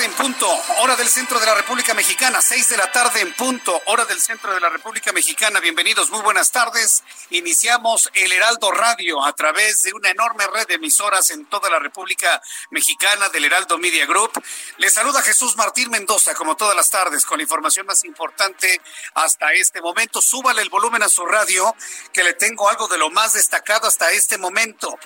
Tarde 0.00 0.06
en 0.06 0.12
punto, 0.14 0.48
hora 0.78 0.96
del 0.96 1.08
centro 1.08 1.38
de 1.38 1.44
la 1.44 1.54
República 1.54 1.92
Mexicana, 1.92 2.40
seis 2.40 2.68
de 2.70 2.76
la 2.78 2.90
tarde 2.90 3.20
en 3.20 3.34
punto, 3.34 3.82
hora 3.86 4.06
del 4.06 4.18
centro 4.18 4.54
de 4.54 4.60
la 4.60 4.70
República 4.70 5.12
Mexicana. 5.12 5.60
Bienvenidos, 5.60 6.08
muy 6.08 6.22
buenas 6.22 6.50
tardes. 6.50 7.02
Iniciamos 7.28 8.08
el 8.14 8.32
Heraldo 8.32 8.70
Radio 8.70 9.22
a 9.22 9.34
través 9.34 9.82
de 9.82 9.92
una 9.92 10.08
enorme 10.08 10.46
red 10.46 10.66
de 10.66 10.74
emisoras 10.76 11.30
en 11.32 11.44
toda 11.46 11.68
la 11.68 11.78
República 11.78 12.40
Mexicana 12.70 13.28
del 13.28 13.44
Heraldo 13.44 13.76
Media 13.76 14.06
Group. 14.06 14.42
Les 14.78 14.94
saluda 14.94 15.20
Jesús 15.20 15.54
Martín 15.56 15.90
Mendoza, 15.90 16.34
como 16.34 16.56
todas 16.56 16.74
las 16.74 16.88
tardes, 16.88 17.26
con 17.26 17.36
la 17.36 17.42
información 17.42 17.84
más 17.84 18.02
importante 18.04 18.80
hasta 19.14 19.52
este 19.52 19.82
momento. 19.82 20.22
Súbale 20.22 20.62
el 20.62 20.70
volumen 20.70 21.02
a 21.02 21.10
su 21.10 21.26
radio, 21.26 21.74
que 22.12 22.24
le 22.24 22.32
tengo 22.32 22.70
algo 22.70 22.88
de 22.88 22.96
lo 22.96 23.10
más 23.10 23.34
destacado 23.34 23.86
hasta 23.86 24.10
este 24.12 24.38
momento. 24.38 24.98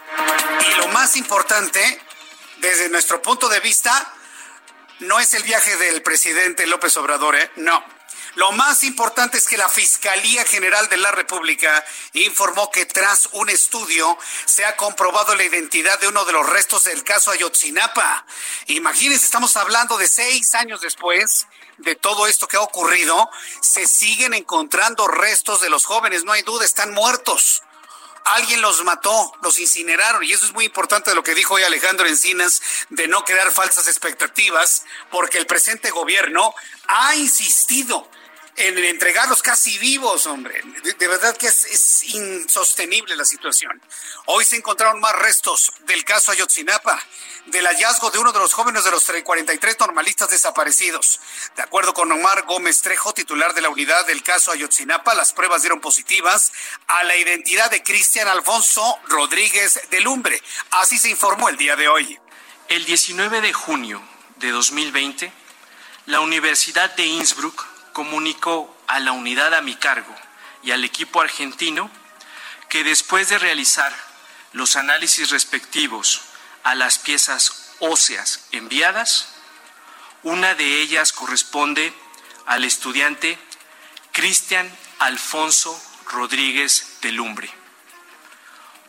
Y 0.69 0.75
lo 0.77 0.87
más 0.89 1.17
importante, 1.17 2.01
desde 2.59 2.89
nuestro 2.91 3.21
punto 3.21 3.49
de 3.49 3.59
vista, 3.59 4.15
no 5.01 5.21
es 5.21 5.35
el 5.35 5.43
viaje 5.43 5.77
del 5.77 6.03
presidente 6.03 6.67
López 6.67 6.97
Obrador, 6.97 7.37
¿eh? 7.37 7.51
No. 7.57 7.85
Lo 8.37 8.51
más 8.51 8.83
importante 8.83 9.39
es 9.39 9.47
que 9.47 9.57
la 9.57 9.69
Fiscalía 9.69 10.45
General 10.45 10.89
de 10.89 10.97
la 10.97 11.13
República 11.13 11.85
informó 12.15 12.69
que 12.71 12.85
tras 12.85 13.29
un 13.33 13.49
estudio 13.49 14.19
se 14.45 14.65
ha 14.65 14.75
comprobado 14.75 15.37
la 15.37 15.45
identidad 15.45 16.01
de 16.01 16.09
uno 16.09 16.25
de 16.25 16.33
los 16.33 16.49
restos 16.49 16.83
del 16.85 17.05
caso 17.05 17.31
Ayotzinapa. 17.31 18.27
Imagínense, 18.67 19.25
estamos 19.25 19.57
hablando 19.57 19.99
de 19.99 20.09
seis 20.09 20.53
años 20.57 20.81
después 20.81 21.47
de 21.79 21.95
todo 21.95 22.27
esto 22.27 22.49
que 22.49 22.57
ha 22.57 22.61
ocurrido, 22.61 23.31
se 23.61 23.87
siguen 23.87 24.35
encontrando 24.35 25.07
restos 25.07 25.61
de 25.61 25.71
los 25.71 25.85
jóvenes, 25.85 26.25
no 26.25 26.33
hay 26.33 26.43
duda, 26.43 26.65
están 26.65 26.93
muertos 26.93 27.63
alguien 28.25 28.61
los 28.61 28.83
mató, 28.85 29.33
los 29.43 29.59
incineraron. 29.59 30.25
Y 30.25 30.33
eso 30.33 30.47
es 30.47 30.53
muy 30.53 30.65
importante 30.65 31.15
lo 31.15 31.23
que 31.23 31.35
dijo 31.35 31.55
hoy 31.55 31.63
Alejandro 31.63 32.07
Encinas, 32.07 32.61
de 32.89 33.07
no 33.09 33.25
crear 33.25 33.51
falsas 33.51 33.87
expectativas, 33.89 34.85
porque 35.11 35.39
el 35.39 35.47
presente 35.47 35.91
gobierno 35.91 36.55
ha 36.87 37.15
insistido 37.15 38.09
en 38.57 38.79
entregarlos 38.79 39.43
casi 39.43 39.79
vivos, 39.79 40.27
hombre. 40.27 40.61
De, 40.83 41.09
verdad 41.09 41.37
que 41.37 41.49
es, 41.49 42.05
insostenible 42.15 43.17
la 43.17 43.25
situación. 43.25 43.81
Hoy 44.27 44.45
se 44.45 44.57
encontraron 44.57 45.01
más 45.01 45.15
restos 45.17 45.73
del 45.87 46.05
caso 46.05 46.33
Ayotzinapa, 46.33 47.03
del 47.47 47.67
hallazgo 47.67 48.11
de 48.11 48.19
uno 48.19 48.33
de 48.33 48.39
los 48.39 48.55
jóvenes 48.55 48.85
de 48.85 48.91
los 48.91 49.05
43 49.05 49.77
normalistas 49.81 50.31
desaparecidos. 50.31 51.21
De 51.57 51.63
acuerdo 51.63 51.93
con 51.93 52.11
Omar 52.11 52.43
Gómez 52.47 52.81
Trejo, 52.81 53.13
titular 53.13 53.55
de 53.55 53.61
la 53.61 53.69
unidad 53.69 54.07
del 54.07 54.23
caso 54.23 54.51
Ayotzinapa, 54.51 55.15
las 55.15 55.33
pruebas 55.33 55.63
dieron 55.63 55.81
positivas 55.81 56.53
a 56.87 57.05
la 57.05 57.17
identidad 57.17 57.71
de 57.71 57.83
Cristian 57.83 58.29
Alfonso 58.29 58.99
Rodríguez 59.09 59.81
de 59.91 60.01
Lumbre. 60.01 60.43
Así 60.71 60.99
se 60.99 61.11
informó 61.11 61.49
el 61.49 61.57
día 61.57 61.77
de 61.77 61.89
hoy. 61.89 62.19
El 62.69 62.85
19 62.85 63.41
de 63.41 63.53
junio 63.53 64.03
de 64.37 64.51
2020, 64.51 65.33
la 66.07 66.21
Universidad 66.21 66.95
de 66.95 67.05
Innsbruck 67.05 67.67
comunicó 67.93 68.75
a 68.87 69.01
la 69.01 69.13
unidad 69.13 69.55
a 69.55 69.61
mi 69.61 69.77
cargo 69.77 70.15
y 70.63 70.73
al 70.73 70.85
equipo 70.85 71.21
argentino 71.21 71.91
que 72.69 72.85
después 72.85 73.29
de 73.29 73.39
realizar 73.39 73.95
los 74.53 74.77
análisis 74.77 75.31
respectivos 75.31 76.23
a 76.65 76.75
las 76.75 76.99
piezas 76.99 77.75
óseas 77.79 78.41
enviadas, 78.51 79.29
una 80.23 80.55
de 80.55 80.81
ellas 80.81 81.13
corresponde 81.13 81.93
al 82.47 82.65
estudiante 82.65 83.39
Cristian 84.13 84.71
Alfonso 84.99 85.81
Rodríguez 86.07 86.99
de 87.03 87.13
Lumbre, 87.13 87.51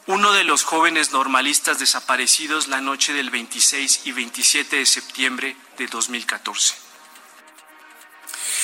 uno 0.08 0.34
de 0.34 0.44
los 0.44 0.64
jóvenes 0.64 1.12
normalistas 1.12 1.80
desaparecidos 1.80 2.68
la 2.68 2.80
noche 2.80 3.14
del 3.14 3.30
26 3.30 4.02
y 4.06 4.12
27 4.12 4.78
de 4.78 4.86
septiembre 4.86 5.58
de 5.78 5.88
2014. 5.88 6.76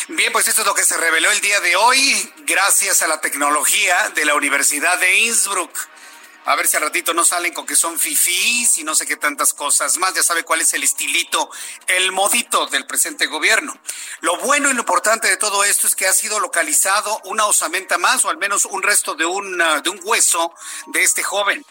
Bien, 0.08 0.32
pues 0.32 0.48
esto 0.48 0.62
es 0.62 0.68
lo 0.68 0.74
que 0.74 0.84
se 0.84 0.98
reveló 0.98 1.30
el 1.32 1.42
día 1.42 1.60
de 1.60 1.76
hoy, 1.76 2.34
gracias 2.40 3.02
a 3.02 3.08
la 3.08 3.22
tecnología 3.22 4.10
de 4.10 4.26
la 4.26 4.36
Universidad 4.36 5.00
de 5.00 5.20
Innsbruck. 5.20 5.91
A 6.46 6.56
ver 6.56 6.68
si 6.68 6.76
al 6.76 6.84
ratito 6.84 7.14
no 7.14 7.24
salen 7.24 7.54
con 7.54 7.66
que 7.68 7.76
son 7.76 8.00
fifís 8.00 8.80
y 8.80 8.84
no 8.84 8.96
sé 8.96 9.06
qué 9.06 9.16
tantas 9.16 9.54
cosas 9.54 9.98
más. 9.98 10.14
Ya 10.16 10.24
sabe 10.24 10.44
cuál 10.44 10.62
es 10.62 10.74
el 10.74 10.84
estilito, 10.84 11.52
el 11.88 12.12
modito 12.12 12.66
del 12.68 12.88
presente 12.88 13.28
gobierno. 13.28 13.78
Lo 14.22 14.38
bueno 14.38 14.70
y 14.70 14.74
lo 14.74 14.80
importante 14.80 15.28
de 15.28 15.38
todo 15.38 15.64
esto 15.64 15.86
es 15.86 15.96
que 15.96 16.08
ha 16.08 16.14
sido 16.14 16.40
localizado 16.40 17.22
una 17.26 17.46
osamenta 17.46 18.00
más, 18.00 18.26
o 18.26 18.30
al 18.30 18.38
menos 18.38 18.66
un 18.66 18.82
resto 18.82 19.14
de 19.14 19.26
un, 19.26 19.62
de 19.84 19.90
un 19.90 20.00
hueso 20.04 20.54
de 20.88 21.04
este 21.04 21.22
joven 21.22 21.64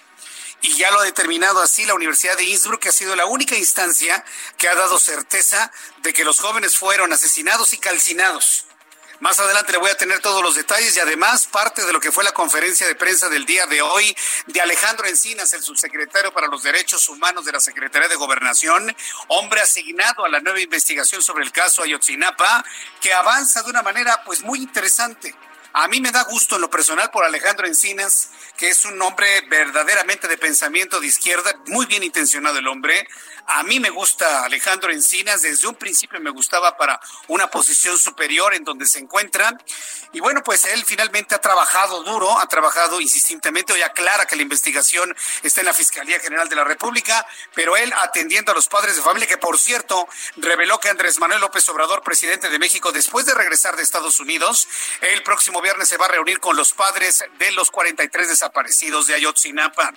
y 0.62 0.74
ya 0.76 0.90
lo 0.90 1.00
ha 1.00 1.04
determinado 1.04 1.62
así 1.62 1.84
la 1.86 1.94
Universidad 1.94 2.36
de 2.36 2.44
Innsbruck, 2.44 2.80
que 2.80 2.90
ha 2.90 2.92
sido 2.92 3.16
la 3.16 3.26
única 3.26 3.56
instancia 3.56 4.24
que 4.56 4.68
ha 4.68 4.74
dado 4.74 4.98
certeza 4.98 5.72
de 6.02 6.12
que 6.12 6.24
los 6.24 6.38
jóvenes 6.38 6.76
fueron 6.76 7.12
asesinados 7.12 7.72
y 7.72 7.78
calcinados. 7.78 8.66
Más 9.20 9.38
adelante 9.38 9.72
le 9.72 9.78
voy 9.78 9.90
a 9.90 9.96
tener 9.98 10.20
todos 10.20 10.42
los 10.42 10.54
detalles 10.54 10.96
y 10.96 11.00
además 11.00 11.46
parte 11.46 11.84
de 11.84 11.92
lo 11.92 12.00
que 12.00 12.10
fue 12.10 12.24
la 12.24 12.32
conferencia 12.32 12.86
de 12.86 12.94
prensa 12.94 13.28
del 13.28 13.44
día 13.44 13.66
de 13.66 13.82
hoy 13.82 14.16
de 14.46 14.62
Alejandro 14.62 15.06
Encinas, 15.06 15.52
el 15.52 15.62
subsecretario 15.62 16.32
para 16.32 16.46
los 16.46 16.62
Derechos 16.62 17.06
Humanos 17.06 17.44
de 17.44 17.52
la 17.52 17.60
Secretaría 17.60 18.08
de 18.08 18.16
Gobernación, 18.16 18.96
hombre 19.28 19.60
asignado 19.60 20.24
a 20.24 20.30
la 20.30 20.40
nueva 20.40 20.60
investigación 20.60 21.22
sobre 21.22 21.44
el 21.44 21.52
caso 21.52 21.82
Ayotzinapa, 21.82 22.64
que 23.02 23.12
avanza 23.12 23.62
de 23.62 23.68
una 23.68 23.82
manera 23.82 24.22
pues 24.24 24.40
muy 24.40 24.58
interesante. 24.58 25.34
A 25.74 25.86
mí 25.86 26.00
me 26.00 26.12
da 26.12 26.24
gusto 26.24 26.56
en 26.56 26.62
lo 26.62 26.70
personal 26.70 27.10
por 27.10 27.22
Alejandro 27.22 27.66
Encinas, 27.66 28.30
que 28.56 28.70
es 28.70 28.86
un 28.86 29.00
hombre 29.02 29.42
verdaderamente 29.50 30.28
de 30.28 30.38
pensamiento 30.38 30.98
de 30.98 31.08
izquierda, 31.08 31.54
muy 31.66 31.84
bien 31.84 32.02
intencionado 32.02 32.58
el 32.58 32.66
hombre, 32.66 33.06
a 33.52 33.62
mí 33.64 33.80
me 33.80 33.90
gusta 33.90 34.44
Alejandro 34.44 34.92
Encinas, 34.92 35.42
desde 35.42 35.66
un 35.66 35.74
principio 35.74 36.20
me 36.20 36.30
gustaba 36.30 36.76
para 36.76 37.00
una 37.28 37.48
posición 37.48 37.98
superior 37.98 38.54
en 38.54 38.64
donde 38.64 38.86
se 38.86 38.98
encuentra. 38.98 39.58
Y 40.12 40.20
bueno, 40.20 40.42
pues 40.42 40.64
él 40.64 40.84
finalmente 40.84 41.34
ha 41.34 41.40
trabajado 41.40 42.02
duro, 42.02 42.38
ha 42.38 42.46
trabajado 42.46 43.00
insistentemente, 43.00 43.72
hoy 43.72 43.82
aclara 43.82 44.26
que 44.26 44.36
la 44.36 44.42
investigación 44.42 45.14
está 45.42 45.60
en 45.60 45.66
la 45.66 45.74
Fiscalía 45.74 46.20
General 46.20 46.48
de 46.48 46.56
la 46.56 46.64
República, 46.64 47.26
pero 47.54 47.76
él 47.76 47.92
atendiendo 47.98 48.52
a 48.52 48.54
los 48.54 48.68
padres 48.68 48.96
de 48.96 49.02
familia, 49.02 49.28
que 49.28 49.38
por 49.38 49.58
cierto 49.58 50.08
reveló 50.36 50.78
que 50.78 50.88
Andrés 50.88 51.18
Manuel 51.18 51.40
López 51.40 51.68
Obrador, 51.68 52.02
presidente 52.02 52.50
de 52.50 52.58
México, 52.58 52.92
después 52.92 53.26
de 53.26 53.34
regresar 53.34 53.76
de 53.76 53.82
Estados 53.82 54.20
Unidos, 54.20 54.68
el 55.00 55.22
próximo 55.22 55.60
viernes 55.60 55.88
se 55.88 55.96
va 55.96 56.06
a 56.06 56.10
reunir 56.10 56.40
con 56.40 56.56
los 56.56 56.72
padres 56.72 57.24
de 57.38 57.52
los 57.52 57.70
43 57.70 58.28
desaparecidos 58.28 59.06
de 59.06 59.14
Ayotzinapa. 59.14 59.92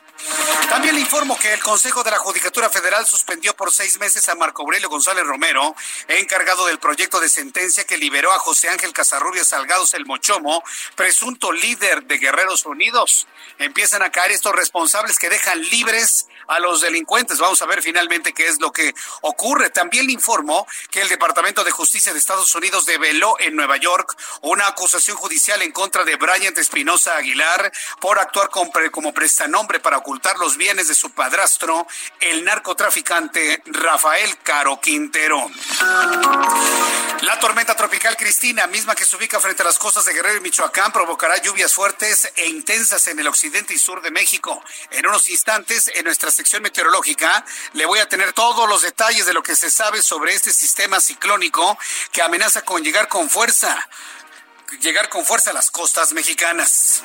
También 0.70 0.96
le 0.96 1.02
informo 1.02 1.38
que 1.38 1.54
el 1.54 1.60
Consejo 1.62 2.04
de 2.04 2.12
la 2.12 2.18
Judicatura 2.20 2.70
Federal 2.70 3.06
suspendió 3.06 3.43
por 3.52 3.74
seis 3.74 4.00
meses 4.00 4.30
a 4.30 4.36
Marco 4.36 4.62
Aurelio 4.62 4.88
González 4.88 5.26
Romero, 5.26 5.76
encargado 6.08 6.68
del 6.68 6.80
proyecto 6.80 7.20
de 7.20 7.28
sentencia 7.28 7.84
que 7.84 7.98
liberó 7.98 8.32
a 8.32 8.40
José 8.40 8.70
Ángel 8.70 8.94
Casarrubias 8.94 9.48
Salgados 9.48 9.94
el 9.94 10.06
Mochomo, 10.06 10.64
presunto 10.96 11.52
líder 11.52 12.04
de 12.04 12.20
Guerreros 12.20 12.66
Unidos. 12.66 13.28
Empiezan 13.60 14.02
a 14.02 14.12
caer 14.12 14.32
estos 14.32 14.56
responsables 14.56 15.20
que 15.20 15.30
dejan 15.30 15.62
libres 15.70 16.28
a 16.48 16.60
los 16.60 16.82
delincuentes. 16.82 17.40
Vamos 17.40 17.62
a 17.62 17.66
ver 17.66 17.82
finalmente 17.82 18.34
qué 18.34 18.48
es 18.48 18.60
lo 18.60 18.72
que 18.72 18.94
ocurre. 19.22 19.70
También 19.70 20.08
le 20.08 20.14
informó 20.14 20.68
que 20.90 21.02
el 21.02 21.10
Departamento 21.10 21.64
de 21.64 21.72
Justicia 21.72 22.14
de 22.14 22.20
Estados 22.20 22.54
Unidos 22.56 22.86
develó 22.86 23.36
en 23.40 23.56
Nueva 23.56 23.78
York 23.78 24.16
una 24.42 24.68
acusación 24.68 25.18
judicial 25.18 25.62
en 25.62 25.72
contra 25.72 26.04
de 26.04 26.16
Bryant 26.16 26.58
Espinosa 26.58 27.18
Aguilar 27.18 27.72
por 28.00 28.20
actuar 28.20 28.50
como 28.50 29.14
prestanombre 29.14 29.80
para 29.80 29.98
ocultar 29.98 30.38
los 30.38 30.58
bienes 30.58 30.88
de 30.88 30.96
su 30.96 31.12
padrastro, 31.12 31.88
el 32.20 32.44
narcotraficante 32.44 33.62
Rafael 33.66 34.38
Caro 34.40 34.80
Quintero. 34.80 35.50
La 37.22 37.40
tormenta 37.40 37.76
tropical 37.76 38.18
Cristina, 38.18 38.68
misma 38.68 38.96
que 38.96 39.06
se 39.06 39.16
ubica 39.16 39.40
frente 39.40 39.62
a 39.62 39.66
las 39.66 39.80
costas 39.80 40.06
de 40.06 40.14
Guerrero 40.14 40.38
y 40.38 40.42
Michoacán, 40.42 40.92
provocará 40.92 41.42
lluvias 41.42 41.74
fuertes 41.74 42.30
e 42.36 42.48
intensas 42.48 43.08
en 43.08 43.20
el 43.20 43.28
occidente 43.28 43.74
y 43.74 43.78
sur 43.78 44.02
de 44.02 44.12
México. 44.12 44.62
En 44.92 45.08
unos 45.08 45.30
instantes, 45.30 45.90
en 45.96 46.04
nuestra 46.04 46.32
sección 46.34 46.62
meteorológica, 46.62 47.46
le 47.74 47.86
voy 47.86 48.00
a 48.00 48.10
tener 48.10 48.34
todos 48.34 48.68
los 48.68 48.82
detalles 48.82 49.26
de 49.26 49.34
lo 49.34 49.42
que 49.42 49.56
se 49.56 49.72
sabe 49.72 50.02
sobre 50.02 50.34
este 50.34 50.52
sistema 50.52 51.00
ciclónico 51.00 51.78
que 52.12 52.22
amenaza 52.22 52.64
con 52.64 52.84
llegar 52.84 53.08
con 53.08 53.30
fuerza 53.30 53.88
llegar 54.82 55.10
con 55.10 55.26
fuerza 55.26 55.52
a 55.52 55.54
las 55.54 55.72
costas 55.72 56.14
mexicanas. 56.14 57.04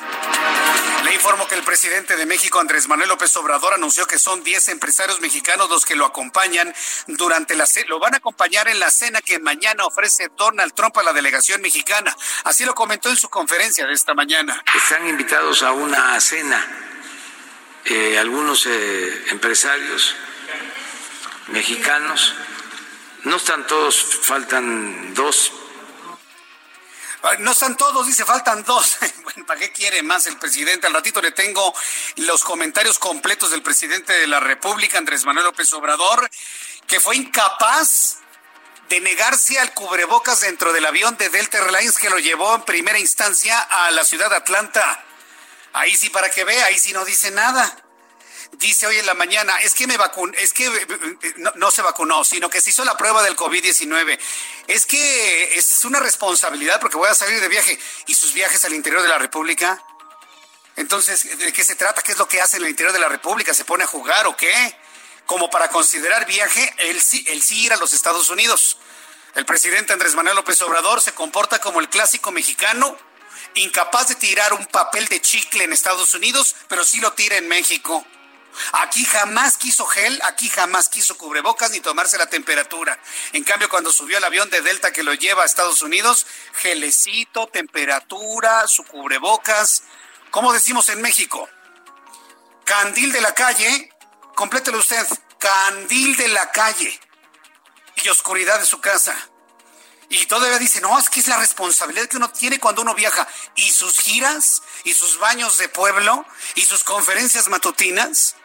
Le 1.03 1.13
informo 1.13 1.47
que 1.47 1.55
el 1.55 1.63
presidente 1.63 2.15
de 2.15 2.25
México, 2.25 2.59
Andrés 2.59 2.87
Manuel 2.87 3.09
López 3.09 3.35
Obrador, 3.37 3.73
anunció 3.73 4.05
que 4.05 4.19
son 4.19 4.43
10 4.43 4.69
empresarios 4.69 5.21
mexicanos 5.21 5.69
los 5.69 5.85
que 5.85 5.95
lo 5.95 6.05
acompañan 6.05 6.73
durante 7.07 7.55
la. 7.55 7.65
Lo 7.87 7.99
van 7.99 8.15
a 8.15 8.17
acompañar 8.17 8.67
en 8.67 8.79
la 8.79 8.89
cena 8.89 9.21
que 9.21 9.39
mañana 9.39 9.85
ofrece 9.85 10.29
Donald 10.35 10.73
Trump 10.73 10.97
a 10.97 11.03
la 11.03 11.13
delegación 11.13 11.61
mexicana. 11.61 12.15
Así 12.43 12.65
lo 12.65 12.73
comentó 12.73 13.09
en 13.09 13.17
su 13.17 13.29
conferencia 13.29 13.85
de 13.85 13.93
esta 13.93 14.13
mañana. 14.13 14.63
Están 14.75 15.07
invitados 15.07 15.61
a 15.63 15.71
una 15.71 16.19
cena 16.19 16.89
eh, 17.85 18.17
algunos 18.19 18.65
eh, 18.65 19.25
empresarios 19.29 20.15
mexicanos. 21.47 22.35
No 23.23 23.35
están 23.35 23.67
todos, 23.67 24.19
faltan 24.21 25.13
dos 25.13 25.51
no 27.39 27.51
están 27.51 27.77
todos, 27.77 28.07
dice, 28.07 28.25
faltan 28.25 28.63
dos. 28.63 28.97
Bueno, 29.23 29.45
¿para 29.45 29.59
qué 29.59 29.71
quiere 29.71 30.01
más 30.01 30.25
el 30.25 30.37
presidente? 30.37 30.87
Al 30.87 30.93
ratito 30.93 31.21
le 31.21 31.31
tengo 31.31 31.73
los 32.15 32.43
comentarios 32.43 32.97
completos 32.97 33.51
del 33.51 33.61
presidente 33.61 34.13
de 34.13 34.25
la 34.25 34.39
República, 34.39 34.97
Andrés 34.97 35.23
Manuel 35.23 35.45
López 35.45 35.71
Obrador, 35.73 36.27
que 36.87 36.99
fue 36.99 37.15
incapaz 37.15 38.17
de 38.89 38.99
negarse 39.01 39.59
al 39.59 39.71
cubrebocas 39.73 40.41
dentro 40.41 40.73
del 40.73 40.85
avión 40.85 41.15
de 41.17 41.29
Delta 41.29 41.59
Airlines 41.59 41.99
que 41.99 42.09
lo 42.09 42.17
llevó 42.17 42.55
en 42.55 42.63
primera 42.63 42.97
instancia 42.97 43.59
a 43.59 43.91
la 43.91 44.03
ciudad 44.03 44.31
de 44.31 44.37
Atlanta. 44.37 45.05
Ahí 45.73 45.95
sí, 45.95 46.09
para 46.09 46.29
que 46.29 46.43
vea, 46.43 46.65
ahí 46.65 46.77
sí 46.77 46.93
no 46.93 47.05
dice 47.05 47.31
nada 47.31 47.83
dice 48.53 48.87
hoy 48.87 48.97
en 48.97 49.05
la 49.05 49.13
mañana, 49.13 49.59
es 49.61 49.73
que 49.73 49.87
me 49.87 49.97
vacun 49.97 50.33
es 50.37 50.53
que 50.53 50.69
no, 51.55 51.71
se 51.71 51.81
vacunó, 51.81 52.23
sino 52.23 52.49
que 52.49 52.61
se 52.61 52.71
hizo 52.71 52.83
la 52.83 52.97
prueba 52.97 53.23
del 53.23 53.35
COVID-19. 53.35 54.19
Es 54.67 54.85
que 54.85 55.57
es 55.57 55.85
una 55.85 55.99
responsabilidad 55.99 56.79
porque 56.79 56.97
voy 56.97 57.09
a 57.09 57.15
salir 57.15 57.39
de 57.39 57.47
viaje. 57.47 57.79
¿Y 58.07 58.15
sus 58.15 58.33
viajes 58.33 58.63
al 58.65 58.73
interior 58.73 59.01
de 59.01 59.07
la 59.07 59.17
República? 59.17 59.81
Entonces, 60.75 61.37
¿de 61.37 61.53
qué 61.53 61.63
se 61.63 61.75
trata? 61.75 62.01
¿Qué 62.01 62.13
es 62.13 62.17
lo 62.17 62.27
que 62.27 62.41
hace 62.41 62.57
en 62.57 62.63
el 62.63 62.69
interior 62.69 62.93
de 62.93 62.99
la 62.99 63.09
República? 63.09 63.53
¿Se 63.53 63.65
pone 63.65 63.83
a 63.83 63.87
jugar 63.87 64.27
o 64.27 64.35
qué? 64.35 64.75
Como 65.25 65.49
para 65.49 65.69
considerar 65.69 66.25
viaje, 66.25 66.73
él 66.77 67.01
sí, 67.01 67.23
él 67.27 67.41
sí 67.41 67.65
ir 67.65 67.73
a 67.73 67.77
los 67.77 67.93
Estados 67.93 68.29
Unidos. 68.29 68.77
El 69.35 69.45
presidente 69.45 69.93
Andrés 69.93 70.15
Manuel 70.15 70.35
López 70.35 70.61
Obrador 70.61 71.01
se 71.01 71.13
comporta 71.13 71.59
como 71.59 71.79
el 71.79 71.89
clásico 71.89 72.31
mexicano, 72.31 72.97
incapaz 73.55 74.09
de 74.09 74.15
tirar 74.15 74.53
un 74.53 74.65
papel 74.65 75.07
de 75.07 75.21
chicle 75.21 75.63
en 75.63 75.73
Estados 75.73 76.13
Unidos, 76.13 76.55
pero 76.67 76.83
sí 76.83 76.99
lo 76.99 77.13
tira 77.13 77.37
en 77.37 77.47
México. 77.47 78.05
Aquí 78.73 79.05
jamás 79.05 79.57
quiso 79.57 79.85
gel, 79.85 80.19
aquí 80.23 80.49
jamás 80.49 80.89
quiso 80.89 81.17
cubrebocas 81.17 81.71
ni 81.71 81.79
tomarse 81.79 82.17
la 82.17 82.27
temperatura. 82.27 82.99
En 83.33 83.43
cambio, 83.43 83.69
cuando 83.69 83.91
subió 83.91 84.17
al 84.17 84.23
avión 84.23 84.49
de 84.49 84.61
Delta 84.61 84.91
que 84.91 85.03
lo 85.03 85.13
lleva 85.13 85.43
a 85.43 85.45
Estados 85.45 85.81
Unidos, 85.81 86.25
gelecito, 86.53 87.47
temperatura, 87.47 88.67
su 88.67 88.83
cubrebocas. 88.83 89.83
¿Cómo 90.31 90.51
decimos 90.53 90.89
en 90.89 91.01
México? 91.01 91.47
Candil 92.65 93.11
de 93.11 93.21
la 93.21 93.33
calle, 93.33 93.89
complételo 94.35 94.79
usted, 94.79 95.05
candil 95.39 96.15
de 96.17 96.27
la 96.27 96.51
calle 96.51 96.99
y 98.03 98.09
oscuridad 98.09 98.59
de 98.59 98.65
su 98.65 98.79
casa. 98.81 99.15
Y 100.09 100.25
todavía 100.25 100.57
dice, 100.57 100.81
no, 100.81 100.97
es 100.97 101.09
que 101.09 101.19
es 101.19 101.27
la 101.27 101.37
responsabilidad 101.37 102.07
que 102.07 102.17
uno 102.17 102.31
tiene 102.31 102.59
cuando 102.59 102.81
uno 102.81 102.95
viaja. 102.95 103.27
Y 103.55 103.69
sus 103.69 103.99
giras, 103.99 104.63
y 104.83 104.93
sus 104.93 105.19
baños 105.19 105.57
de 105.59 105.69
pueblo, 105.69 106.25
y 106.55 106.65
sus 106.65 106.83
conferencias 106.83 107.47
matutinas. 107.47 108.35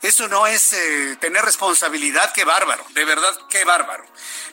Eso 0.00 0.26
no 0.28 0.46
es 0.46 0.72
eh, 0.72 1.16
tener 1.20 1.44
responsabilidad, 1.44 2.32
qué 2.32 2.44
bárbaro, 2.44 2.84
de 2.90 3.04
verdad, 3.04 3.38
qué 3.48 3.64
bárbaro. 3.64 4.04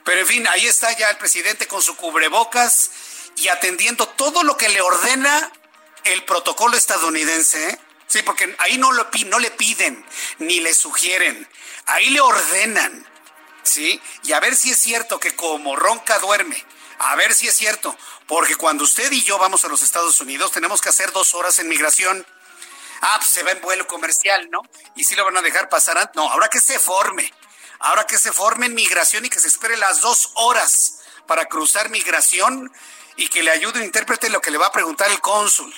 Pero 0.04 0.22
en 0.22 0.28
fin, 0.28 0.48
ahí 0.48 0.68
está 0.68 0.96
ya 0.96 1.10
el 1.10 1.18
presidente 1.18 1.68
con 1.68 1.82
su 1.82 1.96
cubrebocas 1.96 2.92
y 3.36 3.48
atendiendo 3.48 4.08
todo 4.10 4.44
lo 4.44 4.58
que 4.58 4.70
le 4.70 4.82
ordena 4.82 5.52
el 6.04 6.24
protocolo 6.24 6.78
estadounidense. 6.78 7.70
¿eh? 7.70 7.80
Sí, 8.06 8.22
porque 8.24 8.56
ahí 8.60 8.78
no, 8.78 8.92
le 8.92 9.52
piden 9.52 10.06
ni 10.40 10.60
le 10.60 10.74
sugieren, 10.74 11.48
ahí 11.86 12.10
le 12.10 12.22
ordenan. 12.22 13.08
¿Sí? 13.64 14.02
Y 14.24 14.34
a 14.34 14.40
ver 14.40 14.56
si 14.56 14.72
es 14.72 14.80
cierto 14.80 15.20
que 15.20 15.36
como 15.36 15.76
ronca 15.76 16.20
duerme, 16.20 16.64
a 17.00 17.16
ver 17.16 17.34
si 17.34 17.48
es 17.48 17.56
cierto, 17.56 17.96
porque 18.28 18.56
cuando 18.56 18.84
usted 18.84 19.12
y 19.12 19.22
yo 19.24 19.38
vamos 19.38 19.64
a 19.66 19.68
los 19.68 19.82
Estados 19.82 20.20
Unidos 20.22 20.52
tenemos 20.52 20.82
que 20.82 20.90
hacer 20.90 21.12
dos 21.12 21.34
horas 21.34 21.60
en 21.60 21.70
migración 21.70 22.26
ah, 23.02 23.18
pues 23.18 23.30
se 23.30 23.44
va 23.44 23.52
en 23.52 23.62
vuelo 23.62 23.88
comercial, 23.88 24.50
¿no? 24.52 24.62
Y 24.96 25.04
si 25.04 25.16
lo 25.16 25.26
van 25.26 25.38
a 25.38 25.42
dejar 25.42 25.70
pasar. 25.70 26.12
No, 26.16 26.30
ahora 26.30 26.50
que 26.50 26.60
se 26.60 26.80
forme, 26.80 27.32
ahora 27.80 28.06
que 28.06 28.18
se 28.18 28.32
forme 28.32 28.68
en 28.68 28.76
migración 28.76 29.26
y 29.26 29.30
que 29.30 29.40
se 29.40 29.48
espere 29.48 29.78
las 29.78 30.02
dos 30.02 30.32
horas 30.36 31.00
para 31.28 31.46
cruzar 31.46 31.90
migración 31.90 32.72
y 33.16 33.28
que 33.28 33.44
le 33.44 33.52
ayude 33.52 33.80
un 33.80 33.86
intérprete 33.86 34.30
lo 34.30 34.42
que 34.42 34.52
le 34.52 34.58
va 34.58 34.68
a 34.68 34.72
preguntar 34.72 35.10
el 35.12 35.22
cónsul. 35.22 35.74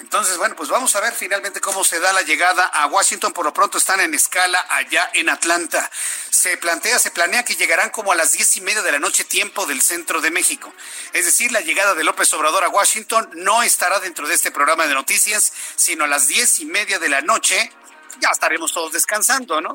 Entonces, 0.00 0.38
bueno, 0.38 0.56
pues 0.56 0.70
vamos 0.70 0.96
a 0.96 1.00
ver 1.00 1.12
finalmente 1.12 1.60
cómo 1.60 1.84
se 1.84 2.00
da 2.00 2.12
la 2.12 2.22
llegada 2.22 2.64
a 2.64 2.86
Washington. 2.86 3.32
Por 3.32 3.44
lo 3.44 3.52
pronto 3.52 3.76
están 3.76 4.00
en 4.00 4.14
escala 4.14 4.66
allá 4.70 5.10
en 5.12 5.28
Atlanta. 5.28 5.90
Se 6.30 6.56
plantea, 6.56 6.98
se 6.98 7.10
planea 7.10 7.44
que 7.44 7.54
llegarán 7.54 7.90
como 7.90 8.10
a 8.10 8.14
las 8.14 8.32
diez 8.32 8.56
y 8.56 8.62
media 8.62 8.80
de 8.80 8.92
la 8.92 8.98
noche, 8.98 9.24
tiempo 9.24 9.66
del 9.66 9.82
centro 9.82 10.22
de 10.22 10.30
México. 10.30 10.72
Es 11.12 11.26
decir, 11.26 11.52
la 11.52 11.60
llegada 11.60 11.94
de 11.94 12.02
López 12.02 12.32
Obrador 12.32 12.64
a 12.64 12.70
Washington 12.70 13.28
no 13.34 13.62
estará 13.62 14.00
dentro 14.00 14.26
de 14.26 14.34
este 14.34 14.50
programa 14.50 14.86
de 14.86 14.94
noticias, 14.94 15.52
sino 15.76 16.04
a 16.04 16.08
las 16.08 16.28
diez 16.28 16.60
y 16.60 16.64
media 16.64 16.98
de 16.98 17.10
la 17.10 17.20
noche. 17.20 17.70
Ya 18.20 18.30
estaremos 18.30 18.72
todos 18.72 18.92
descansando, 18.92 19.60
¿no? 19.60 19.74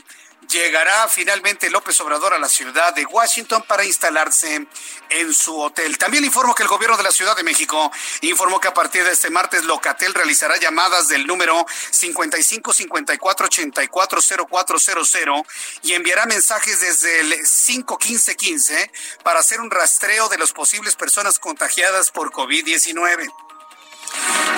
Llegará 0.50 1.08
finalmente 1.08 1.70
López 1.70 2.00
Obrador 2.02 2.34
a 2.34 2.40
la 2.40 2.50
ciudad 2.50 2.94
de 2.94 3.06
Washington 3.06 3.64
para 3.68 3.86
instalarse 3.86 4.68
en 5.10 5.34
su 5.34 5.60
hotel. 5.60 5.98
También 5.98 6.26
informo 6.26 6.56
que 6.56 6.64
el 6.64 6.70
gobierno 6.70 6.98
de 6.98 7.04
la 7.04 7.12
Ciudad 7.12 7.36
de 7.36 7.44
México 7.44 7.92
informó 8.22 8.60
que 8.60 8.68
a 8.68 8.74
partir 8.74 9.04
de 9.04 9.12
este 9.12 9.30
martes 9.30 9.64
Locatel 9.66 10.14
realizará 10.14 10.58
llamadas 10.58 11.08
del 11.08 11.28
número 11.28 11.66
55 11.92 12.74
54 12.74 13.46
84 13.46 14.20
0400 14.50 15.42
y 15.84 15.94
enviará 15.94 16.26
mensajes 16.26 16.82
desde 16.82 17.22
el 17.22 17.34
51515 17.34 18.92
para 19.24 19.40
hacer 19.40 19.62
un 19.62 19.72
rastreo 19.72 20.30
de 20.30 20.38
las 20.38 20.52
posibles 20.52 20.96
personas 20.96 21.40
contagiadas 21.40 22.12
por 22.12 22.32
COVID-19. 22.32 23.45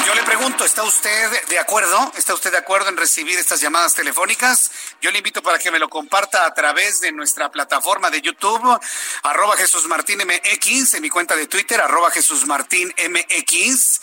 Yo 0.05 0.15
le 0.15 0.23
pregunto, 0.23 0.63
¿está 0.63 0.83
usted 0.83 1.47
de 1.49 1.59
acuerdo? 1.59 2.11
¿Está 2.15 2.33
usted 2.33 2.51
de 2.51 2.57
acuerdo 2.57 2.89
en 2.89 2.97
recibir 2.97 3.37
estas 3.37 3.59
llamadas 3.59 3.93
telefónicas? 3.93 4.71
Yo 5.01 5.11
le 5.11 5.17
invito 5.17 5.41
para 5.43 5.59
que 5.59 5.71
me 5.71 5.79
lo 5.79 5.89
comparta 5.89 6.45
a 6.45 6.53
través 6.53 7.01
de 7.01 7.11
nuestra 7.11 7.51
plataforma 7.51 8.09
de 8.09 8.21
YouTube, 8.21 8.79
arroba 9.23 9.57
Jesús 9.57 9.85
Martín 9.87 10.19
MX, 10.19 10.93
en 10.93 11.01
mi 11.01 11.09
cuenta 11.09 11.35
de 11.35 11.47
Twitter, 11.47 11.81
arroba 11.81 12.11
Jesús 12.11 12.45
Martín 12.47 12.93
MX 12.97 13.99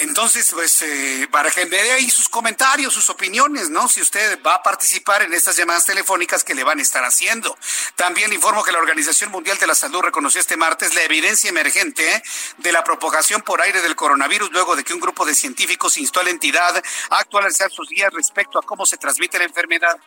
entonces, 0.00 0.50
pues, 0.52 0.80
eh, 0.80 1.28
para 1.30 1.50
que 1.50 1.66
me 1.66 1.78
ahí 1.78 2.10
sus 2.10 2.28
comentarios, 2.28 2.94
sus 2.94 3.10
opiniones, 3.10 3.68
¿no? 3.68 3.86
Si 3.86 4.00
usted 4.00 4.40
va 4.42 4.54
a 4.54 4.62
participar 4.62 5.20
en 5.20 5.34
estas 5.34 5.56
llamadas 5.56 5.84
telefónicas 5.84 6.42
que 6.42 6.54
le 6.54 6.64
van 6.64 6.78
a 6.78 6.82
estar 6.82 7.04
haciendo. 7.04 7.56
También 7.96 8.32
informo 8.32 8.64
que 8.64 8.72
la 8.72 8.78
Organización 8.78 9.30
Mundial 9.30 9.58
de 9.58 9.66
la 9.66 9.74
Salud 9.74 10.00
reconoció 10.00 10.40
este 10.40 10.56
martes 10.56 10.94
la 10.94 11.02
evidencia 11.02 11.50
emergente 11.50 12.22
de 12.56 12.72
la 12.72 12.82
propagación 12.82 13.42
por 13.42 13.60
aire 13.60 13.82
del 13.82 13.94
coronavirus 13.94 14.50
luego 14.52 14.74
de 14.74 14.84
que 14.84 14.94
un 14.94 15.00
grupo 15.00 15.26
de 15.26 15.34
científicos 15.34 15.98
instó 15.98 16.20
a 16.20 16.24
la 16.24 16.30
entidad 16.30 16.82
a 17.10 17.18
actualizar 17.18 17.70
sus 17.70 17.88
guías 17.90 18.10
respecto 18.14 18.58
a 18.58 18.62
cómo 18.62 18.86
se 18.86 18.96
transmite 18.96 19.38
la 19.38 19.44
enfermedad. 19.44 19.98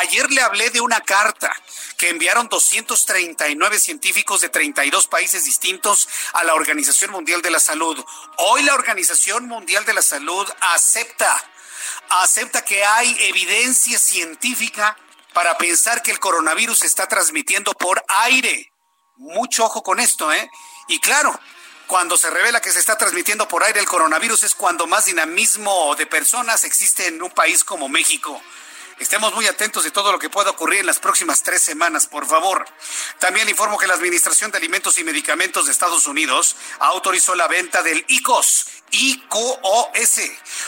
Ayer 0.00 0.30
le 0.30 0.40
hablé 0.40 0.70
de 0.70 0.80
una 0.80 1.02
carta 1.02 1.54
que 1.98 2.08
enviaron 2.08 2.48
239 2.48 3.78
científicos 3.78 4.40
de 4.40 4.48
32 4.48 5.08
países 5.08 5.44
distintos 5.44 6.08
a 6.32 6.42
la 6.42 6.54
Organización 6.54 7.10
Mundial 7.10 7.42
de 7.42 7.50
la 7.50 7.60
Salud. 7.60 8.02
Hoy 8.38 8.62
la 8.62 8.74
Organización 8.74 9.41
Mundial 9.46 9.84
de 9.84 9.94
la 9.94 10.02
Salud 10.02 10.48
acepta, 10.60 11.42
acepta 12.08 12.64
que 12.64 12.84
hay 12.84 13.16
evidencia 13.20 13.98
científica 13.98 14.96
para 15.32 15.56
pensar 15.58 16.02
que 16.02 16.10
el 16.10 16.20
coronavirus 16.20 16.80
se 16.80 16.86
está 16.86 17.06
transmitiendo 17.06 17.72
por 17.72 18.04
aire. 18.08 18.72
Mucho 19.16 19.64
ojo 19.64 19.82
con 19.82 20.00
esto, 20.00 20.32
¿eh? 20.32 20.50
Y 20.88 20.98
claro, 21.00 21.38
cuando 21.86 22.16
se 22.16 22.30
revela 22.30 22.60
que 22.60 22.72
se 22.72 22.80
está 22.80 22.96
transmitiendo 22.96 23.46
por 23.48 23.62
aire 23.62 23.80
el 23.80 23.86
coronavirus 23.86 24.44
es 24.44 24.54
cuando 24.54 24.86
más 24.86 25.06
dinamismo 25.06 25.94
de 25.96 26.06
personas 26.06 26.64
existe 26.64 27.06
en 27.06 27.22
un 27.22 27.30
país 27.30 27.64
como 27.64 27.88
México. 27.88 28.40
Estemos 28.98 29.34
muy 29.34 29.46
atentos 29.46 29.84
de 29.84 29.90
todo 29.90 30.12
lo 30.12 30.18
que 30.18 30.30
pueda 30.30 30.50
ocurrir 30.50 30.80
en 30.80 30.86
las 30.86 31.00
próximas 31.00 31.42
tres 31.42 31.60
semanas, 31.60 32.06
por 32.06 32.26
favor. 32.26 32.64
También 33.18 33.48
informo 33.48 33.76
que 33.76 33.86
la 33.86 33.94
Administración 33.94 34.50
de 34.50 34.58
Alimentos 34.58 34.96
y 34.98 35.04
Medicamentos 35.04 35.66
de 35.66 35.72
Estados 35.72 36.06
Unidos 36.06 36.56
autorizó 36.78 37.34
la 37.34 37.48
venta 37.48 37.82
del 37.82 38.04
ICOS, 38.08 38.66
ICOS, 38.92 40.20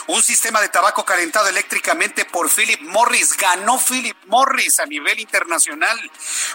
un 0.07 0.23
sistema 0.23 0.59
de 0.59 0.69
tabaco 0.69 1.05
calentado 1.05 1.47
eléctricamente 1.47 2.25
por 2.25 2.49
Philip 2.49 2.81
Morris. 2.81 3.37
Ganó 3.37 3.79
Philip 3.79 4.17
Morris 4.25 4.79
a 4.79 4.87
nivel 4.87 5.19
internacional. 5.19 5.99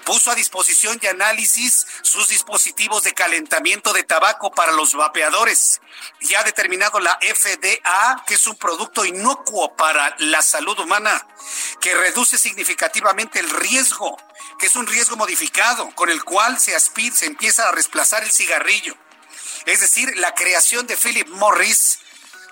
Puso 0.04 0.32
a 0.32 0.34
disposición 0.34 0.98
y 1.00 1.06
análisis 1.06 1.86
sus 2.02 2.28
dispositivos 2.28 3.04
de 3.04 3.14
calentamiento 3.14 3.92
de 3.92 4.02
tabaco 4.02 4.50
para 4.50 4.72
los 4.72 4.94
vapeadores. 4.94 5.80
Ya 6.22 6.40
ha 6.40 6.44
determinado 6.44 6.98
la 6.98 7.18
FDA 7.20 8.24
que 8.26 8.34
es 8.34 8.46
un 8.48 8.56
producto 8.56 9.04
inocuo 9.04 9.76
para 9.76 10.16
la 10.18 10.42
salud 10.42 10.78
humana, 10.80 11.26
que 11.80 11.94
reduce 11.94 12.36
significativamente 12.36 13.38
el 13.38 13.48
riesgo, 13.48 14.16
que 14.58 14.66
es 14.66 14.74
un 14.74 14.88
riesgo 14.88 15.16
modificado 15.16 15.88
con 15.94 16.10
el 16.10 16.24
cual 16.24 16.58
se 16.58 16.74
aspira, 16.74 17.14
se 17.14 17.26
empieza 17.26 17.68
a 17.68 17.72
desplazar 17.72 18.24
el 18.24 18.32
cigarrillo 18.32 18.96
es 19.66 19.80
decir, 19.80 20.16
la 20.16 20.34
creación 20.34 20.86
de 20.86 20.96
Philip 20.96 21.28
Morris, 21.28 21.98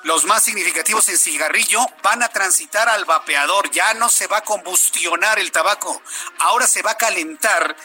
los 0.05 0.25
más 0.25 0.45
significativos 0.45 1.09
en 1.09 1.19
cigarrillo, 1.19 1.81
van 2.03 2.23
a 2.23 2.29
transitar 2.29 2.89
al 2.89 3.05
vapeador. 3.05 3.71
Ya 3.71 3.95
no 3.95 4.09
se 4.09 4.27
va 4.27 4.39
a 4.39 4.45
combustionar 4.45 5.39
el 5.39 5.51
tabaco, 5.53 6.01
ahora 6.39 6.67
se 6.67 6.83
va 6.83 6.93
a 6.93 6.99
calentar 6.99 7.77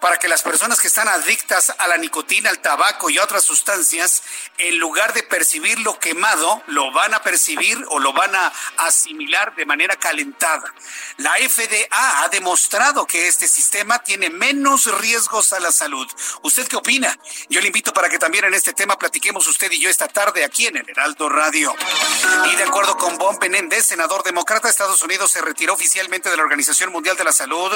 para 0.00 0.18
que 0.18 0.28
las 0.28 0.42
personas 0.42 0.80
que 0.80 0.88
están 0.88 1.08
adictas 1.08 1.72
a 1.78 1.86
la 1.86 1.98
nicotina, 1.98 2.50
al 2.50 2.60
tabaco 2.60 3.10
y 3.10 3.18
otras 3.18 3.44
sustancias, 3.44 4.22
en 4.56 4.78
lugar 4.78 5.12
de 5.12 5.22
percibirlo 5.22 5.98
quemado, 5.98 6.62
lo 6.68 6.90
van 6.92 7.12
a 7.14 7.22
percibir 7.22 7.78
o 7.88 7.98
lo 7.98 8.12
van 8.12 8.34
a 8.34 8.52
asimilar 8.78 9.54
de 9.54 9.66
manera 9.66 9.96
calentada. 9.96 10.72
La 11.18 11.34
FDA 11.34 11.86
ha 12.24 12.28
demostrado 12.28 13.06
que 13.06 13.28
este 13.28 13.46
sistema 13.46 14.02
tiene 14.02 14.30
menos 14.30 14.86
riesgos 15.00 15.52
a 15.52 15.60
la 15.60 15.70
salud. 15.70 16.10
¿Usted 16.42 16.66
qué 16.66 16.76
opina? 16.76 17.16
Yo 17.50 17.60
le 17.60 17.66
invito 17.66 17.92
para 17.92 18.08
que 18.08 18.18
también 18.18 18.46
en 18.46 18.54
este 18.54 18.72
tema 18.72 18.98
platiquemos 18.98 19.46
usted 19.46 19.70
y 19.70 19.80
yo 19.80 19.90
esta 19.90 20.08
tarde 20.08 20.44
aquí 20.44 20.66
en 20.66 20.78
el 20.78 20.88
Heraldo 20.88 21.28
Radio. 21.28 21.74
Y 22.50 22.56
de 22.56 22.62
acuerdo 22.62 22.96
con 22.96 23.18
Bon 23.18 23.38
Benéndez, 23.38 23.86
senador 23.86 24.22
demócrata, 24.22 24.68
Estados 24.68 25.02
Unidos 25.02 25.30
se 25.30 25.42
retiró 25.42 25.74
oficialmente 25.74 26.30
de 26.30 26.36
la 26.36 26.42
Organización 26.42 26.90
Mundial 26.90 27.16
de 27.16 27.24
la 27.24 27.32
Salud 27.32 27.70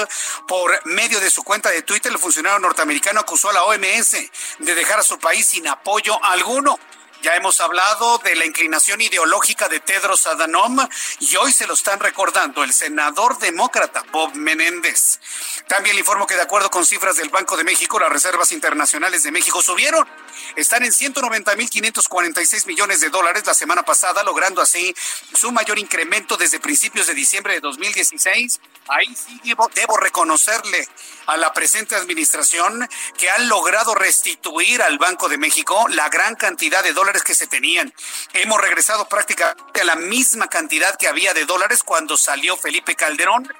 por 0.47 0.85
medio 0.87 1.19
de 1.19 1.29
su 1.29 1.43
cuenta 1.43 1.69
de 1.69 1.83
Twitter 1.83 2.14
el 2.15 2.21
funcionario 2.21 2.59
norteamericano 2.59 3.19
acusó 3.19 3.49
a 3.49 3.53
la 3.53 3.63
OMS 3.63 4.11
de 4.59 4.75
dejar 4.75 4.99
a 4.99 5.03
su 5.03 5.19
país 5.19 5.45
sin 5.45 5.67
apoyo 5.67 6.21
alguno. 6.23 6.79
Ya 7.21 7.35
hemos 7.35 7.59
hablado 7.59 8.19
de 8.19 8.35
la 8.35 8.45
inclinación 8.45 9.01
ideológica 9.01 9.67
de 9.67 9.79
Tedros 9.79 10.27
Adhanom 10.27 10.77
y 11.19 11.35
hoy 11.37 11.51
se 11.51 11.65
lo 11.65 11.73
están 11.73 11.99
recordando 11.99 12.63
el 12.63 12.71
senador 12.71 13.39
demócrata 13.39 14.03
Bob 14.11 14.35
Menéndez. 14.35 15.19
También 15.67 15.95
le 15.95 16.01
informo 16.01 16.27
que 16.27 16.35
de 16.35 16.43
acuerdo 16.43 16.69
con 16.69 16.85
cifras 16.85 17.17
del 17.17 17.29
Banco 17.29 17.57
de 17.57 17.63
México, 17.63 17.99
las 17.99 18.11
reservas 18.11 18.51
internacionales 18.51 19.23
de 19.23 19.31
México 19.31 19.61
subieron. 19.61 20.07
Están 20.55 20.83
en 20.83 20.91
190.546 20.91 22.67
millones 22.67 23.01
de 23.01 23.09
dólares 23.09 23.43
la 23.45 23.55
semana 23.55 23.83
pasada, 23.83 24.23
logrando 24.23 24.61
así 24.61 24.95
su 25.33 25.51
mayor 25.51 25.79
incremento 25.79 26.37
desde 26.37 26.59
principios 26.59 27.07
de 27.07 27.15
diciembre 27.15 27.55
de 27.55 27.59
2016. 27.61 28.59
Ahí 28.87 29.15
sí 29.15 29.39
debo, 29.43 29.69
debo 29.73 29.97
reconocerle 29.97 30.87
a 31.25 31.37
la 31.37 31.53
presente 31.53 31.95
administración 31.95 32.87
que 33.17 33.29
han 33.29 33.49
logrado 33.49 33.95
restituir 33.95 34.81
al 34.81 34.99
Banco 34.99 35.27
de 35.27 35.37
México 35.37 35.87
la 35.89 36.09
gran 36.09 36.35
cantidad 36.35 36.83
de 36.83 36.93
dólares 36.93 37.23
que 37.23 37.33
se 37.33 37.47
tenían. 37.47 37.93
Hemos 38.33 38.61
regresado 38.61 39.09
prácticamente 39.09 39.81
a 39.81 39.85
la 39.85 39.95
misma 39.95 40.47
cantidad 40.47 40.97
que 40.97 41.07
había 41.07 41.33
de 41.33 41.45
dólares 41.45 41.81
cuando 41.83 42.15
salió 42.15 42.57
Felipe 42.57 42.95
Calderón 42.95 43.51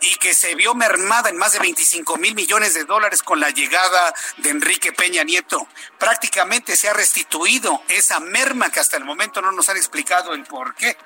y 0.00 0.14
que 0.16 0.34
se 0.34 0.54
vio 0.54 0.74
mermada 0.74 1.30
en 1.30 1.36
más 1.36 1.52
de 1.52 1.58
25 1.58 2.16
mil 2.16 2.34
millones 2.34 2.74
de 2.74 2.84
dólares 2.84 3.22
con 3.22 3.40
la 3.40 3.50
llegada 3.50 4.14
de 4.38 4.50
Enrique 4.50 4.92
Peña 4.92 5.24
Nieto. 5.24 5.66
Prácticamente 5.98 6.76
se 6.76 6.88
ha 6.88 6.92
restituido 6.92 7.82
esa 7.88 8.20
merma 8.20 8.70
que 8.70 8.80
hasta 8.80 8.96
el 8.96 9.04
momento 9.04 9.42
no 9.42 9.52
nos 9.52 9.68
han 9.68 9.76
explicado 9.76 10.34
el 10.34 10.44
por 10.44 10.74
qué. 10.74 10.96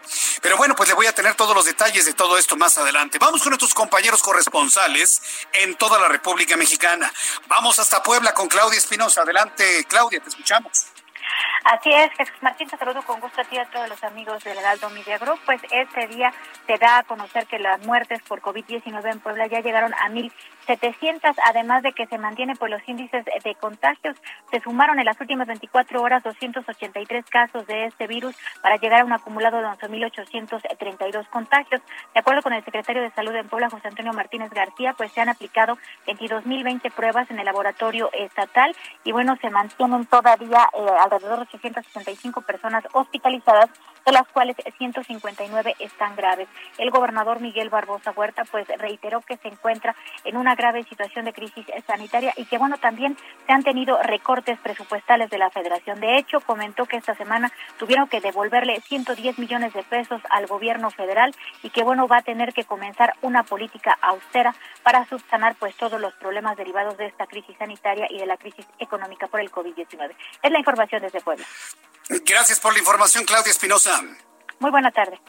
Pero 0.41 0.57
bueno, 0.57 0.75
pues 0.77 0.89
le 0.89 0.95
voy 0.95 1.07
a 1.07 1.15
tener 1.15 1.35
todos 1.35 1.55
los 1.55 1.65
detalles 1.65 2.05
de 2.05 2.15
todo 2.15 2.39
esto 2.39 2.57
más 2.57 2.77
adelante. 2.79 3.19
Vamos 3.19 3.43
con 3.43 3.51
nuestros 3.51 3.75
compañeros 3.75 4.23
corresponsales 4.23 5.23
en 5.53 5.75
toda 5.77 5.99
la 5.99 6.09
República 6.09 6.57
Mexicana. 6.57 7.13
Vamos 7.49 7.79
hasta 7.79 8.03
Puebla 8.03 8.35
con 8.35 8.49
Claudia 8.49 8.79
Espinosa. 8.79 9.23
Adelante, 9.23 9.85
Claudia, 9.89 10.21
te 10.21 10.29
escuchamos. 10.29 10.92
Así 11.65 11.93
es, 11.93 12.11
Jesús 12.17 12.35
Martín, 12.41 12.69
te 12.69 12.77
saludo 12.77 13.03
con 13.03 13.21
gusto 13.21 13.41
a 13.41 13.45
ti 13.45 13.57
a 13.57 13.65
todos 13.67 13.89
los 13.89 14.03
amigos 14.03 14.43
del 14.43 14.59
Heraldo 14.59 14.91
Media 14.91 15.17
Group. 15.19 15.39
Pues 15.47 15.61
este 15.71 16.09
día 16.09 16.33
se 16.67 16.77
da 16.77 16.99
a 16.99 17.03
conocer 17.05 17.47
que 17.47 17.61
las 17.61 17.81
muertes 17.87 18.21
por 18.23 18.41
COVID-19 18.41 19.13
en 19.13 19.21
Puebla 19.21 19.47
ya 19.47 19.61
llegaron 19.61 19.95
a 19.95 20.09
mil 20.09 20.33
700, 20.67 21.37
además 21.45 21.83
de 21.83 21.93
que 21.93 22.07
se 22.07 22.19
mantienen 22.19 22.57
por 22.57 22.71
los 22.71 22.87
índices 22.87 23.25
de 23.25 23.55
contagios. 23.57 24.17
Se 24.51 24.61
sumaron 24.61 24.99
en 24.99 25.05
las 25.05 25.21
últimas 25.21 25.47
24 25.47 26.01
horas 26.01 26.23
283 26.23 27.25
casos 27.29 27.67
de 27.67 27.87
este 27.87 28.07
virus 28.07 28.37
para 28.63 28.77
llegar 28.77 29.01
a 29.01 29.05
un 29.05 29.13
acumulado 29.13 29.59
de 29.59 29.67
11.832 29.67 31.29
contagios. 31.29 31.83
De 32.15 32.21
acuerdo 32.21 32.43
con 32.43 32.53
el 32.53 32.65
secretario 32.65 33.03
de 33.03 33.11
Salud 33.11 33.35
en 33.35 33.49
Puebla, 33.49 33.71
José 33.71 33.89
Antonio 33.89 34.13
Martínez 34.13 34.51
García, 34.51 34.95
pues 34.97 35.13
se 35.13 35.21
han 35.21 35.29
aplicado 35.29 35.77
22.020 36.07 36.93
pruebas 36.93 37.31
en 37.31 37.39
el 37.39 37.45
laboratorio 37.45 38.11
estatal 38.13 38.75
y 39.05 39.13
bueno, 39.13 39.37
se 39.41 39.51
mantienen 39.51 39.73
todavía 40.07 40.69
eh, 40.73 40.87
alrededor 41.01 41.39
de 41.39 41.45
865 41.45 42.41
personas 42.43 42.85
hospitalizadas 42.93 43.71
de 44.05 44.13
las 44.13 44.27
cuales 44.29 44.57
159 44.79 45.77
están 45.79 46.17
graves. 46.17 46.49
El 46.79 46.91
gobernador 46.91 47.41
Miguel 47.41 47.71
Barbosa 47.71 48.13
Huerta 48.13 48.45
pues 48.51 48.67
reiteró 48.79 49.21
que 49.21 49.37
se 49.37 49.49
encuentra 49.49 49.95
en 50.25 50.37
una 50.37 50.55
grave 50.55 50.85
situación 50.85 51.25
de 51.25 51.33
crisis 51.33 51.67
sanitaria 51.87 52.33
y 52.37 52.45
que 52.45 52.59
bueno 52.59 52.79
también 52.79 53.17
se 53.47 53.53
han 53.53 53.63
tenido 53.63 54.01
recortes 54.03 54.59
presupuestales 54.61 55.31
de 55.31 55.39
la 55.39 55.51
Federación. 55.51 56.01
De 56.01 56.19
hecho, 56.19 56.41
comentó 56.41 56.87
que 56.87 56.97
esta 56.97 57.15
semana 57.15 57.53
tuvieron 57.79 58.09
que 58.09 58.21
devolverle 58.21 58.81
110 58.81 59.39
millones 59.39 59.73
de 59.73 59.83
pesos 59.83 60.21
al 60.31 60.47
gobierno 60.47 60.91
federal 60.91 61.35
y 61.63 61.71
que 61.71 61.83
bueno 61.83 62.09
va 62.09 62.19
a 62.19 62.23
tener 62.23 62.53
que 62.53 62.65
comenzar 62.65 63.15
una 63.23 63.43
política 63.43 63.97
austera 64.01 64.55
para 64.83 65.05
subsanar 65.07 65.55
pues 65.57 65.77
todos 65.77 66.01
los 66.01 66.15
problemas 66.15 66.57
derivados 66.57 66.97
de 66.97 67.07
esta 67.07 67.27
crisis 67.27 67.57
sanitaria 67.59 68.07
y 68.11 68.19
de 68.19 68.27
la 68.27 68.37
crisis 68.37 68.67
económica 68.79 69.27
por 69.27 69.41
el 69.41 69.51
COVID-19. 69.51 70.15
Es 70.43 70.51
la 70.51 70.59
información 70.59 71.03
desde 71.03 71.21
Puebla. 71.21 71.45
Gracias 72.21 72.61
por 72.61 72.73
la 72.73 72.79
información, 72.79 73.25
Claudia 73.25 73.51
Espinosa. 73.51 74.03
Muy 74.59 74.71
buena 74.71 74.93
tarde. 74.93 75.21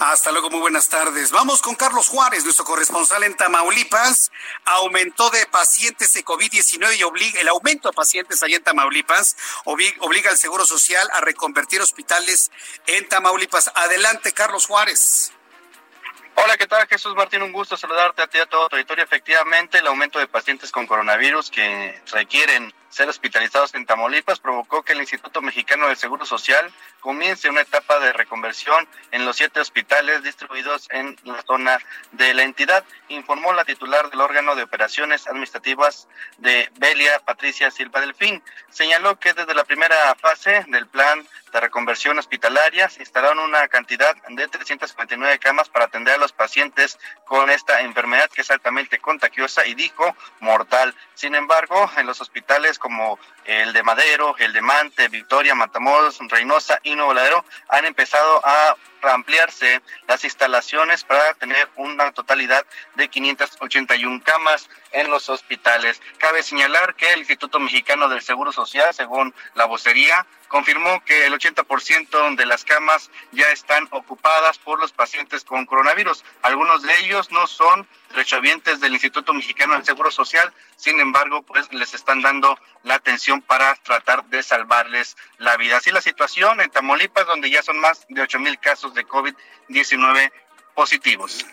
Hasta 0.00 0.32
luego, 0.32 0.50
muy 0.50 0.60
buenas 0.60 0.88
tardes. 0.88 1.30
Vamos 1.30 1.62
con 1.62 1.74
Carlos 1.76 2.08
Juárez, 2.08 2.44
nuestro 2.44 2.64
corresponsal 2.64 3.22
en 3.22 3.34
Tamaulipas. 3.36 4.30
Aumentó 4.64 5.30
de 5.30 5.46
pacientes 5.46 6.12
de 6.12 6.24
COVID-19 6.24 6.98
y 6.98 7.02
obliga, 7.02 7.40
el 7.40 7.48
aumento 7.48 7.88
de 7.88 7.94
pacientes 7.94 8.42
allá 8.42 8.56
en 8.56 8.62
Tamaulipas 8.62 9.36
obliga 9.64 10.30
al 10.30 10.36
Seguro 10.36 10.66
Social 10.66 11.08
a 11.14 11.20
reconvertir 11.20 11.80
hospitales 11.80 12.50
en 12.86 13.08
Tamaulipas. 13.08 13.70
Adelante, 13.74 14.32
Carlos 14.32 14.66
Juárez. 14.66 15.32
Hola, 16.34 16.56
¿qué 16.56 16.66
tal? 16.66 16.86
Jesús 16.86 17.14
Martín, 17.14 17.42
un 17.42 17.52
gusto 17.52 17.76
saludarte 17.76 18.22
a 18.22 18.26
ti 18.26 18.38
y 18.38 18.40
a 18.40 18.46
todo 18.46 18.68
tu 18.68 18.76
auditorio. 18.76 19.04
Efectivamente, 19.04 19.78
el 19.78 19.86
aumento 19.86 20.18
de 20.18 20.26
pacientes 20.26 20.70
con 20.70 20.86
coronavirus 20.86 21.50
que 21.50 22.02
requieren 22.12 22.74
ser 22.92 23.08
hospitalizados 23.08 23.74
en 23.74 23.86
Tamaulipas 23.86 24.38
provocó 24.38 24.82
que 24.82 24.92
el 24.92 25.00
Instituto 25.00 25.40
Mexicano 25.40 25.88
del 25.88 25.96
Seguro 25.96 26.26
Social 26.26 26.70
comience 27.02 27.50
una 27.50 27.60
etapa 27.60 27.98
de 27.98 28.12
reconversión 28.12 28.88
en 29.10 29.26
los 29.26 29.36
siete 29.36 29.60
hospitales 29.60 30.22
distribuidos 30.22 30.88
en 30.90 31.16
la 31.24 31.42
zona 31.42 31.78
de 32.12 32.32
la 32.32 32.44
entidad, 32.44 32.84
informó 33.08 33.52
la 33.52 33.64
titular 33.64 34.08
del 34.08 34.20
órgano 34.20 34.54
de 34.54 34.62
operaciones 34.62 35.26
administrativas 35.26 36.08
de 36.38 36.70
Belia, 36.78 37.18
Patricia 37.18 37.70
Silva 37.70 38.00
Delfín. 38.00 38.42
Señaló 38.70 39.18
que 39.18 39.34
desde 39.34 39.54
la 39.54 39.64
primera 39.64 40.14
fase 40.14 40.64
del 40.68 40.86
plan 40.86 41.26
de 41.52 41.60
reconversión 41.60 42.18
hospitalaria 42.18 42.88
se 42.88 43.00
instalaron 43.00 43.38
una 43.40 43.68
cantidad 43.68 44.16
de 44.28 44.48
359 44.48 45.38
camas 45.38 45.68
para 45.68 45.84
atender 45.84 46.14
a 46.14 46.18
los 46.18 46.32
pacientes 46.32 46.98
con 47.26 47.50
esta 47.50 47.82
enfermedad 47.82 48.30
que 48.30 48.40
es 48.40 48.50
altamente 48.50 48.98
contagiosa 48.98 49.66
y 49.66 49.74
dijo 49.74 50.16
mortal. 50.40 50.94
Sin 51.14 51.34
embargo, 51.34 51.90
en 51.96 52.06
los 52.06 52.20
hospitales 52.20 52.78
como 52.78 53.18
el 53.44 53.72
de 53.72 53.82
Madero, 53.82 54.34
el 54.38 54.52
de 54.52 54.62
Mante, 54.62 55.08
Victoria, 55.08 55.54
Matamoros, 55.54 56.18
Reynosa 56.28 56.80
Nuevo 56.96 57.14
Ladero 57.14 57.44
han 57.68 57.84
empezado 57.84 58.40
a 58.44 58.76
ampliarse 59.02 59.80
las 60.06 60.24
instalaciones 60.24 61.04
para 61.04 61.34
tener 61.34 61.68
una 61.76 62.12
totalidad 62.12 62.64
de 62.94 63.08
581 63.08 64.22
camas 64.24 64.68
en 64.92 65.10
los 65.10 65.28
hospitales. 65.28 66.00
Cabe 66.18 66.42
señalar 66.42 66.94
que 66.94 67.12
el 67.12 67.20
Instituto 67.20 67.58
Mexicano 67.58 68.08
del 68.08 68.22
Seguro 68.22 68.52
Social, 68.52 68.94
según 68.94 69.34
la 69.54 69.64
vocería, 69.64 70.26
confirmó 70.48 71.02
que 71.04 71.26
el 71.26 71.32
80% 71.32 72.36
de 72.36 72.46
las 72.46 72.64
camas 72.64 73.10
ya 73.32 73.50
están 73.50 73.88
ocupadas 73.90 74.58
por 74.58 74.78
los 74.78 74.92
pacientes 74.92 75.44
con 75.44 75.66
coronavirus. 75.66 76.24
Algunos 76.42 76.82
de 76.82 76.96
ellos 76.98 77.32
no 77.32 77.46
son 77.46 77.88
rechovientes 78.12 78.80
del 78.80 78.92
Instituto 78.92 79.32
Mexicano 79.32 79.74
del 79.74 79.84
Seguro 79.84 80.10
Social. 80.10 80.52
Sin 80.76 81.00
embargo, 81.00 81.42
pues 81.42 81.72
les 81.72 81.94
están 81.94 82.22
dando 82.22 82.58
la 82.82 82.94
atención 82.94 83.42
para 83.42 83.74
tratar 83.76 84.24
de 84.26 84.42
salvarles 84.42 85.16
la 85.38 85.56
vida. 85.56 85.78
Así 85.78 85.90
la 85.90 86.02
situación 86.02 86.60
en 86.60 86.70
Tamaulipas, 86.70 87.26
donde 87.26 87.50
ya 87.50 87.62
son 87.62 87.78
más 87.78 88.06
de 88.08 88.22
8 88.22 88.38
mil 88.38 88.58
casos 88.58 88.94
de 88.94 89.06
COVID-19 89.06 90.32
positivos. 90.74 91.44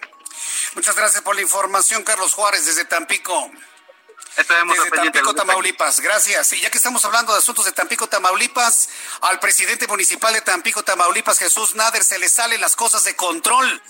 Muchas 0.76 0.96
gracias 0.96 1.22
por 1.22 1.36
la 1.36 1.42
información, 1.42 2.04
Carlos 2.04 2.34
Juárez, 2.34 2.66
desde 2.66 2.86
Tampico. 2.86 3.52
Estaremos 4.38 4.78
desde 4.78 4.92
Tampico, 4.92 5.34
Tamaulipas. 5.34 6.00
Gracias. 6.00 6.54
Y 6.54 6.62
ya 6.62 6.70
que 6.70 6.78
estamos 6.78 7.04
hablando 7.04 7.34
de 7.34 7.40
asuntos 7.40 7.66
de 7.66 7.72
Tampico, 7.72 8.08
Tamaulipas, 8.08 8.90
al 9.22 9.40
presidente 9.40 9.88
municipal 9.88 10.34
de 10.34 10.42
Tampico, 10.42 10.84
Tamaulipas, 10.84 11.40
Jesús 11.40 11.76
Nader, 11.76 12.04
se 12.04 12.20
le 12.20 12.30
salen 12.30 12.62
las 12.62 12.76
cosas 12.76 13.04
de 13.04 13.16
control. 13.16 13.82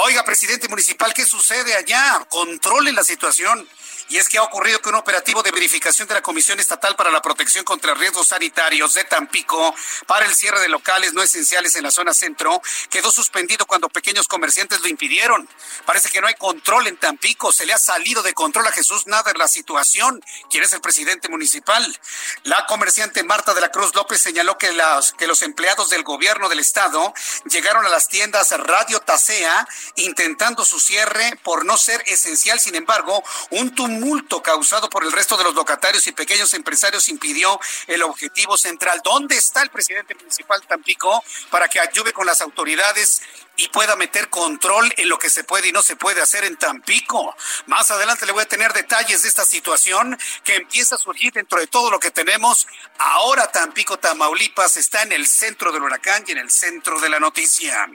Oiga, 0.00 0.22
presidente 0.22 0.68
municipal, 0.68 1.12
¿qué 1.12 1.26
sucede 1.26 1.74
allá? 1.74 2.24
Controle 2.28 2.92
la 2.92 3.02
situación. 3.02 3.68
Y 4.08 4.16
es 4.16 4.28
que 4.28 4.38
ha 4.38 4.42
ocurrido 4.42 4.80
que 4.80 4.88
un 4.88 4.94
operativo 4.94 5.42
de 5.42 5.50
verificación 5.50 6.08
de 6.08 6.14
la 6.14 6.22
Comisión 6.22 6.58
Estatal 6.58 6.96
para 6.96 7.10
la 7.10 7.20
Protección 7.20 7.62
contra 7.64 7.92
Riesgos 7.92 8.28
Sanitarios 8.28 8.94
de 8.94 9.04
Tampico 9.04 9.74
para 10.06 10.24
el 10.24 10.34
cierre 10.34 10.60
de 10.60 10.68
locales 10.68 11.12
no 11.12 11.22
esenciales 11.22 11.76
en 11.76 11.82
la 11.82 11.90
zona 11.90 12.14
centro 12.14 12.62
quedó 12.88 13.10
suspendido 13.10 13.66
cuando 13.66 13.90
pequeños 13.90 14.26
comerciantes 14.26 14.80
lo 14.80 14.88
impidieron. 14.88 15.46
Parece 15.84 16.08
que 16.08 16.22
no 16.22 16.26
hay 16.26 16.34
control 16.34 16.86
en 16.86 16.96
Tampico. 16.96 17.52
Se 17.52 17.66
le 17.66 17.74
ha 17.74 17.78
salido 17.78 18.22
de 18.22 18.32
control 18.32 18.66
a 18.66 18.72
Jesús 18.72 19.06
Nader 19.06 19.36
la 19.36 19.46
situación. 19.46 20.24
¿Quién 20.48 20.64
es 20.64 20.72
el 20.72 20.80
presidente 20.80 21.28
municipal? 21.28 22.00
La 22.44 22.64
comerciante 22.66 23.22
Marta 23.24 23.52
de 23.52 23.60
la 23.60 23.70
Cruz 23.70 23.94
López 23.94 24.22
señaló 24.22 24.56
que 24.56 24.72
los 24.72 25.42
empleados 25.42 25.90
del 25.90 26.02
gobierno 26.02 26.48
del 26.48 26.60
estado 26.60 27.12
llegaron 27.50 27.84
a 27.84 27.90
las 27.90 28.08
tiendas 28.08 28.52
Radio 28.52 29.00
Tasea 29.00 29.68
intentando 29.96 30.64
su 30.64 30.80
cierre 30.80 31.38
por 31.42 31.66
no 31.66 31.76
ser 31.76 32.02
esencial. 32.06 32.58
Sin 32.58 32.74
embargo, 32.74 33.22
un 33.50 33.74
tumulto 33.74 33.97
multo 34.00 34.42
causado 34.42 34.88
por 34.88 35.04
el 35.04 35.12
resto 35.12 35.36
de 35.36 35.44
los 35.44 35.54
locatarios 35.54 36.06
y 36.06 36.12
pequeños 36.12 36.54
empresarios 36.54 37.08
impidió 37.08 37.58
el 37.86 38.02
objetivo 38.02 38.56
central. 38.56 39.00
¿Dónde 39.04 39.36
está 39.36 39.62
el 39.62 39.70
presidente 39.70 40.14
municipal 40.14 40.62
Tampico 40.66 41.22
para 41.50 41.68
que 41.68 41.80
ayude 41.80 42.12
con 42.12 42.26
las 42.26 42.40
autoridades 42.40 43.22
y 43.58 43.68
pueda 43.68 43.96
meter 43.96 44.30
control 44.30 44.90
en 44.96 45.08
lo 45.08 45.18
que 45.18 45.28
se 45.28 45.44
puede 45.44 45.68
y 45.68 45.72
no 45.72 45.82
se 45.82 45.96
puede 45.96 46.22
hacer 46.22 46.44
en 46.44 46.56
Tampico. 46.56 47.36
Más 47.66 47.90
adelante 47.90 48.24
le 48.24 48.32
voy 48.32 48.42
a 48.42 48.48
tener 48.48 48.72
detalles 48.72 49.22
de 49.22 49.28
esta 49.28 49.44
situación 49.44 50.16
que 50.44 50.56
empieza 50.56 50.94
a 50.94 50.98
surgir 50.98 51.32
dentro 51.32 51.58
de 51.58 51.66
todo 51.66 51.90
lo 51.90 51.98
que 51.98 52.12
tenemos. 52.12 52.68
Ahora 52.98 53.50
Tampico, 53.50 53.98
Tamaulipas 53.98 54.76
está 54.76 55.02
en 55.02 55.12
el 55.12 55.26
centro 55.26 55.72
del 55.72 55.82
huracán 55.82 56.24
y 56.26 56.32
en 56.32 56.38
el 56.38 56.50
centro 56.50 57.00
de 57.00 57.08
la 57.08 57.18
noticia. 57.18 57.90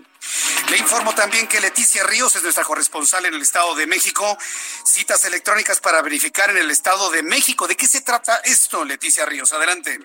Le 0.70 0.78
informo 0.78 1.16
también 1.16 1.48
que 1.48 1.62
Leticia 1.62 2.04
Ríos 2.04 2.36
es 2.36 2.44
nuestra 2.44 2.66
corresponsal 2.66 3.26
en 3.26 3.34
el 3.34 3.42
Estado 3.42 3.74
de 3.76 3.88
México. 3.88 4.38
Citas 4.84 5.24
electrónicas 5.24 5.80
para 5.80 6.02
verificar 6.02 6.50
en 6.50 6.58
el 6.58 6.72
Estado 6.72 7.10
de 7.10 7.24
México. 7.24 7.68
¿De 7.68 7.78
qué 7.78 7.88
se 7.88 8.02
trata 8.02 8.38
esto, 8.44 8.84
Leticia 8.84 9.26
Ríos? 9.26 9.54
Adelante. 9.54 10.00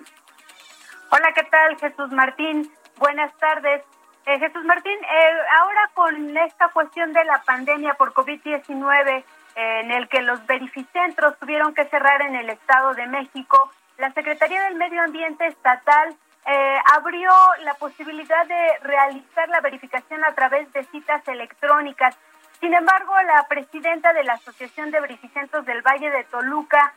Hola, 1.10 1.32
¿qué 1.34 1.42
tal, 1.44 1.76
Jesús 1.78 2.12
Martín? 2.12 2.72
Buenas 2.96 3.36
tardes. 3.38 3.82
Eh, 4.28 4.38
Jesús 4.40 4.62
Martín, 4.66 4.92
eh, 4.92 5.38
ahora 5.58 5.90
con 5.94 6.36
esta 6.36 6.68
cuestión 6.68 7.14
de 7.14 7.24
la 7.24 7.40
pandemia 7.44 7.94
por 7.94 8.12
COVID-19, 8.12 9.24
eh, 9.56 9.80
en 9.80 9.90
el 9.90 10.06
que 10.06 10.20
los 10.20 10.44
verificentros 10.46 11.38
tuvieron 11.38 11.72
que 11.72 11.86
cerrar 11.86 12.20
en 12.20 12.36
el 12.36 12.50
Estado 12.50 12.92
de 12.92 13.06
México, 13.06 13.72
la 13.96 14.12
Secretaría 14.12 14.64
del 14.64 14.74
Medio 14.74 15.02
Ambiente 15.02 15.46
Estatal 15.46 16.14
abrió 16.94 17.30
la 17.62 17.74
posibilidad 17.74 18.46
de 18.46 18.78
realizar 18.80 19.50
la 19.50 19.60
verificación 19.60 20.24
a 20.24 20.34
través 20.34 20.72
de 20.72 20.82
citas 20.84 21.26
electrónicas. 21.28 22.16
Sin 22.58 22.72
embargo, 22.72 23.12
la 23.22 23.46
presidenta 23.48 24.14
de 24.14 24.24
la 24.24 24.34
Asociación 24.34 24.90
de 24.90 25.00
Verificentros 25.00 25.66
del 25.66 25.82
Valle 25.82 26.10
de 26.10 26.24
Toluca 26.24 26.94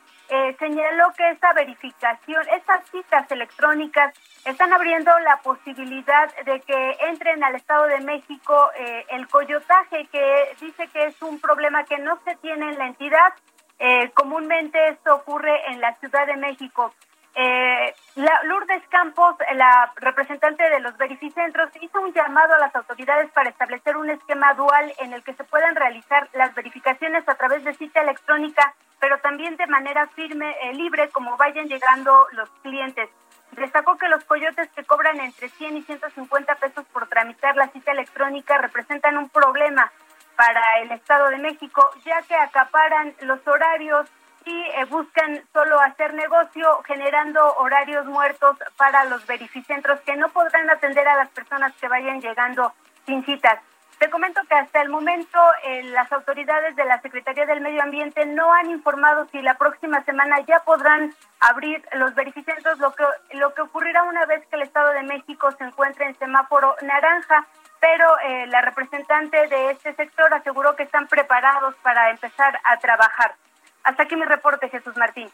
señaló 0.58 1.12
que 1.18 1.30
esa 1.30 1.52
verificación, 1.54 2.42
esas 2.50 2.90
citas 2.90 3.30
electrónicas 3.32 4.14
están 4.46 4.72
abriendo 4.74 5.12
la 5.20 5.38
posibilidad 5.38 6.34
de 6.46 6.62
que 6.62 6.98
entren 7.10 7.44
al 7.44 7.56
Estado 7.56 7.88
de 7.88 8.00
México 8.00 8.72
eh, 8.78 9.06
el 9.10 9.28
coyotaje, 9.28 10.08
que 10.12 10.56
dice 10.60 10.88
que 10.88 11.06
es 11.08 11.22
un 11.22 11.40
problema 11.40 11.84
que 11.84 11.98
no 11.98 12.18
se 12.24 12.36
tiene 12.38 12.70
en 12.70 12.78
la 12.78 12.88
entidad. 12.88 13.34
Eh, 13.78 14.12
comúnmente 14.14 14.78
esto 14.90 15.16
ocurre 15.16 15.54
en 15.72 15.82
la 15.82 15.96
Ciudad 15.96 16.26
de 16.28 16.38
México. 16.38 16.94
Eh, 17.34 17.96
la, 18.16 18.44
Lourdes 18.44 18.84
Campos, 18.90 19.36
la 19.56 19.92
representante 19.96 20.70
de 20.70 20.82
los 20.82 20.98
verificentros, 20.98 21.70
hizo 21.80 22.02
un 22.02 22.14
llamado 22.14 22.56
a 22.56 22.60
las 22.60 22.76
autoridades 22.76 23.32
para 23.32 23.50
establecer 23.50 23.96
un 23.96 24.10
esquema 24.10 24.54
dual 24.54 24.94
en 25.00 25.14
el 25.14 25.24
que 25.24 25.34
se 25.34 25.44
puedan 25.46 25.76
realizar 25.76 26.28
las 26.34 26.54
verificaciones 26.54 27.28
a 27.28 27.36
través 27.36 27.64
de 27.64 27.74
cita 27.74 28.02
electrónica, 28.02 28.74
pero 29.00 29.18
también 29.20 29.56
de 29.56 29.68
manera 29.68 30.08
firme, 30.08 30.56
libre, 30.74 31.10
como 31.10 31.38
vayan 31.38 31.68
llegando 31.68 32.28
los 32.34 32.50
clientes. 32.62 33.10
Destacó 33.52 33.98
que 33.98 34.08
los 34.08 34.24
coyotes 34.26 34.70
que 34.70 34.84
cobran 34.84 35.20
entre 35.20 35.50
100 35.50 35.78
y 35.78 35.82
150 35.84 36.56
pesos 36.56 36.86
por 36.94 37.08
tramitar 37.08 37.56
la 37.56 37.68
cita 37.70 37.92
electrónica 37.92 38.58
representan 38.58 39.18
un 39.18 39.30
problema 39.30 39.92
para 40.36 40.80
el 40.82 40.92
Estado 40.92 41.30
de 41.30 41.38
México, 41.38 41.90
ya 42.06 42.22
que 42.24 42.36
acaparan 42.36 43.14
los 43.22 43.46
horarios 43.48 44.10
y 44.46 44.52
eh, 44.52 44.86
buscan 44.90 45.42
solo 45.54 45.80
hacer 45.80 46.14
negocio 46.14 46.82
generando 46.84 47.56
horarios 47.58 48.06
muertos 48.06 48.58
para 48.78 49.06
los 49.06 49.26
verificentros 49.28 50.00
que 50.02 50.16
no 50.16 50.30
podrán 50.30 50.70
atender 50.70 51.08
a 51.08 51.16
las 51.16 51.30
personas 51.30 51.74
que 51.80 51.88
vayan 51.88 52.22
llegando 52.22 52.74
sin 53.06 53.24
citas. 53.26 53.60
Te 54.02 54.10
comento 54.10 54.42
que 54.50 54.56
hasta 54.56 54.82
el 54.82 54.90
momento 54.90 55.38
eh, 55.64 55.84
las 55.84 56.12
autoridades 56.12 56.76
de 56.76 56.86
la 56.86 57.00
Secretaría 57.02 57.46
del 57.46 57.62
Medio 57.62 57.84
Ambiente 57.84 58.26
no 58.26 58.52
han 58.52 58.72
informado 58.72 59.28
si 59.28 59.44
la 59.44 59.54
próxima 59.54 60.04
semana 60.06 60.40
ya 60.40 60.60
podrán 60.62 61.14
abrir 61.40 61.88
los 61.94 62.16
verificentros, 62.16 62.80
lo 62.80 62.94
que, 62.94 63.04
lo 63.34 63.54
que 63.54 63.62
ocurrirá 63.62 64.02
una 64.02 64.26
vez 64.26 64.44
que 64.48 64.56
el 64.56 64.64
Estado 64.64 64.92
de 64.94 65.04
México 65.04 65.52
se 65.52 65.66
encuentre 65.66 66.08
en 66.08 66.18
semáforo 66.18 66.76
naranja, 66.82 67.46
pero 67.80 68.08
eh, 68.22 68.48
la 68.48 68.62
representante 68.62 69.48
de 69.48 69.70
este 69.70 69.94
sector 69.94 70.34
aseguró 70.34 70.76
que 70.76 70.82
están 70.82 71.08
preparados 71.08 71.76
para 71.84 72.10
empezar 72.10 72.60
a 72.64 72.78
trabajar. 72.78 73.36
Hasta 73.84 74.04
aquí 74.04 74.16
mi 74.16 74.26
reporte, 74.26 74.70
Jesús 74.70 74.96
Martín. 74.96 75.32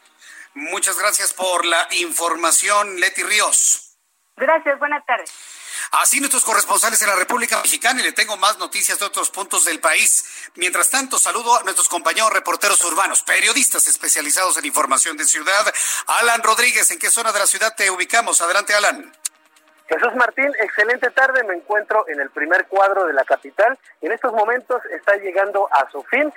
Muchas 0.54 0.98
gracias 0.98 1.32
por 1.32 1.64
la 1.64 1.86
información, 1.92 2.98
Leti 3.00 3.22
Ríos. 3.22 3.96
Gracias, 4.36 4.78
buenas 4.78 5.04
tardes. 5.04 5.30
Así 5.90 6.20
nuestros 6.20 6.44
corresponsales 6.44 7.00
en 7.02 7.08
la 7.08 7.16
República 7.16 7.60
Mexicana 7.62 8.00
y 8.00 8.04
le 8.04 8.12
tengo 8.12 8.36
más 8.36 8.58
noticias 8.58 8.98
de 8.98 9.06
otros 9.06 9.30
puntos 9.30 9.64
del 9.64 9.80
país. 9.80 10.50
Mientras 10.54 10.90
tanto, 10.90 11.18
saludo 11.18 11.58
a 11.58 11.62
nuestros 11.62 11.88
compañeros 11.88 12.32
reporteros 12.32 12.82
urbanos, 12.84 13.22
periodistas 13.22 13.86
especializados 13.86 14.56
en 14.56 14.66
información 14.66 15.16
de 15.16 15.24
ciudad. 15.24 15.72
Alan 16.06 16.42
Rodríguez, 16.42 16.90
¿en 16.90 16.98
qué 16.98 17.10
zona 17.10 17.32
de 17.32 17.38
la 17.38 17.46
ciudad 17.46 17.74
te 17.76 17.90
ubicamos? 17.90 18.40
Adelante, 18.40 18.74
Alan. 18.74 19.12
Jesús 19.88 20.14
Martín, 20.16 20.52
excelente 20.60 21.10
tarde. 21.10 21.42
Me 21.44 21.54
encuentro 21.54 22.06
en 22.08 22.20
el 22.20 22.28
primer 22.30 22.66
cuadro 22.66 23.06
de 23.06 23.14
la 23.14 23.24
capital. 23.24 23.78
En 24.02 24.12
estos 24.12 24.32
momentos 24.34 24.84
está 24.92 25.16
llegando 25.16 25.66
a 25.72 25.90
su 25.90 26.02
fin 26.04 26.32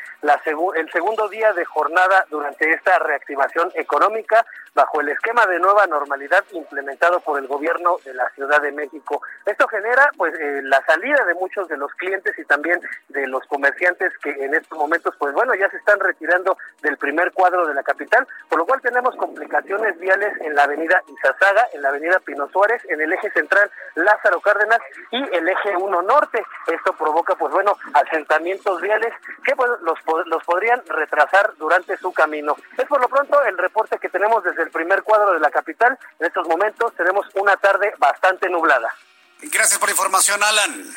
el 0.76 0.92
segundo 0.92 1.28
día 1.28 1.52
de 1.54 1.66
jornada 1.66 2.26
durante 2.30 2.72
esta 2.72 2.98
reactivación 3.00 3.72
económica 3.76 4.46
bajo 4.74 5.02
el 5.02 5.10
esquema 5.10 5.46
de 5.48 5.60
nueva 5.60 5.86
normalidad 5.88 6.44
implementado 6.52 7.20
por 7.20 7.38
el 7.40 7.48
gobierno 7.48 7.98
de 8.06 8.14
la 8.14 8.30
Ciudad 8.32 8.62
de 8.62 8.72
México. 8.72 9.22
Esto 9.46 9.68
genera 9.68 10.10
pues 10.16 10.34
eh, 10.40 10.62
la 10.64 10.82
salida 10.86 11.26
de 11.26 11.34
muchos 11.34 11.68
de 11.68 11.78
los 11.78 11.92
clientes 11.96 12.38
y 12.38 12.46
también 12.46 12.80
de 13.10 13.28
los 13.28 13.46
comerciantes 13.48 14.14
que 14.24 14.30
en 14.30 14.54
estos 14.54 14.78
momentos 14.78 15.14
pues 15.18 15.34
bueno 15.34 15.54
ya 15.56 15.70
se 15.70 15.78
están 15.78 16.00
retirando 16.00 16.58
del 16.82 16.98
primer 16.98 17.32
cuadro 17.34 17.68
de 17.68 17.74
la 17.74 17.84
capital, 17.84 18.26
por 18.48 18.60
lo 18.60 18.66
cual 18.66 18.82
tenemos 18.82 19.16
complicaciones 19.18 20.00
viales 20.00 20.34
en 20.40 20.56
la 20.56 20.64
avenida 20.64 21.04
Izazaga, 21.08 21.68
en 21.74 21.82
la 21.82 21.90
avenida 21.90 22.20
Pino 22.20 22.48
Suárez, 22.50 22.82
en 22.88 23.02
el 23.02 23.12
eje 23.12 23.30
central 23.42 23.72
Lázaro 23.96 24.40
Cárdenas 24.42 24.80
y 25.12 25.18
el 25.36 25.48
eje 25.48 25.76
1 25.76 26.02
norte. 26.04 26.44
Esto 26.68 26.94
provoca, 26.94 27.36
pues 27.36 27.52
bueno, 27.52 27.78
asentamientos 27.94 28.82
viales 28.82 29.14
que 29.44 29.56
pues, 29.56 29.70
los, 29.82 29.98
los 30.28 30.44
podrían 30.44 30.82
retrasar 30.88 31.54
durante 31.58 31.98
su 31.98 32.12
camino. 32.14 32.56
Es 32.78 32.86
por 32.88 33.02
lo 33.02 33.10
pronto 33.10 33.42
el 33.44 33.58
reporte 33.58 33.98
que 34.00 34.10
tenemos 34.10 34.44
desde 34.44 34.64
el 34.64 34.72
primer 34.72 35.04
cuadro 35.04 35.34
de 35.34 35.40
la 35.40 35.52
capital. 35.52 35.98
En 36.20 36.28
estos 36.28 36.48
momentos 36.48 36.94
tenemos 36.96 37.26
una 37.36 37.58
tarde 37.58 37.94
bastante 37.98 38.50
nublada. 38.50 38.94
Gracias 39.42 39.80
por 39.80 39.90
la 39.90 39.94
información, 39.94 40.42
Alan. 40.44 40.94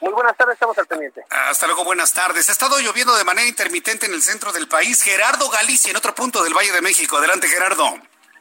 Muy 0.00 0.12
buenas 0.12 0.34
tardes, 0.36 0.54
estamos 0.54 0.78
al 0.78 0.86
pendiente. 0.86 1.22
Hasta 1.28 1.66
luego, 1.66 1.84
buenas 1.84 2.14
tardes. 2.14 2.48
Ha 2.48 2.52
estado 2.52 2.78
lloviendo 2.78 3.14
de 3.16 3.24
manera 3.24 3.46
intermitente 3.46 4.06
en 4.06 4.14
el 4.14 4.22
centro 4.22 4.50
del 4.52 4.66
país. 4.66 5.02
Gerardo 5.02 5.50
Galicia, 5.50 5.90
en 5.90 5.96
otro 5.96 6.14
punto 6.14 6.42
del 6.42 6.54
Valle 6.54 6.72
de 6.72 6.80
México. 6.80 7.18
Adelante, 7.18 7.48
Gerardo. 7.48 7.84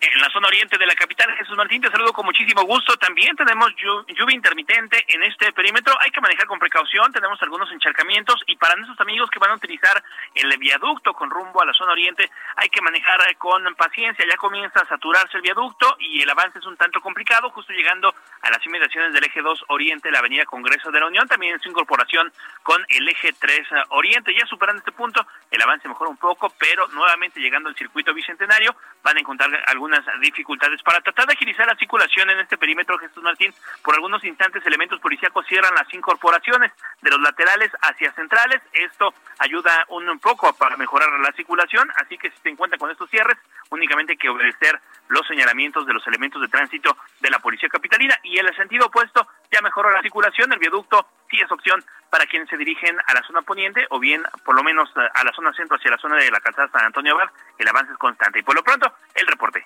En 0.02 0.22
la 0.22 0.30
zona 0.30 0.48
oriente 0.48 0.78
de 0.78 0.86
la 0.86 0.96
capital. 0.96 1.36
Jesús 1.36 1.58
Martín, 1.58 1.82
te 1.82 1.90
saludo 1.90 2.14
con 2.14 2.26
muchísimo 2.26 2.64
gusto. 2.64 2.96
También 2.98 3.36
tenemos 3.36 3.74
lluvia 3.76 4.36
intermitente 4.36 5.04
en 5.08 5.24
este 5.24 5.52
perímetro. 5.52 5.94
Hay 6.02 6.12
que 6.12 6.22
manejar 6.22 6.48
con 6.48 6.60
precaución. 6.60 7.12
Tenemos 7.12 7.42
algunos 7.42 7.72
encharcamientos 7.72 8.42
y 8.48 8.56
para 8.56 8.76
nuestros 8.76 9.00
amigos 9.02 9.30
que 9.30 9.40
van 9.40 9.52
a 9.52 9.56
utilizar 9.56 10.02
el 10.36 10.58
viaducto 10.58 11.14
con 11.14 11.30
rumbo 11.30 11.62
a 11.62 11.66
la 11.66 11.74
zona 11.74 11.92
oriente, 11.92 12.30
hay 12.56 12.70
que 12.70 12.82
manejar 12.82 13.20
con 13.38 13.64
paciencia. 13.76 14.26
Ya 14.30 14.38
comienza 14.38 14.80
a 14.80 14.88
saturarse 14.88 15.38
el 15.38 15.44
viaducto 15.44 15.98
y 16.00 16.22
el 16.22 16.30
avance 16.30 16.60
es 16.60 16.66
un 16.66 16.78
tanto 16.78 17.02
complicado, 17.02 17.50
justo 17.50 17.74
llegando 17.74 18.14
a 18.42 18.50
las 18.50 18.66
inmediaciones 18.66 19.14
del 19.14 19.26
eje 19.26 19.42
2 19.42 19.66
Oriente, 19.68 20.12
la 20.12 20.20
avenida 20.20 20.46
Congreso 20.46 20.92
de 20.92 21.00
la 21.00 21.08
Unión, 21.08 21.28
también 21.28 21.54
en 21.54 21.60
su 21.60 21.70
incorporación 21.70 22.32
con 22.64 22.84
el 22.88 23.08
eje 23.10 23.34
3 23.34 23.68
Oriente. 23.90 24.34
Ya 24.34 24.46
superando 24.46 24.80
este 24.80 24.92
punto, 24.92 25.26
el 25.52 25.62
avance 25.62 25.88
mejora 25.88 26.10
un 26.10 26.18
poco, 26.18 26.54
pero 26.58 26.88
nuevamente 26.90 27.40
llegando 27.40 27.70
al 27.70 27.76
circuito 27.76 28.14
bicentenario, 28.14 28.76
van 29.04 29.18
a 29.18 29.20
encontrar 29.20 29.50
algunas 29.90 30.22
dificultades. 30.22 30.82
Para 30.84 31.02
tratar 31.02 31.26
de 31.28 31.34
agilizar 31.34 31.66
la 31.66 31.76
circulación 31.76 32.30
en 32.30 32.40
este 32.40 32.58
perímetro, 32.58 32.98
Jesús 32.98 33.24
Martín, 33.24 33.54
por 33.84 33.96
algunos 33.96 34.24
instantes 34.24 34.66
elementos 34.66 35.00
policíacos 35.00 35.46
cierran 35.48 35.74
las 35.76 35.92
incorporaciones 35.94 36.72
de 37.02 37.10
los 37.10 37.20
laterales 37.22 37.72
hacia 37.82 38.12
centrales. 38.14 38.62
Esto 38.74 39.14
ayuda 39.40 39.86
un 39.90 40.20
poco 40.20 40.54
para 40.54 40.78
mejorar 40.78 41.10
la 41.20 41.32
circulación, 41.34 41.90
así 41.98 42.18
que 42.18 42.30
si 42.32 42.38
se 42.42 42.50
encuentra 42.50 42.78
con 42.78 42.92
estos 42.92 43.10
cierres, 43.10 43.38
únicamente 43.70 44.14
hay 44.14 44.18
que 44.18 44.30
obedecer 44.30 44.80
los 45.10 45.26
señalamientos 45.28 45.86
de 45.86 45.94
los 45.94 46.06
elementos 46.08 46.42
de 46.42 46.48
tránsito 46.48 46.96
de 47.20 47.30
la 47.30 47.40
Policía 47.40 47.70
Capitalina 47.70 48.16
y 48.24 48.38
en 48.38 48.48
el 48.48 48.56
sentido 48.56 48.88
opuesto 48.88 49.28
ya 49.52 49.62
mejoró 49.62 49.90
la 49.90 50.02
circulación, 50.02 50.54
el 50.54 50.60
viaducto 50.60 51.08
sí 51.30 51.40
es 51.42 51.52
opción 51.52 51.84
para 52.10 52.26
quienes 52.26 52.50
se 52.50 52.58
dirigen 52.58 52.98
a 53.08 53.14
la 53.14 53.24
zona 53.24 53.42
poniente 53.42 53.86
o 53.90 54.00
bien 54.00 54.24
por 54.46 54.56
lo 54.56 54.64
menos 54.64 54.90
a 54.96 55.24
la 55.24 55.32
zona 55.34 55.54
centro 55.54 55.78
hacia 55.78 55.92
la 55.92 55.98
zona 55.98 56.18
de 56.18 56.30
la 56.30 56.40
calzada 56.40 56.70
San 56.72 56.86
Antonio 56.86 57.14
Abad, 57.14 57.30
el 57.58 57.68
avance 57.68 57.92
es 57.92 57.98
constante 57.98 58.40
y 58.40 58.44
por 58.44 58.56
lo 58.56 58.64
pronto 58.64 58.92
el 59.16 59.28
reporte. 59.28 59.66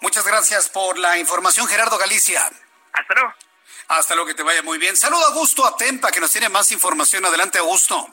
Muchas 0.00 0.26
gracias 0.26 0.68
por 0.68 0.98
la 0.98 1.18
información 1.18 1.66
Gerardo 1.66 1.98
Galicia. 1.98 2.42
Hasta 2.92 3.14
luego. 3.14 3.34
Hasta 3.88 4.14
luego, 4.14 4.28
que 4.28 4.34
te 4.34 4.42
vaya 4.42 4.62
muy 4.62 4.78
bien. 4.78 4.96
Saludo 4.96 5.24
a 5.24 5.28
Augusto 5.28 5.66
Atempa, 5.66 6.10
que 6.10 6.20
nos 6.20 6.30
tiene 6.30 6.48
más 6.48 6.70
información. 6.72 7.24
Adelante, 7.24 7.58
Augusto. 7.58 8.08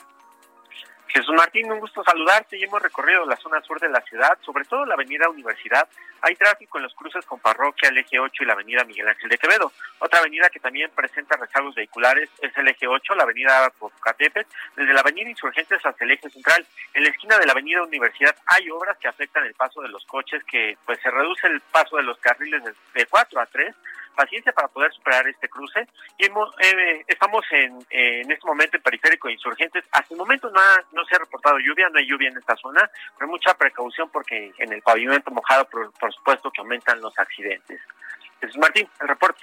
Jesús 1.07 1.33
Martín, 1.35 1.71
un 1.71 1.79
gusto 1.79 2.03
saludarte. 2.03 2.59
Ya 2.59 2.65
hemos 2.65 2.81
recorrido 2.81 3.25
la 3.25 3.37
zona 3.37 3.61
sur 3.61 3.79
de 3.79 3.89
la 3.89 4.01
ciudad, 4.01 4.37
sobre 4.45 4.65
todo 4.65 4.85
la 4.85 4.95
avenida 4.95 5.29
Universidad. 5.29 5.87
Hay 6.21 6.35
tráfico 6.35 6.77
en 6.77 6.83
los 6.83 6.93
cruces 6.93 7.25
con 7.25 7.39
Parroquia, 7.39 7.89
el 7.89 7.97
eje 7.97 8.19
8 8.19 8.43
y 8.43 8.45
la 8.45 8.53
avenida 8.53 8.83
Miguel 8.83 9.07
Ángel 9.07 9.29
de 9.29 9.37
Quevedo. 9.37 9.71
Otra 9.99 10.19
avenida 10.19 10.49
que 10.49 10.59
también 10.59 10.89
presenta 10.95 11.37
rezagos 11.37 11.75
vehiculares 11.75 12.29
es 12.41 12.55
el 12.57 12.67
eje 12.67 12.87
8, 12.87 13.15
la 13.15 13.23
avenida 13.23 13.69
Popocatépetl, 13.77 14.49
desde 14.75 14.93
la 14.93 15.01
avenida 15.01 15.29
Insurgentes 15.29 15.85
hasta 15.85 16.03
el 16.03 16.11
eje 16.11 16.29
central. 16.29 16.65
En 16.93 17.03
la 17.03 17.09
esquina 17.09 17.37
de 17.37 17.45
la 17.45 17.51
avenida 17.51 17.83
Universidad 17.83 18.35
hay 18.47 18.69
obras 18.69 18.97
que 18.97 19.07
afectan 19.07 19.45
el 19.45 19.53
paso 19.53 19.81
de 19.81 19.89
los 19.89 20.05
coches, 20.05 20.43
que 20.45 20.77
pues 20.85 20.99
se 21.01 21.11
reduce 21.11 21.47
el 21.47 21.61
paso 21.61 21.97
de 21.97 22.03
los 22.03 22.17
carriles 22.19 22.63
de 22.93 23.05
4 23.05 23.39
a 23.39 23.45
3 23.45 23.75
paciencia 24.15 24.51
para 24.53 24.69
poder 24.69 24.91
superar 24.93 25.27
este 25.27 25.47
cruce. 25.49 25.87
Y 26.17 26.25
hemos, 26.25 26.49
eh, 26.59 27.03
estamos 27.07 27.45
en, 27.51 27.85
en 27.89 28.31
este 28.31 28.47
momento 28.47 28.77
en 28.77 28.83
periférico 28.83 29.27
de 29.27 29.35
insurgentes. 29.35 29.83
Hasta 29.91 30.13
el 30.13 30.17
momento 30.17 30.49
no, 30.49 30.61
no 30.93 31.05
se 31.05 31.15
ha 31.15 31.19
reportado 31.19 31.59
lluvia, 31.59 31.89
no 31.89 31.99
hay 31.99 32.07
lluvia 32.07 32.29
en 32.29 32.37
esta 32.37 32.55
zona, 32.55 32.89
pero 33.17 33.29
mucha 33.29 33.53
precaución 33.53 34.09
porque 34.09 34.53
en 34.57 34.73
el 34.73 34.81
pavimento 34.81 35.29
mojado, 35.31 35.67
por, 36.05 36.13
supuesto, 36.13 36.51
que 36.51 36.61
aumentan 36.61 37.01
los 37.01 37.17
accidentes. 37.17 37.81
Jesús 38.39 38.57
Martín, 38.57 38.87
el 39.01 39.07
reporte. 39.07 39.41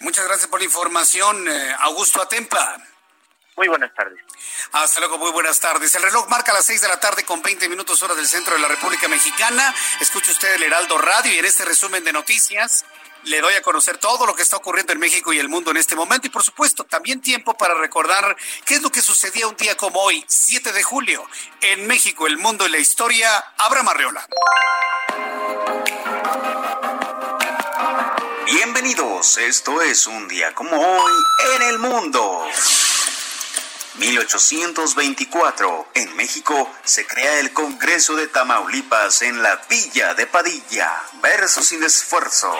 Muchas 0.00 0.26
gracias 0.26 0.48
por 0.48 0.60
la 0.60 0.66
información, 0.66 1.48
eh, 1.48 1.74
Augusto 1.80 2.20
Atempa. 2.20 2.76
Muy 3.56 3.68
buenas 3.68 3.92
tardes. 3.94 4.18
Hasta 4.72 5.00
luego, 5.00 5.18
muy 5.18 5.30
buenas 5.32 5.58
tardes. 5.60 5.94
El 5.94 6.02
reloj 6.02 6.28
marca 6.28 6.52
las 6.52 6.64
6 6.66 6.82
de 6.82 6.88
la 6.88 7.00
tarde 7.00 7.24
con 7.24 7.42
20 7.42 7.68
minutos 7.68 8.02
hora 8.02 8.14
del 8.14 8.26
centro 8.26 8.54
de 8.54 8.60
la 8.60 8.68
República 8.68 9.08
Mexicana. 9.08 9.74
Escuche 10.00 10.30
usted 10.32 10.54
el 10.54 10.62
Heraldo 10.62 10.98
Radio 10.98 11.32
y 11.32 11.38
en 11.38 11.44
este 11.44 11.64
resumen 11.64 12.04
de 12.04 12.12
noticias 12.12 12.84
le 13.24 13.40
doy 13.40 13.54
a 13.54 13.62
conocer 13.62 13.98
todo 13.98 14.26
lo 14.26 14.34
que 14.34 14.42
está 14.42 14.56
ocurriendo 14.56 14.92
en 14.92 14.98
México 14.98 15.32
y 15.32 15.38
el 15.38 15.48
mundo 15.48 15.70
en 15.70 15.76
este 15.76 15.94
momento 15.94 16.26
y 16.26 16.30
por 16.30 16.42
supuesto 16.42 16.84
también 16.84 17.20
tiempo 17.20 17.54
para 17.54 17.74
recordar 17.74 18.36
qué 18.64 18.74
es 18.74 18.82
lo 18.82 18.90
que 18.90 19.02
sucedía 19.02 19.46
un 19.46 19.56
día 19.56 19.76
como 19.76 20.00
hoy, 20.00 20.24
7 20.26 20.72
de 20.72 20.82
julio, 20.82 21.26
en 21.60 21.86
México, 21.86 22.26
el 22.26 22.38
mundo 22.38 22.66
y 22.66 22.70
la 22.70 22.78
historia. 22.78 23.36
Abra 23.58 23.82
Marriola. 23.82 24.26
Bienvenidos, 28.46 29.38
esto 29.38 29.80
es 29.82 30.06
un 30.06 30.26
día 30.26 30.54
como 30.54 30.76
hoy 30.76 31.12
en 31.56 31.62
el 31.62 31.78
mundo. 31.78 32.46
1824, 34.00 35.88
en 35.94 36.16
México, 36.16 36.70
se 36.84 37.06
crea 37.06 37.38
el 37.40 37.52
Congreso 37.52 38.16
de 38.16 38.28
Tamaulipas 38.28 39.22
en 39.22 39.42
la 39.42 39.60
Villa 39.68 40.14
de 40.14 40.26
Padilla. 40.26 40.90
Verso 41.20 41.62
sin 41.62 41.82
esfuerzo. 41.82 42.56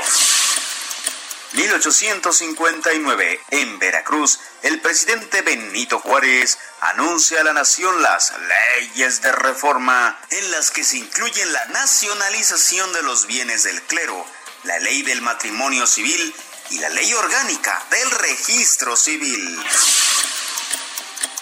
1859, 1.53 3.41
en 3.51 3.79
Veracruz, 3.81 4.39
el 4.63 4.81
presidente 4.81 5.43
Benito 5.43 5.99
Juárez 5.99 6.59
anuncia 6.81 7.41
a 7.41 7.45
la 7.45 7.53
nación 7.53 8.01
las 8.03 8.33
leyes 8.79 9.21
de 9.21 9.33
reforma 9.33 10.17
en 10.31 10.51
las 10.53 10.71
que 10.71 10.85
se 10.85 10.99
incluyen 10.99 11.53
la 11.53 11.65
nacionalización 11.67 12.93
de 12.93 13.03
los 13.03 13.27
bienes 13.27 13.65
del 13.65 13.83
clero, 13.83 14.25
la 14.63 14.79
ley 14.79 15.03
del 15.03 15.23
matrimonio 15.23 15.89
civil 15.89 16.33
y 16.71 16.79
la 16.79 16.89
ley 16.91 17.13
orgánica 17.15 17.85
del 17.91 18.11
registro 18.13 18.97
civil. 18.97 19.59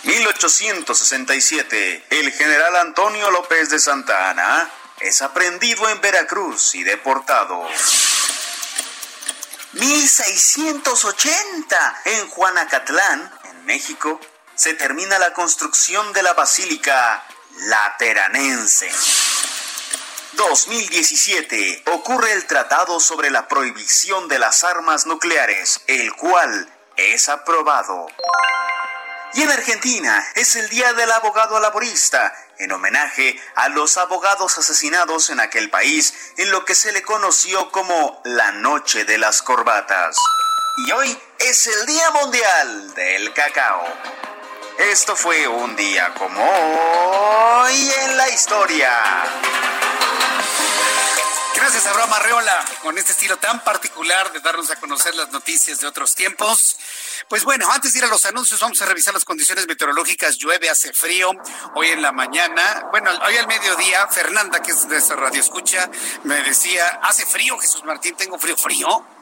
1867, 0.05 2.07
el 2.11 2.33
general 2.33 2.77
Antonio 2.77 3.31
López 3.31 3.69
de 3.69 3.79
Santa 3.79 4.31
Ana 4.31 4.71
es 5.01 5.21
aprendido 5.21 5.87
en 5.91 6.01
Veracruz 6.01 6.75
y 6.75 6.83
deportado. 6.83 7.69
1680, 9.73 12.03
en 12.07 12.29
Juanacatlán, 12.29 13.31
en 13.45 13.67
México, 13.67 14.19
se 14.55 14.73
termina 14.75 15.19
la 15.19 15.35
construcción 15.35 16.15
de 16.15 16.23
la 16.23 16.33
Basílica 16.33 17.23
Lateranense. 17.67 18.91
2017 20.33 21.83
ocurre 21.93 22.33
el 22.33 22.47
Tratado 22.47 22.99
sobre 22.99 23.31
la 23.31 23.47
Prohibición 23.47 24.27
de 24.29 24.39
las 24.39 24.65
Armas 24.65 25.05
Nucleares, 25.05 25.83
el 25.87 26.15
cual 26.15 26.75
es 26.97 27.29
aprobado. 27.29 28.07
Y 29.35 29.43
en 29.43 29.51
Argentina 29.51 30.27
es 30.35 30.57
el 30.57 30.71
Día 30.71 30.95
del 30.95 31.13
Abogado 31.13 31.61
Laborista, 31.61 32.33
en 32.59 32.73
homenaje 32.73 33.41
a 33.55 33.69
los 33.69 33.97
abogados 33.97 34.59
asesinados 34.59 35.31
en 35.31 35.41
aquel 35.41 35.71
país 35.71 36.33
en 36.37 36.51
lo 36.51 36.65
que 36.65 36.75
se 36.75 36.93
le 36.93 37.03
conoció 37.03 37.71
como 37.71 38.21
la 38.25 38.53
Noche 38.53 39.05
de 39.05 39.19
las 39.19 39.43
Corbatas. 39.43 40.17
Y 40.87 40.93
hoy 40.93 41.19
es 41.39 41.67
el 41.67 41.87
Día 41.87 42.11
Mundial 42.11 42.95
del 42.95 43.33
Cacao. 43.33 43.85
Esto 44.79 45.17
fue 45.17 45.49
un 45.49 45.75
día 45.75 46.15
como 46.15 46.41
hoy 46.41 47.93
en 48.05 48.17
la 48.17 48.29
historia. 48.29 48.93
Gracias, 51.59 51.87
Abraham 51.87 52.13
Arreola, 52.13 52.65
con 52.83 52.97
este 52.99 53.11
estilo 53.11 53.37
tan 53.37 53.65
particular 53.65 54.33
de 54.33 54.39
darnos 54.39 54.71
a 54.71 54.77
conocer 54.77 55.17
las 55.17 55.33
noticias 55.33 55.81
de 55.81 55.89
otros 55.89 56.15
tiempos. 56.15 56.77
Pues 57.29 57.43
bueno, 57.43 57.69
antes 57.73 57.93
de 57.93 57.99
ir 57.99 58.05
a 58.05 58.09
los 58.09 58.25
anuncios, 58.27 58.61
vamos 58.61 58.81
a 58.81 58.87
revisar 58.87 59.13
las 59.13 59.25
condiciones 59.25 59.67
meteorológicas. 59.67 60.39
Llueve, 60.39 60.71
hace 60.71 60.93
frío. 60.93 61.33
Hoy 61.75 61.89
en 61.89 62.01
la 62.01 62.13
mañana, 62.13 62.87
bueno, 62.93 63.11
hoy 63.27 63.37
al 63.37 63.49
mediodía, 63.49 64.07
Fernanda, 64.07 64.63
que 64.63 64.71
es 64.71 64.89
de 64.89 64.99
esta 64.99 65.17
radio 65.17 65.41
escucha, 65.41 65.91
me 66.23 66.37
decía, 66.45 67.01
hace 67.03 67.27
frío, 67.27 67.59
Jesús 67.59 67.83
Martín, 67.83 68.15
tengo 68.15 68.39
frío, 68.39 68.57
frío. 68.57 69.18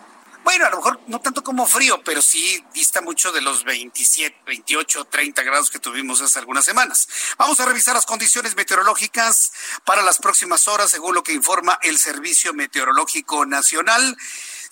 Bueno, 0.46 0.64
a 0.64 0.70
lo 0.70 0.76
mejor 0.76 1.00
no 1.08 1.20
tanto 1.20 1.42
como 1.42 1.66
frío, 1.66 2.00
pero 2.04 2.22
sí 2.22 2.64
dista 2.72 3.00
mucho 3.00 3.32
de 3.32 3.40
los 3.40 3.64
27, 3.64 4.42
28, 4.46 5.06
30 5.06 5.42
grados 5.42 5.70
que 5.70 5.80
tuvimos 5.80 6.20
hace 6.20 6.38
algunas 6.38 6.64
semanas. 6.64 7.08
Vamos 7.36 7.58
a 7.58 7.66
revisar 7.66 7.96
las 7.96 8.06
condiciones 8.06 8.54
meteorológicas 8.54 9.52
para 9.84 10.02
las 10.02 10.18
próximas 10.18 10.68
horas, 10.68 10.88
según 10.88 11.16
lo 11.16 11.24
que 11.24 11.32
informa 11.32 11.80
el 11.82 11.98
Servicio 11.98 12.54
Meteorológico 12.54 13.44
Nacional. 13.44 14.16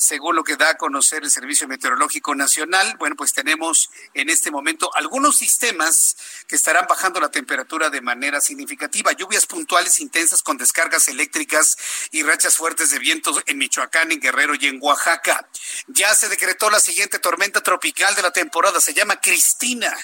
Según 0.04 0.36
lo 0.36 0.44
que 0.44 0.56
da 0.56 0.68
a 0.68 0.76
conocer 0.76 1.24
el 1.24 1.30
Servicio 1.30 1.66
Meteorológico 1.66 2.34
Nacional, 2.34 2.94
bueno, 2.98 3.16
pues 3.16 3.32
tenemos 3.32 3.88
en 4.12 4.28
este 4.28 4.50
momento 4.50 4.94
algunos 4.94 5.38
sistemas 5.38 6.14
que 6.46 6.56
estarán 6.56 6.84
bajando 6.86 7.20
la 7.20 7.30
temperatura 7.30 7.88
de 7.88 8.02
manera 8.02 8.42
significativa. 8.42 9.12
Lluvias 9.12 9.46
puntuales 9.46 9.98
intensas 10.00 10.42
con 10.42 10.58
descargas 10.58 11.08
eléctricas 11.08 11.78
y 12.10 12.22
rachas 12.22 12.58
fuertes 12.58 12.90
de 12.90 12.98
vientos 12.98 13.42
en 13.46 13.56
Michoacán, 13.56 14.12
en 14.12 14.20
Guerrero 14.20 14.54
y 14.60 14.66
en 14.66 14.78
Oaxaca. 14.78 15.48
Ya 15.86 16.14
se 16.14 16.28
decretó 16.28 16.68
la 16.68 16.80
siguiente 16.80 17.18
tormenta 17.18 17.62
tropical 17.62 18.14
de 18.14 18.20
la 18.20 18.30
temporada, 18.30 18.82
se 18.82 18.92
llama 18.92 19.18
Cristina. 19.22 19.96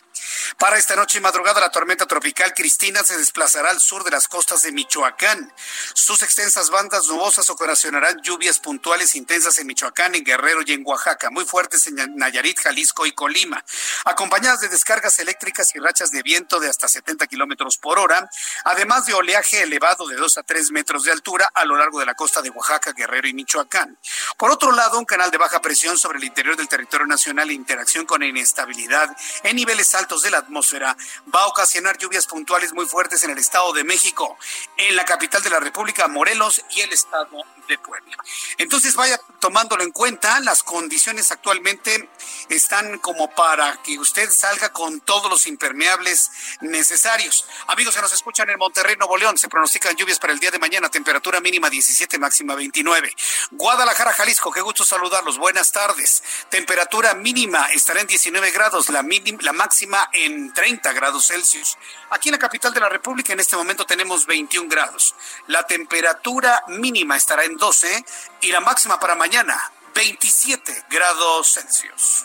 Para 0.59 0.79
esta 0.79 0.97
noche 0.97 1.19
y 1.19 1.21
madrugada, 1.21 1.61
la 1.61 1.71
tormenta 1.71 2.07
tropical 2.07 2.55
Cristina 2.55 3.05
se 3.05 3.19
desplazará 3.19 3.69
al 3.69 3.81
sur 3.81 4.03
de 4.05 4.13
las 4.13 4.29
costas 4.29 4.63
de 4.63 4.73
Michoacán. 4.73 5.53
Sus 5.93 6.23
extensas 6.23 6.71
bandas 6.71 7.07
nubosas 7.09 7.51
ocasionarán 7.51 8.23
lluvias 8.23 8.61
puntuales 8.61 9.15
intensas 9.15 9.59
en 9.59 9.67
Michoacán 9.67 9.90
En 9.97 10.25
Guerrero 10.25 10.63
y 10.65 10.73
en 10.73 10.83
Oaxaca, 10.87 11.31
muy 11.31 11.45
fuertes 11.45 11.87
en 11.87 12.17
Nayarit, 12.17 12.59
Jalisco 12.61 13.05
y 13.05 13.13
Colima, 13.13 13.63
acompañadas 14.05 14.61
de 14.61 14.69
descargas 14.69 15.19
eléctricas 15.19 15.75
y 15.75 15.79
rachas 15.79 16.11
de 16.11 16.23
viento 16.23 16.59
de 16.59 16.71
hasta 16.71 16.89
70 16.89 17.27
kilómetros 17.27 17.77
por 17.77 17.99
hora, 17.99 18.31
además 18.65 19.05
de 19.05 19.15
oleaje 19.15 19.63
elevado 19.63 20.07
de 20.07 20.17
2 20.17 20.39
a 20.39 20.43
3 20.43 20.71
metros 20.71 21.05
de 21.05 21.13
altura 21.13 21.51
a 21.53 21.65
lo 21.65 21.77
largo 21.77 21.99
de 22.01 22.07
la 22.07 22.15
costa 22.15 22.41
de 22.41 22.51
Oaxaca, 22.51 22.93
Guerrero 22.93 23.29
y 23.29 23.35
Michoacán. 23.35 23.99
Por 24.39 24.51
otro 24.51 24.73
lado, 24.73 24.99
un 24.99 25.05
canal 25.05 25.31
de 25.31 25.39
baja 25.39 25.61
presión 25.61 25.99
sobre 25.99 26.19
el 26.19 26.25
interior 26.25 26.57
del 26.57 26.69
territorio 26.69 27.07
nacional 27.07 27.51
e 27.51 27.55
interacción 27.55 28.07
con 28.07 28.23
inestabilidad 28.23 29.15
en 29.43 29.57
niveles 29.57 29.95
altos 29.95 30.23
de 30.23 30.31
la 30.31 30.39
atmósfera 30.39 30.97
va 31.35 31.43
a 31.43 31.47
ocasionar 31.47 31.99
lluvias 31.99 32.27
puntuales 32.27 32.73
muy 32.73 32.87
fuertes 32.87 33.23
en 33.25 33.31
el 33.31 33.39
Estado 33.39 33.73
de 33.73 33.85
México, 33.85 34.39
en 34.77 34.97
la 34.97 35.05
capital 35.05 35.43
de 35.43 35.51
la 35.51 35.61
República, 35.61 36.09
Morelos 36.09 36.65
y 36.71 36.81
el 36.81 36.93
Estado 36.93 37.45
de 37.69 37.79
Puebla. 37.79 38.17
Entonces 38.59 38.95
vaya 38.95 39.21
tomándolo 39.71 39.85
en 39.85 39.93
cuenta, 39.93 40.41
las 40.41 40.65
condiciones 40.65 41.31
actualmente 41.31 42.11
están 42.49 42.99
como 42.99 43.31
para 43.31 43.81
que 43.83 43.99
usted 44.01 44.29
salga 44.29 44.73
con 44.73 45.01
todos 45.01 45.31
los 45.31 45.47
impermeables 45.47 46.31
necesarios. 46.61 47.47
Amigos 47.69 47.95
que 47.95 48.01
nos 48.01 48.13
escuchan 48.13 48.51
en 48.51 48.59
Monterrey, 48.59 48.97
Nuevo 48.97 49.17
León, 49.17 49.39
se 49.39 49.49
pronostican 49.49 49.95
lluvias 49.95 50.19
para 50.19 50.33
el 50.33 50.41
día 50.41 50.51
de 50.51 50.59
mañana, 50.59 50.89
temperatura 50.89 51.41
mínima 51.41 51.71
17, 51.71 52.19
máxima 52.19 52.57
29. 52.57 53.15
Guadalajara, 53.53 54.13
Jalisco, 54.13 54.51
qué 54.51 54.61
gusto 54.61 54.85
saludarlos, 54.85 55.39
buenas 55.39 55.71
tardes. 55.71 56.23
Temperatura 56.49 57.15
mínima 57.15 57.67
estará 57.67 58.01
en 58.01 58.09
19 58.09 58.51
grados, 58.51 58.89
la, 58.89 59.05
la 59.41 59.53
máxima 59.53 60.11
en 60.13 60.53
30 60.53 60.93
grados 60.95 61.29
Celsius. 61.29 61.79
Aquí 62.11 62.29
en 62.29 62.33
la 62.33 62.39
capital 62.41 62.75
de 62.75 62.81
la 62.81 62.89
República 62.89 63.33
en 63.33 63.41
este 63.41 63.55
momento 63.55 63.87
tenemos 63.87 64.27
21 64.27 64.69
grados. 64.69 65.15
La 65.47 65.65
temperatura 65.65 66.65
mínima 66.67 67.17
estará 67.17 67.45
en 67.45 67.57
12 67.57 68.05
y 68.41 68.51
la 68.51 68.61
máxima 68.61 68.99
para 68.99 69.15
mañana 69.15 69.60
27 69.95 70.85
grados 70.91 71.55
Celsius. 71.55 72.25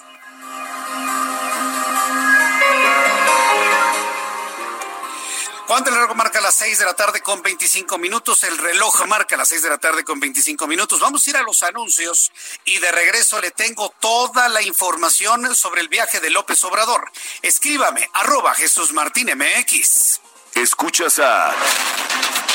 Cuando 5.68 5.90
el 5.90 5.96
reloj 5.96 6.16
marca 6.16 6.42
las 6.42 6.54
6 6.56 6.78
de 6.78 6.86
la 6.86 6.94
tarde 6.94 7.22
con 7.22 7.42
25 7.42 7.98
minutos, 7.98 8.44
el 8.44 8.56
reloj 8.58 9.06
marca 9.08 9.36
las 9.36 9.48
6 9.48 9.64
de 9.64 9.70
la 9.70 9.80
tarde 9.80 10.04
con 10.04 10.20
25 10.20 10.68
minutos. 10.68 11.00
Vamos 11.00 11.26
a 11.26 11.30
ir 11.32 11.38
a 11.38 11.42
los 11.42 11.64
anuncios 11.64 12.32
y 12.66 12.78
de 12.78 12.92
regreso 12.92 13.42
le 13.42 13.50
tengo 13.50 13.92
toda 14.00 14.48
la 14.48 14.62
información 14.62 15.56
sobre 15.56 15.82
el 15.82 15.88
viaje 15.88 16.20
de 16.20 16.30
López 16.30 16.64
Obrador. 16.66 17.12
Escríbame, 17.42 18.08
arroba 18.14 18.54
Jesús 18.54 18.94
Martín 18.94 19.30
MX. 19.36 20.22
Escuchas 20.54 21.18
a 21.18 21.54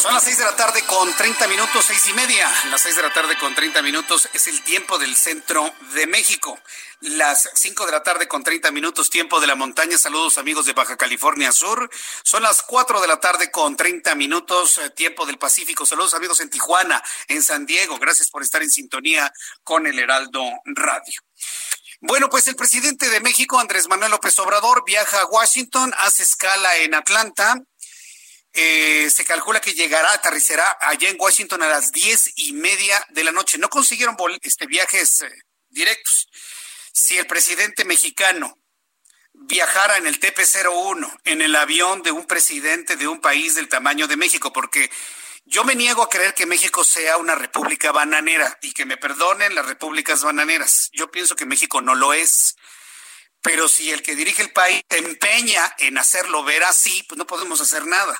Son 0.00 0.14
las 0.14 0.24
seis 0.24 0.38
de 0.38 0.44
la 0.44 0.56
tarde 0.56 0.80
con 0.86 1.12
30 1.14 1.46
minutos, 1.46 1.84
seis 1.86 2.06
y 2.08 2.14
media. 2.14 2.50
Las 2.70 2.80
seis 2.80 2.96
de 2.96 3.02
la 3.02 3.12
tarde 3.12 3.36
con 3.36 3.54
30 3.54 3.82
minutos 3.82 4.30
es 4.32 4.46
el 4.46 4.62
tiempo 4.62 4.98
del 4.98 5.14
centro 5.14 5.74
de 5.92 6.06
México. 6.06 6.58
Las 7.00 7.50
cinco 7.54 7.84
de 7.84 7.92
la 7.92 8.02
tarde 8.02 8.26
con 8.26 8.42
30 8.42 8.70
minutos, 8.70 9.10
tiempo 9.10 9.40
de 9.40 9.46
la 9.46 9.56
montaña. 9.56 9.98
Saludos 9.98 10.38
amigos 10.38 10.64
de 10.64 10.72
Baja 10.72 10.96
California 10.96 11.52
Sur. 11.52 11.90
Son 12.22 12.42
las 12.42 12.62
cuatro 12.62 13.02
de 13.02 13.08
la 13.08 13.20
tarde 13.20 13.50
con 13.50 13.76
30 13.76 14.14
minutos, 14.14 14.78
eh, 14.78 14.88
tiempo 14.88 15.26
del 15.26 15.36
Pacífico. 15.36 15.84
Saludos 15.84 16.14
amigos 16.14 16.40
en 16.40 16.48
Tijuana, 16.48 17.02
en 17.28 17.42
San 17.42 17.66
Diego. 17.66 17.98
Gracias 17.98 18.30
por 18.30 18.42
estar 18.42 18.62
en 18.62 18.70
sintonía 18.70 19.30
con 19.64 19.86
el 19.86 19.98
Heraldo 19.98 20.42
Radio. 20.64 21.20
Bueno, 22.00 22.30
pues 22.30 22.48
el 22.48 22.56
presidente 22.56 23.10
de 23.10 23.20
México, 23.20 23.58
Andrés 23.58 23.86
Manuel 23.86 24.12
López 24.12 24.38
Obrador, 24.38 24.82
viaja 24.86 25.20
a 25.20 25.26
Washington, 25.26 25.92
hace 25.98 26.22
escala 26.22 26.76
en 26.76 26.94
Atlanta 26.94 27.62
eh, 28.52 29.08
se 29.10 29.24
calcula 29.24 29.60
que 29.60 29.74
llegará, 29.74 30.12
aterrizará 30.12 30.76
allá 30.80 31.08
en 31.08 31.20
Washington 31.20 31.62
a 31.62 31.68
las 31.68 31.92
diez 31.92 32.32
y 32.36 32.52
media 32.52 33.04
de 33.10 33.24
la 33.24 33.32
noche. 33.32 33.58
No 33.58 33.68
consiguieron 33.68 34.16
este, 34.42 34.66
viajes 34.66 35.22
eh, 35.22 35.32
directos. 35.68 36.28
Si 36.92 37.16
el 37.16 37.26
presidente 37.26 37.84
mexicano 37.84 38.56
viajara 39.32 39.96
en 39.96 40.06
el 40.06 40.18
TP-01, 40.18 41.20
en 41.24 41.42
el 41.42 41.54
avión 41.54 42.02
de 42.02 42.10
un 42.10 42.26
presidente 42.26 42.96
de 42.96 43.06
un 43.06 43.20
país 43.20 43.54
del 43.54 43.68
tamaño 43.68 44.08
de 44.08 44.16
México, 44.16 44.52
porque 44.52 44.90
yo 45.44 45.64
me 45.64 45.74
niego 45.74 46.02
a 46.02 46.08
creer 46.08 46.34
que 46.34 46.46
México 46.46 46.84
sea 46.84 47.16
una 47.16 47.34
república 47.34 47.92
bananera 47.92 48.58
y 48.62 48.72
que 48.72 48.84
me 48.84 48.96
perdonen 48.96 49.54
las 49.54 49.66
repúblicas 49.66 50.22
bananeras. 50.22 50.90
Yo 50.92 51.10
pienso 51.10 51.36
que 51.36 51.46
México 51.46 51.80
no 51.80 51.94
lo 51.94 52.12
es. 52.12 52.56
Pero 53.42 53.68
si 53.68 53.90
el 53.90 54.02
que 54.02 54.14
dirige 54.14 54.42
el 54.42 54.52
país 54.52 54.82
se 54.90 54.98
empeña 54.98 55.74
en 55.78 55.96
hacerlo 55.96 56.44
ver 56.44 56.62
así, 56.64 57.02
pues 57.08 57.16
no 57.16 57.26
podemos 57.26 57.60
hacer 57.60 57.86
nada. 57.86 58.18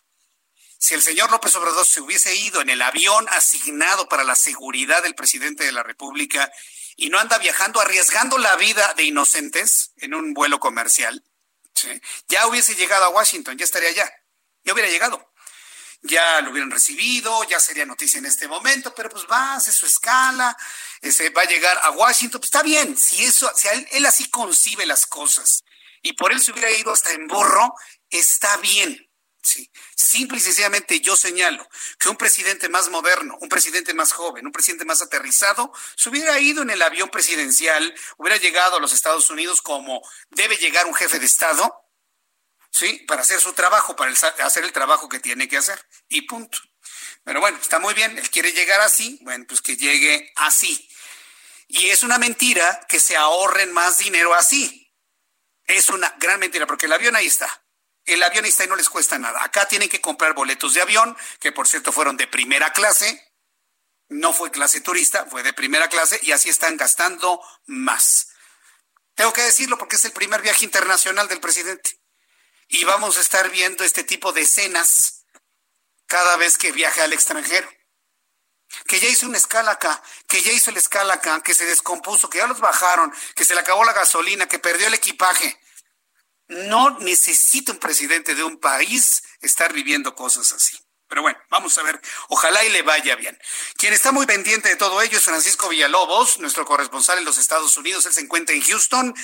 Si 0.81 0.95
el 0.95 1.03
señor 1.03 1.31
López 1.31 1.55
Obrador 1.57 1.85
se 1.85 2.01
hubiese 2.01 2.35
ido 2.35 2.63
en 2.63 2.71
el 2.71 2.81
avión 2.81 3.27
asignado 3.29 4.09
para 4.09 4.25
la 4.25 4.35
seguridad 4.35 5.03
del 5.03 5.15
presidente 5.15 5.63
de 5.63 5.73
la 5.73 5.83
República 5.83 6.51
y 6.97 7.11
no 7.11 7.19
anda 7.19 7.37
viajando 7.37 7.83
arriesgando 7.83 8.39
la 8.39 8.57
vida 8.57 8.95
de 8.95 9.03
inocentes 9.03 9.93
en 9.99 10.15
un 10.15 10.33
vuelo 10.33 10.59
comercial, 10.59 11.23
ya 12.29 12.47
hubiese 12.47 12.75
llegado 12.77 13.05
a 13.05 13.11
Washington, 13.11 13.59
ya 13.59 13.65
estaría 13.65 13.91
allá, 13.91 14.11
ya 14.65 14.73
hubiera 14.73 14.89
llegado. 14.89 15.31
Ya 16.01 16.41
lo 16.41 16.51
hubieran 16.51 16.71
recibido, 16.71 17.45
ya 17.45 17.61
sería 17.61 17.85
noticia 17.85 18.17
en 18.17 18.25
este 18.25 18.49
momento, 18.49 18.95
pero 18.95 19.11
pues 19.11 19.27
va, 19.31 19.57
hace 19.57 19.73
su 19.73 19.85
escala, 19.85 20.57
ese, 21.03 21.29
va 21.29 21.43
a 21.43 21.47
llegar 21.47 21.79
a 21.83 21.91
Washington, 21.91 22.41
pues 22.41 22.49
está 22.49 22.63
bien, 22.63 22.97
si 22.97 23.23
eso, 23.23 23.53
si 23.55 23.69
él, 23.69 23.87
él 23.93 24.07
así 24.07 24.31
concibe 24.31 24.87
las 24.87 25.05
cosas 25.05 25.63
y 26.01 26.15
por 26.15 26.33
él 26.33 26.41
se 26.41 26.53
hubiera 26.53 26.71
ido 26.71 26.91
hasta 26.91 27.13
en 27.13 27.27
burro, 27.27 27.75
está 28.09 28.57
bien 28.57 29.10
Sí. 29.43 29.71
Simple 29.97 30.39
y 30.39 30.41
sencillamente 30.41 31.01
yo 31.01 31.17
señalo 31.17 31.67
que 31.99 32.09
un 32.09 32.17
presidente 32.17 32.69
más 32.69 32.89
moderno, 32.91 33.39
un 33.41 33.49
presidente 33.49 33.95
más 33.95 34.13
joven, 34.13 34.47
un 34.47 34.53
presidente 34.53 34.85
más 34.85 35.01
aterrizado, 35.01 35.73
se 35.97 36.11
hubiera 36.11 36.39
ido 36.39 36.63
en 36.63 36.71
el 36.71 36.83
avión 36.83 37.09
presidencial, 37.09 37.95
hubiera 38.19 38.37
llegado 38.37 38.77
a 38.77 38.81
los 38.81 38.93
Estados 38.93 39.31
Unidos 39.31 39.63
como 39.63 40.03
debe 40.31 40.57
llegar 40.57 40.87
un 40.87 40.95
jefe 40.95 41.19
de 41.19 41.27
Estado, 41.27 41.75
¿sí? 42.71 43.05
Para 43.09 43.23
hacer 43.23 43.41
su 43.41 43.53
trabajo, 43.55 43.97
para 43.97 44.11
hacer 44.11 44.65
el 44.65 44.73
trabajo 44.73 45.09
que 45.09 45.21
tiene 45.21 45.49
que 45.49 45.57
hacer. 45.57 45.81
Y 46.09 46.23
punto. 46.23 46.59
Pero 47.25 47.41
bueno, 47.41 47.59
está 47.59 47.79
muy 47.79 47.95
bien, 47.95 48.19
él 48.19 48.31
quiere 48.31 48.53
llegar 48.53 48.81
así, 48.81 49.19
bueno, 49.23 49.47
pues 49.49 49.63
que 49.63 49.77
llegue 49.77 50.33
así. 50.37 50.89
Y 51.69 51.89
es 51.91 52.03
una 52.03 52.19
mentira 52.19 52.87
que 52.89 53.01
se 53.01 53.17
ahorren 53.17 53.73
más 53.73 53.99
dinero 53.99 54.35
así. 54.35 54.93
Es 55.65 55.89
una 55.89 56.15
gran 56.19 56.41
mentira, 56.41 56.67
porque 56.67 56.87
el 56.87 56.93
avión 56.93 57.17
ahí 57.17 57.27
está 57.27 57.60
el 58.15 58.23
avión 58.23 58.45
está 58.45 58.65
y 58.65 58.69
no 58.69 58.77
les 58.77 58.89
cuesta 58.89 59.19
nada. 59.19 59.43
Acá 59.43 59.67
tienen 59.69 59.89
que 59.89 60.01
comprar 60.01 60.35
boletos 60.35 60.75
de 60.75 60.83
avión, 60.83 61.17
que 61.39 61.53
por 61.53 61.69
cierto 61.69 61.93
fueron 61.93 62.17
de 62.17 62.27
primera 62.27 62.73
clase. 62.73 63.33
No 64.09 64.33
fue 64.33 64.51
clase 64.51 64.81
turista, 64.81 65.27
fue 65.27 65.43
de 65.43 65.53
primera 65.53 65.89
clase 65.89 66.19
y 66.23 66.33
así 66.33 66.49
están 66.49 66.77
gastando 66.77 67.41
más. 67.67 68.29
Tengo 69.15 69.33
que 69.33 69.43
decirlo 69.43 69.79
porque 69.79 69.97
es 69.97 70.05
el 70.05 70.13
primer 70.13 70.43
viaje 70.43 70.65
internacional 70.65 71.29
del 71.29 71.41
presidente. 71.41 72.01
Y 72.69 72.85
vamos 72.85 73.19
a 73.19 73.21
estar 73.21 73.51
viendo 73.51 73.85
este 73.85 74.05
tipo 74.05 74.33
de 74.33 74.43
escenas 74.43 75.25
cada 76.07 76.37
vez 76.37 76.57
que 76.57 76.73
viaje 76.73 77.03
al 77.03 77.13
extranjero. 77.13 77.69
Que 78.87 79.01
ya 79.01 79.09
hizo 79.09 79.27
una 79.27 79.39
escala 79.39 79.73
acá, 79.73 80.03
que 80.29 80.41
ya 80.41 80.53
hizo 80.53 80.71
la 80.71 80.79
escala 80.79 81.15
acá, 81.15 81.43
que 81.43 81.55
se 81.55 81.67
descompuso, 81.67 82.31
que 82.31 82.39
ya 82.39 82.47
los 82.47 82.61
bajaron, 82.61 83.13
que 83.35 83.45
se 83.45 83.55
le 83.55 83.61
acabó 83.61 83.85
la 83.85 83.93
gasolina, 83.93 84.47
que 84.47 84.59
perdió 84.59 84.87
el 84.87 84.95
equipaje. 84.95 85.61
No 86.51 86.99
necesita 86.99 87.71
un 87.71 87.79
presidente 87.79 88.35
de 88.35 88.43
un 88.43 88.59
país 88.59 89.23
estar 89.41 89.73
viviendo 89.73 90.17
cosas 90.17 90.53
así. 90.53 90.77
Pero 91.09 91.23
bueno, 91.23 91.39
vamos 91.49 91.77
a 91.79 91.83
ver, 91.83 92.01
ojalá 92.29 92.65
y 92.65 92.71
le 92.71 92.83
vaya 92.83 93.17
bien. 93.17 93.37
Quien 93.77 93.93
está 93.93 94.11
muy 94.13 94.27
pendiente 94.27 94.69
de 94.69 94.77
todo 94.77 95.01
ello 95.01 95.19
es 95.19 95.25
Francisco 95.25 95.69
Villalobos, 95.69 96.39
nuestro 96.39 96.65
corresponsal 96.65 97.19
en 97.19 97.25
los 97.25 97.39
Estados 97.39 97.77
Unidos. 97.77 98.07
Él 98.07 98.13
se 98.13 98.21
encuentra 98.21 98.55
en 98.55 98.63
Houston. 98.63 99.15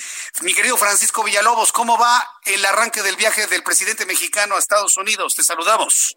Mi 0.43 0.55
querido 0.55 0.77
Francisco 0.77 1.25
Villalobos, 1.25 1.73
¿cómo 1.73 1.99
va 1.99 2.29
el 2.45 2.65
arranque 2.65 3.03
del 3.03 3.17
viaje 3.17 3.47
del 3.49 3.63
presidente 3.65 4.07
mexicano 4.07 4.55
a 4.55 4.59
Estados 4.59 4.97
Unidos? 4.97 5.35
Te 5.35 5.43
saludamos. 5.43 6.17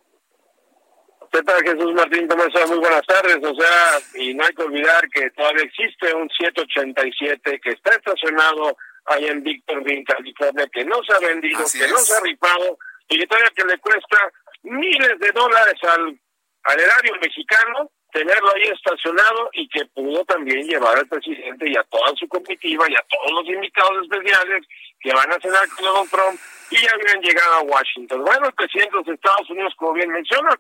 ¿Qué 1.32 1.44
tal, 1.44 1.62
Jesús 1.64 1.94
Martín? 1.94 2.28
¿Cómo 2.28 2.44
estás? 2.46 2.68
Muy 2.68 2.80
buenas 2.80 3.06
tardes. 3.06 3.38
O 3.44 3.54
sea, 3.56 4.00
y 4.16 4.34
no 4.34 4.46
hay 4.46 4.54
que 4.54 4.64
olvidar 4.64 5.08
que 5.10 5.30
todavía 5.32 5.64
existe 5.64 6.14
un 6.14 6.28
787 6.30 7.60
que 7.64 7.72
está 7.72 7.92
estacionado 7.92 8.76
ahí 9.06 9.26
en 9.28 9.44
Victorville, 9.44 10.04
California, 10.04 10.68
que 10.72 10.86
no 10.86 11.04
se 11.04 11.14
ha 11.14 11.20
vendido, 11.20 11.60
que 11.72 11.88
no 11.88 11.98
se 11.98 12.16
ha 12.16 12.20
rifado 12.22 12.78
y 13.08 13.20
que 13.20 13.28
todavía 13.28 13.52
que 13.56 13.66
le 13.66 13.78
cuesta 13.80 14.32
miles 14.64 15.20
de 15.20 15.32
dólares 15.32 15.84
al, 15.84 16.20
al 16.64 16.80
erario 16.80 17.16
mexicano 17.22 17.92
tenerlo 18.12 18.52
ahí 18.56 18.64
estacionado 18.64 19.50
y 19.54 19.68
que 19.70 19.86
pudo 19.86 20.26
también 20.26 20.66
llevar 20.68 20.98
al 20.98 21.08
presidente 21.08 21.70
y 21.70 21.76
a 21.78 21.84
toda 21.84 22.16
su 22.16 22.28
comitiva 22.28 22.86
y 22.90 22.96
a 22.96 23.06
todos 23.08 23.32
los 23.32 23.48
invitados 23.48 24.04
especiales 24.04 24.66
que 25.00 25.14
van 25.14 25.32
a 25.32 25.40
cenar 25.40 25.68
con 25.70 25.86
Donald 25.86 26.10
Trump 26.10 26.40
y 26.72 26.78
ya 26.78 26.92
habían 26.92 27.22
llegado 27.22 27.54
a 27.56 27.62
Washington. 27.62 28.24
Bueno, 28.24 28.48
el 28.48 28.54
presidente 28.54 28.92
de 28.92 29.04
los 29.04 29.08
Estados 29.08 29.50
Unidos, 29.50 29.74
como 29.78 29.94
bien 29.94 30.10
mencionas, 30.10 30.58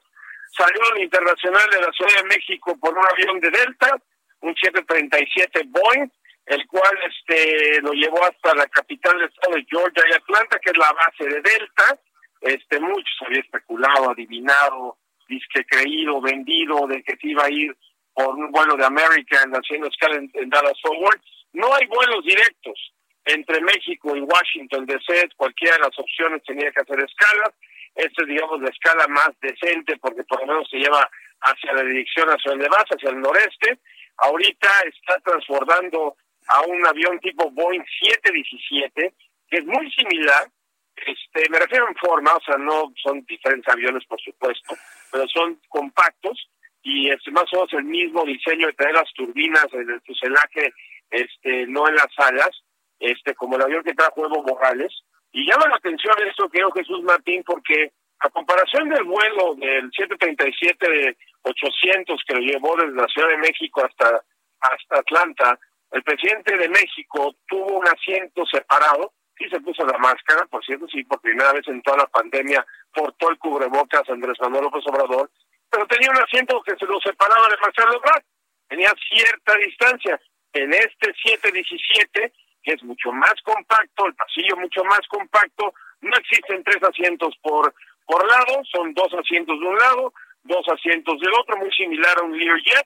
salió 0.55 0.81
al 0.91 1.01
internacional 1.01 1.69
de 1.69 1.81
la 1.81 1.91
Ciudad 1.91 2.21
de 2.21 2.27
México 2.27 2.77
por 2.79 2.97
un 2.97 3.05
avión 3.05 3.39
de 3.39 3.49
Delta, 3.49 3.97
un 4.41 4.55
737 4.55 5.61
Boeing, 5.67 6.09
el 6.49 6.65
cual 6.65 6.97
este 7.07 7.79
lo 7.81 7.91
llevó 7.91 8.23
hasta 8.25 8.55
la 8.55 8.65
capital 8.65 9.19
del 9.19 9.29
estado 9.29 9.53
de 9.53 9.65
Georgia 9.69 10.03
y 10.09 10.13
Atlanta, 10.15 10.57
que 10.59 10.71
es 10.71 10.77
la 10.77 10.91
base 10.93 11.23
de 11.25 11.41
Delta. 11.41 11.99
Este 12.41 12.79
muchos 12.79 13.17
había 13.23 13.41
especulado, 13.41 14.09
adivinado, 14.09 14.97
disque 15.27 15.63
creído, 15.65 16.19
vendido 16.19 16.87
de 16.87 17.03
que 17.03 17.15
se 17.17 17.27
iba 17.27 17.45
a 17.45 17.51
ir 17.51 17.77
por 18.15 18.33
un 18.33 18.51
vuelo 18.51 18.75
de 18.75 18.83
American 18.83 19.51
haciendo 19.51 19.89
escala 19.89 20.15
en, 20.15 20.49
Dallas 20.49 20.81
Forward. 20.81 21.21
No 21.53 21.67
hay 21.75 21.85
vuelos 21.85 22.25
directos 22.25 22.93
entre 23.25 23.61
México 23.61 24.15
y 24.15 24.21
Washington 24.21 24.87
DC, 24.87 25.29
cualquiera 25.37 25.75
de 25.75 25.83
las 25.83 25.99
opciones 25.99 26.41
tenía 26.45 26.71
que 26.71 26.81
hacer 26.81 26.99
escalas. 26.99 27.53
Esta 27.93 28.23
es, 28.23 28.27
digamos, 28.27 28.59
la 28.61 28.69
escala 28.69 29.07
más 29.07 29.29
decente 29.39 29.97
porque 29.97 30.23
por 30.23 30.39
lo 30.41 30.47
menos 30.47 30.67
se 30.67 30.77
lleva 30.77 31.07
hacia 31.41 31.73
la 31.73 31.83
dirección 31.83 32.27
hacia 32.29 32.51
donde 32.51 32.69
vas, 32.69 32.85
hacia 32.89 33.11
el 33.11 33.19
noreste. 33.19 33.77
Ahorita 34.17 34.67
está 34.91 35.19
transbordando 35.19 36.17
a 36.49 36.61
un 36.61 36.85
avión 36.85 37.19
tipo 37.19 37.49
Boeing 37.51 37.83
717, 38.01 39.13
que 39.49 39.57
es 39.57 39.65
muy 39.65 39.91
similar, 39.91 40.49
este, 40.95 41.49
me 41.49 41.59
refiero 41.59 41.87
en 41.87 41.95
forma, 41.95 42.33
o 42.33 42.41
sea, 42.41 42.57
no 42.57 42.91
son 43.01 43.23
diferentes 43.25 43.71
aviones, 43.73 44.05
por 44.05 44.19
supuesto, 44.19 44.75
pero 45.11 45.27
son 45.27 45.59
compactos 45.69 46.49
y 46.83 47.09
es 47.09 47.19
más 47.31 47.45
o 47.53 47.57
menos 47.57 47.73
el 47.73 47.85
mismo 47.85 48.23
diseño 48.25 48.67
de 48.67 48.73
tener 48.73 48.93
las 48.93 49.11
turbinas 49.13 49.67
en 49.73 49.89
el 49.89 50.01
fuselaje, 50.01 50.73
este, 51.09 51.67
no 51.67 51.87
en 51.87 51.95
las 51.95 52.09
alas, 52.17 52.51
este, 52.99 53.33
como 53.35 53.55
el 53.55 53.63
avión 53.63 53.83
que 53.83 53.93
trajo 53.93 54.25
Evo 54.25 54.43
Morales. 54.43 54.93
Y 55.31 55.45
llama 55.45 55.67
la 55.69 55.75
atención 55.75 56.15
esto 56.27 56.49
que 56.49 56.61
Jesús 56.75 57.03
Martín, 57.03 57.43
porque 57.45 57.91
a 58.19 58.29
comparación 58.29 58.89
del 58.89 59.03
vuelo 59.03 59.55
del 59.55 59.89
737 59.95 61.17
800 61.41 62.21
que 62.27 62.35
lo 62.35 62.41
llevó 62.41 62.75
desde 62.75 62.95
la 62.95 63.07
Ciudad 63.07 63.29
de 63.29 63.37
México 63.37 63.85
hasta, 63.85 64.21
hasta 64.59 64.99
Atlanta, 64.99 65.59
el 65.91 66.03
presidente 66.03 66.57
de 66.57 66.69
México 66.69 67.35
tuvo 67.47 67.79
un 67.79 67.87
asiento 67.87 68.45
separado 68.45 69.13
sí 69.39 69.49
se 69.49 69.61
puso 69.61 69.85
la 69.85 69.97
máscara, 69.97 70.45
por 70.47 70.63
cierto, 70.65 70.85
sí, 70.89 71.03
por 71.05 71.21
primera 71.21 71.53
vez 71.53 71.65
en 71.67 71.81
toda 71.81 71.97
la 71.97 72.07
pandemia 72.07 72.65
portó 72.93 73.29
el 73.29 73.37
cubrebocas 73.37 74.07
Andrés 74.09 74.37
Manuel 74.41 74.65
López 74.65 74.83
Obrador, 74.87 75.31
pero 75.69 75.87
tenía 75.87 76.11
un 76.11 76.21
asiento 76.21 76.61
que 76.63 76.75
se 76.75 76.85
lo 76.85 76.99
separaba 76.99 77.47
de 77.47 77.57
Marcelo 77.57 77.95
Ebrard, 77.95 78.23
tenía 78.67 78.91
cierta 79.09 79.55
distancia. 79.55 80.19
En 80.51 80.73
este 80.73 81.13
717, 81.23 82.33
que 82.63 82.73
es 82.73 82.83
mucho 82.83 83.11
más 83.11 83.35
compacto, 83.43 84.07
el 84.07 84.15
pasillo 84.15 84.57
mucho 84.57 84.83
más 84.83 85.01
compacto, 85.07 85.73
no 86.01 86.17
existen 86.17 86.63
tres 86.63 86.81
asientos 86.83 87.35
por, 87.41 87.73
por 88.05 88.27
lado, 88.27 88.61
son 88.71 88.93
dos 88.93 89.13
asientos 89.13 89.59
de 89.59 89.65
un 89.65 89.77
lado, 89.77 90.13
dos 90.43 90.67
asientos 90.67 91.19
del 91.19 91.31
otro, 91.39 91.57
muy 91.57 91.71
similar 91.71 92.17
a 92.17 92.23
un 92.23 92.37
Learjet, 92.37 92.85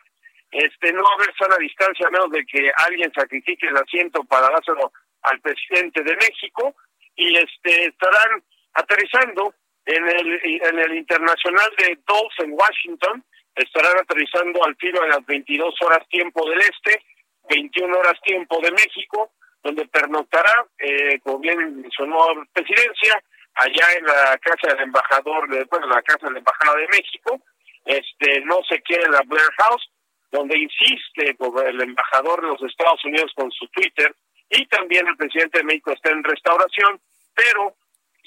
este 0.54 0.94
no 0.94 1.04
haber 1.16 1.34
sana 1.38 1.58
distancia 1.58 2.08
a 2.08 2.12
menos 2.12 2.32
de 2.32 2.46
que 2.46 2.72
alguien 2.88 3.12
sacrifique 3.14 3.68
el 3.68 3.78
asiento 3.78 4.24
para 4.24 4.50
dárselo 4.50 4.92
al 5.24 5.40
presidente 5.42 6.04
de 6.04 6.16
México 6.16 6.76
y 7.16 7.38
este 7.38 7.86
estarán 7.88 8.44
aterrizando 8.74 9.54
en 9.86 10.08
el 10.08 10.40
en 10.44 10.80
el 10.80 10.96
internacional 10.96 11.70
de 11.78 11.98
Dulles 12.08 12.40
en 12.40 12.54
Washington 12.54 13.24
estarán 13.56 13.98
aterrizando 14.00 14.64
al 14.64 14.76
tiro 14.78 15.02
a 15.02 15.08
las 15.08 15.26
22 15.26 15.76
horas 15.82 16.08
tiempo 16.10 16.50
del 16.50 16.60
este 16.62 17.04
21 17.50 17.98
horas 17.98 18.20
tiempo 18.24 18.60
de 18.62 18.72
México 18.72 19.32
donde 19.64 19.88
pernoctará 19.88 20.54
eh, 20.78 21.20
como 21.22 21.40
bien 21.40 21.82
mencionó 21.82 22.18
presidencia 22.54 23.22
allá 23.56 23.86
en 23.98 24.06
la 24.06 24.38
casa 24.40 24.74
del 24.74 24.84
embajador 24.84 25.50
de 25.50 25.64
bueno 25.66 25.88
la 25.88 26.02
casa 26.02 26.28
de 26.28 26.34
la 26.34 26.40
embajada 26.40 26.78
de 26.78 26.88
México. 26.88 27.42
Este 27.86 28.42
no 28.42 28.60
se 28.68 28.82
quiere 28.82 29.10
la 29.10 29.22
Blair 29.26 29.50
House 29.58 29.90
donde 30.34 30.58
insiste 30.58 31.38
el 31.38 31.82
embajador 31.82 32.42
de 32.42 32.48
los 32.48 32.64
Estados 32.64 33.06
Unidos 33.06 33.32
con 33.36 33.52
su 33.52 33.68
Twitter 33.68 34.14
y 34.50 34.66
también 34.66 35.08
el 35.08 35.16
presidente 35.16 35.60
de 35.60 35.64
México 35.64 35.92
está 35.92 36.10
en 36.10 36.24
restauración, 36.24 37.00
pero 37.36 37.76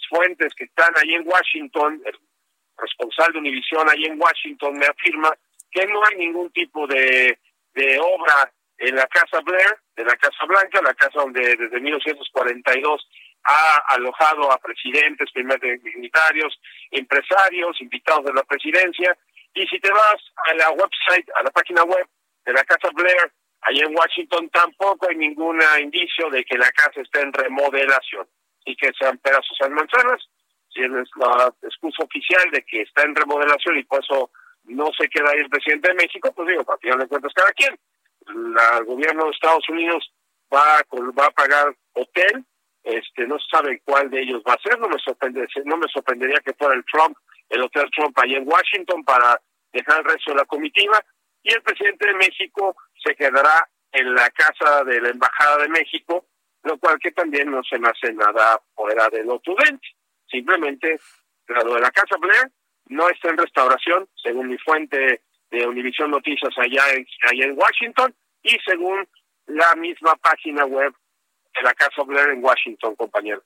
fuentes 0.09 0.55
que 0.55 0.65
están 0.65 0.95
ahí 0.97 1.15
en 1.15 1.27
Washington, 1.27 2.01
el 2.05 2.17
responsable 2.79 3.35
de 3.35 3.39
Univisión 3.41 3.89
ahí 3.91 4.05
en 4.05 4.21
Washington 4.21 4.79
me 4.79 4.87
afirma 4.87 5.31
que 5.73 5.85
no 5.87 6.01
hay 6.07 6.17
ningún 6.19 6.51
tipo 6.53 6.87
de, 6.87 7.39
de 7.75 7.99
obra 7.99 8.53
en 8.79 8.95
la 8.95 9.07
Casa 9.09 9.41
Blair, 9.41 9.77
de 9.97 10.05
la 10.05 10.17
Casa 10.17 10.47
Blanca, 10.47 10.81
la 10.83 10.95
casa 10.95 11.19
donde 11.19 11.57
desde 11.57 11.81
1942 11.81 13.09
ha 13.45 13.95
alojado 13.95 14.53
a 14.53 14.59
presidentes, 14.59 15.33
primeros 15.33 15.83
dignitarios, 15.83 16.57
empresarios, 16.91 17.81
invitados 17.81 18.27
de 18.27 18.35
la 18.35 18.43
presidencia. 18.45 19.17
Y 19.57 19.67
si 19.67 19.81
te 19.81 19.91
vas 19.91 20.17
a 20.47 20.55
la 20.55 20.71
website, 20.71 21.29
a 21.35 21.43
la 21.43 21.51
página 21.51 21.83
web 21.83 22.07
de 22.45 22.53
la 22.53 22.63
Casa 22.65 22.89
Blair, 22.95 23.33
Allí 23.67 23.81
en 23.81 23.97
Washington 23.97 24.49
tampoco 24.51 25.09
hay 25.09 25.17
ningún 25.17 25.61
indicio 25.81 26.31
de 26.31 26.45
que 26.45 26.57
la 26.57 26.71
casa 26.71 27.01
esté 27.01 27.21
en 27.21 27.33
remodelación 27.33 28.27
y 28.65 28.77
que 28.77 28.93
sean 28.99 29.19
pedazos 29.19 29.59
en 29.61 29.73
manzanas. 29.73 30.23
Si 30.73 30.83
es 30.83 30.91
la 31.17 31.53
excusa 31.63 32.05
oficial 32.05 32.49
de 32.53 32.63
que 32.63 32.83
está 32.83 33.03
en 33.03 33.17
remodelación 33.17 33.77
y 33.77 33.83
por 33.83 34.05
eso 34.05 34.31
no 34.65 34.91
se 34.97 35.09
queda 35.09 35.31
ahí 35.31 35.39
el 35.39 35.49
presidente 35.49 35.89
de 35.89 35.95
México, 35.95 36.33
pues 36.33 36.49
digo, 36.49 36.65
para 36.65 36.79
final 36.79 37.09
cuentas 37.09 37.33
cada 37.35 37.51
quien. 37.53 37.77
el 38.29 38.85
gobierno 38.85 39.25
de 39.25 39.31
Estados 39.31 39.69
Unidos 39.69 40.13
va, 40.53 40.81
va 41.19 41.27
a 41.27 41.31
pagar 41.31 41.75
hotel, 41.95 42.45
este 42.87 43.27
no 43.27 43.37
se 43.39 43.47
sabe 43.51 43.83
cuál 43.85 44.09
de 44.11 44.23
ellos 44.23 44.43
va 44.49 44.55
a 44.55 44.63
ser, 44.63 44.79
no 44.79 44.89
me 44.89 44.99
sorprendería, 44.99 45.49
no 45.65 45.77
me 45.77 45.89
sorprendería 45.89 46.41
que 46.45 46.55
fuera 46.55 46.75
el 46.75 46.85
Trump, 46.85 47.17
el 47.49 47.63
hotel 47.63 47.91
Trump 47.95 48.17
ahí 48.19 48.35
en 48.35 48.49
Washington 48.49 49.05
para 49.05 49.41
dejar 49.73 49.99
el 49.99 50.05
resto 50.05 50.31
de 50.31 50.37
la 50.39 50.45
comitiva, 50.45 51.05
y 51.43 51.53
el 51.53 51.63
presidente 51.63 52.07
de 52.07 52.15
México 52.15 52.77
se 53.05 53.15
quedará 53.15 53.69
en 53.93 54.15
la 54.15 54.31
casa 54.31 54.85
de 54.85 55.01
la 55.01 55.11
Embajada 55.11 55.63
de 55.63 55.69
México, 55.69 56.27
lo 56.63 56.79
cual 56.79 56.99
que 57.01 57.11
también 57.11 57.51
no 57.51 57.63
se 57.65 57.79
me 57.79 57.89
hace 57.89 58.13
nada 58.13 58.61
fuera 58.75 59.09
de 59.09 59.25
lo 59.25 59.41
prudente. 59.41 59.87
Simplemente, 60.29 60.99
lo 61.49 61.75
de 61.75 61.81
la 61.81 61.91
Casa 61.91 62.17
Blair 62.21 62.51
no 62.87 63.09
está 63.09 63.31
en 63.31 63.39
restauración, 63.39 64.09
según 64.23 64.49
mi 64.49 64.59
fuente 64.59 65.23
de 65.51 65.67
Univision 65.67 66.11
Noticias 66.11 66.57
allá 66.57 66.83
en, 66.95 67.07
allá 67.23 67.45
en 67.47 67.59
Washington, 67.59 68.15
y 68.43 68.57
según 68.65 69.09
la 69.47 69.75
misma 69.77 70.17
página 70.17 70.65
web 70.65 70.93
de 71.57 71.63
la 71.63 71.75
Casa 71.75 72.03
Blair 72.03 72.31
en 72.31 72.43
Washington, 72.43 72.95
compañero. 72.97 73.43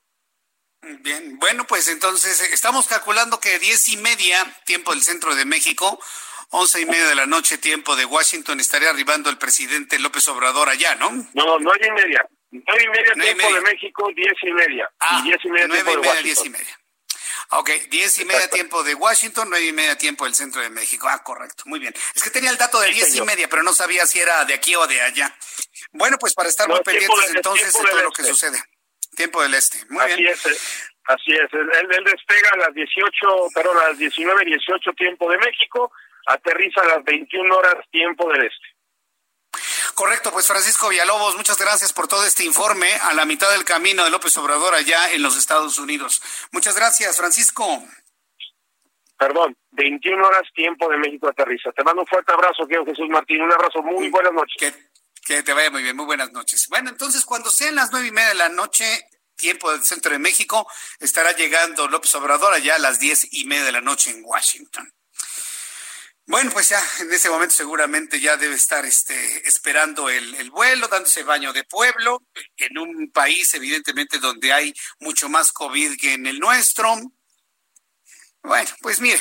Bien, 0.81 1.37
bueno, 1.37 1.65
pues 1.67 1.87
entonces 1.89 2.41
estamos 2.53 2.87
calculando 2.87 3.39
que 3.39 3.59
diez 3.59 3.87
y 3.89 3.97
media, 3.97 4.43
tiempo 4.65 4.91
del 4.91 5.03
centro 5.03 5.35
de 5.35 5.45
México, 5.45 5.99
once 6.49 6.81
y 6.81 6.85
media 6.85 7.07
de 7.07 7.15
la 7.15 7.27
noche, 7.27 7.57
tiempo 7.57 7.95
de 7.95 8.05
Washington, 8.05 8.59
estaría 8.59 8.89
arribando 8.89 9.29
el 9.29 9.37
presidente 9.37 9.99
López 9.99 10.27
Obrador 10.27 10.69
allá, 10.69 10.95
¿no? 10.95 11.11
No, 11.33 11.59
nueve 11.59 11.87
y 11.87 11.91
media. 11.91 12.27
Nueve 12.51 12.83
y 12.83 12.89
media 12.89 13.13
tiempo 13.13 13.53
de 13.53 13.61
México, 13.61 14.09
diez 14.15 14.33
y 14.41 14.51
media. 14.51 14.91
Ah, 14.99 15.21
y 15.21 15.27
diez 15.27 15.39
y 15.43 15.49
media 15.49 15.67
nueve 15.67 15.93
y 15.93 15.97
media, 15.97 16.21
diez 16.21 16.45
y 16.45 16.49
media. 16.49 16.79
Ok, 17.53 17.69
diez 17.89 18.17
y 18.19 18.25
media 18.25 18.49
tiempo 18.49 18.81
de 18.81 18.95
Washington, 18.95 19.49
nueve 19.49 19.65
y 19.65 19.73
media 19.73 19.97
tiempo 19.97 20.23
del 20.23 20.33
centro 20.33 20.61
de 20.61 20.69
México. 20.69 21.07
Ah, 21.09 21.21
correcto, 21.21 21.63
muy 21.65 21.79
bien. 21.79 21.93
Es 22.15 22.23
que 22.23 22.29
tenía 22.29 22.49
el 22.49 22.57
dato 22.57 22.79
de 22.79 22.89
diez 22.89 23.13
y 23.13 23.21
media, 23.21 23.49
pero 23.49 23.61
no 23.61 23.73
sabía 23.73 24.05
si 24.05 24.19
era 24.19 24.45
de 24.45 24.53
aquí 24.53 24.73
o 24.75 24.87
de 24.87 25.01
allá. 25.01 25.35
Bueno, 25.91 26.17
pues 26.17 26.33
para 26.33 26.47
estar 26.47 26.69
muy 26.69 26.79
pendientes 26.79 27.35
entonces 27.35 27.73
de 27.73 27.79
todo 27.89 28.01
lo 28.03 28.11
que 28.11 28.21
este. 28.21 28.33
sucede. 28.33 28.57
Tiempo 29.17 29.43
del 29.43 29.53
este, 29.53 29.79
muy 29.89 30.01
así 30.05 30.15
bien. 30.15 30.33
Es, 30.33 30.45
eh, 30.45 30.57
así 31.05 31.31
es, 31.33 31.53
él, 31.53 31.69
él 31.91 32.03
despega 32.05 32.51
a 32.53 32.57
las 32.57 32.73
18, 32.73 33.47
perdón, 33.53 33.77
a 33.79 33.89
las 33.89 33.97
19, 33.97 34.45
18 34.45 34.93
tiempo 34.93 35.29
de 35.29 35.37
México, 35.39 35.91
aterriza 36.27 36.79
a 36.81 36.85
las 36.85 37.03
21 37.03 37.53
horas 37.53 37.85
tiempo 37.91 38.31
del 38.31 38.45
este. 38.45 38.70
Correcto, 40.01 40.31
pues 40.31 40.47
Francisco 40.47 40.89
Villalobos, 40.89 41.35
muchas 41.35 41.59
gracias 41.59 41.93
por 41.93 42.07
todo 42.07 42.25
este 42.25 42.43
informe 42.43 42.91
a 43.03 43.13
la 43.13 43.23
mitad 43.23 43.51
del 43.51 43.63
camino 43.63 44.03
de 44.03 44.09
López 44.09 44.35
Obrador 44.37 44.73
allá 44.73 45.11
en 45.11 45.21
los 45.21 45.37
Estados 45.37 45.77
Unidos. 45.77 46.23
Muchas 46.51 46.75
gracias, 46.75 47.17
Francisco. 47.17 47.83
Perdón, 49.15 49.55
21 49.69 50.25
horas 50.25 50.41
tiempo 50.55 50.89
de 50.89 50.97
México 50.97 51.27
aterriza. 51.27 51.71
Te 51.73 51.83
mando 51.83 52.01
un 52.01 52.07
fuerte 52.07 52.33
abrazo, 52.33 52.65
quiero 52.67 52.83
Jesús 52.83 53.07
Martín. 53.09 53.43
Un 53.43 53.51
abrazo, 53.51 53.83
muy 53.83 54.09
buenas 54.09 54.33
noches. 54.33 54.55
Que, 54.57 54.73
que 55.23 55.43
te 55.43 55.53
vaya 55.53 55.69
muy 55.69 55.83
bien, 55.83 55.95
muy 55.95 56.07
buenas 56.07 56.31
noches. 56.31 56.65
Bueno, 56.67 56.89
entonces 56.89 57.23
cuando 57.23 57.51
sean 57.51 57.75
las 57.75 57.91
nueve 57.91 58.07
y 58.07 58.11
media 58.11 58.29
de 58.29 58.35
la 58.35 58.49
noche, 58.49 59.05
tiempo 59.35 59.71
del 59.71 59.83
centro 59.83 60.13
de 60.13 60.17
México, 60.17 60.67
estará 60.99 61.33
llegando 61.33 61.87
López 61.87 62.15
Obrador 62.15 62.51
allá 62.55 62.73
a 62.73 62.79
las 62.79 62.99
diez 62.99 63.31
y 63.31 63.45
media 63.45 63.65
de 63.65 63.73
la 63.73 63.81
noche 63.81 64.09
en 64.09 64.23
Washington. 64.25 64.91
Bueno, 66.31 66.49
pues 66.53 66.69
ya 66.69 66.81
en 67.01 67.11
ese 67.11 67.29
momento 67.29 67.53
seguramente 67.53 68.21
ya 68.21 68.37
debe 68.37 68.55
estar 68.55 68.85
este, 68.85 69.45
esperando 69.45 70.09
el, 70.09 70.33
el, 70.35 70.49
vuelo, 70.49 70.87
dándose 70.87 71.23
baño 71.23 71.51
de 71.51 71.65
pueblo, 71.65 72.23
en 72.55 72.77
un 72.77 73.11
país 73.11 73.53
evidentemente 73.53 74.17
donde 74.17 74.53
hay 74.53 74.73
mucho 75.01 75.27
más 75.27 75.51
COVID 75.51 75.97
que 75.99 76.13
en 76.13 76.25
el 76.27 76.39
nuestro. 76.39 76.95
Bueno, 78.43 78.69
pues 78.81 79.01
mire, 79.01 79.19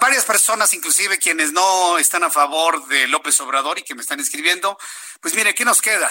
varias 0.00 0.24
personas, 0.24 0.72
inclusive 0.72 1.18
quienes 1.18 1.52
no 1.52 1.98
están 1.98 2.24
a 2.24 2.30
favor 2.30 2.88
de 2.88 3.06
López 3.06 3.38
Obrador 3.42 3.78
y 3.78 3.82
que 3.82 3.94
me 3.94 4.00
están 4.00 4.18
escribiendo, 4.18 4.78
pues 5.20 5.34
mire, 5.34 5.54
¿qué 5.54 5.66
nos 5.66 5.82
queda? 5.82 6.10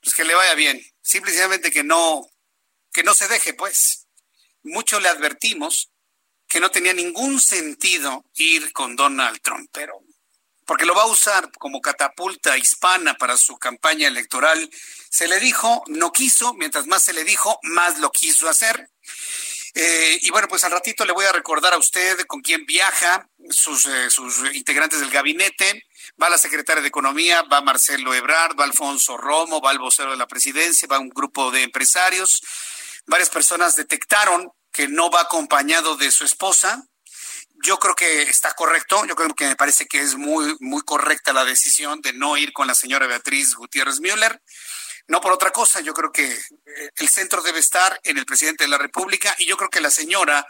Pues 0.00 0.14
que 0.14 0.22
le 0.22 0.36
vaya 0.36 0.54
bien. 0.54 0.80
Simplemente 1.02 1.72
que 1.72 1.82
no, 1.82 2.24
que 2.92 3.02
no 3.02 3.12
se 3.12 3.26
deje, 3.26 3.54
pues. 3.54 4.06
Mucho 4.62 5.00
le 5.00 5.08
advertimos 5.08 5.90
que 6.48 6.60
no 6.60 6.70
tenía 6.70 6.92
ningún 6.92 7.40
sentido 7.40 8.24
ir 8.34 8.72
con 8.72 8.96
Donald 8.96 9.40
Trump, 9.40 9.68
pero 9.72 10.00
porque 10.66 10.86
lo 10.86 10.94
va 10.94 11.02
a 11.02 11.06
usar 11.06 11.50
como 11.58 11.80
catapulta 11.80 12.56
hispana 12.56 13.14
para 13.14 13.36
su 13.36 13.58
campaña 13.58 14.08
electoral. 14.08 14.70
Se 15.10 15.28
le 15.28 15.38
dijo, 15.40 15.82
no 15.88 16.12
quiso, 16.12 16.54
mientras 16.54 16.86
más 16.86 17.02
se 17.02 17.12
le 17.12 17.24
dijo, 17.24 17.58
más 17.62 17.98
lo 17.98 18.10
quiso 18.10 18.48
hacer. 18.48 18.88
Eh, 19.74 20.18
y 20.22 20.30
bueno, 20.30 20.46
pues 20.48 20.62
al 20.64 20.70
ratito 20.70 21.04
le 21.04 21.12
voy 21.12 21.24
a 21.24 21.32
recordar 21.32 21.74
a 21.74 21.78
usted 21.78 22.20
con 22.26 22.40
quién 22.40 22.64
viaja, 22.64 23.28
sus, 23.50 23.86
eh, 23.86 24.08
sus 24.08 24.38
integrantes 24.54 25.00
del 25.00 25.10
gabinete. 25.10 25.86
Va 26.20 26.30
la 26.30 26.38
secretaria 26.38 26.80
de 26.80 26.88
Economía, 26.88 27.42
va 27.42 27.60
Marcelo 27.60 28.14
Ebrard, 28.14 28.58
va 28.58 28.64
Alfonso 28.64 29.16
Romo, 29.16 29.60
va 29.60 29.72
el 29.72 29.78
vocero 29.78 30.12
de 30.12 30.16
la 30.16 30.28
presidencia, 30.28 30.88
va 30.90 30.98
un 30.98 31.08
grupo 31.08 31.50
de 31.50 31.62
empresarios. 31.62 32.40
Varias 33.06 33.30
personas 33.30 33.74
detectaron 33.74 34.50
que 34.74 34.88
no 34.88 35.08
va 35.08 35.22
acompañado 35.22 35.96
de 35.96 36.10
su 36.10 36.24
esposa. 36.24 36.86
Yo 37.62 37.78
creo 37.78 37.94
que 37.94 38.22
está 38.22 38.52
correcto, 38.52 39.06
yo 39.06 39.14
creo 39.14 39.34
que 39.34 39.46
me 39.46 39.56
parece 39.56 39.86
que 39.86 40.00
es 40.00 40.16
muy, 40.16 40.54
muy 40.60 40.82
correcta 40.82 41.32
la 41.32 41.44
decisión 41.44 42.02
de 42.02 42.12
no 42.12 42.36
ir 42.36 42.52
con 42.52 42.66
la 42.66 42.74
señora 42.74 43.06
Beatriz 43.06 43.54
Gutiérrez 43.54 44.00
Müller. 44.00 44.42
No 45.06 45.20
por 45.20 45.32
otra 45.32 45.50
cosa, 45.50 45.80
yo 45.80 45.94
creo 45.94 46.10
que 46.10 46.26
eh, 46.26 46.90
el 46.96 47.08
centro 47.08 47.40
debe 47.42 47.60
estar 47.60 47.98
en 48.02 48.18
el 48.18 48.26
presidente 48.26 48.64
de 48.64 48.68
la 48.68 48.78
República 48.78 49.34
y 49.38 49.46
yo 49.46 49.56
creo 49.56 49.70
que 49.70 49.80
la 49.80 49.90
señora 49.90 50.46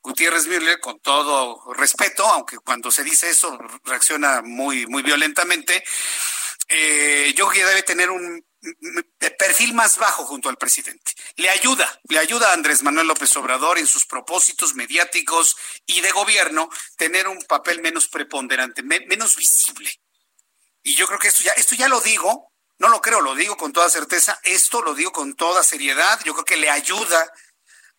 Gutiérrez 0.00 0.46
Müller, 0.46 0.78
con 0.80 1.00
todo 1.00 1.72
respeto, 1.74 2.24
aunque 2.26 2.58
cuando 2.58 2.90
se 2.90 3.02
dice 3.02 3.30
eso 3.30 3.58
reacciona 3.84 4.42
muy, 4.42 4.86
muy 4.86 5.02
violentamente, 5.02 5.82
eh, 6.68 7.34
yo 7.36 7.48
creo 7.48 7.64
que 7.64 7.68
debe 7.68 7.82
tener 7.82 8.10
un 8.10 8.44
perfil 9.46 9.74
más 9.74 9.98
bajo 9.98 10.24
junto 10.24 10.48
al 10.48 10.56
presidente. 10.56 11.12
Le 11.36 11.50
ayuda, 11.50 12.00
le 12.08 12.18
ayuda 12.18 12.50
a 12.50 12.54
Andrés 12.54 12.82
Manuel 12.82 13.06
López 13.06 13.36
Obrador 13.36 13.78
en 13.78 13.86
sus 13.86 14.06
propósitos 14.06 14.74
mediáticos 14.74 15.56
y 15.86 16.00
de 16.00 16.10
gobierno 16.10 16.68
tener 16.96 17.28
un 17.28 17.42
papel 17.42 17.82
menos 17.82 18.08
preponderante, 18.08 18.82
menos 18.82 19.36
visible. 19.36 19.90
Y 20.82 20.94
yo 20.94 21.06
creo 21.06 21.18
que 21.18 21.28
esto 21.28 21.42
ya, 21.44 21.52
esto 21.52 21.74
ya 21.74 21.88
lo 21.88 22.00
digo 22.00 22.50
no 22.78 22.88
lo 22.88 23.00
creo, 23.00 23.20
lo 23.20 23.34
digo 23.34 23.56
con 23.56 23.72
toda 23.72 23.88
certeza. 23.88 24.38
Esto 24.42 24.82
lo 24.82 24.94
digo 24.94 25.12
con 25.12 25.34
toda 25.34 25.62
seriedad. 25.62 26.20
Yo 26.24 26.34
creo 26.34 26.44
que 26.44 26.56
le 26.56 26.70
ayuda 26.70 27.32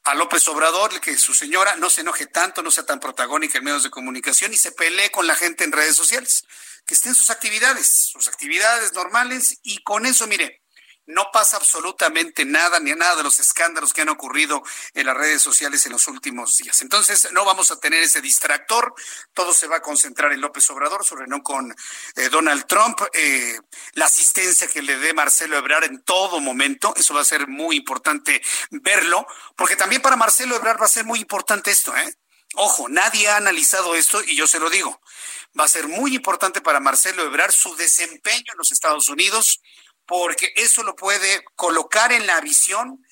a 0.04 0.14
López 0.14 0.48
Obrador 0.48 1.00
que 1.00 1.18
su 1.18 1.34
señora 1.34 1.76
no 1.78 1.90
se 1.90 2.02
enoje 2.02 2.28
tanto, 2.28 2.62
no 2.62 2.70
sea 2.70 2.86
tan 2.86 3.00
protagónica 3.00 3.58
en 3.58 3.64
medios 3.64 3.84
de 3.84 3.90
comunicación 3.90 4.54
y 4.54 4.58
se 4.58 4.72
pelee 4.72 5.10
con 5.12 5.28
la 5.28 5.36
gente 5.36 5.64
en 5.64 5.72
redes 5.72 5.96
sociales. 5.96 6.44
Que 6.86 6.94
estén 6.94 7.16
sus 7.16 7.30
actividades, 7.30 7.88
sus 8.12 8.28
actividades 8.28 8.94
normales 8.94 9.60
y 9.64 9.82
con 9.82 10.06
eso, 10.06 10.28
mire, 10.28 10.62
no 11.08 11.30
pasa 11.32 11.58
absolutamente 11.58 12.46
nada, 12.46 12.80
ni 12.80 12.92
nada 12.94 13.16
de 13.18 13.24
los 13.24 13.40
escándalos 13.40 13.94
que 13.94 14.02
han 14.02 14.10
ocurrido 14.10 14.64
en 14.94 15.06
las 15.06 15.16
redes 15.16 15.42
sociales 15.42 15.86
en 15.86 15.92
los 15.92 16.08
últimos 16.08 16.58
días. 16.58 16.82
Entonces, 16.82 17.32
no 17.32 17.46
vamos 17.46 17.72
a 17.72 17.80
tener 17.80 18.04
ese 18.04 18.22
distractor, 18.22 18.94
todo 19.34 19.54
se 19.54 19.68
va 19.68 19.78
a 19.78 19.82
concentrar 19.82 20.32
en 20.34 20.42
López 20.42 20.70
Obrador, 20.70 21.06
su 21.06 21.16
reunión 21.16 21.42
con 21.42 21.76
eh, 22.16 22.30
Donald 22.30 22.66
Trump, 22.68 23.00
eh, 23.14 23.60
la 23.94 24.06
asistencia 24.06 24.68
que 24.68 24.82
le 24.82 24.98
dé 24.98 25.14
Marcelo 25.14 25.58
Ebrard 25.58 25.86
en 25.86 26.02
todo 26.04 26.40
momento, 26.40 26.94
eso 26.96 27.14
va 27.14 27.22
a 27.22 27.26
ser 27.26 27.48
muy 27.48 27.78
importante 27.78 28.42
verlo, 28.72 29.28
porque 29.56 29.76
también 29.76 30.02
para 30.02 30.16
Marcelo 30.16 30.56
Ebrard 30.56 30.82
va 30.82 30.86
a 30.86 30.90
ser 30.90 31.06
muy 31.06 31.20
importante 31.20 31.72
esto, 31.72 31.96
¿eh? 31.96 32.16
Ojo, 32.58 32.88
nadie 32.88 33.28
ha 33.28 33.36
analizado 33.36 33.96
esto 33.96 34.24
y 34.24 34.36
yo 34.36 34.48
se 34.48 34.60
lo 34.60 34.70
digo. 34.70 35.02
Va 35.60 35.66
a 35.66 35.70
ser 35.70 35.88
muy 35.88 36.16
importante 36.16 36.62
para 36.62 36.80
Marcelo 36.80 37.24
Ebrard 37.24 37.52
su 37.52 37.76
desempeño 37.76 38.52
en 38.52 38.58
los 38.58 38.72
Estados 38.72 39.10
Unidos, 39.10 39.62
porque 40.06 40.54
eso 40.56 40.84
lo 40.84 40.96
puede 40.96 41.44
colocar 41.56 42.12
en 42.12 42.28
la 42.28 42.40
visión, 42.42 43.06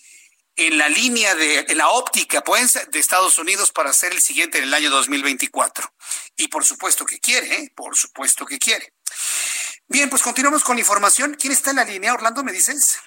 en 0.55 0.77
la 0.77 0.89
línea 0.89 1.35
de, 1.35 1.65
en 1.67 1.77
la 1.77 1.89
óptica 1.89 2.43
de 2.91 2.99
Estados 2.99 3.37
Unidos 3.37 3.71
para 3.71 3.91
ser 3.93 4.11
el 4.11 4.21
siguiente 4.21 4.59
en 4.59 4.65
el 4.65 4.73
año 4.73 4.89
2024. 4.89 5.91
Y 6.37 6.47
por 6.47 6.63
supuesto 6.63 7.05
que 7.05 7.19
quiere, 7.19 7.55
¿eh? 7.55 7.73
por 7.75 7.97
supuesto 7.97 8.45
que 8.45 8.59
quiere. 8.59 8.93
Bien, 9.87 10.09
pues 10.09 10.21
continuamos 10.21 10.63
con 10.63 10.77
información. 10.79 11.35
¿Quién 11.39 11.53
está 11.53 11.71
en 11.71 11.77
la 11.77 11.85
línea, 11.85 12.13
Orlando? 12.13 12.43
¿Me 12.43 12.51
dices? 12.51 12.99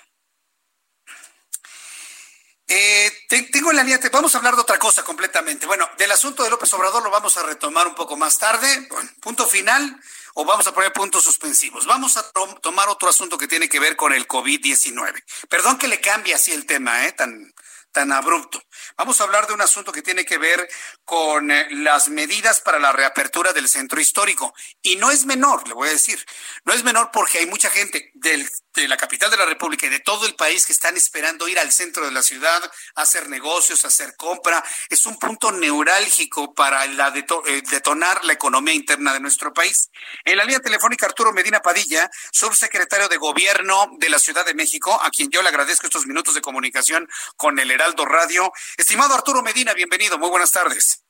Eh, 2.69 3.13
tengo 3.29 3.71
en 3.71 3.77
la 3.77 3.85
línea, 3.85 4.01
vamos 4.11 4.35
a 4.35 4.39
hablar 4.39 4.57
de 4.57 4.63
otra 4.63 4.79
cosa 4.79 5.05
completamente. 5.05 5.67
Bueno, 5.67 5.89
del 5.97 6.11
asunto 6.11 6.43
de 6.43 6.51
López 6.51 6.73
Obrador 6.75 7.03
lo 7.03 7.11
vamos 7.11 7.37
a 7.37 7.45
retomar 7.45 7.87
un 7.87 7.95
poco 7.95 8.17
más 8.17 8.39
tarde. 8.39 8.89
punto 9.21 9.47
final 9.47 10.01
o 10.39 10.45
vamos 10.45 10.67
a 10.67 10.73
poner 10.73 10.93
puntos 10.93 11.25
suspensivos. 11.25 11.87
Vamos 11.87 12.17
a 12.19 12.31
tomar 12.61 12.89
otro 12.91 13.09
asunto 13.09 13.39
que 13.39 13.49
tiene 13.49 13.71
que 13.71 13.81
ver 13.81 13.97
con 13.97 14.13
el 14.13 14.29
COVID-19. 14.29 15.25
Perdón 15.49 15.79
que 15.79 15.89
le 15.89 15.99
cambie 15.99 16.35
así 16.35 16.53
el 16.53 16.67
tema, 16.67 17.07
¿eh? 17.07 17.13
Tan, 17.13 17.55
tan 17.91 18.13
abrupto. 18.13 18.63
Vamos 18.99 19.19
a 19.19 19.25
hablar 19.25 19.47
de 19.47 19.55
un 19.55 19.63
asunto 19.63 19.93
que 19.93 20.03
tiene 20.03 20.27
que 20.27 20.37
ver 20.37 20.69
con 21.07 21.51
eh, 21.51 21.69
las 21.71 22.11
medidas 22.11 22.61
para 22.61 22.79
la 22.79 22.93
reapertura 22.93 23.55
del 23.55 23.67
centro 23.67 23.99
histórico. 23.99 24.53
Y 24.83 24.97
no 24.97 25.11
es 25.11 25.25
menor, 25.25 25.67
le 25.67 25.73
voy 25.73 25.89
a 25.89 25.93
decir, 25.93 26.23
no 26.67 26.75
es 26.75 26.85
menor 26.85 27.11
porque 27.11 27.39
hay 27.39 27.47
mucha 27.47 27.71
gente 27.71 28.11
del, 28.13 28.47
de 28.81 28.89
la 28.89 28.97
capital 28.97 29.31
de 29.31 29.37
la 29.37 29.47
República 29.47 29.87
y 29.87 29.89
de 29.89 30.01
todo 30.01 30.27
el 30.27 30.35
país 30.35 30.67
que 30.67 30.73
están 30.73 30.97
esperando 30.97 31.49
ir 31.49 31.59
al 31.59 31.73
centro 31.73 32.05
de 32.05 32.13
la 32.13 32.23
ciudad, 32.23 32.63
a 32.95 33.03
hacer 33.03 33.29
negocios, 33.29 33.85
a 33.85 33.89
hacer 33.89 34.15
compra. 34.17 34.63
Es 34.89 35.07
un 35.07 35.19
punto 35.19 35.53
neurálgico 35.53 36.55
para 36.55 36.87
la 36.87 37.13
eh, 37.17 37.63
detonar 37.71 38.25
la 38.25 38.33
economía 38.33 38.75
interna 38.75 39.13
de 39.13 39.21
nuestro 39.21 39.53
país. 39.53 39.91
En 40.25 40.37
la 40.37 40.45
línea 40.45 40.61
telefónica 40.61 41.07
Arturo 41.07 41.33
Medina 41.33 41.61
Padilla, 41.61 42.11
subsecretario 42.31 43.09
de 43.09 43.17
Gobierno 43.17 43.91
de 43.99 44.09
la 44.09 44.19
Ciudad 44.19 44.45
de 44.45 44.55
México, 44.55 44.99
a 45.03 45.11
quien 45.11 45.31
yo 45.31 45.43
le 45.43 45.49
agradezco 45.49 45.87
estos 45.87 46.07
minutos 46.07 46.35
de 46.35 46.43
comunicación 46.43 47.09
con 47.37 47.59
el 47.59 47.71
Heraldo 47.71 48.05
Radio. 48.05 48.53
Estimado 48.77 49.15
Arturo 49.15 49.43
Medina, 49.43 49.75
bienvenido, 49.75 50.19
muy 50.19 50.29
buenas 50.29 50.53
tardes. 50.53 51.03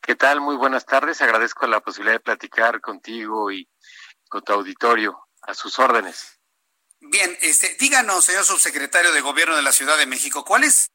¿Qué 0.00 0.16
tal? 0.16 0.40
Muy 0.42 0.56
buenas 0.56 0.84
tardes. 0.84 1.22
Agradezco 1.22 1.66
la 1.66 1.80
posibilidad 1.80 2.16
de 2.16 2.20
platicar 2.20 2.82
contigo 2.82 3.50
y 3.50 3.66
con 4.28 4.42
tu 4.42 4.52
auditorio. 4.52 5.18
A 5.46 5.52
sus 5.52 5.78
órdenes. 5.78 6.33
Bien, 7.06 7.36
este, 7.42 7.76
díganos, 7.78 8.24
señor 8.24 8.44
subsecretario 8.44 9.12
de 9.12 9.20
Gobierno 9.20 9.56
de 9.56 9.62
la 9.62 9.72
Ciudad 9.72 9.98
de 9.98 10.06
México, 10.06 10.44
¿cuáles 10.44 10.92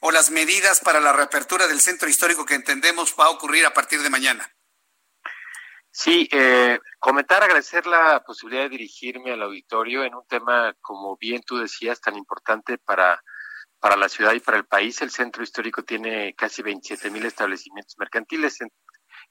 o 0.00 0.10
las 0.10 0.30
medidas 0.30 0.80
para 0.80 1.00
la 1.00 1.12
reapertura 1.12 1.66
del 1.66 1.80
centro 1.80 2.08
histórico 2.08 2.44
que 2.44 2.54
entendemos 2.54 3.14
va 3.18 3.26
a 3.26 3.30
ocurrir 3.30 3.64
a 3.66 3.72
partir 3.72 4.02
de 4.02 4.10
mañana? 4.10 4.54
Sí, 5.90 6.28
eh, 6.32 6.78
comentar, 6.98 7.42
agradecer 7.42 7.86
la 7.86 8.22
posibilidad 8.24 8.64
de 8.64 8.70
dirigirme 8.70 9.32
al 9.32 9.42
auditorio 9.42 10.04
en 10.04 10.14
un 10.14 10.26
tema, 10.26 10.74
como 10.80 11.16
bien 11.16 11.42
tú 11.42 11.58
decías, 11.58 12.00
tan 12.00 12.16
importante 12.16 12.78
para 12.78 13.20
para 13.82 13.96
la 13.96 14.08
ciudad 14.08 14.32
y 14.32 14.38
para 14.38 14.58
el 14.58 14.64
país. 14.64 15.02
El 15.02 15.10
centro 15.10 15.42
histórico 15.42 15.82
tiene 15.82 16.34
casi 16.34 16.62
27 16.62 17.10
mil 17.10 17.26
establecimientos 17.26 17.96
mercantiles 17.98 18.58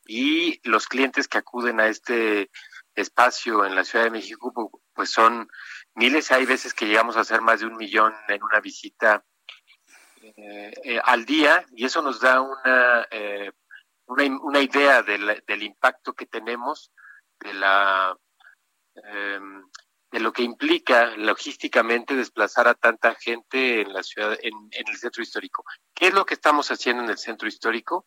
y 0.05 0.59
los 0.67 0.87
clientes 0.87 1.29
que 1.29 1.37
acuden 1.37 1.79
a 1.79 1.87
este 1.87 2.51
espacio 2.93 3.65
en 3.65 3.75
la 3.75 3.85
Ciudad 3.85 4.03
de 4.03 4.11
México 4.11 4.51
pues 4.93 5.09
son 5.09 5.47
miles. 5.95 6.31
Hay 6.31 6.45
veces 6.45 6.73
que 6.73 6.85
llegamos 6.85 7.17
a 7.17 7.21
hacer 7.21 7.41
más 7.41 7.59
de 7.59 7.67
un 7.67 7.77
millón 7.77 8.13
en 8.27 8.43
una 8.43 8.59
visita 8.59 9.23
eh, 10.21 10.71
eh, 10.83 11.01
al 11.03 11.25
día 11.25 11.65
y 11.75 11.85
eso 11.85 12.01
nos 12.01 12.19
da 12.19 12.41
una, 12.41 13.07
eh, 13.09 13.51
una, 14.05 14.59
idea 14.59 15.01
del, 15.01 15.43
del 15.47 15.63
impacto 15.63 16.13
que 16.13 16.27
tenemos 16.27 16.91
de 17.39 17.53
la 17.53 18.15
em, 18.95 19.63
de 20.11 20.19
lo 20.19 20.33
que 20.33 20.43
implica 20.43 21.15
logísticamente 21.15 22.15
desplazar 22.15 22.67
a 22.67 22.73
tanta 22.73 23.15
gente 23.15 23.81
en 23.81 23.93
la 23.93 24.03
ciudad, 24.03 24.37
en, 24.41 24.53
el 24.71 24.97
centro 24.97 25.23
histórico. 25.23 25.63
¿Qué 25.95 26.07
es 26.07 26.13
lo 26.13 26.25
que 26.25 26.33
estamos 26.33 26.69
haciendo 26.69 27.03
en 27.03 27.09
el 27.09 27.17
centro 27.17 27.47
histórico? 27.47 28.05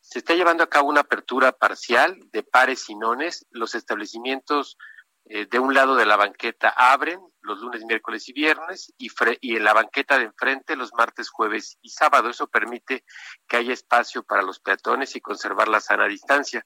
Se 0.00 0.20
está 0.20 0.34
llevando 0.34 0.64
a 0.64 0.70
cabo 0.70 0.88
una 0.88 1.00
apertura 1.00 1.52
parcial 1.52 2.18
de 2.32 2.42
pares 2.42 2.88
y 2.88 2.94
nones. 2.94 3.46
Los 3.50 3.74
establecimientos 3.74 4.78
eh, 5.26 5.46
de 5.46 5.58
un 5.58 5.74
lado 5.74 5.96
de 5.96 6.06
la 6.06 6.16
banqueta 6.16 6.68
abren 6.68 7.20
los 7.40 7.60
lunes, 7.60 7.84
miércoles 7.84 8.28
y 8.28 8.32
viernes 8.32 8.92
y, 8.98 9.10
en 9.56 9.64
la 9.64 9.72
banqueta 9.72 10.18
de 10.18 10.24
enfrente 10.24 10.76
los 10.76 10.92
martes, 10.94 11.30
jueves 11.30 11.78
y 11.82 11.90
sábado. 11.90 12.30
Eso 12.30 12.46
permite 12.46 13.04
que 13.46 13.56
haya 13.56 13.72
espacio 13.72 14.22
para 14.22 14.42
los 14.42 14.60
peatones 14.60 15.16
y 15.16 15.20
conservar 15.20 15.68
la 15.68 15.80
sana 15.80 16.06
distancia. 16.06 16.64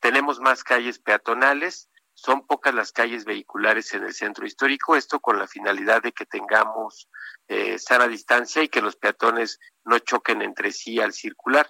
Tenemos 0.00 0.40
más 0.40 0.64
calles 0.64 0.98
peatonales 0.98 1.88
son 2.14 2.46
pocas 2.46 2.72
las 2.72 2.92
calles 2.92 3.24
vehiculares 3.24 3.92
en 3.92 4.04
el 4.04 4.14
centro 4.14 4.46
histórico, 4.46 4.94
esto 4.96 5.20
con 5.20 5.38
la 5.38 5.48
finalidad 5.48 6.02
de 6.02 6.12
que 6.12 6.24
tengamos 6.24 7.08
eh, 7.48 7.78
sana 7.78 8.06
distancia 8.06 8.62
y 8.62 8.68
que 8.68 8.80
los 8.80 8.96
peatones 8.96 9.58
no 9.84 9.98
choquen 9.98 10.40
entre 10.40 10.70
sí 10.70 11.00
al 11.00 11.12
circular. 11.12 11.68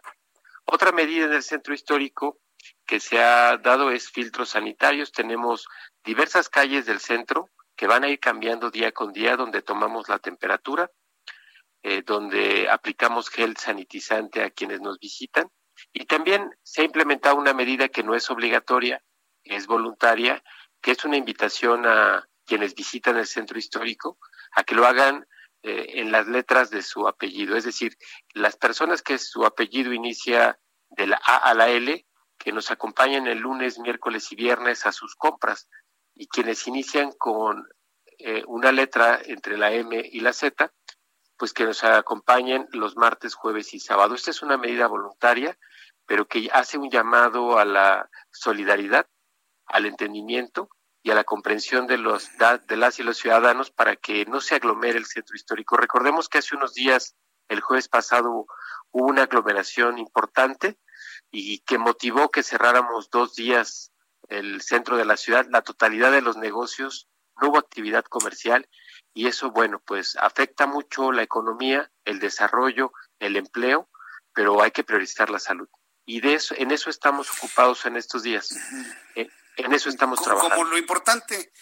Otra 0.67 0.93
medida 0.93 1.25
en 1.25 1.33
el 1.33 1.43
centro 1.43 1.75
histórico 1.75 2.39
que 2.87 3.01
se 3.01 3.23
ha 3.23 3.57
dado 3.59 3.91
es 3.91 4.11
filtros 4.11 4.51
sanitarios. 4.51 5.13
Tenemos 5.13 5.67
diversas 6.05 6.49
calles 6.49 6.87
del 6.87 7.01
centro 7.01 7.51
que 7.77 7.87
van 7.87 8.05
a 8.05 8.09
ir 8.09 8.21
cambiando 8.21 8.71
día 8.71 8.93
con 8.93 9.13
día, 9.13 9.37
donde 9.37 9.63
tomamos 9.63 10.09
la 10.09 10.19
temperatura, 10.19 10.91
eh, 11.83 12.03
donde 12.03 12.69
aplicamos 12.71 13.29
gel 13.29 13.57
sanitizante 13.57 14.43
a 14.43 14.51
quienes 14.51 14.81
nos 14.81 14.99
visitan 14.99 15.51
Y 15.93 16.07
también 16.07 16.51
se 16.63 16.83
ha 16.83 16.85
implementado 16.85 17.37
una 17.37 17.53
medida 17.53 17.89
que 17.89 18.03
no 18.03 18.15
es 18.15 18.31
obligatoria, 18.31 19.03
es 19.43 19.67
voluntaria, 19.67 20.43
que 20.81 20.93
es 20.93 21.05
una 21.05 21.17
invitación 21.17 21.85
a 21.87 22.29
quienes 22.47 22.75
visitan 22.75 23.17
el 23.17 23.27
centro 23.27 23.59
histórico 23.59 24.19
a 24.53 24.65
que 24.65 24.75
lo 24.75 24.87
hagan 24.87 25.27
eh, 25.63 26.01
en 26.01 26.13
las 26.13 26.27
letras 26.27 26.71
de 26.71 26.83
su 26.83 27.09
apellido. 27.09 27.57
Es 27.57 27.65
decir, 27.65 27.97
las 28.35 28.57
personas 28.57 29.03
que 29.03 29.19
su 29.19 29.45
apellido 29.45 29.93
inicia 29.93 30.59
de 30.91 31.07
la 31.07 31.21
A 31.25 31.37
a 31.37 31.55
la 31.55 31.69
L, 31.71 32.07
que 32.39 32.53
nos 32.53 32.71
acompañen 32.71 33.27
el 33.27 33.39
lunes, 33.39 33.79
miércoles 33.79 34.31
y 34.33 34.37
viernes 34.37 34.87
a 34.87 34.93
sus 34.93 35.15
compras. 35.17 35.69
Y 36.15 36.29
quienes 36.29 36.67
inician 36.67 37.13
con 37.13 37.67
eh, 38.19 38.45
una 38.47 38.73
letra 38.73 39.21
entre 39.25 39.57
la 39.57 39.73
M 39.73 40.01
y 40.05 40.21
la 40.21 40.33
Z, 40.33 40.73
pues 41.37 41.53
que 41.53 41.65
nos 41.65 41.83
acompañen 41.85 42.69
los 42.73 42.97
martes, 42.97 43.35
jueves 43.35 43.75
y 43.75 43.81
sábado. 43.81 44.15
Esta 44.15 44.31
es 44.31 44.43
una 44.43 44.57
medida 44.57 44.87
voluntaria, 44.87 45.59
pero 46.07 46.27
que 46.27 46.49
hace 46.53 46.79
un 46.79 46.91
llamado 46.91 47.59
a 47.59 47.65
la 47.65 48.09
solidaridad, 48.31 49.07
al 49.67 49.87
entendimiento 49.87 50.69
y 51.03 51.11
a 51.11 51.15
la 51.15 51.25
comprensión 51.25 51.87
de 51.87 51.99
los 51.99 52.31
de 52.67 52.77
las 52.77 52.99
y 52.99 53.03
los 53.03 53.19
ciudadanos 53.19 53.71
para 53.71 53.97
que 53.97 54.25
no 54.27 54.41
se 54.41 54.55
aglomere 54.55 54.99
el 54.99 55.07
centro 55.07 55.37
histórico. 55.37 55.77
Recordemos 55.77 56.29
que 56.29 56.39
hace 56.39 56.57
unos 56.57 56.75
días, 56.75 57.17
el 57.49 57.61
jueves 57.61 57.89
pasado, 57.89 58.47
hubo 58.91 59.07
una 59.07 59.25
aglomeración 59.25 59.99
importante 59.99 60.79
y 61.37 61.59
que 61.61 61.79
motivó 61.79 62.31
que 62.31 62.45
cerráramos 62.45 63.11
dos 63.11 63.35
días 63.35 63.93
el 64.29 64.63
centro 64.63 64.97
de 64.97 65.05
la 65.05 65.17
ciudad, 65.17 65.47
la 65.51 65.63
totalidad 65.63 66.13
de 66.13 66.23
los 66.23 66.37
negocios, 66.37 67.09
no 67.41 67.49
hubo 67.49 67.59
actividad 67.59 68.05
comercial 68.05 68.69
y 69.13 69.27
eso, 69.27 69.51
bueno, 69.51 69.83
pues 69.85 70.17
afecta 70.17 70.67
mucho 70.67 71.11
la 71.11 71.23
economía, 71.23 71.91
el 72.05 72.21
desarrollo, 72.21 72.93
el 73.19 73.37
empleo, 73.37 73.91
pero 74.33 74.63
hay 74.63 74.71
que 74.71 74.85
priorizar 74.85 75.29
la 75.29 75.41
salud. 75.41 75.69
Y 76.07 76.21
de 76.21 76.35
eso, 76.35 76.55
en 76.57 76.71
eso 76.71 76.89
estamos 76.89 77.31
ocupados 77.31 77.85
en 77.87 77.97
estos 77.97 78.23
días. 78.23 78.51
Eh, 79.17 79.29
en 79.57 79.73
eso 79.73 79.89
estamos 79.89 80.21
trabajando. 80.23 80.55
Como 80.55 80.71
lo 80.71 80.79
importante, 80.79 81.53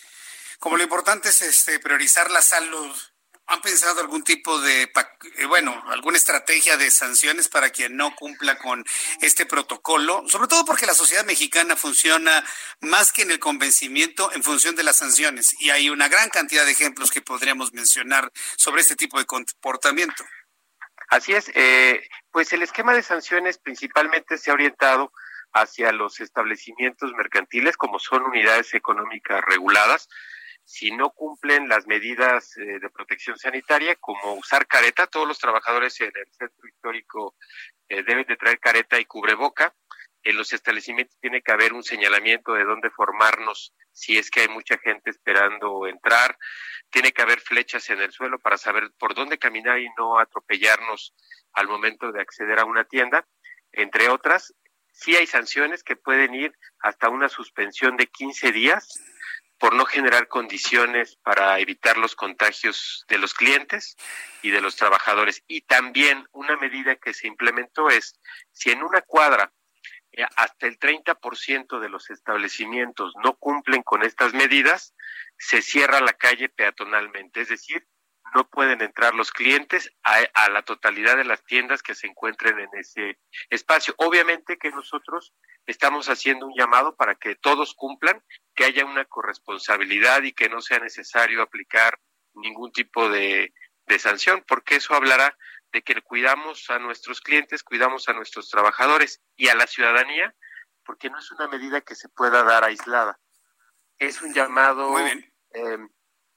como 0.58 0.76
lo 0.76 0.82
importante 0.82 1.28
es 1.30 1.42
este 1.42 1.78
priorizar 1.78 2.30
la 2.30 2.42
salud. 2.42 2.94
¿Han 3.46 3.60
pensado 3.60 4.00
algún 4.00 4.22
tipo 4.22 4.60
de, 4.60 4.82
eh, 4.82 5.44
bueno, 5.46 5.82
alguna 5.88 6.16
estrategia 6.16 6.76
de 6.76 6.90
sanciones 6.90 7.48
para 7.48 7.70
quien 7.70 7.96
no 7.96 8.14
cumpla 8.14 8.56
con 8.56 8.84
este 9.20 9.46
protocolo? 9.46 10.24
Sobre 10.28 10.48
todo 10.48 10.64
porque 10.64 10.86
la 10.86 10.94
sociedad 10.94 11.24
mexicana 11.24 11.76
funciona 11.76 12.44
más 12.80 13.12
que 13.12 13.22
en 13.22 13.32
el 13.32 13.40
convencimiento 13.40 14.32
en 14.32 14.42
función 14.42 14.76
de 14.76 14.84
las 14.84 14.96
sanciones. 14.96 15.60
Y 15.60 15.70
hay 15.70 15.90
una 15.90 16.08
gran 16.08 16.30
cantidad 16.30 16.64
de 16.64 16.70
ejemplos 16.70 17.10
que 17.10 17.20
podríamos 17.20 17.72
mencionar 17.72 18.30
sobre 18.56 18.80
este 18.80 18.96
tipo 18.96 19.18
de 19.18 19.26
comportamiento. 19.26 20.24
Así 21.08 21.34
es, 21.34 21.50
eh, 21.54 22.08
pues 22.30 22.52
el 22.52 22.62
esquema 22.62 22.94
de 22.94 23.02
sanciones 23.02 23.58
principalmente 23.58 24.38
se 24.38 24.50
ha 24.50 24.54
orientado 24.54 25.12
hacia 25.52 25.92
los 25.92 26.20
establecimientos 26.20 27.12
mercantiles 27.12 27.76
como 27.76 27.98
son 27.98 28.22
unidades 28.22 28.72
económicas 28.72 29.44
reguladas 29.44 30.08
si 30.64 30.90
no 30.90 31.10
cumplen 31.10 31.68
las 31.68 31.86
medidas 31.86 32.56
eh, 32.56 32.78
de 32.80 32.90
protección 32.90 33.38
sanitaria 33.38 33.96
como 33.96 34.34
usar 34.34 34.66
careta 34.66 35.06
todos 35.06 35.26
los 35.26 35.38
trabajadores 35.38 36.00
en 36.00 36.12
el 36.14 36.26
centro 36.32 36.68
histórico 36.68 37.36
eh, 37.88 38.02
deben 38.02 38.26
de 38.26 38.36
traer 38.36 38.58
careta 38.58 38.98
y 38.98 39.04
cubreboca. 39.04 39.74
En 40.24 40.36
los 40.36 40.52
establecimientos 40.52 41.18
tiene 41.20 41.42
que 41.42 41.50
haber 41.50 41.72
un 41.72 41.82
señalamiento 41.82 42.52
de 42.54 42.64
dónde 42.64 42.90
formarnos 42.90 43.74
si 43.90 44.18
es 44.18 44.30
que 44.30 44.42
hay 44.42 44.48
mucha 44.48 44.78
gente 44.78 45.10
esperando 45.10 45.86
entrar. 45.88 46.38
Tiene 46.90 47.12
que 47.12 47.22
haber 47.22 47.40
flechas 47.40 47.90
en 47.90 48.00
el 48.00 48.12
suelo 48.12 48.38
para 48.38 48.56
saber 48.56 48.92
por 48.98 49.14
dónde 49.14 49.38
caminar 49.38 49.80
y 49.80 49.88
no 49.98 50.18
atropellarnos 50.18 51.14
al 51.52 51.66
momento 51.66 52.12
de 52.12 52.20
acceder 52.20 52.60
a 52.60 52.64
una 52.64 52.84
tienda 52.84 53.26
entre 53.72 54.08
otras. 54.08 54.54
Sí 54.92 55.16
hay 55.16 55.26
sanciones 55.26 55.82
que 55.82 55.96
pueden 55.96 56.34
ir 56.34 56.56
hasta 56.78 57.08
una 57.08 57.28
suspensión 57.28 57.96
de 57.96 58.06
15 58.06 58.52
días 58.52 59.00
por 59.62 59.76
no 59.76 59.84
generar 59.84 60.26
condiciones 60.26 61.14
para 61.22 61.60
evitar 61.60 61.96
los 61.96 62.16
contagios 62.16 63.04
de 63.06 63.16
los 63.16 63.32
clientes 63.32 63.96
y 64.42 64.50
de 64.50 64.60
los 64.60 64.74
trabajadores. 64.74 65.44
Y 65.46 65.60
también 65.60 66.26
una 66.32 66.56
medida 66.56 66.96
que 66.96 67.14
se 67.14 67.28
implementó 67.28 67.88
es, 67.88 68.18
si 68.50 68.72
en 68.72 68.82
una 68.82 69.02
cuadra 69.02 69.52
eh, 70.10 70.24
hasta 70.34 70.66
el 70.66 70.80
30% 70.80 71.78
de 71.78 71.88
los 71.88 72.10
establecimientos 72.10 73.12
no 73.22 73.34
cumplen 73.34 73.84
con 73.84 74.02
estas 74.02 74.34
medidas, 74.34 74.96
se 75.38 75.62
cierra 75.62 76.00
la 76.00 76.14
calle 76.14 76.48
peatonalmente, 76.48 77.42
es 77.42 77.50
decir, 77.50 77.86
no 78.34 78.48
pueden 78.48 78.80
entrar 78.80 79.14
los 79.14 79.30
clientes 79.30 79.92
a, 80.02 80.48
la 80.50 80.62
totalidad 80.62 81.16
de 81.16 81.24
las 81.24 81.44
tiendas 81.44 81.82
que 81.82 81.94
se 81.94 82.06
encuentren 82.06 82.58
en 82.58 82.68
ese 82.74 83.18
espacio. 83.50 83.94
Obviamente 83.98 84.58
que 84.58 84.70
nosotros 84.70 85.34
estamos 85.66 86.08
haciendo 86.08 86.46
un 86.46 86.54
llamado 86.56 86.96
para 86.96 87.14
que 87.14 87.36
todos 87.36 87.74
cumplan, 87.74 88.22
que 88.54 88.64
haya 88.64 88.84
una 88.84 89.04
corresponsabilidad 89.04 90.22
y 90.22 90.32
que 90.32 90.48
no 90.48 90.60
sea 90.60 90.78
necesario 90.78 91.42
aplicar 91.42 91.98
ningún 92.34 92.72
tipo 92.72 93.08
de, 93.08 93.52
de 93.86 93.98
sanción, 93.98 94.44
porque 94.46 94.76
eso 94.76 94.94
hablará 94.94 95.36
de 95.72 95.82
que 95.82 96.00
cuidamos 96.02 96.68
a 96.70 96.78
nuestros 96.78 97.20
clientes, 97.20 97.62
cuidamos 97.62 98.08
a 98.08 98.12
nuestros 98.12 98.48
trabajadores 98.50 99.20
y 99.36 99.48
a 99.48 99.54
la 99.54 99.66
ciudadanía, 99.66 100.34
porque 100.84 101.08
no 101.08 101.18
es 101.18 101.30
una 101.32 101.48
medida 101.48 101.80
que 101.80 101.94
se 101.94 102.08
pueda 102.08 102.42
dar 102.42 102.64
aislada. 102.64 103.18
Es 103.98 104.20
un 104.20 104.34
llamado 104.34 104.98
eh, 104.98 105.78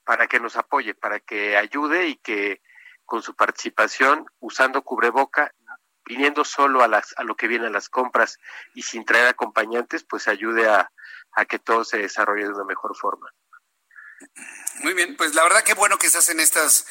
para 0.04 0.28
que 0.28 0.40
nos 0.40 0.56
apoye, 0.56 0.94
para 0.94 1.20
que 1.20 1.58
ayude 1.58 2.08
y 2.08 2.16
que 2.18 2.62
con 3.04 3.22
su 3.22 3.36
participación, 3.36 4.26
usando 4.40 4.84
cubreboca, 4.84 5.54
viniendo 6.06 6.46
solo 6.46 6.84
a, 6.84 6.88
las, 6.88 7.14
a 7.18 7.24
lo 7.24 7.36
que 7.36 7.48
viene 7.48 7.68
a 7.68 7.72
las 7.72 7.90
compras 7.90 8.40
y 8.74 8.84
sin 8.84 9.06
traer 9.06 9.28
acompañantes, 9.28 10.04
pues 10.04 10.28
ayude 10.28 10.70
a, 10.70 10.92
a 11.36 11.46
que 11.46 11.60
todo 11.60 11.84
se 11.84 11.98
desarrolle 11.98 12.44
de 12.44 12.54
una 12.54 12.66
mejor 12.66 12.96
forma. 12.96 13.32
Muy 14.82 14.94
bien, 14.94 15.16
pues 15.16 15.36
la 15.36 15.44
verdad 15.44 15.64
que 15.64 15.74
bueno 15.74 15.98
que 15.98 16.10
se 16.10 16.18
hacen 16.18 16.40
estas 16.40 16.88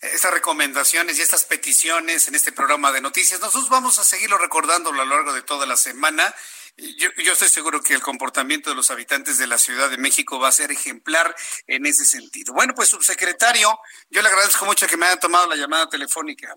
estas 0.00 0.34
recomendaciones 0.34 1.18
y 1.18 1.22
estas 1.22 1.44
peticiones 1.44 2.28
en 2.28 2.34
este 2.34 2.52
programa 2.52 2.92
de 2.92 3.00
noticias. 3.00 3.40
Nosotros 3.40 3.70
vamos 3.70 3.98
a 3.98 4.04
seguirlo 4.04 4.36
recordando 4.36 4.90
a 4.90 4.92
lo 4.92 5.04
largo 5.04 5.32
de 5.32 5.40
toda 5.40 5.64
la 5.64 5.76
semana 5.76 6.34
yo, 6.76 7.08
yo, 7.18 7.32
estoy 7.32 7.48
seguro 7.48 7.80
que 7.82 7.94
el 7.94 8.02
comportamiento 8.02 8.70
de 8.70 8.76
los 8.76 8.90
habitantes 8.90 9.38
de 9.38 9.46
la 9.46 9.58
Ciudad 9.58 9.90
de 9.90 9.96
México 9.96 10.40
va 10.40 10.48
a 10.48 10.52
ser 10.52 10.72
ejemplar 10.72 11.34
en 11.68 11.86
ese 11.86 12.04
sentido. 12.04 12.52
Bueno, 12.52 12.74
pues 12.74 12.88
subsecretario, 12.88 13.78
yo 14.10 14.22
le 14.22 14.28
agradezco 14.28 14.64
mucho 14.64 14.88
que 14.88 14.96
me 14.96 15.06
haya 15.06 15.20
tomado 15.20 15.46
la 15.48 15.54
llamada 15.54 15.88
telefónica. 15.88 16.54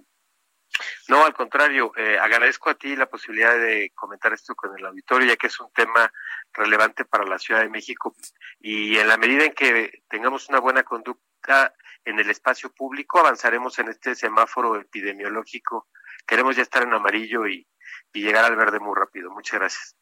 No, 1.08 1.24
al 1.24 1.34
contrario, 1.34 1.92
eh, 1.96 2.18
agradezco 2.20 2.70
a 2.70 2.76
ti 2.76 2.96
la 2.96 3.06
posibilidad 3.06 3.58
de 3.58 3.92
comentar 3.94 4.34
esto 4.34 4.56
con 4.56 4.78
el 4.78 4.86
auditorio, 4.86 5.28
ya 5.28 5.38
que 5.38 5.48
es 5.48 5.60
un 5.60 5.72
tema 5.72 6.12
relevante 6.54 7.06
para 7.06 7.26
la 7.26 7.40
Ciudad 7.40 7.62
de 7.62 7.70
México. 7.70 8.16
Y 8.60 8.98
en 8.98 9.08
la 9.08 9.18
medida 9.18 9.46
en 9.46 9.54
que 9.54 10.04
tengamos 10.10 10.50
una 10.50 10.60
buena 10.60 10.84
conducta 10.84 11.74
en 12.04 12.20
el 12.20 12.30
espacio 12.30 12.72
público, 12.74 13.20
avanzaremos 13.20 13.78
en 13.80 13.90
este 13.90 14.16
semáforo 14.16 14.80
epidemiológico. 14.80 15.88
Queremos 16.26 16.56
ya 16.56 16.64
estar 16.64 16.84
en 16.84 16.94
amarillo 16.94 17.48
y, 17.48 17.68
y 18.14 18.22
llegar 18.22 18.46
al 18.46 18.56
verde 18.56 18.80
muy 18.80 18.96
rápido. 18.96 19.32
Muchas 19.32 19.60
gracias. 19.60 19.96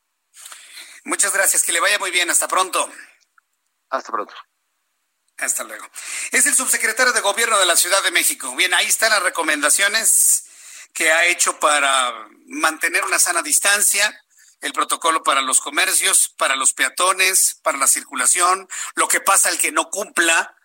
Muchas 1.03 1.33
gracias, 1.33 1.63
que 1.63 1.71
le 1.71 1.79
vaya 1.79 1.99
muy 1.99 2.11
bien. 2.11 2.29
Hasta 2.29 2.47
pronto. 2.47 2.91
Hasta 3.89 4.11
pronto. 4.11 4.33
Hasta 5.37 5.63
luego. 5.63 5.85
Es 6.31 6.45
el 6.45 6.53
subsecretario 6.53 7.13
de 7.13 7.21
Gobierno 7.21 7.59
de 7.59 7.65
la 7.65 7.75
Ciudad 7.75 8.01
de 8.03 8.11
México. 8.11 8.55
Bien, 8.55 8.73
ahí 8.73 8.87
están 8.87 9.11
las 9.11 9.21
recomendaciones 9.21 10.45
que 10.93 11.11
ha 11.11 11.25
hecho 11.25 11.59
para 11.59 12.29
mantener 12.47 13.03
una 13.03 13.19
sana 13.19 13.41
distancia, 13.41 14.17
el 14.61 14.73
protocolo 14.73 15.23
para 15.23 15.41
los 15.41 15.61
comercios, 15.61 16.33
para 16.37 16.55
los 16.55 16.73
peatones, 16.73 17.59
para 17.63 17.77
la 17.77 17.87
circulación, 17.87 18.67
lo 18.95 19.07
que 19.07 19.21
pasa 19.21 19.49
al 19.49 19.57
que 19.57 19.71
no 19.71 19.89
cumpla. 19.89 20.55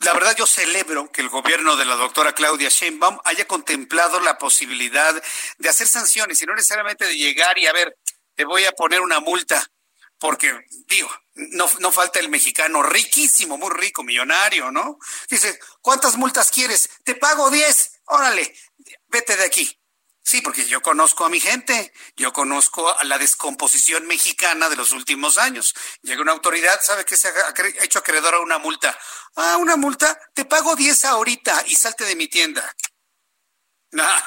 La 0.00 0.12
verdad 0.12 0.36
yo 0.36 0.46
celebro 0.46 1.10
que 1.10 1.22
el 1.22 1.28
gobierno 1.28 1.76
de 1.76 1.84
la 1.84 1.96
doctora 1.96 2.34
Claudia 2.34 2.68
Sheinbaum 2.68 3.18
haya 3.24 3.46
contemplado 3.46 4.20
la 4.20 4.36
posibilidad 4.36 5.22
de 5.58 5.68
hacer 5.68 5.88
sanciones 5.88 6.40
y 6.42 6.46
no 6.46 6.54
necesariamente 6.54 7.06
de 7.06 7.16
llegar 7.16 7.58
y 7.58 7.66
a 7.66 7.72
ver, 7.72 7.96
te 8.34 8.44
voy 8.44 8.64
a 8.64 8.72
poner 8.72 9.00
una 9.00 9.20
multa, 9.20 9.70
porque 10.18 10.66
digo, 10.86 11.10
no, 11.34 11.68
no 11.80 11.92
falta 11.92 12.18
el 12.18 12.28
mexicano 12.28 12.82
riquísimo, 12.82 13.56
muy 13.56 13.70
rico, 13.70 14.02
millonario, 14.02 14.70
¿no? 14.70 14.98
Dice, 15.28 15.58
¿cuántas 15.80 16.16
multas 16.16 16.50
quieres? 16.50 16.90
Te 17.04 17.14
pago 17.14 17.50
10, 17.50 18.02
órale, 18.06 18.54
vete 19.08 19.36
de 19.36 19.44
aquí. 19.44 19.80
Sí, 20.26 20.40
porque 20.40 20.66
yo 20.66 20.82
conozco 20.82 21.24
a 21.24 21.28
mi 21.28 21.38
gente, 21.38 21.92
yo 22.16 22.32
conozco 22.32 22.98
a 22.98 23.04
la 23.04 23.16
descomposición 23.16 24.08
mexicana 24.08 24.68
de 24.68 24.74
los 24.74 24.90
últimos 24.90 25.38
años. 25.38 25.72
Llega 26.02 26.20
una 26.20 26.32
autoridad, 26.32 26.80
sabe 26.82 27.04
que 27.04 27.16
se 27.16 27.28
ha 27.28 27.54
hecho 27.80 28.00
acreedor 28.00 28.34
a 28.34 28.40
una 28.40 28.58
multa. 28.58 28.98
Ah, 29.36 29.56
una 29.58 29.76
multa, 29.76 30.18
te 30.34 30.44
pago 30.44 30.74
10 30.74 31.04
ahorita 31.04 31.62
y 31.68 31.76
salte 31.76 32.04
de 32.04 32.16
mi 32.16 32.26
tienda. 32.26 32.74
Nah, 33.92 34.20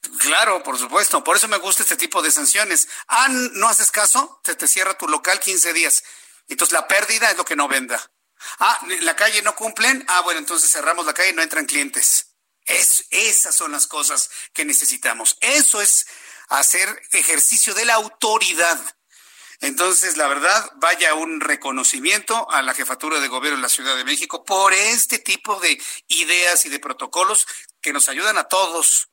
Claro, 0.20 0.62
por 0.62 0.78
supuesto. 0.78 1.22
Por 1.22 1.36
eso 1.36 1.48
me 1.48 1.58
gusta 1.58 1.82
este 1.82 1.98
tipo 1.98 2.22
de 2.22 2.30
sanciones. 2.30 2.88
Ah, 3.06 3.28
no 3.28 3.68
haces 3.68 3.90
caso, 3.90 4.40
te, 4.42 4.54
te 4.54 4.66
cierra 4.66 4.96
tu 4.96 5.06
local 5.06 5.38
15 5.38 5.74
días. 5.74 6.02
Entonces 6.48 6.72
la 6.72 6.88
pérdida 6.88 7.30
es 7.30 7.36
lo 7.36 7.44
que 7.44 7.56
no 7.56 7.68
venda. 7.68 8.00
Ah, 8.60 8.80
la 9.00 9.14
calle 9.14 9.42
no 9.42 9.54
cumplen. 9.54 10.02
Ah, 10.08 10.22
bueno, 10.22 10.40
entonces 10.40 10.72
cerramos 10.72 11.04
la 11.04 11.12
calle 11.12 11.30
y 11.30 11.34
no 11.34 11.42
entran 11.42 11.66
clientes. 11.66 12.35
Es, 12.66 13.06
esas 13.10 13.54
son 13.54 13.72
las 13.72 13.86
cosas 13.86 14.30
que 14.52 14.64
necesitamos. 14.64 15.36
Eso 15.40 15.80
es 15.80 16.06
hacer 16.48 17.02
ejercicio 17.12 17.74
de 17.74 17.84
la 17.84 17.94
autoridad. 17.94 18.78
Entonces, 19.60 20.16
la 20.16 20.28
verdad, 20.28 20.70
vaya 20.76 21.14
un 21.14 21.40
reconocimiento 21.40 22.50
a 22.50 22.62
la 22.62 22.74
jefatura 22.74 23.20
de 23.20 23.28
gobierno 23.28 23.56
de 23.56 23.62
la 23.62 23.68
Ciudad 23.68 23.96
de 23.96 24.04
México 24.04 24.44
por 24.44 24.74
este 24.74 25.18
tipo 25.18 25.58
de 25.60 25.80
ideas 26.08 26.66
y 26.66 26.68
de 26.68 26.78
protocolos 26.78 27.46
que 27.80 27.92
nos 27.92 28.08
ayudan 28.08 28.36
a 28.36 28.44
todos 28.44 29.08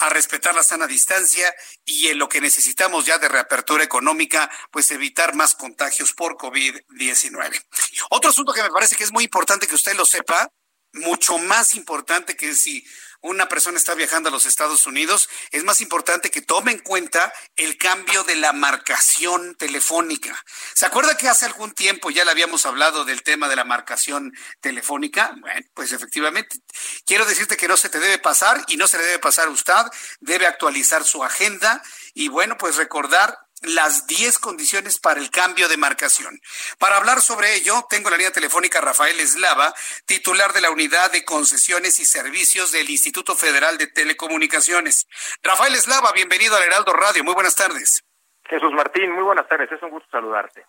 a 0.00 0.08
respetar 0.08 0.54
la 0.54 0.62
sana 0.62 0.86
distancia 0.86 1.54
y 1.84 2.08
en 2.08 2.18
lo 2.18 2.28
que 2.28 2.40
necesitamos 2.40 3.04
ya 3.04 3.18
de 3.18 3.28
reapertura 3.28 3.84
económica, 3.84 4.50
pues 4.70 4.90
evitar 4.90 5.34
más 5.34 5.54
contagios 5.54 6.14
por 6.14 6.36
COVID-19. 6.36 7.66
Otro 8.08 8.30
asunto 8.30 8.54
que 8.54 8.62
me 8.62 8.70
parece 8.70 8.96
que 8.96 9.04
es 9.04 9.12
muy 9.12 9.24
importante 9.24 9.66
que 9.66 9.74
usted 9.74 9.94
lo 9.94 10.06
sepa, 10.06 10.50
mucho 10.92 11.38
más 11.38 11.74
importante 11.74 12.36
que 12.36 12.54
si 12.54 12.84
una 13.22 13.48
persona 13.48 13.76
está 13.76 13.94
viajando 13.94 14.28
a 14.28 14.32
los 14.32 14.46
Estados 14.46 14.86
Unidos, 14.86 15.28
es 15.50 15.62
más 15.64 15.80
importante 15.80 16.30
que 16.30 16.40
tome 16.40 16.72
en 16.72 16.78
cuenta 16.78 17.32
el 17.56 17.76
cambio 17.76 18.24
de 18.24 18.36
la 18.36 18.52
marcación 18.52 19.54
telefónica. 19.56 20.42
¿Se 20.74 20.86
acuerda 20.86 21.16
que 21.16 21.28
hace 21.28 21.44
algún 21.44 21.72
tiempo 21.72 22.10
ya 22.10 22.24
le 22.24 22.30
habíamos 22.30 22.64
hablado 22.64 23.04
del 23.04 23.22
tema 23.22 23.48
de 23.48 23.56
la 23.56 23.64
marcación 23.64 24.32
telefónica? 24.60 25.34
Bueno, 25.40 25.66
pues 25.74 25.92
efectivamente, 25.92 26.60
quiero 27.04 27.26
decirte 27.26 27.56
que 27.56 27.68
no 27.68 27.76
se 27.76 27.90
te 27.90 28.00
debe 28.00 28.18
pasar 28.18 28.64
y 28.68 28.76
no 28.76 28.88
se 28.88 28.96
le 28.96 29.04
debe 29.04 29.18
pasar 29.18 29.48
a 29.48 29.50
usted, 29.50 29.74
debe 30.20 30.46
actualizar 30.46 31.04
su 31.04 31.22
agenda 31.22 31.82
y 32.14 32.28
bueno, 32.28 32.56
pues 32.56 32.76
recordar 32.76 33.38
las 33.62 34.06
10 34.06 34.38
condiciones 34.38 34.98
para 34.98 35.20
el 35.20 35.30
cambio 35.30 35.68
de 35.68 35.76
marcación. 35.76 36.40
Para 36.78 36.96
hablar 36.96 37.20
sobre 37.20 37.54
ello, 37.54 37.86
tengo 37.88 38.10
la 38.10 38.16
línea 38.16 38.32
telefónica 38.32 38.80
Rafael 38.80 39.18
Eslava, 39.20 39.74
titular 40.06 40.52
de 40.52 40.60
la 40.60 40.70
Unidad 40.70 41.12
de 41.12 41.24
Concesiones 41.24 41.98
y 42.00 42.04
Servicios 42.04 42.72
del 42.72 42.88
Instituto 42.88 43.36
Federal 43.36 43.76
de 43.78 43.86
Telecomunicaciones. 43.86 45.06
Rafael 45.42 45.74
Eslava, 45.74 46.12
bienvenido 46.12 46.56
al 46.56 46.62
Heraldo 46.62 46.92
Radio. 46.92 47.22
Muy 47.24 47.34
buenas 47.34 47.54
tardes. 47.54 48.02
Jesús 48.44 48.72
Martín, 48.72 49.12
muy 49.12 49.22
buenas 49.22 49.46
tardes. 49.48 49.70
Es 49.70 49.82
un 49.82 49.90
gusto 49.90 50.08
saludarte. 50.10 50.64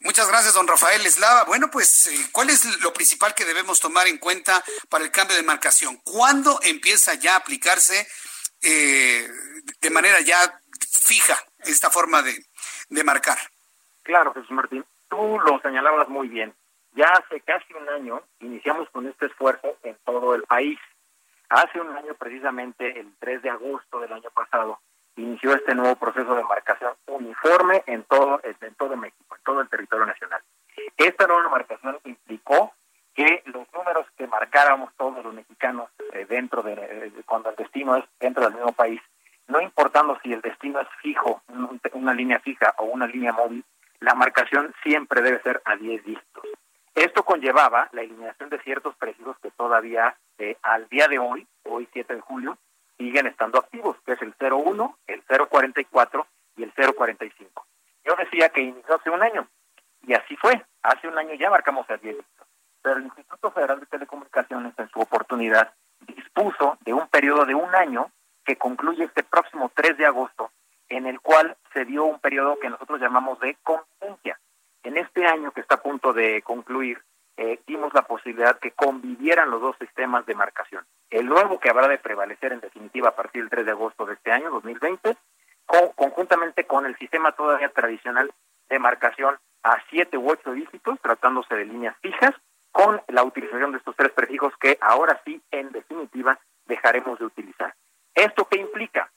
Muchas 0.00 0.28
gracias, 0.28 0.54
don 0.54 0.66
Rafael 0.66 1.04
Eslava. 1.06 1.44
Bueno, 1.44 1.70
pues, 1.70 2.08
eh, 2.08 2.28
¿cuál 2.32 2.50
es 2.50 2.80
lo 2.80 2.92
principal 2.92 3.34
que 3.34 3.44
debemos 3.44 3.80
tomar 3.80 4.08
en 4.08 4.18
cuenta 4.18 4.62
para 4.88 5.04
el 5.04 5.10
cambio 5.10 5.36
de 5.36 5.44
marcación? 5.44 5.96
¿Cuándo 6.04 6.58
empieza 6.62 7.14
ya 7.14 7.34
a 7.34 7.38
aplicarse 7.38 8.06
eh, 8.60 9.28
de 9.80 9.90
manera 9.90 10.20
ya 10.20 10.60
fija 10.90 11.42
esta 11.64 11.90
forma 11.90 12.22
de, 12.22 12.34
de 12.88 13.04
marcar. 13.04 13.38
Claro, 14.02 14.32
Jesús 14.34 14.50
Martín, 14.50 14.84
tú 15.08 15.38
lo 15.44 15.60
señalabas 15.60 16.08
muy 16.08 16.28
bien. 16.28 16.54
Ya 16.94 17.06
hace 17.06 17.40
casi 17.40 17.72
un 17.74 17.88
año 17.88 18.22
iniciamos 18.40 18.88
con 18.90 19.06
este 19.06 19.26
esfuerzo 19.26 19.76
en 19.82 19.96
todo 20.04 20.34
el 20.34 20.42
país. 20.42 20.78
Hace 21.48 21.80
un 21.80 21.94
año, 21.96 22.14
precisamente 22.14 22.98
el 22.98 23.12
3 23.18 23.42
de 23.42 23.50
agosto 23.50 24.00
del 24.00 24.12
año 24.12 24.30
pasado, 24.30 24.80
inició 25.16 25.54
este 25.54 25.74
nuevo 25.74 25.96
proceso 25.96 26.34
de 26.34 26.44
marcación 26.44 26.94
uniforme 27.06 27.82
en 27.86 28.04
todo, 28.04 28.40
en 28.42 28.74
todo 28.74 28.96
México, 28.96 29.36
en 29.36 29.42
todo 29.44 29.60
el 29.60 29.68
territorio 29.68 30.06
nacional. 30.06 30.42
Esta 30.96 31.26
nueva 31.26 31.48
marcación 31.48 31.98
implicó 32.04 32.72
que 33.14 33.42
los 33.46 33.66
números 33.72 34.06
que 34.16 34.26
marcáramos 34.26 34.90
todos 34.96 35.22
los 35.22 35.34
mexicanos 35.34 35.90
eh, 36.12 36.24
dentro 36.28 36.62
de, 36.62 36.72
eh, 36.72 37.12
cuando 37.26 37.50
el 37.50 37.56
destino 37.56 37.96
es 37.96 38.04
dentro 38.18 38.44
del 38.44 38.54
mismo 38.54 38.72
país, 38.72 39.00
no 39.52 39.60
importando 39.60 40.18
si 40.22 40.32
el 40.32 40.40
destino 40.40 40.80
es 40.80 40.88
fijo, 41.02 41.42
una 41.92 42.14
línea 42.14 42.40
fija 42.40 42.74
o 42.78 42.84
una 42.84 43.06
línea 43.06 43.32
móvil, 43.32 43.64
la 44.00 44.14
marcación 44.14 44.74
siempre 44.82 45.20
debe 45.20 45.42
ser 45.42 45.60
a 45.66 45.76
10 45.76 46.04
dígitos. 46.04 46.44
Esto 46.94 47.22
conllevaba 47.22 47.88
la 47.92 48.00
eliminación 48.00 48.48
de 48.48 48.58
ciertos 48.60 48.96
precios 48.96 49.36
que 49.42 49.50
todavía 49.50 50.16
eh, 50.38 50.56
al 50.62 50.88
día 50.88 51.06
de 51.06 51.18
hoy, 51.18 51.46
hoy 51.64 51.86
7 51.92 52.14
de 52.14 52.20
julio, 52.20 52.56
siguen 52.96 53.26
estando 53.26 53.58
activos, 53.58 53.96
que 54.06 54.12
es 54.12 54.22
el 54.22 54.34
01, 54.40 54.98
el 55.06 55.22
044 55.22 56.26
y 56.56 56.62
el 56.62 56.72
045. 56.72 57.66
Yo 58.04 58.16
decía 58.16 58.48
que 58.48 58.62
inició 58.62 58.94
hace 58.94 59.10
un 59.10 59.22
año, 59.22 59.46
y 60.06 60.14
así 60.14 60.34
fue. 60.36 60.64
Hace 60.82 61.08
un 61.08 61.18
año 61.18 61.34
ya 61.34 61.50
marcamos 61.50 61.88
a 61.90 61.98
10 61.98 62.16
dígitos. 62.16 62.46
Pero 62.80 62.96
el 62.96 63.04
Instituto 63.04 63.50
Federal 63.50 63.80
de 63.80 63.86
Telecomunicaciones, 63.86 64.72
en 64.78 64.88
su 64.88 65.00
oportunidad, 65.00 65.72
dispuso 66.00 66.78
de 66.80 66.94
un 66.94 67.06
periodo 67.08 67.44
de 67.44 67.54
un 67.54 67.74
año 67.74 68.10
que 68.44 68.56
concluye 68.56 69.04
este 69.04 69.22
próximo 69.22 69.70
3 69.74 69.96
de 69.98 70.06
agosto, 70.06 70.50
en 70.88 71.06
el 71.06 71.20
cual 71.20 71.56
se 71.72 71.84
dio 71.84 72.04
un 72.04 72.18
periodo 72.18 72.58
que 72.58 72.70
nosotros 72.70 73.00
llamamos 73.00 73.38
de 73.40 73.56
convivencia. 73.62 74.38
En 74.82 74.96
este 74.96 75.26
año 75.26 75.52
que 75.52 75.60
está 75.60 75.76
a 75.76 75.82
punto 75.82 76.12
de 76.12 76.42
concluir, 76.42 77.02
eh, 77.36 77.60
dimos 77.66 77.94
la 77.94 78.02
posibilidad 78.02 78.58
que 78.58 78.72
convivieran 78.72 79.50
los 79.50 79.60
dos 79.60 79.76
sistemas 79.78 80.26
de 80.26 80.34
marcación. 80.34 80.84
El 81.08 81.26
nuevo 81.26 81.60
que 81.60 81.70
habrá 81.70 81.88
de 81.88 81.98
prevalecer 81.98 82.52
en 82.52 82.60
definitiva 82.60 83.10
a 83.10 83.16
partir 83.16 83.42
del 83.42 83.50
3 83.50 83.66
de 83.66 83.72
agosto 83.72 84.04
de 84.06 84.14
este 84.14 84.32
año, 84.32 84.50
2020, 84.50 85.16
conjuntamente 85.94 86.64
con 86.64 86.84
el 86.84 86.96
sistema 86.98 87.32
todavía 87.32 87.70
tradicional 87.70 88.32
de 88.68 88.78
marcación 88.78 89.38
a 89.62 89.78
siete 89.88 90.18
u 90.18 90.30
ocho 90.30 90.52
dígitos, 90.52 90.98
tratándose 91.00 91.54
de 91.54 91.64
líneas 91.64 91.96
fijas, 92.02 92.34
con 92.72 93.00
la 93.08 93.22
utilización 93.22 93.72
de 93.72 93.78
estos 93.78 93.94
tres 93.96 94.10
prefijos 94.12 94.52
que 94.58 94.78
ahora 94.80 95.20
sí, 95.24 95.40
en 95.50 95.70
definitiva, 95.72 96.38
dejaremos 96.66 97.18
de 97.18 97.26
utilizar. 97.26 97.74
¿Esto 98.14 98.46
qué 98.48 98.58
implica? 98.58 99.10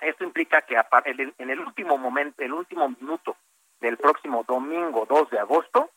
Esto 0.00 0.24
implica 0.24 0.62
que 0.62 0.76
en 1.06 1.50
el 1.50 1.60
último 1.60 1.96
momento, 1.96 2.42
el 2.42 2.52
último 2.52 2.88
minuto 2.88 3.36
del 3.80 3.96
próximo 3.96 4.44
domingo 4.46 5.06
2 5.08 5.30
de 5.30 5.38
agosto, 5.38 5.90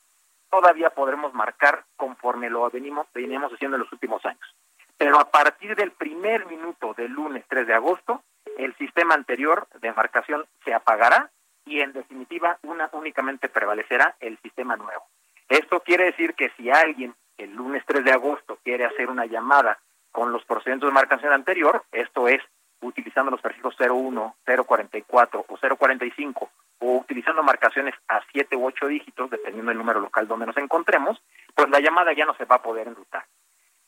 todavía 0.50 0.90
podremos 0.90 1.34
marcar 1.34 1.86
conforme 1.96 2.50
lo 2.50 2.70
venimos, 2.70 3.08
venimos 3.14 3.52
haciendo 3.54 3.78
en 3.78 3.84
los 3.84 3.92
últimos 3.92 4.26
años. 4.26 4.56
Pero 4.98 5.20
a 5.20 5.30
partir 5.32 5.76
del 5.76 5.92
primer 5.92 6.46
minuto 6.46 6.94
del 6.94 7.12
lunes 7.12 7.46
3 7.48 7.68
de 7.68 7.74
agosto, 7.74 8.24
el 8.58 8.76
sistema 8.78 9.16
anterior 9.16 9.68
de 9.80 9.94
marcación 9.94 10.46
se 10.66 10.74
apagará 10.74 11.32
y 11.66 11.82
en 11.82 11.94
definitiva 11.94 12.58
una, 12.64 12.90
únicamente 12.94 13.48
prevalecerá 13.48 14.16
el 14.20 14.38
sistema 14.40 14.76
nuevo. 14.76 15.06
Esto 15.48 15.82
quiere 15.82 16.06
decir 16.06 16.36
que 16.36 16.52
si 16.58 16.70
alguien 16.70 17.16
el 17.38 17.54
lunes 17.54 17.84
3 17.86 18.04
de 18.04 18.12
agosto 18.12 18.60
quiere 18.64 18.86
hacer 18.86 19.10
una 19.10 19.26
llamada 19.26 19.80
con 20.12 20.32
los 20.32 20.44
procedimientos 20.46 20.90
de 20.90 20.94
marcación 20.94 21.34
anterior, 21.34 21.84
esto 21.92 22.28
es, 22.28 22.42
utilizando 22.82 23.32
los 23.32 23.42
prefijos 23.42 23.76
01, 23.78 24.36
044 24.46 25.46
o 25.48 25.58
045, 25.58 26.50
o 26.80 26.98
utilizando 26.98 27.44
marcaciones 27.44 27.94
a 28.08 28.22
7 28.32 28.56
u 28.56 28.66
8 28.66 28.88
dígitos, 28.88 29.30
dependiendo 29.30 29.70
del 29.70 29.78
número 29.78 30.00
local 30.00 30.28
donde 30.28 30.46
nos 30.46 30.58
encontremos, 30.58 31.22
pues 31.54 31.70
la 31.70 31.80
llamada 31.80 32.14
ya 32.14 32.26
no 32.26 32.34
se 32.36 32.46
va 32.46 32.56
a 32.56 32.62
poder 32.62 32.88
enrutar. 32.88 33.26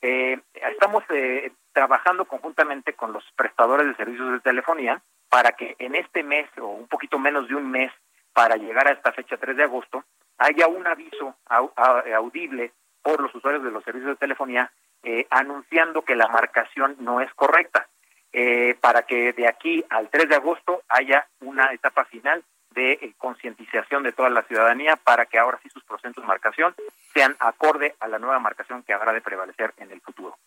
Eh, 0.01 0.39
estamos 0.53 1.03
eh, 1.09 1.51
trabajando 1.74 2.26
conjuntamente 2.26 2.93
con 2.93 3.13
los 3.13 3.24
prestadores 3.36 3.88
de 3.88 3.95
servicios 3.95 4.32
de 4.32 4.39
telefonía 4.39 5.01
para 5.30 5.51
que 5.51 5.76
en 5.80 5.95
este 5.95 6.24
mes 6.24 6.49
o 6.59 6.67
un 6.67 6.88
poquito 6.88 7.19
menos 7.19 7.47
de 7.47 7.55
un 7.55 7.69
mes 7.69 7.91
para 8.34 8.55
llegar 8.55 8.88
a 8.88 8.93
esta 8.93 9.11
fecha 9.11 9.38
3 9.38 9.55
de 9.55 9.63
agosto 9.63 10.03
haya 10.38 10.67
un 10.67 10.88
aviso 10.88 11.36
audible 11.45 12.74
por 13.03 13.22
los 13.22 13.34
usuarios 13.36 13.63
de 13.63 13.72
los 13.72 13.84
servicios 13.84 14.11
de 14.11 14.15
telefonía 14.17 14.72
eh, 15.04 15.26
anunciando 15.30 16.04
que 16.04 16.16
la 16.16 16.28
marcación 16.28 16.95
no 16.99 17.22
es 17.22 17.34
correcta, 17.34 17.88
eh, 18.34 18.76
para 18.80 19.04
que 19.04 19.34
de 19.34 19.47
aquí 19.47 19.84
al 19.89 20.10
3 20.10 20.30
de 20.30 20.36
agosto 20.36 20.84
haya 20.88 21.28
una 21.41 21.74
etapa 21.74 22.06
final 22.06 22.43
de 22.74 22.93
eh, 22.93 23.14
concientización 23.18 24.04
de 24.04 24.14
toda 24.14 24.30
la 24.30 24.43
ciudadanía 24.43 24.95
para 24.95 25.26
que 25.26 25.38
ahora 25.38 25.60
sí 25.62 25.70
sus 25.70 25.84
procesos 25.84 26.16
de 26.16 26.28
marcación 26.28 26.74
sean 27.14 27.36
acorde 27.39 27.95
a 27.99 28.08
la 28.08 28.20
nueva 28.20 28.39
marcación 28.39 28.84
que 28.84 28.93
habrá 28.93 29.12
de 29.12 29.22
prevalecer 29.22 29.74
en 29.78 29.91
el 29.91 29.99
futuro. 30.02 30.38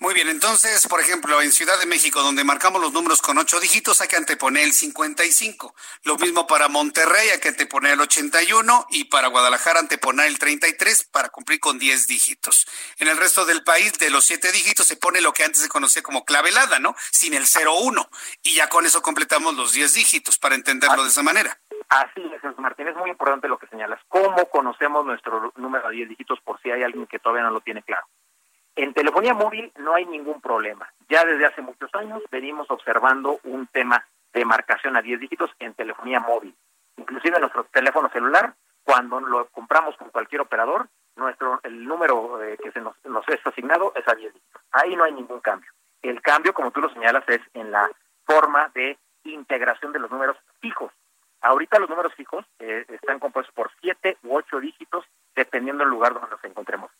Muy 0.00 0.12
bien, 0.12 0.28
entonces, 0.28 0.86
por 0.88 1.00
ejemplo, 1.00 1.40
en 1.40 1.52
Ciudad 1.52 1.78
de 1.78 1.86
México, 1.86 2.22
donde 2.22 2.42
marcamos 2.44 2.80
los 2.80 2.92
números 2.92 3.22
con 3.22 3.38
ocho 3.38 3.60
dígitos, 3.60 4.00
hay 4.00 4.08
que 4.08 4.16
anteponer 4.16 4.64
el 4.64 4.72
55. 4.72 5.74
Lo 6.02 6.16
mismo 6.16 6.46
para 6.46 6.68
Monterrey, 6.68 7.28
hay 7.30 7.40
que 7.40 7.48
anteponer 7.48 7.92
el 7.92 8.00
81 8.00 8.86
y 8.90 9.04
para 9.04 9.28
Guadalajara 9.28 9.80
anteponer 9.80 10.26
el 10.26 10.38
33 10.38 11.04
para 11.04 11.28
cumplir 11.28 11.60
con 11.60 11.78
10 11.78 12.06
dígitos. 12.06 12.66
En 12.98 13.08
el 13.08 13.16
resto 13.16 13.44
del 13.44 13.62
país, 13.62 13.92
de 13.98 14.10
los 14.10 14.24
siete 14.24 14.50
dígitos, 14.52 14.86
se 14.86 14.96
pone 14.96 15.20
lo 15.20 15.32
que 15.32 15.44
antes 15.44 15.62
se 15.62 15.68
conocía 15.68 16.02
como 16.02 16.24
clavelada, 16.24 16.78
¿no? 16.78 16.96
Sin 17.10 17.34
el 17.34 17.44
01. 17.44 18.08
Y 18.42 18.54
ya 18.54 18.68
con 18.68 18.86
eso 18.86 19.00
completamos 19.00 19.54
los 19.54 19.72
10 19.72 19.94
dígitos, 19.94 20.38
para 20.38 20.54
entenderlo 20.54 21.04
de 21.04 21.10
esa 21.10 21.22
manera. 21.22 21.58
Así 21.88 22.20
es, 22.34 22.58
Martín, 22.58 22.88
es 22.88 22.96
muy 22.96 23.10
importante 23.10 23.46
lo 23.46 23.58
que 23.58 23.66
señalas. 23.68 24.00
¿Cómo 24.08 24.48
conocemos 24.50 25.04
nuestro 25.04 25.52
número 25.56 25.88
de 25.88 25.96
10 25.96 26.08
dígitos 26.10 26.40
por 26.40 26.60
si 26.60 26.70
hay 26.70 26.82
alguien 26.82 27.06
que 27.06 27.18
todavía 27.18 27.44
no 27.44 27.50
lo 27.50 27.60
tiene 27.60 27.82
claro? 27.82 28.06
En 28.76 28.92
telefonía 28.92 29.34
móvil 29.34 29.72
no 29.78 29.94
hay 29.94 30.04
ningún 30.06 30.40
problema. 30.40 30.92
Ya 31.08 31.24
desde 31.24 31.46
hace 31.46 31.62
muchos 31.62 31.94
años 31.94 32.22
venimos 32.30 32.68
observando 32.70 33.38
un 33.44 33.68
tema 33.68 34.04
de 34.32 34.44
marcación 34.44 34.96
a 34.96 35.02
10 35.02 35.20
dígitos 35.20 35.50
en 35.60 35.74
telefonía 35.74 36.18
móvil. 36.18 36.54
Inclusive 36.96 37.38
nuestro 37.38 37.64
teléfono 37.64 38.08
celular, 38.10 38.54
cuando 38.82 39.20
lo 39.20 39.46
compramos 39.46 39.96
con 39.96 40.10
cualquier 40.10 40.40
operador, 40.40 40.88
nuestro 41.14 41.60
el 41.62 41.84
número 41.84 42.42
eh, 42.42 42.58
que 42.60 42.72
se 42.72 42.80
nos, 42.80 42.96
nos, 43.04 43.28
es 43.28 43.46
asignado 43.46 43.92
es 43.94 44.06
a 44.08 44.14
10 44.14 44.34
dígitos. 44.34 44.62
Ahí 44.72 44.96
no 44.96 45.04
hay 45.04 45.12
ningún 45.12 45.40
cambio. 45.40 45.70
El 46.02 46.20
cambio, 46.20 46.52
como 46.52 46.72
tú 46.72 46.80
lo 46.80 46.90
señalas, 46.90 47.24
es 47.28 47.40
en 47.54 47.70
la 47.70 47.88
forma 48.26 48.70
de 48.74 48.98
integración 49.22 49.92
de 49.92 50.00
los 50.00 50.10
números 50.10 50.36
fijos. 50.60 50.92
Ahorita 51.40 51.78
los 51.78 51.88
números 51.88 52.12
fijos 52.14 52.44
eh, 52.58 52.84
están 52.88 53.20
compuestos 53.20 53.54
por 53.54 53.70
7 53.80 54.18
u 54.24 54.36
8 54.36 54.60
dígitos, 54.60 55.04
dependiendo 55.36 55.84
del 55.84 55.90
lugar 55.90 56.14
donde 56.14 56.30
nos 56.30 56.42
encontremos. 56.42 56.90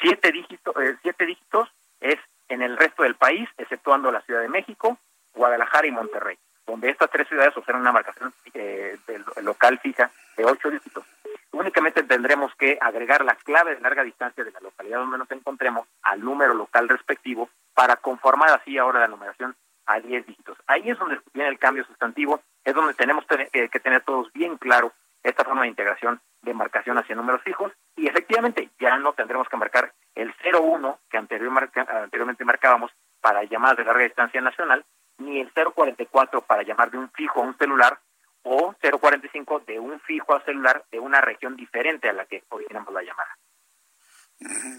Siete 0.00 0.32
dígitos, 0.32 0.74
eh, 0.76 0.96
siete 1.02 1.26
dígitos 1.26 1.68
es 2.00 2.18
en 2.48 2.62
el 2.62 2.76
resto 2.76 3.02
del 3.02 3.14
país, 3.14 3.48
exceptuando 3.58 4.10
la 4.10 4.22
Ciudad 4.22 4.40
de 4.40 4.48
México, 4.48 4.98
Guadalajara 5.34 5.86
y 5.86 5.90
Monterrey, 5.90 6.38
donde 6.66 6.90
estas 6.90 7.10
tres 7.10 7.28
ciudades 7.28 7.56
ofrecen 7.56 7.80
una 7.80 7.92
marcación 7.92 8.32
eh, 8.54 8.98
local 9.42 9.78
fija 9.78 10.10
de 10.36 10.44
ocho 10.44 10.70
dígitos. 10.70 11.04
Únicamente 11.52 12.02
tendremos 12.02 12.54
que 12.54 12.78
agregar 12.80 13.24
la 13.24 13.34
clave 13.34 13.74
de 13.74 13.80
larga 13.80 14.02
distancia 14.02 14.42
de 14.42 14.52
la 14.52 14.60
localidad 14.60 15.00
donde 15.00 15.18
nos 15.18 15.30
encontremos 15.30 15.86
al 16.02 16.24
número 16.24 16.54
local 16.54 16.88
respectivo 16.88 17.50
para 17.74 17.96
conformar 17.96 18.50
así 18.50 18.78
ahora 18.78 19.00
la 19.00 19.08
numeración 19.08 19.54
a 19.86 20.00
10 20.00 20.26
dígitos. 20.26 20.56
Ahí 20.66 20.88
es 20.88 20.98
donde 20.98 21.20
viene 21.34 21.50
el 21.50 21.58
cambio 21.58 21.84
sustantivo, 21.84 22.40
es 22.64 22.74
donde 22.74 22.94
tenemos 22.94 23.24
eh, 23.30 23.68
que 23.68 23.80
tener 23.80 24.02
todos 24.02 24.32
bien 24.32 24.56
claro 24.56 24.92
esta 25.22 25.44
forma 25.44 25.62
de 25.62 25.68
integración 25.68 26.20
de 26.42 26.54
marcación 26.54 26.98
hacia 26.98 27.14
números 27.14 27.42
fijos 27.42 27.72
y 27.96 28.08
efectivamente 28.08 28.70
ya 28.78 28.96
no 28.98 29.12
tendremos 29.12 29.48
que 29.48 29.56
marcar 29.56 29.92
el 30.14 30.34
01 30.42 30.98
que 31.10 31.18
anteriormente 31.18 32.44
marcábamos 32.44 32.90
para 33.20 33.44
llamadas 33.44 33.76
de 33.76 33.84
larga 33.84 34.04
distancia 34.04 34.40
nacional, 34.40 34.84
ni 35.18 35.40
el 35.40 35.52
044 35.52 36.42
para 36.42 36.62
llamar 36.62 36.90
de 36.90 36.98
un 36.98 37.10
fijo 37.10 37.40
a 37.40 37.44
un 37.44 37.56
celular 37.58 37.98
o 38.42 38.74
045 38.80 39.60
de 39.60 39.78
un 39.78 40.00
fijo 40.00 40.34
a 40.34 40.42
celular 40.44 40.84
de 40.90 40.98
una 40.98 41.20
región 41.20 41.56
diferente 41.56 42.08
a 42.08 42.14
la 42.14 42.24
que 42.24 42.42
originamos 42.48 42.92
la 42.94 43.02
llamada. 43.02 43.36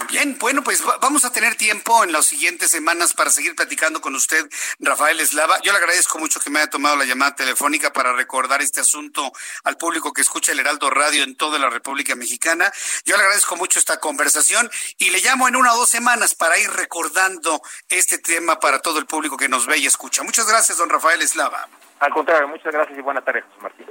Bien, 0.09 0.38
bueno, 0.39 0.64
pues 0.64 0.84
vamos 1.01 1.24
a 1.24 1.32
tener 1.32 1.55
tiempo 1.55 2.03
en 2.03 2.12
las 2.12 2.26
siguientes 2.26 2.72
semanas 2.72 3.14
para 3.14 3.30
seguir 3.30 3.55
platicando 3.55 4.01
con 4.01 4.16
usted, 4.16 4.49
Rafael 4.80 5.20
Eslava. 5.20 5.62
Yo 5.62 5.72
le 5.72 5.78
agradezco 5.78 6.18
mucho 6.18 6.39
que 6.39 6.49
me 6.49 6.59
haya 6.59 6.70
tomado 6.70 6.95
la 6.95 7.05
llamada 7.05 7.36
telefónica 7.36 7.93
para 7.93 8.12
recordar 8.14 8.62
este 8.62 8.80
asunto 8.80 9.32
al 9.64 9.78
público 9.78 10.14
que 10.14 10.22
escucha 10.22 10.51
el 10.51 10.59
Heraldo 10.59 10.89
Radio 10.89 11.24
en 11.24 11.36
toda 11.36 11.59
la 11.59 11.70
República 11.70 12.16
Mexicana. 12.16 12.72
Yo 13.05 13.16
le 13.18 13.22
agradezco 13.22 13.55
mucho 13.55 13.78
esta 13.78 13.99
conversación 13.99 14.70
y 14.97 15.12
le 15.12 15.20
llamo 15.20 15.47
en 15.47 15.55
una 15.55 15.74
o 15.74 15.78
dos 15.78 15.89
semanas 15.89 16.34
para 16.34 16.57
ir 16.57 16.72
recordando 16.72 17.62
este 17.88 18.18
tema 18.18 18.59
para 18.59 18.80
todo 18.80 18.97
el 18.97 19.05
público 19.05 19.38
que 19.38 19.47
nos 19.47 19.68
ve 19.68 19.78
y 19.78 19.86
escucha. 19.86 20.24
Muchas 20.24 20.47
gracias, 20.47 20.80
don 20.80 20.89
Rafael 20.89 21.22
Eslava. 21.22 21.68
Al 21.99 22.12
contrario, 22.12 22.47
muchas 22.47 22.74
gracias 22.74 22.97
y 22.97 23.01
buenas 23.01 23.24
tardes, 23.24 23.43
José 23.45 23.62
Martín. 23.62 23.86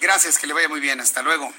Gracias, 0.00 0.38
que 0.38 0.46
le 0.46 0.54
vaya 0.54 0.68
muy 0.70 0.80
bien. 0.80 1.00
Hasta 1.00 1.20
luego. 1.20 1.52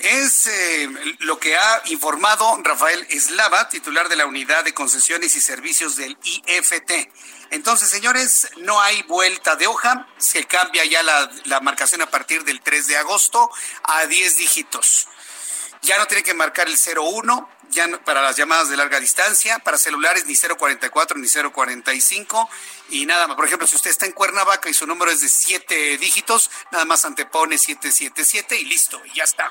Es 0.00 0.46
eh, 0.46 0.88
lo 1.18 1.38
que 1.38 1.58
ha 1.58 1.82
informado 1.86 2.58
Rafael 2.62 3.06
Eslava, 3.10 3.68
titular 3.68 4.08
de 4.08 4.16
la 4.16 4.24
Unidad 4.24 4.64
de 4.64 4.72
Concesiones 4.72 5.36
y 5.36 5.42
Servicios 5.42 5.96
del 5.96 6.16
IFT. 6.22 6.90
Entonces, 7.50 7.90
señores, 7.90 8.48
no 8.56 8.80
hay 8.80 9.02
vuelta 9.02 9.56
de 9.56 9.66
hoja. 9.66 10.08
Se 10.16 10.44
cambia 10.44 10.86
ya 10.86 11.02
la, 11.02 11.30
la 11.44 11.60
marcación 11.60 12.00
a 12.00 12.06
partir 12.06 12.44
del 12.44 12.62
3 12.62 12.86
de 12.86 12.96
agosto 12.96 13.50
a 13.82 14.06
10 14.06 14.38
dígitos. 14.38 15.06
Ya 15.82 15.98
no 15.98 16.06
tiene 16.06 16.22
que 16.22 16.32
marcar 16.32 16.66
el 16.68 16.78
01, 16.78 17.50
ya 17.68 17.86
para 18.04 18.22
las 18.22 18.36
llamadas 18.36 18.70
de 18.70 18.78
larga 18.78 19.00
distancia, 19.00 19.58
para 19.58 19.76
celulares 19.76 20.24
ni 20.24 20.34
044 20.34 21.18
ni 21.18 21.28
045 21.28 22.48
y 22.88 23.04
nada 23.04 23.26
más. 23.26 23.36
Por 23.36 23.46
ejemplo, 23.46 23.66
si 23.66 23.76
usted 23.76 23.90
está 23.90 24.06
en 24.06 24.12
Cuernavaca 24.12 24.70
y 24.70 24.74
su 24.74 24.86
número 24.86 25.10
es 25.10 25.20
de 25.20 25.28
7 25.28 25.98
dígitos, 25.98 26.50
nada 26.72 26.86
más 26.86 27.04
antepone 27.04 27.58
777 27.58 28.58
y 28.60 28.64
listo, 28.64 29.00
y 29.04 29.16
ya 29.16 29.24
está. 29.24 29.50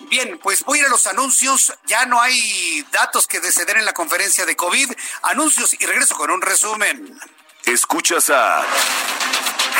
Bien, 0.00 0.38
pues 0.42 0.64
voy 0.64 0.78
a 0.78 0.82
ir 0.82 0.86
a 0.86 0.90
los 0.90 1.06
anuncios. 1.06 1.72
Ya 1.86 2.06
no 2.06 2.20
hay 2.20 2.84
datos 2.90 3.26
que 3.26 3.40
deceder 3.40 3.76
en 3.76 3.84
la 3.84 3.92
conferencia 3.92 4.44
de 4.44 4.56
COVID. 4.56 4.90
Anuncios 5.22 5.74
y 5.78 5.86
regreso 5.86 6.14
con 6.16 6.30
un 6.30 6.42
resumen. 6.42 7.18
Escuchas 7.64 8.30
a 8.30 8.62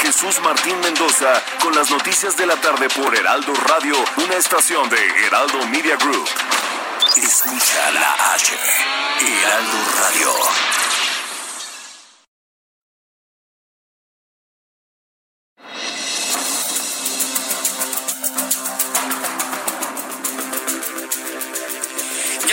Jesús 0.03 0.41
Martín 0.41 0.79
Mendoza 0.81 1.43
con 1.61 1.75
las 1.75 1.91
noticias 1.91 2.37
de 2.37 2.47
la 2.47 2.57
tarde 2.61 2.89
por 2.91 3.15
Heraldo 3.15 3.53
Radio, 3.55 3.97
una 4.17 4.37
estación 4.37 4.89
de 4.89 5.27
Heraldo 5.27 5.67
Media 5.69 5.97
Group. 5.97 6.29
Escucha 7.17 7.91
la 7.93 8.35
H, 8.35 8.55
Heraldo 9.21 9.79
Radio. 10.01 10.84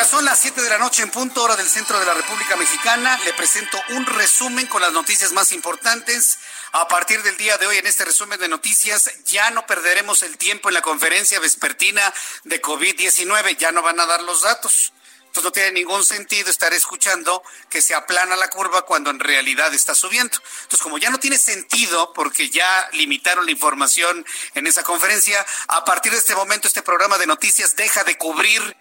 Son 0.06 0.26
las 0.26 0.40
7 0.40 0.62
de 0.62 0.70
la 0.70 0.78
noche 0.80 1.04
en 1.04 1.12
punto 1.12 1.44
hora 1.44 1.56
del 1.56 1.68
centro 1.68 2.00
de 2.00 2.06
la 2.06 2.14
República 2.14 2.56
Mexicana. 2.56 3.20
Le 3.24 3.34
presento 3.34 3.80
un 3.90 4.06
resumen 4.06 4.66
con 4.68 4.82
las 4.82 4.92
noticias 4.94 5.32
más 5.32 5.52
importantes. 5.52 6.40
A 6.72 6.88
partir 6.88 7.22
del 7.22 7.38
día 7.38 7.58
de 7.58 7.68
hoy, 7.68 7.78
en 7.78 7.86
este 7.86 8.06
resumen 8.06 8.40
de 8.40 8.48
noticias, 8.48 9.12
ya 9.26 9.52
no 9.52 9.66
perderemos 9.68 10.24
el 10.24 10.38
tiempo 10.38 10.70
en 10.70 10.76
la 10.76 10.82
conferencia 10.82 11.40
vespertina 11.40 12.02
de 12.46 12.62
COVID-19. 12.62 13.58
Ya 13.58 13.72
no 13.72 13.82
van 13.82 14.00
a 14.00 14.06
dar 14.06 14.24
los 14.24 14.42
datos. 14.42 14.94
Entonces 15.32 15.44
no 15.44 15.52
tiene 15.52 15.72
ningún 15.72 16.04
sentido 16.04 16.50
estar 16.50 16.74
escuchando 16.74 17.42
que 17.70 17.82
se 17.82 17.94
aplana 17.94 18.36
la 18.36 18.50
curva 18.50 18.86
cuando 18.86 19.12
en 19.12 19.20
realidad 19.20 19.74
está 19.74 19.96
subiendo. 19.96 20.36
Entonces, 20.64 20.82
como 20.82 20.98
ya 20.98 21.10
no 21.10 21.20
tiene 21.20 21.38
sentido 21.38 22.12
porque 22.14 22.50
ya 22.50 22.90
limitaron 22.94 23.46
la 23.46 23.52
información 23.52 24.26
en 24.56 24.68
esa 24.68 24.84
conferencia, 24.84 25.46
a 25.68 25.86
partir 25.86 26.12
de 26.12 26.18
este 26.18 26.36
momento 26.36 26.68
este 26.68 26.82
programa 26.82 27.18
de 27.18 27.28
noticias 27.28 27.78
deja 27.78 28.04
de 28.04 28.18
cubrir 28.18 28.76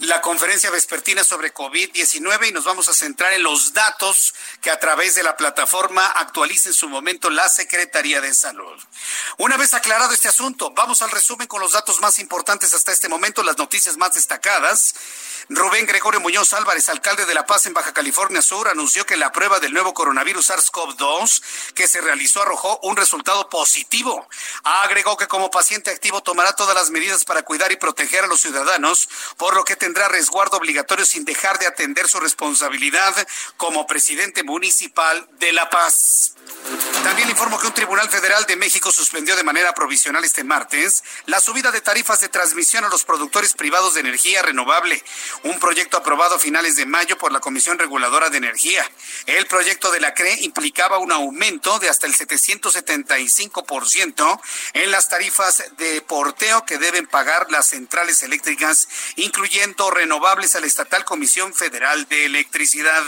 la 0.00 0.22
conferencia 0.22 0.70
vespertina 0.70 1.22
sobre 1.24 1.52
COVID-19 1.52 2.48
y 2.48 2.52
nos 2.52 2.64
vamos 2.64 2.88
a 2.88 2.94
centrar 2.94 3.34
en 3.34 3.42
los 3.42 3.74
datos 3.74 4.34
que 4.62 4.70
a 4.70 4.80
través 4.80 5.14
de 5.14 5.22
la 5.22 5.36
plataforma 5.36 6.06
actualiza 6.06 6.70
en 6.70 6.74
su 6.74 6.88
momento 6.88 7.28
la 7.28 7.48
Secretaría 7.50 8.22
de 8.22 8.32
Salud. 8.32 8.80
Una 9.36 9.58
vez 9.58 9.74
aclarado 9.74 10.14
este 10.14 10.28
asunto, 10.28 10.70
vamos 10.70 11.02
al 11.02 11.10
resumen 11.10 11.46
con 11.46 11.60
los 11.60 11.72
datos 11.72 12.00
más 12.00 12.18
importantes 12.18 12.72
hasta 12.72 12.92
este 12.92 13.10
momento, 13.10 13.42
las 13.42 13.58
noticias 13.58 13.98
más 13.98 14.14
destacadas. 14.14 14.94
Rubén 15.50 15.84
Gregorio 15.84 16.20
Muñoz 16.20 16.52
Álvarez, 16.54 16.88
alcalde 16.88 17.26
de 17.26 17.34
La 17.34 17.44
Paz 17.44 17.66
en 17.66 17.74
Baja 17.74 17.92
California 17.92 18.40
Sur, 18.40 18.68
anunció 18.68 19.04
que 19.04 19.16
la 19.16 19.32
prueba 19.32 19.60
del 19.60 19.74
nuevo 19.74 19.92
coronavirus 19.92 20.48
SARS-CoV-2 20.48 21.42
que 21.74 21.88
se 21.88 22.00
realizó 22.00 22.40
arrojó 22.40 22.78
un 22.84 22.96
resultado 22.96 23.50
positivo. 23.50 24.28
Agregó 24.62 25.16
que 25.16 25.28
como 25.28 25.50
paciente 25.50 25.90
activo 25.90 26.22
tomará 26.22 26.54
todas 26.54 26.74
las 26.74 26.90
medidas 26.90 27.24
para 27.24 27.42
cuidar 27.42 27.70
y 27.72 27.76
proteger 27.76 28.24
a 28.24 28.28
los 28.28 28.40
ciudadanos, 28.40 29.08
por 29.36 29.54
lo 29.54 29.64
que 29.64 29.76
tendrá 29.76 29.89
resguardo 29.94 30.56
obligatorio 30.56 31.04
sin 31.04 31.24
dejar 31.24 31.58
de 31.58 31.66
atender 31.66 32.08
su 32.08 32.20
responsabilidad 32.20 33.14
como 33.56 33.86
presidente 33.86 34.42
municipal 34.42 35.28
de 35.38 35.52
La 35.52 35.70
Paz. 35.70 36.34
También 37.02 37.30
informo 37.30 37.58
que 37.58 37.66
un 37.66 37.74
tribunal 37.74 38.08
federal 38.10 38.44
de 38.46 38.56
México 38.56 38.92
suspendió 38.92 39.34
de 39.34 39.42
manera 39.42 39.72
provisional 39.72 40.22
este 40.24 40.44
martes 40.44 41.02
la 41.26 41.40
subida 41.40 41.72
de 41.72 41.80
tarifas 41.80 42.20
de 42.20 42.28
transmisión 42.28 42.84
a 42.84 42.88
los 42.88 43.02
productores 43.04 43.54
privados 43.54 43.94
de 43.94 44.00
energía 44.00 44.42
renovable, 44.42 45.02
un 45.44 45.58
proyecto 45.58 45.96
aprobado 45.96 46.34
a 46.36 46.38
finales 46.38 46.76
de 46.76 46.86
mayo 46.86 47.18
por 47.18 47.32
la 47.32 47.40
Comisión 47.40 47.76
Reguladora 47.78 48.30
de 48.30 48.36
Energía. 48.36 48.88
El 49.26 49.46
proyecto 49.46 49.90
de 49.90 50.00
la 50.00 50.14
CRE 50.14 50.42
implicaba 50.42 50.98
un 50.98 51.10
aumento 51.10 51.78
de 51.78 51.88
hasta 51.88 52.06
el 52.06 52.14
775% 52.14 54.40
en 54.74 54.90
las 54.90 55.08
tarifas 55.08 55.64
de 55.78 56.02
porteo 56.02 56.66
que 56.66 56.76
deben 56.78 57.06
pagar 57.06 57.50
las 57.50 57.70
centrales 57.70 58.22
eléctricas, 58.22 58.88
incluyendo 59.16 59.90
renovables 59.90 60.54
a 60.54 60.60
la 60.60 60.66
Estatal 60.66 61.04
Comisión 61.04 61.54
Federal 61.54 62.06
de 62.08 62.26
Electricidad. 62.26 63.02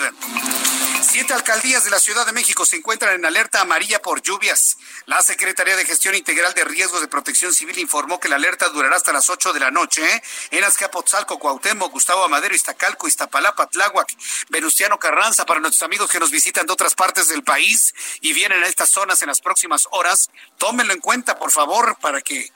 Siete 1.02 1.34
alcaldías 1.34 1.84
de 1.84 1.90
la 1.90 1.98
Ciudad 1.98 2.24
de 2.24 2.32
México 2.32 2.64
se 2.64 2.76
encuentran 2.76 3.14
en 3.14 3.26
alerta 3.32 3.62
amarilla 3.62 4.02
por 4.02 4.20
lluvias. 4.20 4.76
La 5.06 5.22
Secretaría 5.22 5.74
de 5.74 5.86
Gestión 5.86 6.14
Integral 6.14 6.52
de 6.52 6.64
Riesgos 6.64 7.00
de 7.00 7.08
Protección 7.08 7.54
Civil 7.54 7.78
informó 7.78 8.20
que 8.20 8.28
la 8.28 8.36
alerta 8.36 8.68
durará 8.68 8.96
hasta 8.96 9.12
las 9.12 9.30
8 9.30 9.54
de 9.54 9.60
la 9.60 9.70
noche 9.70 10.02
en 10.50 10.62
Azcapotzalco, 10.62 11.38
Cuauhtémoc, 11.38 11.90
Gustavo 11.90 12.24
Amadero, 12.24 12.54
Iztacalco, 12.54 13.08
Iztapalapa, 13.08 13.68
Tláhuac, 13.68 14.14
Venustiano 14.50 14.98
Carranza 14.98 15.46
para 15.46 15.60
nuestros 15.60 15.82
amigos 15.82 16.10
que 16.10 16.20
nos 16.20 16.30
visitan 16.30 16.66
de 16.66 16.74
otras 16.74 16.94
partes 16.94 17.28
del 17.28 17.42
país 17.42 17.94
y 18.20 18.34
vienen 18.34 18.62
a 18.62 18.66
estas 18.66 18.90
zonas 18.90 19.22
en 19.22 19.28
las 19.28 19.40
próximas 19.40 19.88
horas. 19.92 20.28
Tómenlo 20.58 20.92
en 20.92 21.00
cuenta, 21.00 21.38
por 21.38 21.50
favor, 21.50 21.96
para 22.00 22.20
que 22.20 22.52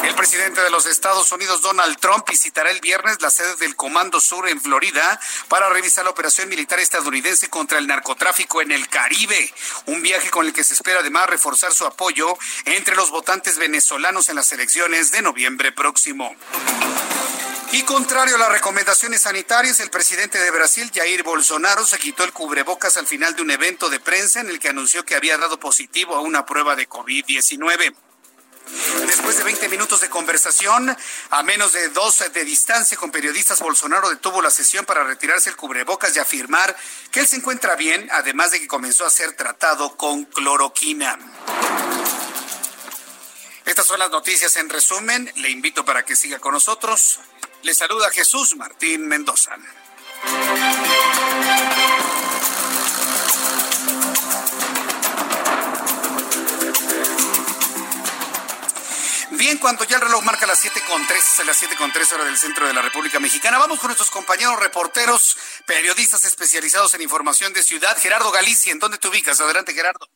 El 0.03 0.13
presidente 0.13 0.59
de 0.61 0.69
los 0.69 0.85
Estados 0.85 1.31
Unidos, 1.31 1.61
Donald 1.61 1.97
Trump, 1.99 2.29
visitará 2.29 2.69
el 2.69 2.81
viernes 2.81 3.21
la 3.21 3.29
sede 3.29 3.55
del 3.55 3.77
Comando 3.77 4.19
Sur 4.19 4.49
en 4.49 4.59
Florida 4.61 5.17
para 5.47 5.69
revisar 5.69 6.03
la 6.03 6.11
operación 6.11 6.49
militar 6.49 6.79
estadounidense 6.79 7.49
contra 7.49 7.79
el 7.79 7.87
narcotráfico 7.87 8.24
tráfico 8.25 8.59
en 8.59 8.71
el 8.71 8.89
Caribe, 8.89 9.53
un 9.85 10.01
viaje 10.01 10.31
con 10.31 10.47
el 10.47 10.51
que 10.51 10.63
se 10.63 10.73
espera 10.73 11.01
además 11.01 11.29
reforzar 11.29 11.71
su 11.71 11.85
apoyo 11.85 12.35
entre 12.65 12.95
los 12.95 13.11
votantes 13.11 13.59
venezolanos 13.59 14.29
en 14.29 14.35
las 14.35 14.51
elecciones 14.51 15.11
de 15.11 15.21
noviembre 15.21 15.71
próximo. 15.71 16.35
Y 17.71 17.83
contrario 17.83 18.33
a 18.33 18.39
las 18.39 18.51
recomendaciones 18.51 19.21
sanitarias, 19.21 19.79
el 19.79 19.91
presidente 19.91 20.39
de 20.39 20.49
Brasil, 20.49 20.89
Jair 20.91 21.21
Bolsonaro, 21.21 21.85
se 21.85 21.99
quitó 21.99 22.23
el 22.23 22.33
cubrebocas 22.33 22.97
al 22.97 23.05
final 23.05 23.35
de 23.35 23.43
un 23.43 23.51
evento 23.51 23.89
de 23.91 23.99
prensa 23.99 24.39
en 24.39 24.49
el 24.49 24.57
que 24.57 24.69
anunció 24.69 25.05
que 25.05 25.13
había 25.13 25.37
dado 25.37 25.59
positivo 25.59 26.15
a 26.15 26.21
una 26.21 26.47
prueba 26.47 26.75
de 26.75 26.89
COVID-19. 26.89 27.93
Después 29.07 29.37
de 29.37 29.43
20 29.43 29.69
minutos 29.69 30.01
de 30.01 30.09
conversación, 30.09 30.95
a 31.29 31.43
menos 31.43 31.73
de 31.73 31.89
dos 31.89 32.23
de 32.33 32.43
distancia 32.43 32.97
con 32.97 33.11
periodistas, 33.11 33.59
Bolsonaro 33.59 34.09
detuvo 34.09 34.41
la 34.41 34.49
sesión 34.49 34.85
para 34.85 35.03
retirarse 35.03 35.49
el 35.49 35.55
cubrebocas 35.55 36.15
y 36.15 36.19
afirmar 36.19 36.75
que 37.11 37.21
él 37.21 37.27
se 37.27 37.37
encuentra 37.37 37.75
bien, 37.75 38.09
además 38.11 38.51
de 38.51 38.59
que 38.59 38.67
comenzó 38.67 39.05
a 39.05 39.09
ser 39.09 39.33
tratado 39.33 39.95
con 39.97 40.25
cloroquina. 40.25 41.17
Estas 43.65 43.87
son 43.87 43.99
las 43.99 44.11
noticias 44.11 44.55
en 44.57 44.69
resumen. 44.69 45.31
Le 45.35 45.49
invito 45.49 45.83
para 45.83 46.05
que 46.05 46.15
siga 46.15 46.39
con 46.39 46.53
nosotros. 46.53 47.19
Le 47.63 47.73
saluda 47.73 48.11
Jesús 48.11 48.55
Martín 48.55 49.07
Mendoza. 49.07 49.57
Cuando 59.65 59.83
ya 59.85 59.95
el 59.95 60.03
reloj 60.03 60.23
marca 60.23 60.45
las 60.45 60.59
7 60.59 60.79
con 60.87 61.07
3, 61.07 61.39
es 61.39 61.43
las 61.47 61.57
7 61.57 61.75
con 61.75 61.91
3 61.91 62.11
horas 62.11 62.27
del 62.27 62.37
centro 62.37 62.67
de 62.67 62.73
la 62.75 62.83
República 62.83 63.19
Mexicana, 63.19 63.57
vamos 63.57 63.79
con 63.79 63.87
nuestros 63.87 64.11
compañeros 64.11 64.59
reporteros, 64.59 65.35
periodistas 65.65 66.23
especializados 66.23 66.93
en 66.93 67.01
información 67.01 67.51
de 67.51 67.63
ciudad. 67.63 67.97
Gerardo 67.97 68.29
Galicia, 68.29 68.71
¿en 68.71 68.77
dónde 68.77 68.99
te 68.99 69.07
ubicas? 69.07 69.41
Adelante, 69.41 69.73
Gerardo. 69.73 70.07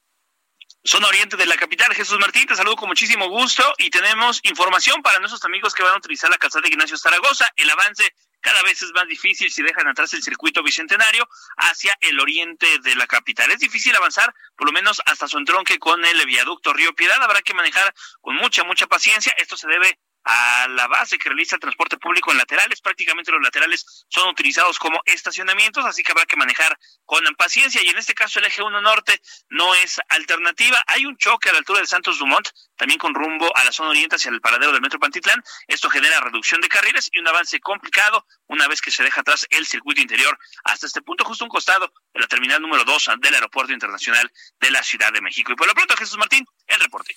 Zona 0.83 1.07
Oriente 1.07 1.35
de 1.35 1.47
la 1.47 1.57
capital. 1.57 1.91
Jesús 1.95 2.19
Martín, 2.19 2.45
te 2.45 2.55
saludo 2.55 2.75
con 2.75 2.89
muchísimo 2.89 3.27
gusto 3.27 3.63
y 3.79 3.89
tenemos 3.89 4.39
información 4.43 5.01
para 5.01 5.17
nuestros 5.17 5.43
amigos 5.45 5.73
que 5.73 5.81
van 5.81 5.95
a 5.95 5.97
utilizar 5.97 6.29
la 6.29 6.37
calzada 6.37 6.61
de 6.61 6.69
Ignacio 6.69 6.95
Zaragoza. 6.99 7.51
El 7.55 7.71
avance 7.71 8.13
cada 8.41 8.61
vez 8.63 8.81
es 8.81 8.91
más 8.93 9.07
difícil 9.07 9.51
si 9.51 9.61
dejan 9.61 9.87
atrás 9.87 10.13
el 10.13 10.23
circuito 10.23 10.63
bicentenario 10.63 11.27
hacia 11.57 11.95
el 12.01 12.19
oriente 12.19 12.67
de 12.83 12.95
la 12.95 13.07
capital. 13.07 13.51
Es 13.51 13.59
difícil 13.59 13.95
avanzar, 13.95 14.33
por 14.55 14.67
lo 14.67 14.73
menos 14.73 15.01
hasta 15.05 15.27
su 15.27 15.37
entronque 15.37 15.79
con 15.79 16.03
el 16.05 16.25
viaducto 16.25 16.73
Río 16.73 16.93
Piedad. 16.93 17.21
Habrá 17.21 17.41
que 17.41 17.53
manejar 17.53 17.93
con 18.21 18.35
mucha, 18.35 18.63
mucha 18.63 18.87
paciencia. 18.87 19.33
Esto 19.37 19.57
se 19.57 19.67
debe 19.67 19.99
a 20.24 20.67
la 20.70 20.88
base 20.88 21.17
que 21.17 21.30
realiza 21.30 21.55
el 21.55 21.61
transporte 21.61 21.97
público 21.97 22.32
en 22.32 22.38
laterales. 22.38 22.82
Prácticamente 22.82 23.32
los 23.32 23.41
laterales 23.41 24.05
son 24.09 24.30
utilizados 24.30 24.78
como 24.80 25.01
estacionamientos, 25.05 25.86
así 25.86 26.03
que 26.03 26.11
habrá 26.11 26.26
que 26.26 26.36
manejar 26.36 26.78
con 27.05 27.24
paciencia. 27.38 27.82
Y 27.84 27.89
en 27.89 27.97
este 27.97 28.13
caso 28.13 28.39
el 28.39 28.45
eje 28.45 28.61
1 28.61 28.82
norte 28.82 29.22
no 29.49 29.74
es 29.76 29.99
alternativa. 30.09 30.84
Hay 30.88 31.05
un 31.05 31.17
choque 31.17 31.49
a 31.49 31.53
la 31.53 31.59
altura 31.59 31.80
del 31.80 31.88
Santos 31.88 32.20
Dumont, 32.20 32.49
también 32.76 32.99
con 32.99 33.13
rumbo 33.13 33.55
a 33.55 33.63
la 33.63 33.72
zona 33.72 33.89
oriente 33.89 34.15
hacia 34.15 34.32
el 34.32 34.41
paradero 34.41 34.72
del 34.72 34.82
Metro 34.82 34.99
Pantitlán. 34.99 35.43
Esto 35.67 35.89
genera 35.89 36.20
reducción 36.20 36.61
de 36.61 36.70
carriles 36.70 37.09
y 37.11 37.20
un 37.20 37.28
avance 37.28 37.59
complicado 37.59 38.26
una 38.47 38.67
vez 38.67 38.82
que 38.82 38.91
se 38.91 39.03
deja 39.03 39.22
atrás 39.22 39.45
el 39.49 39.65
circuito 39.65 40.01
interior 40.01 40.38
hasta 40.63 40.86
este 40.86 41.01
punto, 41.01 41.24
justo 41.24 41.43
un 41.43 41.49
costado 41.49 41.91
de 42.13 42.20
la 42.20 42.28
terminal 42.28 42.61
número 42.61 42.84
2 42.84 43.09
del 43.20 43.36
Aeropuerto 43.36 43.74
Internacional 43.74 44.32
de 44.59 44.72
la 44.72 44.84
Ciudad 44.84 45.11
de 45.11 45.22
México. 45.22 45.51
Y 45.51 45.55
por 45.55 45.67
lo 45.67 45.74
pronto, 45.74 45.95
Jesús 45.95 46.17
Martín, 46.17 46.45
el 46.67 46.80
reporte. 46.80 47.15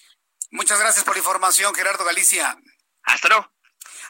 Muchas 0.50 0.78
gracias 0.78 1.04
por 1.04 1.14
la 1.14 1.20
información, 1.20 1.74
Gerardo 1.74 2.04
Galicia. 2.04 2.58
Hasta 3.04 3.28
luego. 3.28 3.48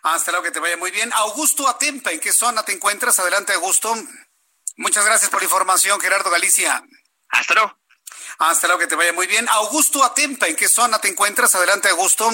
Hasta 0.03 0.33
luego, 0.33 0.45
que 0.45 0.51
te 0.51 0.61
vaya 0.61 0.77
muy 0.77 0.91
bien. 0.91 1.13
Augusto 1.15 1.69
Atempa, 1.69 2.11
¿en 2.11 2.21
qué 2.21 2.33
zona 2.33 2.65
te 2.65 2.73
encuentras? 2.73 3.19
Adelante, 3.19 3.53
Augusto. 3.53 3.95
Muchas 4.77 5.05
gracias 5.05 5.31
por 5.31 5.41
la 5.41 5.45
información, 5.45 6.01
Gerardo 6.01 6.31
Galicia. 6.31 6.83
Hasta 7.29 7.55
luego. 7.55 7.77
Hasta 8.39 8.67
luego, 8.67 8.81
que 8.81 8.87
te 8.89 8.97
vaya 8.97 9.13
muy 9.13 9.27
bien. 9.27 9.49
Augusto 9.49 10.03
Atempa, 10.03 10.49
¿en 10.49 10.57
qué 10.57 10.67
zona 10.67 10.99
te 10.99 11.09
encuentras? 11.09 11.55
Adelante, 11.55 11.89
Augusto. 11.89 12.29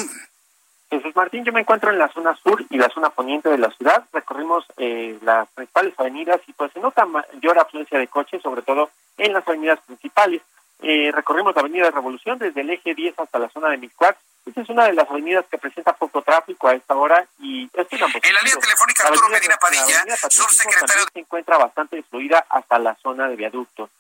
Jesús 0.91 1.15
Martín, 1.15 1.45
yo 1.45 1.53
me 1.53 1.61
encuentro 1.61 1.91
en 1.91 1.99
la 1.99 2.09
zona 2.09 2.35
sur 2.37 2.65
y 2.71 2.79
la 2.79 2.89
zona 2.89 3.11
poniente 3.11 3.51
de 3.51 3.59
la 3.59 3.71
ciudad. 3.71 4.05
Recorrimos 4.13 4.65
eh, 4.79 5.19
las 5.23 5.47
principales 5.51 5.93
avenidas 5.99 6.41
y 6.47 6.53
pues 6.55 6.73
se 6.73 6.81
nota 6.81 7.05
mayor 7.05 7.59
afluencia 7.59 7.99
de 7.99 8.09
coches, 8.09 8.41
sobre 8.41 8.63
todo 8.63 8.91
en 9.19 9.35
las 9.35 9.47
avenidas 9.47 9.81
principales. 9.81 10.41
Eh, 10.81 11.11
recorrimos 11.13 11.55
la 11.55 11.61
avenida 11.61 11.85
de 11.85 11.91
Revolución 11.91 12.39
desde 12.39 12.63
el 12.63 12.71
eje 12.71 12.95
10 12.95 13.19
hasta 13.19 13.39
la 13.39 13.51
zona 13.51 13.69
de 13.69 13.77
Miscuac 13.77 14.17
esta 14.49 14.63
es 14.63 14.69
una 14.69 14.87
de 14.87 14.95
las 14.95 15.09
avenidas 15.09 15.45
que 15.51 15.59
presenta 15.59 15.93
poco 15.93 16.23
tráfico 16.23 16.69
a 16.69 16.75
esta 16.75 16.95
hora 16.95 17.27
y 17.41 17.65
es 17.73 17.87
En 17.93 18.01
la 18.01 18.41
línea 18.43 18.59
telefónica 18.61 19.07
Arturo 19.07 19.29
Medina 19.29 19.57
Padilla, 19.57 20.05
subsecretario. 20.31 21.05
Se 21.13 21.21
encuentra 21.21 21.59
bastante 21.59 22.03
fluida 22.03 22.45
hasta 22.49 22.79
la 22.79 22.95
zona 22.97 23.29
de 23.29 23.37
viaducto. 23.37 23.91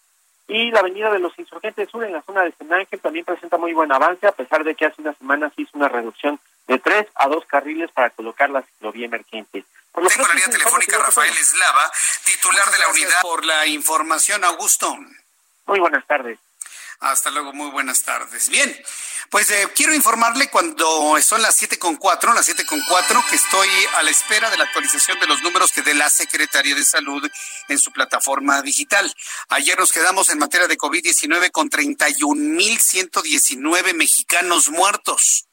Y 0.48 0.70
la 0.70 0.80
avenida 0.80 1.10
de 1.10 1.18
los 1.18 1.38
Insurgentes 1.38 1.90
Sur 1.90 2.04
en 2.04 2.12
la 2.14 2.22
zona 2.22 2.42
de 2.42 2.52
San 2.52 2.72
Ángel 2.72 3.00
también 3.00 3.24
presenta 3.26 3.58
muy 3.58 3.74
buen 3.74 3.92
avance, 3.92 4.26
a 4.26 4.32
pesar 4.32 4.64
de 4.64 4.74
que 4.74 4.86
hace 4.86 5.02
unas 5.02 5.16
semanas 5.18 5.52
hizo 5.56 5.70
una 5.74 5.88
reducción 5.88 6.40
de 6.66 6.78
tres 6.78 7.06
a 7.14 7.28
dos 7.28 7.44
carriles 7.44 7.90
para 7.92 8.10
colocar 8.10 8.48
la 8.48 8.62
ciclovía 8.62 9.06
emergente. 9.06 9.64
Por 9.92 10.08
Tengo 10.08 10.26
la 10.26 10.34
línea 10.34 10.50
telefónica 10.50 10.98
Rafael 10.98 11.36
Eslava, 11.36 11.90
titular 12.24 12.70
de 12.70 12.78
la 12.78 12.88
unidad. 12.88 13.20
Por 13.20 13.44
la 13.44 13.66
información, 13.66 14.42
Augusto. 14.44 14.96
Muy 15.66 15.80
buenas 15.80 16.06
tardes. 16.06 16.38
Hasta 17.00 17.30
luego, 17.30 17.52
muy 17.52 17.70
buenas 17.70 18.02
tardes. 18.02 18.48
Bien, 18.48 18.76
pues 19.30 19.48
eh, 19.50 19.68
quiero 19.74 19.94
informarle 19.94 20.50
cuando 20.50 21.16
son 21.22 21.40
las 21.42 21.54
siete 21.54 21.78
con 21.78 21.94
cuatro, 21.96 22.34
las 22.34 22.44
siete 22.44 22.66
con 22.66 22.82
cuatro, 22.88 23.22
que 23.30 23.36
estoy 23.36 23.68
a 23.94 24.02
la 24.02 24.10
espera 24.10 24.50
de 24.50 24.58
la 24.58 24.64
actualización 24.64 25.20
de 25.20 25.28
los 25.28 25.40
números 25.42 25.70
que 25.70 25.82
dé 25.82 25.94
la 25.94 26.10
Secretaría 26.10 26.74
de 26.74 26.84
Salud 26.84 27.22
en 27.68 27.78
su 27.78 27.92
plataforma 27.92 28.62
digital. 28.62 29.14
Ayer 29.48 29.78
nos 29.78 29.92
quedamos 29.92 30.28
en 30.30 30.38
materia 30.38 30.66
de 30.66 30.76
COVID-19 30.76 31.52
con 31.52 31.70
31.119 31.70 33.94
mexicanos 33.94 34.70
muertos. 34.70 35.47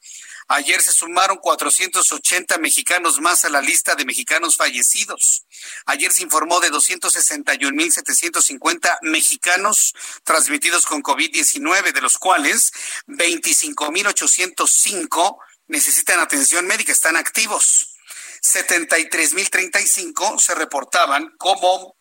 Ayer 0.48 0.80
se 0.82 0.92
sumaron 0.92 1.38
480 1.38 2.58
mexicanos 2.60 3.20
más 3.20 3.46
a 3.46 3.50
la 3.50 3.62
lista 3.62 3.96
de 3.96 4.06
mexicanos 4.06 4.58
fallecidos. 4.58 5.48
Ayer 5.88 6.12
se 6.12 6.22
informó 6.22 6.60
de 6.60 6.70
261.750 6.70 9.00
mexicanos 9.02 9.96
transmitidos 10.24 10.86
con 10.86 11.02
COVID-19, 11.02 11.94
de 11.94 12.02
los 12.02 12.18
cuales 12.18 12.72
25.805 13.08 15.38
necesitan 15.68 16.20
atención 16.20 16.68
médica, 16.68 16.92
están 16.92 17.16
activos. 17.16 17.96
73.035 18.44 20.40
se 20.40 20.54
reportaban 20.54 21.34
como 21.38 21.96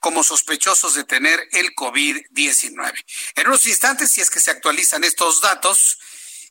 como 0.00 0.22
sospechosos 0.22 0.94
de 0.94 1.02
tener 1.02 1.40
el 1.50 1.74
COVID-19. 1.74 3.04
En 3.34 3.48
unos 3.48 3.66
instantes, 3.66 4.12
si 4.12 4.20
es 4.20 4.30
que 4.30 4.38
se 4.38 4.52
actualizan 4.52 5.02
estos 5.02 5.40
datos, 5.40 5.98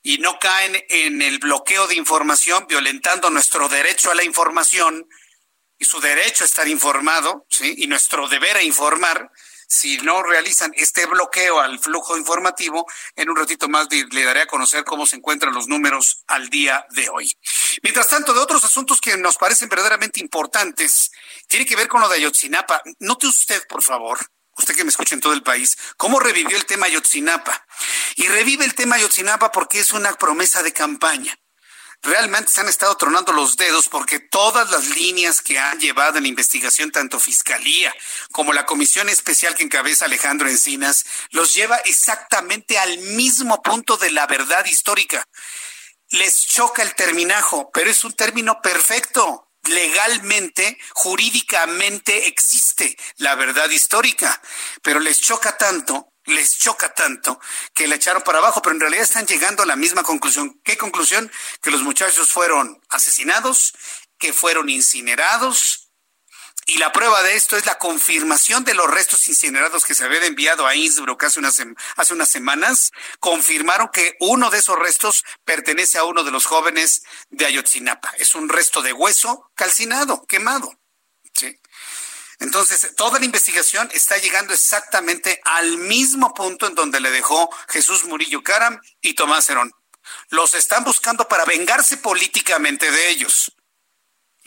y 0.03 0.17
no 0.19 0.39
caen 0.39 0.83
en 0.89 1.21
el 1.21 1.39
bloqueo 1.39 1.87
de 1.87 1.95
información, 1.95 2.65
violentando 2.67 3.29
nuestro 3.29 3.69
derecho 3.69 4.11
a 4.11 4.15
la 4.15 4.23
información 4.23 5.07
y 5.77 5.85
su 5.85 5.99
derecho 5.99 6.43
a 6.43 6.47
estar 6.47 6.67
informado, 6.67 7.45
¿sí? 7.49 7.75
y 7.77 7.87
nuestro 7.87 8.27
deber 8.27 8.57
a 8.57 8.63
informar, 8.63 9.31
si 9.67 9.97
no 9.97 10.23
realizan 10.23 10.71
este 10.75 11.05
bloqueo 11.05 11.59
al 11.59 11.79
flujo 11.79 12.17
informativo, 12.17 12.85
en 13.15 13.29
un 13.29 13.35
ratito 13.35 13.67
más 13.67 13.87
le 13.91 14.23
daré 14.23 14.41
a 14.41 14.47
conocer 14.47 14.85
cómo 14.85 15.05
se 15.05 15.17
encuentran 15.17 15.53
los 15.53 15.67
números 15.67 16.23
al 16.27 16.49
día 16.49 16.85
de 16.91 17.09
hoy. 17.09 17.37
Mientras 17.83 18.07
tanto, 18.07 18.33
de 18.33 18.39
otros 18.39 18.63
asuntos 18.63 19.01
que 19.01 19.17
nos 19.17 19.35
parecen 19.35 19.67
verdaderamente 19.67 20.21
importantes, 20.21 21.11
tiene 21.47 21.65
que 21.65 21.75
ver 21.75 21.87
con 21.87 21.99
lo 21.99 22.07
de 22.07 22.15
Ayotzinapa. 22.15 22.81
Note 22.99 23.27
usted, 23.27 23.61
por 23.67 23.83
favor, 23.83 24.19
usted 24.57 24.75
que 24.75 24.83
me 24.83 24.89
escucha 24.89 25.15
en 25.15 25.21
todo 25.21 25.33
el 25.33 25.43
país, 25.43 25.77
cómo 25.97 26.19
revivió 26.19 26.57
el 26.57 26.65
tema 26.65 26.87
Ayotzinapa. 26.87 27.65
Y 28.15 28.27
revive 28.27 28.65
el 28.65 28.75
tema 28.75 28.95
Ayotzinapa 28.95 29.51
porque 29.51 29.79
es 29.79 29.91
una 29.91 30.13
promesa 30.13 30.63
de 30.63 30.73
campaña. 30.73 31.37
Realmente 32.03 32.51
se 32.51 32.61
han 32.61 32.69
estado 32.69 32.95
tronando 32.95 33.33
los 33.33 33.57
dedos 33.57 33.89
porque 33.89 34.19
todas 34.19 34.69
las 34.69 34.89
líneas 34.89 35.41
que 35.41 35.57
han 35.57 35.79
llevado 35.79 36.17
en 36.17 36.23
la 36.23 36.29
investigación, 36.29 36.91
tanto 36.91 37.19
Fiscalía 37.19 37.93
como 38.31 38.53
la 38.53 38.65
comisión 38.65 39.09
especial 39.09 39.55
que 39.55 39.63
encabeza 39.63 40.05
Alejandro 40.05 40.47
Encinas, 40.47 41.05
los 41.31 41.53
lleva 41.53 41.77
exactamente 41.77 42.77
al 42.77 42.99
mismo 42.99 43.61
punto 43.63 43.97
de 43.97 44.11
la 44.11 44.27
verdad 44.27 44.65
histórica. 44.65 45.27
Les 46.09 46.45
choca 46.45 46.83
el 46.83 46.93
terminajo, 46.95 47.71
pero 47.73 47.89
es 47.89 48.03
un 48.03 48.13
término 48.13 48.61
perfecto 48.61 49.46
legalmente, 49.69 50.77
jurídicamente 50.93 52.27
existe 52.27 52.97
la 53.17 53.35
verdad 53.35 53.69
histórica, 53.69 54.41
pero 54.81 54.99
les 54.99 55.21
choca 55.21 55.57
tanto, 55.57 56.13
les 56.25 56.57
choca 56.57 56.93
tanto 56.93 57.39
que 57.73 57.87
la 57.87 57.95
echaron 57.95 58.23
para 58.23 58.39
abajo, 58.39 58.61
pero 58.61 58.75
en 58.75 58.81
realidad 58.81 59.03
están 59.03 59.25
llegando 59.25 59.63
a 59.63 59.65
la 59.65 59.75
misma 59.75 60.03
conclusión. 60.03 60.59
¿Qué 60.63 60.77
conclusión? 60.77 61.31
Que 61.61 61.71
los 61.71 61.81
muchachos 61.83 62.29
fueron 62.29 62.81
asesinados, 62.89 63.73
que 64.19 64.33
fueron 64.33 64.69
incinerados, 64.69 65.86
y 66.69 66.79
la 66.79 66.91
prueba 66.91 67.23
de 67.23 67.37
esto 67.37 67.55
es 67.55 67.65
la 67.65 67.77
confirmación 67.77 68.65
de 68.65 68.73
los 68.73 68.91
restos 68.91 69.29
incinerados 69.29 69.85
que 69.85 69.95
se 69.95 70.03
habían 70.03 70.25
enviado 70.25 70.67
a 70.67 70.75
Innsbruck 70.75 71.23
hace 71.23 71.39
unas, 71.39 71.63
hace 71.95 72.13
unas 72.13 72.29
semanas. 72.29 72.91
Confirmaron 73.21 73.87
que 73.87 74.17
uno 74.19 74.49
de 74.49 74.57
esos 74.57 74.77
restos 74.77 75.23
pertenece 75.45 75.97
a 75.97 76.03
uno 76.03 76.25
de 76.25 76.31
los 76.31 76.45
jóvenes 76.45 77.03
de 77.29 77.45
Ayotzinapa. 77.45 78.11
Es 78.17 78.35
un 78.35 78.49
resto 78.49 78.81
de 78.81 78.91
hueso 78.91 79.49
calcinado, 79.55 80.25
quemado. 80.25 80.77
¿sí? 81.33 81.57
Entonces, 82.39 82.93
toda 82.97 83.17
la 83.17 83.25
investigación 83.25 83.89
está 83.93 84.17
llegando 84.17 84.53
exactamente 84.53 85.39
al 85.45 85.77
mismo 85.77 86.33
punto 86.33 86.67
en 86.67 86.75
donde 86.75 86.99
le 86.99 87.11
dejó 87.11 87.49
Jesús 87.69 88.03
Murillo 88.03 88.43
Caram 88.43 88.81
y 88.99 89.13
Tomás 89.13 89.49
Herón. 89.49 89.71
Los 90.31 90.53
están 90.53 90.83
buscando 90.83 91.29
para 91.29 91.45
vengarse 91.45 91.95
políticamente 91.95 92.91
de 92.91 93.09
ellos. 93.09 93.53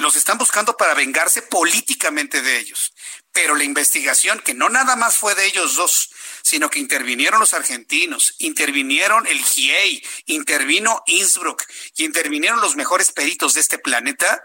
Los 0.01 0.16
están 0.16 0.38
buscando 0.38 0.78
para 0.78 0.94
vengarse 0.94 1.42
políticamente 1.42 2.40
de 2.40 2.57
ellos. 2.57 2.94
Pero 3.32 3.55
la 3.55 3.64
investigación, 3.64 4.40
que 4.40 4.55
no 4.55 4.70
nada 4.70 4.96
más 4.96 5.18
fue 5.18 5.34
de 5.34 5.44
ellos 5.44 5.76
dos, 5.76 6.09
sino 6.42 6.70
que 6.70 6.78
intervinieron 6.78 7.38
los 7.38 7.53
argentinos, 7.53 8.34
intervinieron 8.38 9.26
el 9.26 9.44
GIEI, 9.44 10.03
intervino 10.24 11.03
Innsbruck 11.07 11.62
y 11.96 12.07
intervinieron 12.07 12.62
los 12.62 12.76
mejores 12.76 13.12
peritos 13.12 13.53
de 13.53 13.61
este 13.61 13.78
planeta, 13.78 14.42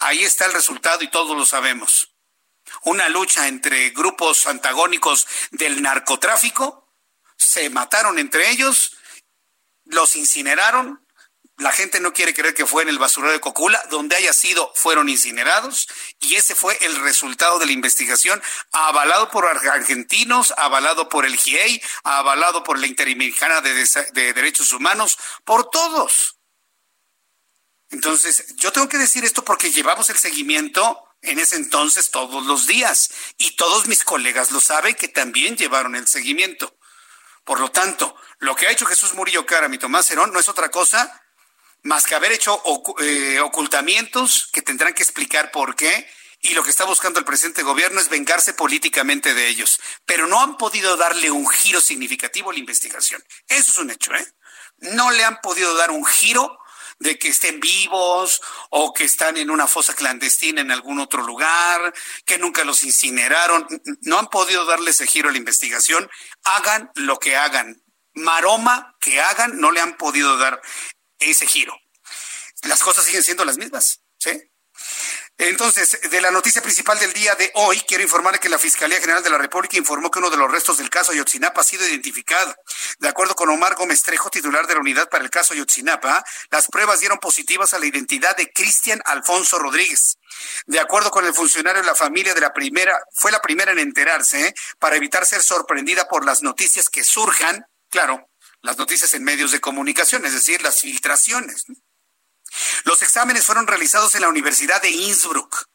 ahí 0.00 0.24
está 0.24 0.46
el 0.46 0.54
resultado 0.54 1.04
y 1.04 1.08
todos 1.08 1.36
lo 1.36 1.46
sabemos. 1.46 2.12
Una 2.82 3.08
lucha 3.08 3.46
entre 3.46 3.90
grupos 3.90 4.48
antagónicos 4.48 5.28
del 5.52 5.82
narcotráfico, 5.82 6.92
se 7.36 7.70
mataron 7.70 8.18
entre 8.18 8.50
ellos, 8.50 8.96
los 9.84 10.16
incineraron, 10.16 11.06
la 11.60 11.72
gente 11.72 12.00
no 12.00 12.14
quiere 12.14 12.32
creer 12.32 12.54
que 12.54 12.64
fue 12.64 12.82
en 12.82 12.88
el 12.88 12.98
basurero 12.98 13.32
de 13.32 13.40
Cocula, 13.40 13.82
donde 13.90 14.16
haya 14.16 14.32
sido, 14.32 14.72
fueron 14.74 15.10
incinerados, 15.10 15.88
y 16.18 16.36
ese 16.36 16.54
fue 16.54 16.76
el 16.80 16.96
resultado 16.96 17.58
de 17.58 17.66
la 17.66 17.72
investigación, 17.72 18.42
avalado 18.72 19.30
por 19.30 19.46
argentinos, 19.46 20.54
avalado 20.56 21.10
por 21.10 21.26
el 21.26 21.36
GIEI, 21.36 21.82
avalado 22.02 22.64
por 22.64 22.78
la 22.78 22.86
Interamericana 22.86 23.60
de, 23.60 23.74
de 24.12 24.32
Derechos 24.32 24.72
Humanos, 24.72 25.18
por 25.44 25.68
todos. 25.68 26.38
Entonces, 27.90 28.56
yo 28.56 28.72
tengo 28.72 28.88
que 28.88 28.98
decir 28.98 29.24
esto 29.24 29.44
porque 29.44 29.70
llevamos 29.70 30.08
el 30.08 30.16
seguimiento 30.16 31.04
en 31.20 31.38
ese 31.38 31.56
entonces 31.56 32.10
todos 32.10 32.46
los 32.46 32.66
días, 32.66 33.10
y 33.36 33.56
todos 33.56 33.86
mis 33.86 34.02
colegas 34.02 34.50
lo 34.50 34.60
saben 34.60 34.94
que 34.94 35.08
también 35.08 35.58
llevaron 35.58 35.94
el 35.94 36.08
seguimiento. 36.08 36.74
Por 37.44 37.60
lo 37.60 37.70
tanto, 37.70 38.16
lo 38.38 38.56
que 38.56 38.66
ha 38.66 38.70
hecho 38.70 38.86
Jesús 38.86 39.12
Murillo 39.12 39.44
Cara, 39.44 39.68
mi 39.68 39.76
Tomás 39.76 40.10
Herón, 40.10 40.32
no 40.32 40.40
es 40.40 40.48
otra 40.48 40.70
cosa 40.70 41.22
más 41.82 42.06
que 42.06 42.14
haber 42.14 42.32
hecho 42.32 42.62
eh, 43.00 43.40
ocultamientos 43.40 44.48
que 44.52 44.62
tendrán 44.62 44.94
que 44.94 45.02
explicar 45.02 45.50
por 45.50 45.76
qué, 45.76 46.08
y 46.42 46.54
lo 46.54 46.62
que 46.62 46.70
está 46.70 46.84
buscando 46.84 47.18
el 47.18 47.26
presente 47.26 47.62
gobierno 47.62 48.00
es 48.00 48.08
vengarse 48.08 48.54
políticamente 48.54 49.34
de 49.34 49.48
ellos. 49.48 49.78
Pero 50.06 50.26
no 50.26 50.40
han 50.40 50.56
podido 50.56 50.96
darle 50.96 51.30
un 51.30 51.46
giro 51.48 51.80
significativo 51.80 52.50
a 52.50 52.52
la 52.54 52.58
investigación. 52.58 53.22
Eso 53.46 53.72
es 53.72 53.78
un 53.78 53.90
hecho, 53.90 54.14
¿eh? 54.14 54.26
No 54.78 55.10
le 55.10 55.24
han 55.24 55.40
podido 55.42 55.74
dar 55.74 55.90
un 55.90 56.04
giro 56.06 56.58
de 56.98 57.18
que 57.18 57.28
estén 57.28 57.60
vivos 57.60 58.40
o 58.70 58.94
que 58.94 59.04
están 59.04 59.36
en 59.36 59.50
una 59.50 59.66
fosa 59.66 59.94
clandestina 59.94 60.60
en 60.60 60.70
algún 60.70 60.98
otro 60.98 61.22
lugar, 61.22 61.92
que 62.24 62.38
nunca 62.38 62.64
los 62.64 62.84
incineraron. 62.84 63.66
No 64.02 64.18
han 64.18 64.28
podido 64.28 64.64
darle 64.64 64.92
ese 64.92 65.06
giro 65.06 65.28
a 65.28 65.32
la 65.32 65.38
investigación. 65.38 66.10
Hagan 66.44 66.90
lo 66.94 67.18
que 67.18 67.36
hagan. 67.36 67.82
Maroma 68.14 68.96
que 69.00 69.20
hagan, 69.20 69.60
no 69.60 69.70
le 69.70 69.80
han 69.80 69.96
podido 69.96 70.36
dar 70.36 70.60
ese 71.20 71.46
giro. 71.46 71.76
Las 72.62 72.82
cosas 72.82 73.04
siguen 73.04 73.22
siendo 73.22 73.44
las 73.44 73.56
mismas, 73.56 74.00
¿sí? 74.18 74.50
Entonces, 75.38 75.98
de 76.10 76.20
la 76.20 76.30
noticia 76.30 76.60
principal 76.60 76.98
del 76.98 77.14
día 77.14 77.34
de 77.34 77.50
hoy, 77.54 77.80
quiero 77.88 78.02
informar 78.02 78.38
que 78.38 78.50
la 78.50 78.58
Fiscalía 78.58 79.00
General 79.00 79.22
de 79.22 79.30
la 79.30 79.38
República 79.38 79.78
informó 79.78 80.10
que 80.10 80.18
uno 80.18 80.28
de 80.28 80.36
los 80.36 80.50
restos 80.50 80.76
del 80.76 80.90
caso 80.90 81.12
Ayotzinapa 81.12 81.62
ha 81.62 81.64
sido 81.64 81.86
identificado. 81.88 82.54
De 82.98 83.08
acuerdo 83.08 83.34
con 83.34 83.48
Omar 83.48 83.74
Gómez 83.74 84.02
Trejo, 84.02 84.28
titular 84.28 84.66
de 84.66 84.74
la 84.74 84.80
unidad 84.80 85.08
para 85.08 85.24
el 85.24 85.30
caso 85.30 85.54
Ayotzinapa, 85.54 86.22
las 86.50 86.66
pruebas 86.66 87.00
dieron 87.00 87.16
positivas 87.18 87.72
a 87.72 87.78
la 87.78 87.86
identidad 87.86 88.36
de 88.36 88.52
Cristian 88.52 89.00
Alfonso 89.06 89.58
Rodríguez. 89.58 90.18
De 90.66 90.78
acuerdo 90.78 91.10
con 91.10 91.24
el 91.24 91.32
funcionario, 91.32 91.82
la 91.84 91.94
familia 91.94 92.34
de 92.34 92.42
la 92.42 92.52
primera 92.52 93.00
fue 93.14 93.32
la 93.32 93.40
primera 93.40 93.72
en 93.72 93.78
enterarse 93.78 94.48
¿eh? 94.48 94.54
para 94.78 94.96
evitar 94.96 95.24
ser 95.24 95.42
sorprendida 95.42 96.06
por 96.06 96.26
las 96.26 96.42
noticias 96.42 96.90
que 96.90 97.02
surjan, 97.02 97.64
claro, 97.88 98.29
las 98.62 98.76
noticias 98.78 99.12
en 99.14 99.24
medios 99.24 99.52
de 99.52 99.60
comunicación, 99.60 100.24
es 100.24 100.32
decir, 100.32 100.62
las 100.62 100.80
filtraciones. 100.80 101.64
Los 102.84 103.02
exámenes 103.02 103.44
fueron 103.44 103.66
realizados 103.66 104.14
en 104.14 104.22
la 104.22 104.28
Universidad 104.28 104.82
de 104.82 104.90
Innsbruck, 104.90 105.66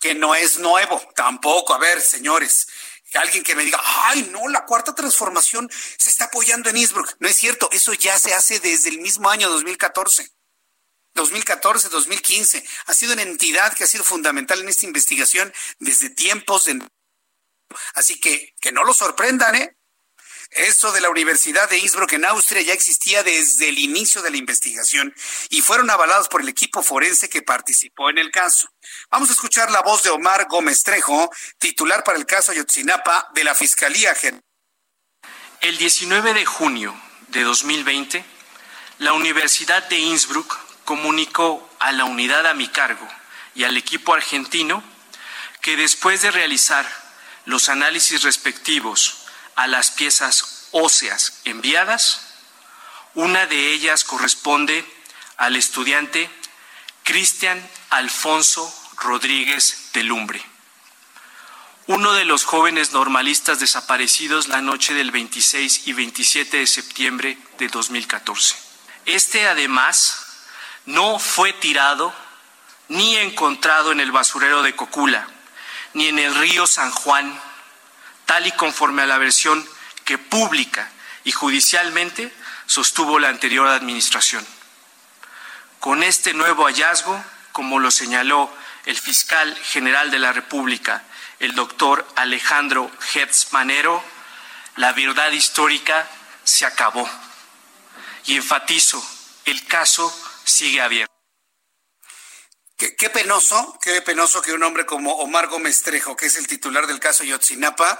que 0.00 0.14
no 0.14 0.34
es 0.34 0.58
nuevo, 0.58 1.02
tampoco. 1.14 1.74
A 1.74 1.78
ver, 1.78 2.00
señores, 2.00 2.66
alguien 3.14 3.42
que 3.42 3.54
me 3.54 3.64
diga, 3.64 3.80
ay, 3.82 4.28
no, 4.32 4.48
la 4.48 4.64
cuarta 4.66 4.94
transformación 4.94 5.70
se 5.96 6.10
está 6.10 6.26
apoyando 6.26 6.68
en 6.68 6.76
Innsbruck. 6.76 7.16
No 7.20 7.28
es 7.28 7.36
cierto, 7.36 7.68
eso 7.72 7.92
ya 7.94 8.18
se 8.18 8.34
hace 8.34 8.60
desde 8.60 8.90
el 8.90 8.98
mismo 8.98 9.30
año 9.30 9.48
2014. 9.48 10.30
2014, 11.14 11.88
2015. 11.88 12.64
Ha 12.86 12.94
sido 12.94 13.14
una 13.14 13.22
entidad 13.22 13.72
que 13.74 13.84
ha 13.84 13.86
sido 13.86 14.04
fundamental 14.04 14.60
en 14.60 14.68
esta 14.68 14.86
investigación 14.86 15.52
desde 15.78 16.10
tiempos 16.10 16.66
de... 16.66 16.86
Así 17.94 18.20
que 18.20 18.54
que 18.60 18.70
no 18.70 18.84
lo 18.84 18.92
sorprendan, 18.92 19.54
¿eh? 19.54 19.76
Eso 20.50 20.92
de 20.92 21.00
la 21.00 21.10
Universidad 21.10 21.68
de 21.68 21.78
Innsbruck 21.78 22.12
en 22.12 22.24
Austria 22.24 22.62
ya 22.62 22.72
existía 22.72 23.22
desde 23.22 23.68
el 23.68 23.78
inicio 23.78 24.22
de 24.22 24.30
la 24.30 24.36
investigación 24.36 25.14
y 25.50 25.60
fueron 25.60 25.90
avalados 25.90 26.28
por 26.28 26.40
el 26.40 26.48
equipo 26.48 26.82
forense 26.82 27.28
que 27.28 27.42
participó 27.42 28.10
en 28.10 28.18
el 28.18 28.30
caso. 28.30 28.68
Vamos 29.10 29.28
a 29.28 29.32
escuchar 29.32 29.70
la 29.70 29.82
voz 29.82 30.02
de 30.02 30.10
Omar 30.10 30.46
Gómez 30.48 30.82
Trejo, 30.82 31.30
titular 31.58 32.04
para 32.04 32.18
el 32.18 32.26
caso 32.26 32.52
Ayotzinapa 32.52 33.30
de 33.34 33.44
la 33.44 33.54
Fiscalía 33.54 34.14
General. 34.14 34.42
El 35.60 35.78
19 35.78 36.34
de 36.34 36.46
junio 36.46 36.94
de 37.28 37.42
2020, 37.42 38.24
la 38.98 39.12
Universidad 39.14 39.88
de 39.88 39.98
Innsbruck 39.98 40.58
comunicó 40.84 41.68
a 41.80 41.92
la 41.92 42.04
unidad 42.04 42.46
a 42.46 42.54
mi 42.54 42.68
cargo 42.68 43.06
y 43.54 43.64
al 43.64 43.76
equipo 43.76 44.14
argentino 44.14 44.82
que 45.60 45.76
después 45.76 46.22
de 46.22 46.30
realizar 46.30 46.86
los 47.44 47.68
análisis 47.68 48.22
respectivos 48.22 49.25
a 49.56 49.66
las 49.66 49.90
piezas 49.90 50.68
óseas 50.70 51.40
enviadas. 51.44 52.20
Una 53.14 53.46
de 53.46 53.72
ellas 53.72 54.04
corresponde 54.04 54.84
al 55.36 55.56
estudiante 55.56 56.30
Cristian 57.02 57.66
Alfonso 57.90 58.72
Rodríguez 58.96 59.90
de 59.92 60.02
Lumbre, 60.02 60.44
uno 61.86 62.12
de 62.14 62.24
los 62.24 62.44
jóvenes 62.44 62.92
normalistas 62.92 63.60
desaparecidos 63.60 64.48
la 64.48 64.60
noche 64.60 64.92
del 64.94 65.10
26 65.10 65.86
y 65.86 65.92
27 65.92 66.56
de 66.58 66.66
septiembre 66.66 67.38
de 67.58 67.68
2014. 67.68 68.56
Este 69.04 69.46
además 69.46 70.26
no 70.84 71.18
fue 71.18 71.52
tirado 71.52 72.12
ni 72.88 73.16
encontrado 73.16 73.92
en 73.92 74.00
el 74.00 74.12
basurero 74.12 74.62
de 74.62 74.74
Cocula, 74.74 75.28
ni 75.94 76.08
en 76.08 76.18
el 76.18 76.34
río 76.34 76.66
San 76.66 76.90
Juan, 76.90 77.40
tal 78.26 78.46
y 78.46 78.52
conforme 78.52 79.02
a 79.02 79.06
la 79.06 79.18
versión 79.18 79.66
que 80.04 80.18
pública 80.18 80.90
y 81.24 81.32
judicialmente 81.32 82.32
sostuvo 82.66 83.18
la 83.18 83.28
anterior 83.28 83.68
administración. 83.68 84.46
Con 85.80 86.02
este 86.02 86.34
nuevo 86.34 86.64
hallazgo, 86.64 87.22
como 87.52 87.78
lo 87.78 87.90
señaló 87.90 88.52
el 88.84 88.98
fiscal 88.98 89.56
general 89.56 90.10
de 90.10 90.18
la 90.18 90.32
República, 90.32 91.02
el 91.38 91.54
doctor 91.54 92.06
Alejandro 92.16 92.90
Hertz 93.14 93.52
Manero, 93.52 94.02
la 94.76 94.92
verdad 94.92 95.30
histórica 95.32 96.08
se 96.44 96.66
acabó. 96.66 97.08
Y 98.26 98.36
enfatizo, 98.36 99.04
el 99.44 99.64
caso 99.66 100.12
sigue 100.44 100.80
abierto. 100.80 101.15
Qué, 102.76 103.08
penoso, 103.08 103.78
qué 103.80 104.02
penoso 104.02 104.42
que 104.42 104.52
un 104.52 104.62
hombre 104.62 104.84
como 104.84 105.14
Omar 105.14 105.46
Gómez 105.48 105.82
Trejo, 105.82 106.14
que 106.14 106.26
es 106.26 106.36
el 106.36 106.46
titular 106.46 106.86
del 106.86 107.00
caso 107.00 107.24
Yotzinapa, 107.24 107.98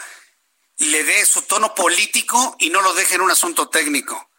le 0.76 1.02
dé 1.02 1.24
su 1.24 1.42
tono 1.42 1.74
político 1.74 2.56
y 2.58 2.68
no 2.68 2.82
lo 2.82 2.92
deje 2.92 3.14
en 3.14 3.22
un 3.22 3.30
asunto 3.30 3.70
técnico. 3.70 4.30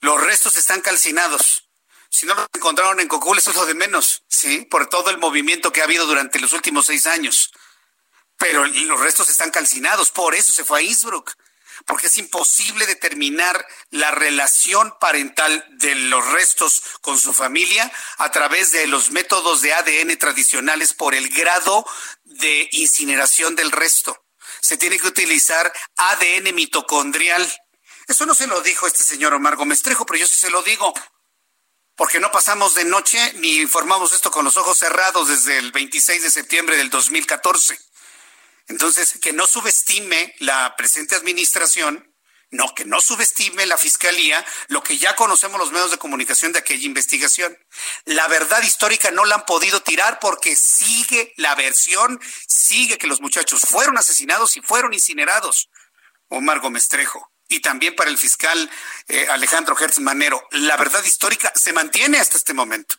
Los 0.00 0.18
restos 0.22 0.56
están 0.56 0.80
calcinados. 0.80 1.68
Si 2.08 2.24
no 2.24 2.34
los 2.34 2.46
encontraron 2.54 3.00
en 3.00 3.08
Cocul, 3.08 3.36
eso 3.36 3.50
es 3.50 3.56
lo 3.56 3.66
de 3.66 3.74
menos, 3.74 4.22
¿sí? 4.28 4.62
Por 4.70 4.88
todo 4.88 5.10
el 5.10 5.18
movimiento 5.18 5.70
que 5.72 5.82
ha 5.82 5.84
habido 5.84 6.06
durante 6.06 6.38
los 6.38 6.54
últimos 6.54 6.86
seis 6.86 7.06
años. 7.06 7.52
Pero 8.38 8.64
los 8.64 9.00
restos 9.00 9.28
están 9.28 9.50
calcinados, 9.50 10.10
por 10.10 10.34
eso 10.34 10.54
se 10.54 10.64
fue 10.64 10.78
a 10.78 10.82
Innsbruck 10.82 11.34
porque 11.86 12.08
es 12.08 12.18
imposible 12.18 12.84
determinar 12.86 13.66
la 13.90 14.10
relación 14.10 14.94
parental 15.00 15.64
de 15.70 15.94
los 15.94 16.26
restos 16.32 16.82
con 17.00 17.18
su 17.18 17.32
familia 17.32 17.90
a 18.18 18.30
través 18.30 18.72
de 18.72 18.86
los 18.86 19.12
métodos 19.12 19.62
de 19.62 19.72
ADN 19.72 20.18
tradicionales 20.18 20.92
por 20.92 21.14
el 21.14 21.28
grado 21.28 21.86
de 22.24 22.68
incineración 22.72 23.54
del 23.54 23.70
resto. 23.70 24.24
Se 24.60 24.76
tiene 24.76 24.98
que 24.98 25.06
utilizar 25.06 25.72
ADN 25.96 26.54
mitocondrial. 26.54 27.48
Eso 28.08 28.26
no 28.26 28.34
se 28.34 28.48
lo 28.48 28.60
dijo 28.62 28.86
este 28.86 29.04
señor 29.04 29.32
Omar 29.34 29.56
Gómez 29.56 29.82
Trejo, 29.82 30.04
pero 30.04 30.18
yo 30.18 30.26
sí 30.26 30.36
se 30.36 30.50
lo 30.50 30.62
digo 30.62 30.92
porque 31.96 32.20
no 32.20 32.30
pasamos 32.30 32.74
de 32.74 32.84
noche 32.84 33.32
ni 33.36 33.56
informamos 33.56 34.12
esto 34.12 34.30
con 34.30 34.44
los 34.44 34.56
ojos 34.58 34.76
cerrados 34.78 35.28
desde 35.28 35.58
el 35.58 35.72
26 35.72 36.22
de 36.22 36.30
septiembre 36.30 36.76
del 36.76 36.90
2014. 36.90 37.78
Entonces, 38.68 39.18
que 39.20 39.32
no 39.32 39.46
subestime 39.46 40.34
la 40.40 40.74
presente 40.76 41.14
administración, 41.14 42.12
no, 42.50 42.74
que 42.74 42.84
no 42.84 43.00
subestime 43.00 43.66
la 43.66 43.76
fiscalía 43.76 44.44
lo 44.68 44.82
que 44.82 44.98
ya 44.98 45.16
conocemos 45.16 45.58
los 45.58 45.72
medios 45.72 45.90
de 45.90 45.98
comunicación 45.98 46.52
de 46.52 46.60
aquella 46.60 46.86
investigación. 46.86 47.56
La 48.04 48.28
verdad 48.28 48.62
histórica 48.62 49.10
no 49.10 49.24
la 49.24 49.36
han 49.36 49.46
podido 49.46 49.82
tirar 49.82 50.18
porque 50.20 50.54
sigue 50.54 51.32
la 51.36 51.54
versión, 51.54 52.20
sigue 52.46 52.98
que 52.98 53.08
los 53.08 53.20
muchachos 53.20 53.62
fueron 53.62 53.98
asesinados 53.98 54.56
y 54.56 54.60
fueron 54.60 54.94
incinerados. 54.94 55.70
Omar 56.28 56.60
Gómez 56.60 56.88
Trejo. 56.88 57.32
Y 57.48 57.60
también 57.60 57.94
para 57.94 58.10
el 58.10 58.18
fiscal 58.18 58.70
eh, 59.06 59.26
Alejandro 59.30 59.76
Hertz 59.78 60.00
Manero. 60.00 60.48
La 60.50 60.76
verdad 60.76 61.04
histórica 61.04 61.52
se 61.54 61.72
mantiene 61.72 62.18
hasta 62.18 62.38
este 62.38 62.54
momento. 62.54 62.96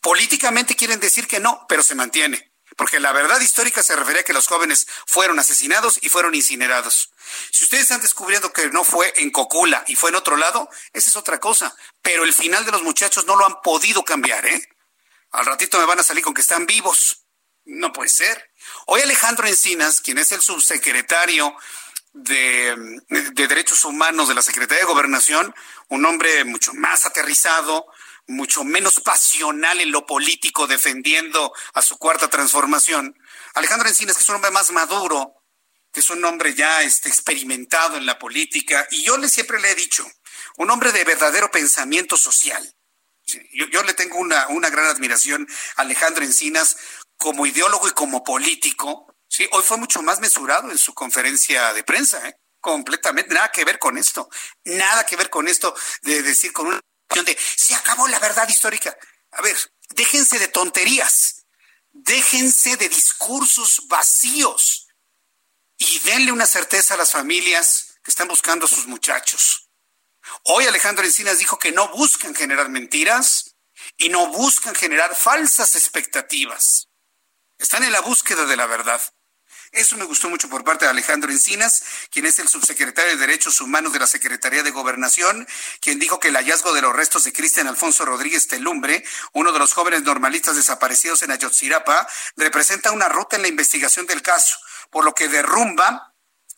Políticamente 0.00 0.76
quieren 0.76 1.00
decir 1.00 1.26
que 1.26 1.40
no, 1.40 1.66
pero 1.68 1.82
se 1.82 1.94
mantiene 1.94 2.45
porque 2.76 3.00
la 3.00 3.12
verdad 3.12 3.40
histórica 3.40 3.82
se 3.82 3.96
refería 3.96 4.20
a 4.20 4.24
que 4.24 4.34
los 4.34 4.46
jóvenes 4.46 4.86
fueron 5.06 5.38
asesinados 5.38 5.98
y 6.02 6.10
fueron 6.10 6.34
incinerados. 6.34 7.10
Si 7.50 7.64
ustedes 7.64 7.84
están 7.84 8.02
descubriendo 8.02 8.52
que 8.52 8.68
no 8.68 8.84
fue 8.84 9.12
en 9.16 9.30
Cocula 9.30 9.84
y 9.88 9.96
fue 9.96 10.10
en 10.10 10.16
otro 10.16 10.36
lado, 10.36 10.68
esa 10.92 11.10
es 11.10 11.16
otra 11.16 11.40
cosa. 11.40 11.74
Pero 12.02 12.24
el 12.24 12.34
final 12.34 12.64
de 12.64 12.72
los 12.72 12.82
muchachos 12.82 13.24
no 13.26 13.36
lo 13.36 13.46
han 13.46 13.60
podido 13.62 14.04
cambiar, 14.04 14.46
¿eh? 14.46 14.68
Al 15.32 15.46
ratito 15.46 15.78
me 15.78 15.86
van 15.86 15.98
a 15.98 16.04
salir 16.04 16.22
con 16.22 16.34
que 16.34 16.42
están 16.42 16.66
vivos. 16.66 17.24
No 17.64 17.92
puede 17.92 18.10
ser. 18.10 18.52
Hoy 18.86 19.00
Alejandro 19.00 19.46
Encinas, 19.46 20.00
quien 20.00 20.18
es 20.18 20.30
el 20.32 20.40
subsecretario 20.40 21.56
de, 22.12 23.00
de 23.08 23.48
Derechos 23.48 23.84
Humanos 23.84 24.28
de 24.28 24.34
la 24.34 24.42
Secretaría 24.42 24.84
de 24.84 24.92
Gobernación, 24.92 25.54
un 25.88 26.04
hombre 26.06 26.44
mucho 26.44 26.72
más 26.74 27.06
aterrizado, 27.06 27.86
mucho 28.26 28.64
menos 28.64 29.00
pasional 29.00 29.80
en 29.80 29.92
lo 29.92 30.06
político 30.06 30.66
defendiendo 30.66 31.52
a 31.74 31.82
su 31.82 31.96
cuarta 31.98 32.28
transformación. 32.28 33.18
Alejandro 33.54 33.88
Encinas, 33.88 34.16
que 34.16 34.22
es 34.22 34.28
un 34.28 34.36
hombre 34.36 34.50
más 34.50 34.70
maduro, 34.70 35.34
que 35.92 36.00
es 36.00 36.10
un 36.10 36.24
hombre 36.24 36.54
ya 36.54 36.82
este, 36.82 37.08
experimentado 37.08 37.96
en 37.96 38.06
la 38.06 38.18
política, 38.18 38.86
y 38.90 39.02
yo 39.04 39.16
le 39.16 39.28
siempre 39.28 39.60
le 39.60 39.70
he 39.70 39.74
dicho, 39.74 40.06
un 40.56 40.70
hombre 40.70 40.92
de 40.92 41.04
verdadero 41.04 41.50
pensamiento 41.50 42.16
social. 42.16 42.72
Yo, 43.52 43.82
le 43.82 43.94
tengo 43.94 44.18
una, 44.18 44.46
una, 44.48 44.70
gran 44.70 44.86
admiración 44.86 45.48
a 45.74 45.82
Alejandro 45.82 46.22
Encinas 46.22 46.76
como 47.16 47.44
ideólogo 47.44 47.88
y 47.88 47.90
como 47.90 48.22
político. 48.22 49.12
Sí, 49.28 49.48
hoy 49.50 49.64
fue 49.64 49.78
mucho 49.78 50.00
más 50.00 50.20
mesurado 50.20 50.70
en 50.70 50.78
su 50.78 50.94
conferencia 50.94 51.72
de 51.72 51.82
prensa, 51.82 52.28
¿eh? 52.28 52.36
completamente, 52.60 53.34
nada 53.34 53.50
que 53.50 53.64
ver 53.64 53.78
con 53.78 53.98
esto, 53.98 54.28
nada 54.64 55.04
que 55.06 55.16
ver 55.16 55.30
con 55.30 55.48
esto 55.48 55.74
de 56.02 56.22
decir 56.22 56.52
con 56.52 56.66
una 56.66 56.80
de 57.08 57.38
se 57.56 57.74
acabó 57.74 58.08
la 58.08 58.18
verdad 58.18 58.48
histórica. 58.48 58.96
A 59.32 59.42
ver, 59.42 59.56
déjense 59.90 60.38
de 60.38 60.48
tonterías, 60.48 61.46
déjense 61.92 62.76
de 62.76 62.88
discursos 62.88 63.82
vacíos 63.88 64.88
y 65.78 65.98
denle 66.00 66.32
una 66.32 66.46
certeza 66.46 66.94
a 66.94 66.96
las 66.96 67.12
familias 67.12 67.98
que 68.02 68.10
están 68.10 68.28
buscando 68.28 68.66
a 68.66 68.68
sus 68.68 68.86
muchachos. 68.86 69.70
Hoy 70.44 70.66
Alejandro 70.66 71.04
Encinas 71.04 71.38
dijo 71.38 71.58
que 71.58 71.72
no 71.72 71.88
buscan 71.88 72.34
generar 72.34 72.68
mentiras 72.68 73.56
y 73.96 74.08
no 74.08 74.28
buscan 74.28 74.74
generar 74.74 75.14
falsas 75.14 75.76
expectativas. 75.76 76.88
Están 77.58 77.84
en 77.84 77.92
la 77.92 78.00
búsqueda 78.00 78.44
de 78.46 78.56
la 78.56 78.66
verdad. 78.66 79.00
Eso 79.76 79.98
me 79.98 80.06
gustó 80.06 80.30
mucho 80.30 80.48
por 80.48 80.64
parte 80.64 80.86
de 80.86 80.90
Alejandro 80.90 81.30
Encinas, 81.30 81.84
quien 82.10 82.24
es 82.24 82.38
el 82.38 82.48
subsecretario 82.48 83.10
de 83.10 83.18
Derechos 83.18 83.60
Humanos 83.60 83.92
de 83.92 83.98
la 83.98 84.06
Secretaría 84.06 84.62
de 84.62 84.70
Gobernación, 84.70 85.46
quien 85.82 85.98
dijo 85.98 86.18
que 86.18 86.28
el 86.28 86.36
hallazgo 86.36 86.72
de 86.72 86.80
los 86.80 86.96
restos 86.96 87.24
de 87.24 87.34
Cristian 87.34 87.66
Alfonso 87.66 88.06
Rodríguez 88.06 88.48
Telumbre, 88.48 89.04
uno 89.34 89.52
de 89.52 89.58
los 89.58 89.74
jóvenes 89.74 90.02
normalistas 90.02 90.56
desaparecidos 90.56 91.22
en 91.22 91.30
Ayotzinapa, 91.30 92.08
representa 92.36 92.90
una 92.90 93.10
ruta 93.10 93.36
en 93.36 93.42
la 93.42 93.48
investigación 93.48 94.06
del 94.06 94.22
caso, 94.22 94.56
por 94.88 95.04
lo 95.04 95.14
que 95.14 95.28
derrumba 95.28 96.14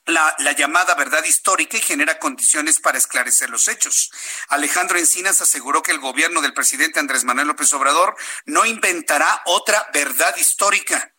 la, 0.06 0.36
la, 0.38 0.52
llamada 0.52 0.94
verdad 0.94 1.24
histórica 1.24 1.76
y 1.76 1.80
genera 1.80 2.20
condiciones 2.20 2.78
para 2.78 2.98
esclarecer 2.98 3.50
los 3.50 3.66
hechos. 3.66 4.12
Alejandro 4.48 4.96
Encinas 4.96 5.40
aseguró 5.40 5.82
que 5.82 5.90
el 5.90 5.98
gobierno 5.98 6.40
del 6.40 6.54
presidente 6.54 7.00
Andrés 7.00 7.24
Manuel 7.24 7.48
López 7.48 7.72
Obrador 7.72 8.16
no 8.46 8.64
inventará 8.64 9.42
otra 9.44 9.88
verdad 9.92 10.36
histórica. 10.36 11.12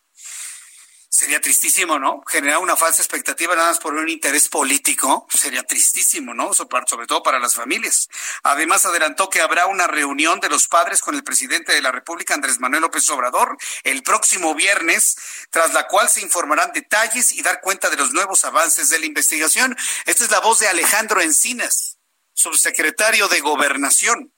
Sería 1.20 1.38
tristísimo, 1.38 1.98
¿no? 1.98 2.22
Generar 2.26 2.60
una 2.60 2.76
falsa 2.76 3.02
expectativa 3.02 3.54
nada 3.54 3.68
más 3.68 3.78
por 3.78 3.92
un 3.92 4.08
interés 4.08 4.48
político. 4.48 5.26
Sería 5.28 5.62
tristísimo, 5.64 6.32
¿no? 6.32 6.54
Sobre 6.54 7.06
todo 7.06 7.22
para 7.22 7.38
las 7.38 7.54
familias. 7.54 8.08
Además, 8.42 8.86
adelantó 8.86 9.28
que 9.28 9.42
habrá 9.42 9.66
una 9.66 9.86
reunión 9.86 10.40
de 10.40 10.48
los 10.48 10.66
padres 10.66 11.02
con 11.02 11.14
el 11.14 11.22
presidente 11.22 11.74
de 11.74 11.82
la 11.82 11.92
República, 11.92 12.32
Andrés 12.32 12.58
Manuel 12.58 12.80
López 12.80 13.06
Obrador, 13.10 13.58
el 13.84 14.02
próximo 14.02 14.54
viernes, 14.54 15.18
tras 15.50 15.74
la 15.74 15.86
cual 15.88 16.08
se 16.08 16.22
informarán 16.22 16.72
detalles 16.72 17.32
y 17.32 17.42
dar 17.42 17.60
cuenta 17.60 17.90
de 17.90 17.96
los 17.96 18.14
nuevos 18.14 18.42
avances 18.46 18.88
de 18.88 18.98
la 18.98 19.04
investigación. 19.04 19.76
Esta 20.06 20.24
es 20.24 20.30
la 20.30 20.40
voz 20.40 20.60
de 20.60 20.68
Alejandro 20.68 21.20
Encinas, 21.20 21.98
subsecretario 22.32 23.28
de 23.28 23.40
Gobernación 23.40 24.32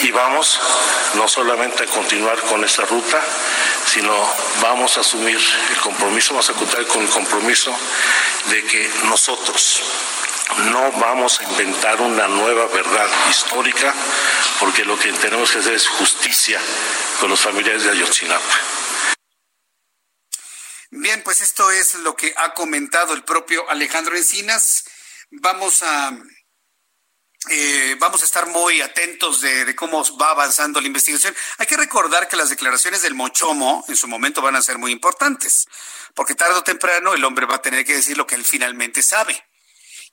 y 0.00 0.10
vamos 0.10 0.60
no 1.14 1.28
solamente 1.28 1.84
a 1.84 1.86
continuar 1.86 2.40
con 2.42 2.64
esta 2.64 2.84
ruta, 2.84 3.22
sino 3.86 4.12
vamos 4.60 4.96
a 4.96 5.00
asumir 5.00 5.38
el 5.70 5.76
compromiso, 5.78 6.34
vamos 6.34 6.50
a 6.50 6.54
contar 6.54 6.86
con 6.86 7.02
el 7.02 7.08
compromiso 7.08 7.74
de 8.50 8.62
que 8.64 8.90
nosotros 9.04 9.82
no 10.70 10.92
vamos 10.92 11.40
a 11.40 11.44
inventar 11.44 12.00
una 12.00 12.28
nueva 12.28 12.66
verdad 12.66 13.08
histórica, 13.30 13.94
porque 14.60 14.84
lo 14.84 14.98
que 14.98 15.12
tenemos 15.12 15.50
que 15.50 15.58
hacer 15.58 15.74
es 15.74 15.88
justicia 15.88 16.60
con 17.20 17.30
los 17.30 17.40
familiares 17.40 17.84
de 17.84 17.90
Ayotzinapa. 17.90 18.60
Bien, 20.90 21.22
pues 21.24 21.40
esto 21.40 21.70
es 21.70 21.96
lo 21.96 22.14
que 22.14 22.32
ha 22.36 22.54
comentado 22.54 23.14
el 23.14 23.24
propio 23.24 23.68
Alejandro 23.68 24.16
Encinas. 24.16 24.84
Vamos 25.30 25.82
a 25.82 26.12
eh, 27.50 27.96
vamos 27.98 28.22
a 28.22 28.24
estar 28.24 28.46
muy 28.46 28.80
atentos 28.80 29.40
de, 29.40 29.74
cómo 29.76 30.02
va 30.16 30.30
avanzando 30.30 30.80
la 30.80 30.86
investigación. 30.86 31.34
Hay 31.58 31.66
que 31.66 31.76
recordar 31.76 32.28
que 32.28 32.36
las 32.36 32.48
declaraciones 32.48 33.02
del 33.02 33.14
Mochomo 33.14 33.84
en 33.88 33.96
su 33.96 34.08
momento 34.08 34.40
van 34.42 34.56
a 34.56 34.62
ser 34.62 34.78
muy 34.78 34.92
importantes, 34.92 35.66
porque 36.14 36.34
tarde 36.34 36.54
o 36.54 36.64
temprano 36.64 37.14
el 37.14 37.24
hombre 37.24 37.46
va 37.46 37.56
a 37.56 37.62
tener 37.62 37.84
que 37.84 37.94
decir 37.94 38.16
lo 38.16 38.26
que 38.26 38.34
él 38.34 38.44
finalmente 38.44 39.02
sabe 39.02 39.44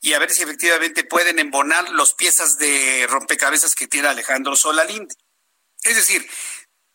y 0.02 0.14
a 0.14 0.20
ver 0.20 0.32
si 0.32 0.42
efectivamente 0.42 1.04
pueden 1.04 1.38
embonar 1.38 1.90
los 1.92 2.16
piezas 2.16 2.58
de 2.58 3.06
rompecabezas 3.08 3.76
que 3.76 3.88
tiene 3.88 4.08
Alejandro 4.08 4.56
Solalinde. 4.56 5.14
Es 5.84 5.96
decir, 5.96 6.28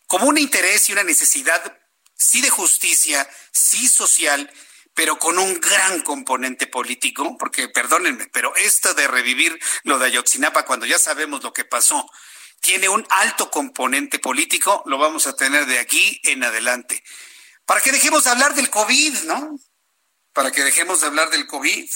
como 0.08 0.26
un 0.26 0.38
interés 0.38 0.88
y 0.88 0.92
una 0.92 1.04
necesidad, 1.04 1.78
sí 2.16 2.40
de 2.40 2.50
justicia, 2.50 3.28
sí 3.52 3.86
social, 3.86 4.52
pero 4.96 5.18
con 5.18 5.38
un 5.38 5.60
gran 5.60 6.00
componente 6.00 6.66
político, 6.66 7.36
porque 7.38 7.68
perdónenme, 7.68 8.28
pero 8.32 8.56
esto 8.56 8.94
de 8.94 9.06
revivir 9.06 9.60
lo 9.84 9.98
de 9.98 10.06
Ayotzinapa 10.06 10.64
cuando 10.64 10.86
ya 10.86 10.98
sabemos 10.98 11.42
lo 11.42 11.52
que 11.52 11.66
pasó, 11.66 12.10
tiene 12.62 12.88
un 12.88 13.06
alto 13.10 13.50
componente 13.50 14.18
político, 14.18 14.82
lo 14.86 14.96
vamos 14.96 15.26
a 15.26 15.36
tener 15.36 15.66
de 15.66 15.80
aquí 15.80 16.18
en 16.24 16.42
adelante. 16.42 17.04
Para 17.66 17.82
que 17.82 17.92
dejemos 17.92 18.24
de 18.24 18.30
hablar 18.30 18.54
del 18.54 18.70
COVID, 18.70 19.24
¿no? 19.24 19.58
Para 20.32 20.50
que 20.50 20.64
dejemos 20.64 21.02
de 21.02 21.08
hablar 21.08 21.28
del 21.28 21.46
COVID. 21.46 21.90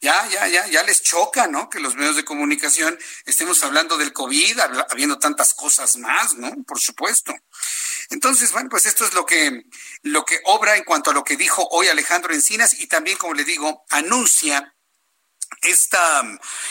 Ya, 0.00 0.28
ya, 0.28 0.46
ya, 0.48 0.66
ya 0.66 0.82
les 0.82 1.02
choca, 1.02 1.46
¿no? 1.46 1.70
Que 1.70 1.80
los 1.80 1.94
medios 1.94 2.16
de 2.16 2.24
comunicación 2.24 2.98
estemos 3.24 3.62
hablando 3.62 3.96
del 3.96 4.12
COVID, 4.12 4.60
habiendo 4.90 5.18
tantas 5.18 5.54
cosas 5.54 5.96
más, 5.96 6.34
¿no? 6.34 6.52
Por 6.66 6.78
supuesto. 6.78 7.34
Entonces, 8.10 8.52
bueno, 8.52 8.68
pues 8.68 8.86
esto 8.86 9.04
es 9.06 9.14
lo 9.14 9.24
que, 9.24 9.64
lo 10.02 10.24
que 10.24 10.40
obra 10.44 10.76
en 10.76 10.84
cuanto 10.84 11.10
a 11.10 11.14
lo 11.14 11.24
que 11.24 11.36
dijo 11.36 11.66
hoy 11.70 11.88
Alejandro 11.88 12.34
Encinas 12.34 12.78
y 12.78 12.86
también, 12.86 13.16
como 13.16 13.34
le 13.34 13.44
digo, 13.44 13.84
anuncia 13.88 14.74
esta, 15.62 16.22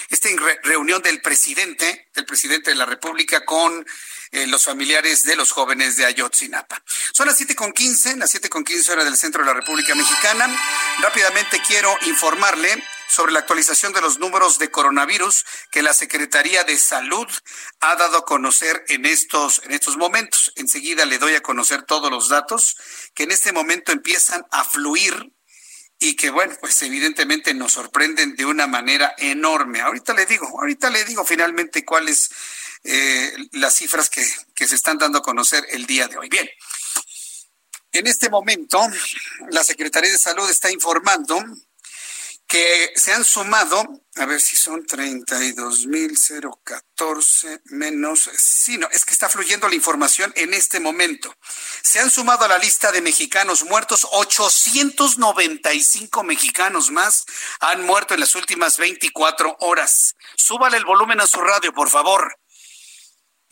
esta 0.10 0.30
reunión 0.64 1.02
del 1.02 1.22
presidente, 1.22 2.10
del 2.14 2.26
presidente 2.26 2.72
de 2.72 2.76
la 2.76 2.86
República 2.86 3.46
con 3.46 3.86
eh, 4.32 4.48
los 4.48 4.66
familiares 4.66 5.24
de 5.24 5.36
los 5.36 5.52
jóvenes 5.52 5.96
de 5.96 6.06
Ayotzinapa. 6.06 6.82
Son 7.14 7.28
las 7.28 7.38
siete 7.38 7.56
con 7.56 7.72
quince, 7.72 8.16
las 8.18 8.32
siete 8.32 8.50
con 8.50 8.64
quince 8.64 8.92
hora 8.92 9.04
del 9.04 9.16
centro 9.16 9.42
de 9.42 9.48
la 9.48 9.54
República 9.54 9.94
Mexicana. 9.94 10.48
Rápidamente 11.02 11.62
quiero 11.68 11.96
informarle 12.08 12.84
sobre 13.14 13.32
la 13.32 13.40
actualización 13.40 13.94
de 13.94 14.02
los 14.02 14.18
números 14.18 14.58
de 14.58 14.72
coronavirus 14.72 15.46
que 15.70 15.84
la 15.84 15.94
Secretaría 15.94 16.64
de 16.64 16.80
Salud 16.80 17.28
ha 17.80 17.96
dado 17.96 18.18
a 18.18 18.26
conocer 18.26 18.84
en 18.88 19.06
estos, 19.06 19.62
en 19.66 19.72
estos 19.72 19.98
momentos. 19.98 20.52
Enseguida 20.56 21.06
le 21.06 21.20
doy 21.20 21.36
a 21.36 21.42
conocer 21.42 21.84
todos 21.84 22.10
los 22.10 22.30
datos 22.30 22.76
que 23.14 23.24
en 23.24 23.32
este 23.32 23.52
momento 23.52 23.92
empiezan 23.92 24.44
a 24.50 24.64
fluir 24.64 25.32
y 26.04 26.18
que, 26.18 26.32
bueno, 26.32 26.54
pues 26.60 26.82
evidentemente 26.82 27.54
nos 27.54 27.72
sorprenden 27.72 28.36
de 28.36 28.46
una 28.46 28.68
manera 28.68 29.16
enorme. 29.18 29.80
Ahorita 29.80 30.14
le 30.14 30.26
digo, 30.26 30.46
ahorita 30.60 30.90
le 30.90 31.06
digo 31.06 31.24
finalmente 31.24 31.86
cuáles 31.86 32.30
eh, 32.84 33.34
las 33.54 33.76
cifras 33.76 34.10
que, 34.10 34.22
que 34.54 34.68
se 34.68 34.76
están 34.76 34.98
dando 34.98 35.20
a 35.20 35.22
conocer 35.22 35.66
el 35.70 35.86
día 35.86 36.10
de 36.10 36.18
hoy. 36.18 36.28
Bien. 36.28 36.50
En 37.94 38.06
este 38.06 38.30
momento, 38.30 38.86
la 39.50 39.64
Secretaría 39.64 40.12
de 40.12 40.18
Salud 40.18 40.50
está 40.50 40.70
informando 40.70 41.42
que 42.48 42.94
se 42.96 43.14
han 43.14 43.26
sumado, 43.26 43.84
a 44.16 44.26
ver 44.26 44.40
si 44.40 44.56
son 44.56 44.86
32.014 44.86 47.62
menos, 47.66 48.30
sí, 48.38 48.78
no, 48.78 48.88
es 48.92 49.04
que 49.06 49.14
está 49.14 49.28
fluyendo 49.30 49.68
la 49.68 49.74
información 49.76 50.32
en 50.36 50.54
este 50.54 50.80
momento. 50.80 51.36
Se 51.82 52.00
han 52.00 52.12
sumado 52.12 52.46
a 52.46 52.48
la 52.48 52.60
lista 52.60 52.92
de 52.92 53.02
mexicanos 53.02 53.64
muertos, 53.64 54.08
895 54.12 56.24
mexicanos 56.24 56.92
más 56.92 57.26
han 57.60 57.84
muerto 57.86 58.14
en 58.14 58.20
las 58.20 58.36
últimas 58.36 58.78
24 58.78 59.58
horas. 59.62 60.16
Súbale 60.36 60.78
el 60.78 60.86
volumen 60.86 61.20
a 61.22 61.28
su 61.28 61.42
radio, 61.42 61.74
por 61.74 61.90
favor. 61.90 62.38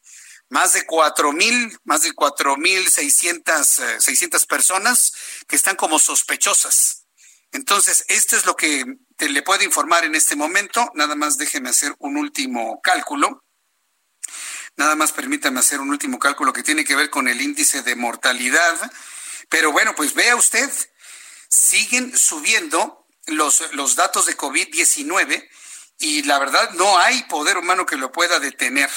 más 0.49 0.73
de 0.73 0.85
cuatro 0.85 1.31
mil, 1.31 1.77
más 1.83 2.03
de 2.03 2.13
cuatro 2.13 2.57
mil 2.57 2.87
seiscientas, 2.87 3.79
eh, 3.79 3.99
seiscientas 3.99 4.45
personas 4.45 5.13
que 5.47 5.55
están 5.55 5.75
como 5.75 5.99
sospechosas. 5.99 7.05
Entonces, 7.51 8.05
esto 8.07 8.35
es 8.35 8.45
lo 8.45 8.55
que 8.55 8.83
te 9.15 9.29
le 9.29 9.41
puedo 9.41 9.63
informar 9.63 10.05
en 10.05 10.15
este 10.15 10.35
momento. 10.35 10.91
Nada 10.95 11.15
más 11.15 11.37
déjeme 11.37 11.69
hacer 11.69 11.93
un 11.99 12.17
último 12.17 12.81
cálculo. 12.81 13.43
Nada 14.75 14.95
más 14.95 15.11
permítame 15.11 15.59
hacer 15.59 15.79
un 15.79 15.89
último 15.89 16.19
cálculo 16.19 16.53
que 16.53 16.63
tiene 16.63 16.83
que 16.83 16.95
ver 16.95 17.09
con 17.09 17.27
el 17.27 17.41
índice 17.41 17.83
de 17.83 17.95
mortalidad. 17.95 18.91
Pero 19.49 19.71
bueno, 19.71 19.93
pues 19.95 20.13
vea 20.13 20.35
usted, 20.35 20.69
siguen 21.47 22.17
subiendo 22.17 23.05
los, 23.27 23.73
los 23.73 23.95
datos 23.95 24.25
de 24.25 24.35
COVID-19 24.35 25.47
y 25.99 26.23
la 26.23 26.39
verdad 26.39 26.71
no 26.71 26.97
hay 26.97 27.23
poder 27.23 27.57
humano 27.57 27.85
que 27.85 27.97
lo 27.97 28.11
pueda 28.11 28.39
detener. 28.39 28.89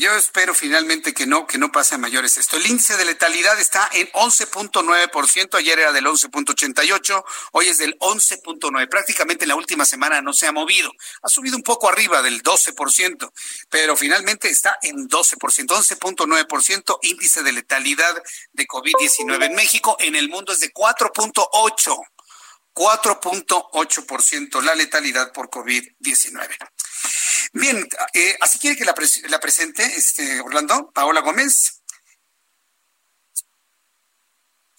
Yo 0.00 0.14
espero 0.14 0.54
finalmente 0.54 1.12
que 1.12 1.26
no, 1.26 1.46
que 1.46 1.58
no 1.58 1.70
pase 1.70 1.94
a 1.94 1.98
mayores 1.98 2.38
esto. 2.38 2.56
El 2.56 2.66
índice 2.66 2.96
de 2.96 3.04
letalidad 3.04 3.60
está 3.60 3.86
en 3.92 4.10
11.9%, 4.12 5.58
ayer 5.58 5.78
era 5.78 5.92
del 5.92 6.06
11.88, 6.06 7.22
hoy 7.52 7.68
es 7.68 7.76
del 7.76 7.98
11.9. 7.98 8.88
Prácticamente 8.88 9.44
en 9.44 9.50
la 9.50 9.56
última 9.56 9.84
semana 9.84 10.22
no 10.22 10.32
se 10.32 10.46
ha 10.46 10.52
movido. 10.52 10.90
Ha 11.20 11.28
subido 11.28 11.54
un 11.54 11.62
poco 11.62 11.90
arriba 11.90 12.22
del 12.22 12.42
12%, 12.42 13.30
pero 13.68 13.94
finalmente 13.94 14.48
está 14.48 14.78
en 14.80 15.06
12%, 15.06 15.36
11.9% 15.66 16.98
índice 17.02 17.42
de 17.42 17.52
letalidad 17.52 18.22
de 18.54 18.66
COVID-19 18.66 19.44
en 19.44 19.54
México, 19.54 19.98
en 20.00 20.16
el 20.16 20.30
mundo 20.30 20.54
es 20.54 20.60
de 20.60 20.72
4.8. 20.72 22.00
4.8% 22.72 24.62
la 24.62 24.74
letalidad 24.74 25.30
por 25.34 25.50
COVID-19. 25.50 26.48
Bien, 27.52 27.84
eh, 28.14 28.36
así 28.40 28.58
quiere 28.60 28.76
que 28.76 28.84
la, 28.84 28.94
presente, 28.94 29.82
este, 29.82 30.40
Orlando, 30.40 30.92
Paola 30.94 31.20
Gómez. 31.20 31.79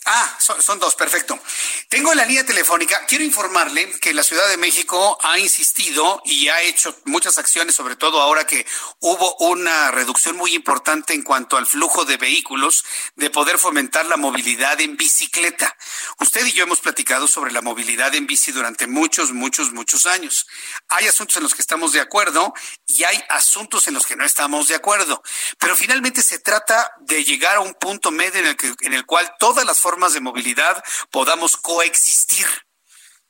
Ah, 0.06 0.36
son, 0.40 0.80
dos, 0.80 0.96
perfecto. 0.96 1.40
Tengo 1.88 2.12
la 2.16 2.26
línea 2.26 2.44
telefónica. 2.44 3.06
Quiero 3.06 3.24
informarle 3.24 3.92
que 4.00 4.16
la 4.16 4.24
Ciudad 4.24 4.48
de 4.50 4.58
México 4.58 5.20
ha 5.22 5.38
insistido 5.38 6.24
y 6.26 6.48
ha 6.48 6.60
hecho 6.64 6.98
muchas 7.06 7.38
acciones, 7.38 7.76
sobre 7.76 7.96
todo 7.96 8.20
ahora 8.20 8.48
que 8.48 8.66
hubo 9.00 9.36
una 9.38 9.92
reducción 9.92 10.38
muy 10.38 10.56
importante 10.56 11.14
en 11.14 11.22
cuanto 11.22 11.56
al 11.56 11.68
flujo 11.68 12.04
de 12.04 12.18
vehículos, 12.18 12.84
de 13.16 13.30
poder 13.30 13.60
fomentar 13.60 14.08
la 14.08 14.18
movilidad 14.18 14.82
en 14.82 14.98
bicicleta. 14.98 15.78
Usted 16.20 16.48
y 16.48 16.54
yo 16.54 16.64
hemos 16.64 16.80
platicado 16.80 17.28
sobre 17.28 17.52
la 17.52 17.62
movilidad 17.62 18.16
en 18.16 18.26
bici 18.26 18.52
durante 18.52 18.88
muchos, 18.88 19.34
muchos, 19.34 19.72
muchos 19.72 20.08
años. 20.08 20.48
Hay 20.88 21.06
asuntos 21.08 21.36
en 21.36 21.44
los 21.44 21.54
que 21.54 21.62
estamos 21.62 21.94
de 21.94 22.02
acuerdo 22.02 22.56
y 22.88 23.04
hay 23.04 23.24
asuntos 23.30 23.88
en 23.88 23.94
los 23.94 24.08
que 24.08 24.16
no 24.16 24.26
estamos 24.26 24.68
de 24.68 24.76
acuerdo. 24.76 25.22
Pero 25.60 25.76
finalmente 25.76 26.24
se 26.24 26.40
trata 26.40 26.92
de 27.02 27.24
llegar 27.24 27.58
a 27.58 27.62
un 27.62 27.76
punto 27.76 28.10
medio 28.10 28.40
en 28.40 28.48
el, 28.48 28.58
que, 28.58 28.74
en 28.82 28.94
el 28.94 29.06
cual 29.06 29.32
todas 29.38 29.64
las 29.64 29.80
formas 29.80 29.91
de 30.14 30.22
movilidad 30.22 30.84
podamos 31.12 31.58
coexistir. 31.58 32.48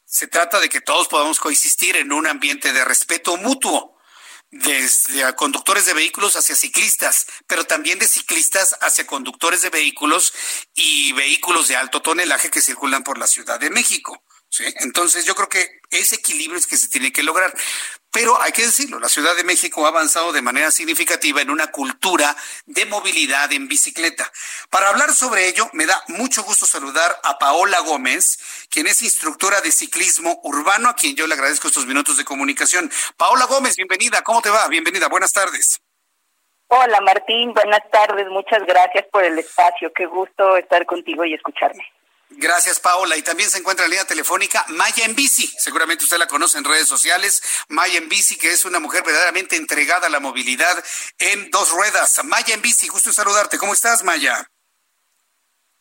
Se 0.05 0.27
trata 0.27 0.59
de 0.59 0.69
que 0.69 0.81
todos 0.81 1.07
podamos 1.07 1.39
coexistir 1.39 1.95
en 1.95 2.11
un 2.11 2.27
ambiente 2.27 2.71
de 2.71 2.85
respeto 2.85 3.35
mutuo, 3.37 3.97
desde 4.51 5.33
conductores 5.35 5.85
de 5.85 5.93
vehículos 5.93 6.35
hacia 6.35 6.55
ciclistas, 6.55 7.25
pero 7.47 7.63
también 7.63 7.99
de 7.99 8.07
ciclistas 8.07 8.77
hacia 8.81 9.07
conductores 9.07 9.61
de 9.61 9.69
vehículos 9.69 10.33
y 10.75 11.13
vehículos 11.13 11.67
de 11.69 11.77
alto 11.77 12.01
tonelaje 12.01 12.51
que 12.51 12.61
circulan 12.61 13.03
por 13.03 13.17
la 13.17 13.27
Ciudad 13.27 13.59
de 13.59 13.69
México. 13.69 14.23
Entonces 14.59 15.25
yo 15.25 15.33
creo 15.33 15.47
que 15.49 15.79
ese 15.89 16.15
equilibrio 16.15 16.59
es 16.59 16.67
que 16.67 16.77
se 16.77 16.89
tiene 16.89 17.11
que 17.11 17.23
lograr. 17.23 17.53
Pero 18.11 18.41
hay 18.41 18.51
que 18.51 18.65
decirlo, 18.65 18.99
la 18.99 19.07
Ciudad 19.07 19.35
de 19.37 19.45
México 19.45 19.85
ha 19.85 19.89
avanzado 19.89 20.33
de 20.33 20.41
manera 20.41 20.69
significativa 20.69 21.41
en 21.41 21.49
una 21.49 21.67
cultura 21.67 22.35
de 22.65 22.85
movilidad 22.85 23.51
en 23.53 23.69
bicicleta. 23.69 24.29
Para 24.69 24.89
hablar 24.89 25.13
sobre 25.13 25.47
ello, 25.47 25.69
me 25.71 25.85
da 25.85 26.03
mucho 26.09 26.43
gusto 26.43 26.65
saludar 26.65 27.19
a 27.23 27.39
Paola 27.39 27.79
Gómez, 27.79 28.67
quien 28.69 28.87
es 28.87 29.01
instructora 29.01 29.61
de 29.61 29.71
ciclismo 29.71 30.41
urbano, 30.43 30.89
a 30.89 30.95
quien 30.95 31.15
yo 31.15 31.25
le 31.25 31.35
agradezco 31.35 31.69
estos 31.69 31.85
minutos 31.85 32.17
de 32.17 32.25
comunicación. 32.25 32.91
Paola 33.15 33.45
Gómez, 33.45 33.77
bienvenida, 33.77 34.21
¿cómo 34.23 34.41
te 34.41 34.49
va? 34.49 34.67
Bienvenida, 34.67 35.07
buenas 35.07 35.31
tardes. 35.31 35.79
Hola 36.67 36.99
Martín, 37.01 37.53
buenas 37.53 37.89
tardes, 37.91 38.27
muchas 38.27 38.65
gracias 38.65 39.05
por 39.11 39.23
el 39.23 39.37
espacio, 39.39 39.91
qué 39.93 40.05
gusto 40.05 40.57
estar 40.57 40.85
contigo 40.85 41.23
y 41.23 41.33
escucharme. 41.33 41.83
Gracias, 42.37 42.79
Paola. 42.79 43.17
Y 43.17 43.21
también 43.21 43.49
se 43.49 43.57
encuentra 43.57 43.85
en 43.85 43.91
línea 43.91 44.05
telefónica 44.05 44.65
Maya 44.69 45.05
en 45.05 45.15
Bici. 45.15 45.47
Seguramente 45.57 46.03
usted 46.03 46.17
la 46.17 46.27
conoce 46.27 46.57
en 46.57 46.63
redes 46.63 46.87
sociales. 46.87 47.41
Maya 47.67 47.97
en 47.97 48.09
Bici, 48.09 48.37
que 48.37 48.51
es 48.51 48.65
una 48.65 48.79
mujer 48.79 49.03
verdaderamente 49.03 49.55
entregada 49.55 50.07
a 50.07 50.09
la 50.09 50.19
movilidad 50.19 50.83
en 51.19 51.51
dos 51.51 51.71
ruedas. 51.71 52.23
Maya 52.23 52.53
en 52.53 52.61
Bici, 52.61 52.87
gusto 52.87 53.11
saludarte. 53.11 53.57
¿Cómo 53.57 53.73
estás, 53.73 54.03
Maya? 54.03 54.47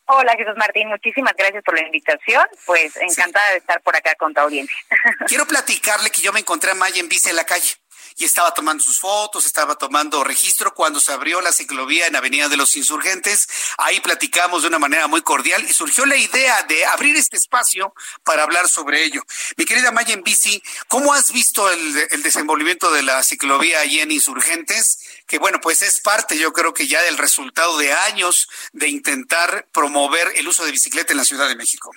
Hola, 0.05 0.33
Jesús 0.37 0.55
Martín. 0.57 0.89
Muchísimas 0.89 1.33
gracias 1.37 1.63
por 1.63 1.73
la 1.73 1.85
invitación. 1.85 2.45
Pues 2.65 2.97
encantada 2.97 3.49
de 3.51 3.57
estar 3.57 3.81
por 3.81 3.95
acá 3.95 4.13
con 4.15 4.33
tu 4.33 4.41
audiencia. 4.41 4.75
Quiero 5.27 5.47
platicarle 5.47 6.11
que 6.11 6.21
yo 6.21 6.33
me 6.33 6.41
encontré 6.41 6.71
a 6.71 6.75
Maya 6.75 6.99
en 6.99 7.07
Bici 7.07 7.29
en 7.29 7.37
la 7.37 7.45
calle 7.45 7.80
y 8.21 8.25
estaba 8.25 8.53
tomando 8.53 8.83
sus 8.83 8.99
fotos, 8.99 9.47
estaba 9.47 9.73
tomando 9.75 10.23
registro 10.23 10.75
cuando 10.75 10.99
se 10.99 11.11
abrió 11.11 11.41
la 11.41 11.51
ciclovía 11.51 12.05
en 12.05 12.15
Avenida 12.15 12.49
de 12.49 12.55
los 12.55 12.75
Insurgentes. 12.75 13.47
Ahí 13.79 13.99
platicamos 13.99 14.61
de 14.61 14.67
una 14.67 14.77
manera 14.77 15.07
muy 15.07 15.23
cordial 15.23 15.65
y 15.67 15.73
surgió 15.73 16.05
la 16.05 16.15
idea 16.15 16.61
de 16.63 16.85
abrir 16.85 17.15
este 17.15 17.37
espacio 17.37 17.95
para 18.23 18.43
hablar 18.43 18.69
sobre 18.69 19.03
ello. 19.03 19.23
Mi 19.57 19.65
querida 19.65 19.91
Maya 19.91 20.13
en 20.13 20.21
bici, 20.21 20.61
¿cómo 20.87 21.13
has 21.15 21.31
visto 21.31 21.71
el, 21.71 22.07
el 22.11 22.21
desenvolvimiento 22.21 22.91
de 22.91 23.01
la 23.01 23.23
ciclovía 23.23 23.79
ahí 23.79 23.99
en 23.99 24.11
Insurgentes? 24.11 24.99
Que 25.25 25.39
bueno, 25.39 25.59
pues 25.59 25.81
es 25.81 25.99
parte, 25.99 26.37
yo 26.37 26.53
creo 26.53 26.75
que 26.75 26.87
ya 26.87 27.01
del 27.01 27.17
resultado 27.17 27.75
de 27.79 27.91
años 27.91 28.47
de 28.71 28.87
intentar 28.87 29.67
promover 29.73 30.31
el 30.35 30.47
uso 30.47 30.63
de 30.63 30.71
bicicleta 30.71 31.11
en 31.11 31.17
la 31.17 31.25
Ciudad 31.25 31.47
de 31.47 31.55
México 31.55 31.91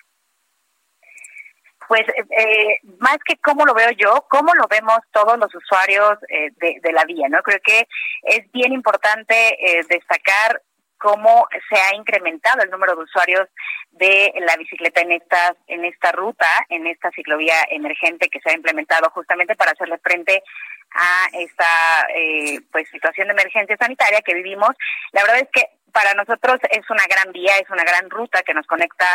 pues 1.88 2.02
eh, 2.08 2.78
más 2.98 3.18
que 3.24 3.36
cómo 3.38 3.64
lo 3.64 3.74
veo 3.74 3.90
yo, 3.92 4.26
cómo 4.28 4.52
lo 4.54 4.66
vemos 4.68 4.98
todos 5.12 5.38
los 5.38 5.54
usuarios 5.54 6.18
eh, 6.28 6.50
de, 6.56 6.92
la 6.92 7.04
vía, 7.04 7.28
¿no? 7.28 7.42
Creo 7.42 7.58
que 7.62 7.86
es 8.22 8.50
bien 8.52 8.72
importante 8.72 9.34
eh, 9.34 9.84
destacar 9.88 10.62
cómo 10.98 11.46
se 11.68 11.76
ha 11.76 11.94
incrementado 11.94 12.62
el 12.62 12.70
número 12.70 12.96
de 12.96 13.02
usuarios 13.02 13.48
de 13.90 14.32
la 14.40 14.56
bicicleta 14.56 15.00
en 15.00 15.12
esta 15.12 15.54
en 15.66 15.84
esta 15.84 16.12
ruta, 16.12 16.46
en 16.70 16.86
esta 16.86 17.10
ciclovía 17.10 17.56
emergente 17.70 18.28
que 18.28 18.40
se 18.40 18.50
ha 18.50 18.54
implementado 18.54 19.10
justamente 19.10 19.54
para 19.54 19.72
hacerle 19.72 19.98
frente 19.98 20.42
a 20.92 21.28
esta 21.32 22.06
pues 22.70 22.88
situación 22.88 23.26
de 23.26 23.32
emergencia 23.34 23.76
sanitaria 23.76 24.22
que 24.22 24.34
vivimos. 24.34 24.70
La 25.12 25.22
verdad 25.22 25.40
es 25.40 25.48
que 25.52 25.68
para 25.92 26.12
nosotros 26.14 26.58
es 26.70 26.88
una 26.90 27.04
gran 27.06 27.32
vía, 27.32 27.52
es 27.58 27.70
una 27.70 27.84
gran 27.84 28.10
ruta 28.10 28.42
que 28.42 28.54
nos 28.54 28.66
conecta 28.66 29.06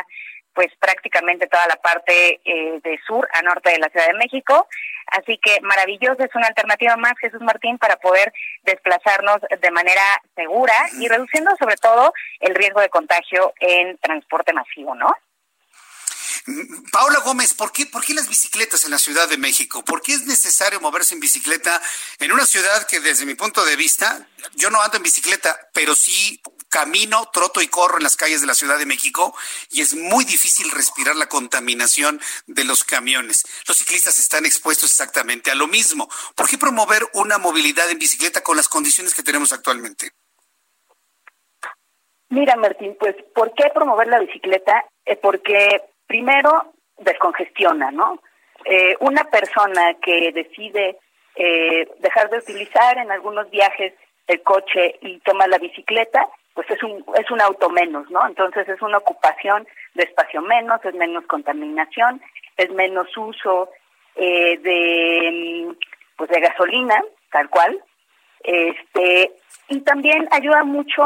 pues 0.59 0.75
prácticamente 0.77 1.47
toda 1.47 1.65
la 1.67 1.77
parte 1.77 2.41
eh, 2.43 2.81
de 2.83 2.99
sur 3.07 3.25
a 3.31 3.41
norte 3.43 3.69
de 3.69 3.79
la 3.79 3.87
Ciudad 3.87 4.07
de 4.07 4.17
México. 4.17 4.67
Así 5.07 5.37
que 5.37 5.61
maravilloso, 5.61 6.21
es 6.21 6.35
una 6.35 6.47
alternativa 6.47 6.97
más, 6.97 7.13
Jesús 7.17 7.39
Martín, 7.39 7.77
para 7.77 7.95
poder 7.95 8.33
desplazarnos 8.63 9.37
de 9.57 9.71
manera 9.71 10.01
segura 10.35 10.73
y 10.99 11.07
reduciendo 11.07 11.51
sobre 11.57 11.77
todo 11.77 12.11
el 12.41 12.55
riesgo 12.55 12.81
de 12.81 12.89
contagio 12.89 13.53
en 13.61 13.97
transporte 13.99 14.51
masivo, 14.51 14.95
¿no? 14.95 15.15
Paola 16.91 17.19
Gómez, 17.19 17.53
¿por 17.53 17.71
qué, 17.71 17.85
¿por 17.85 18.03
qué 18.03 18.13
las 18.13 18.29
bicicletas 18.29 18.83
en 18.83 18.91
la 18.91 18.97
Ciudad 18.97 19.27
de 19.29 19.37
México? 19.37 19.83
¿Por 19.83 20.01
qué 20.01 20.13
es 20.13 20.25
necesario 20.25 20.79
moverse 20.79 21.13
en 21.13 21.19
bicicleta 21.19 21.81
en 22.19 22.31
una 22.31 22.45
ciudad 22.45 22.87
que 22.87 22.99
desde 22.99 23.25
mi 23.25 23.35
punto 23.35 23.63
de 23.65 23.75
vista, 23.75 24.27
yo 24.55 24.69
no 24.69 24.81
ando 24.81 24.97
en 24.97 25.03
bicicleta, 25.03 25.57
pero 25.73 25.95
sí 25.95 26.41
camino, 26.69 27.29
troto 27.33 27.61
y 27.61 27.67
corro 27.67 27.97
en 27.97 28.03
las 28.03 28.15
calles 28.15 28.41
de 28.41 28.47
la 28.47 28.53
Ciudad 28.53 28.77
de 28.77 28.85
México 28.85 29.35
y 29.69 29.81
es 29.81 29.95
muy 29.95 30.23
difícil 30.23 30.71
respirar 30.71 31.15
la 31.15 31.27
contaminación 31.27 32.21
de 32.47 32.63
los 32.63 32.83
camiones. 32.83 33.45
Los 33.67 33.77
ciclistas 33.77 34.19
están 34.19 34.45
expuestos 34.45 34.91
exactamente 34.91 35.51
a 35.51 35.55
lo 35.55 35.67
mismo. 35.67 36.09
¿Por 36.35 36.47
qué 36.47 36.57
promover 36.57 37.03
una 37.13 37.37
movilidad 37.37 37.89
en 37.89 37.99
bicicleta 37.99 38.41
con 38.41 38.55
las 38.55 38.69
condiciones 38.69 39.13
que 39.13 39.23
tenemos 39.23 39.51
actualmente? 39.51 40.11
Mira, 42.29 42.55
Martín, 42.55 42.95
pues, 42.99 43.15
¿por 43.33 43.53
qué 43.55 43.71
promover 43.73 44.07
la 44.07 44.19
bicicleta? 44.19 44.85
Eh, 45.05 45.15
porque 45.15 45.81
primero 46.09 46.73
descongestiona, 46.97 47.91
¿no? 47.91 48.19
Eh, 48.65 48.97
una 48.99 49.23
persona 49.25 49.93
que 50.01 50.31
decide 50.33 50.97
eh, 51.35 51.87
dejar 51.99 52.29
de 52.29 52.39
utilizar 52.39 52.97
en 52.97 53.11
algunos 53.11 53.49
viajes 53.51 53.93
el 54.27 54.41
coche 54.41 54.97
y 55.01 55.19
toma 55.19 55.47
la 55.47 55.59
bicicleta, 55.59 56.27
pues 56.55 56.69
es 56.71 56.81
un, 56.83 57.05
es 57.15 57.29
un 57.31 57.39
auto 57.41 57.69
menos, 57.69 58.09
¿no? 58.09 58.27
Entonces 58.27 58.67
es 58.67 58.81
una 58.81 58.97
ocupación 58.97 59.67
de 59.93 60.03
espacio 60.03 60.41
menos, 60.41 60.83
es 60.83 60.95
menos 60.95 61.25
contaminación, 61.27 62.21
es 62.57 62.69
menos 62.71 63.15
uso 63.15 63.69
eh, 64.15 64.57
de, 64.57 65.75
pues 66.17 66.29
de 66.29 66.41
gasolina, 66.41 67.01
tal 67.31 67.49
cual, 67.49 67.79
este, 68.43 69.31
y 69.69 69.79
también 69.81 70.27
ayuda 70.31 70.63
mucho 70.63 71.03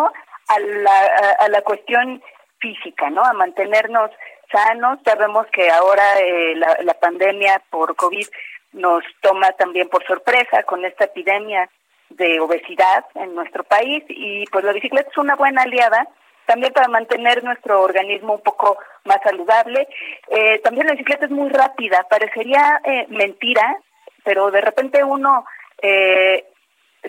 a 0.47 0.59
la, 0.59 1.05
a, 1.39 1.49
la 1.49 1.61
cuestión 1.61 2.23
física, 2.59 3.09
¿no? 3.09 3.23
A 3.23 3.33
mantenernos 3.33 4.09
sanos. 4.53 4.99
Sabemos 5.03 5.47
que 5.51 5.69
ahora 5.69 6.19
eh, 6.19 6.55
la, 6.55 6.93
pandemia 6.93 7.61
por 7.69 7.95
COVID 7.95 8.27
nos 8.73 9.03
toma 9.21 9.51
también 9.53 9.89
por 9.89 10.05
sorpresa 10.05 10.63
con 10.63 10.85
esta 10.85 11.05
epidemia 11.05 11.69
de 12.09 12.39
obesidad 12.39 13.05
en 13.15 13.35
nuestro 13.35 13.63
país 13.63 14.03
y 14.07 14.45
pues 14.51 14.63
la 14.63 14.71
bicicleta 14.71 15.09
es 15.09 15.17
una 15.17 15.35
buena 15.35 15.63
aliada 15.63 16.07
también 16.45 16.73
para 16.73 16.87
mantener 16.87 17.43
nuestro 17.43 17.81
organismo 17.81 18.35
un 18.35 18.41
poco 18.41 18.77
más 19.05 19.17
saludable. 19.23 19.87
Eh, 20.29 20.59
también 20.59 20.87
la 20.87 20.93
bicicleta 20.93 21.25
es 21.25 21.31
muy 21.31 21.49
rápida, 21.49 22.05
parecería 22.09 22.81
eh, 22.83 23.05
mentira, 23.09 23.77
pero 24.23 24.51
de 24.51 24.61
repente 24.61 25.03
uno 25.03 25.45
eh, 25.81 26.45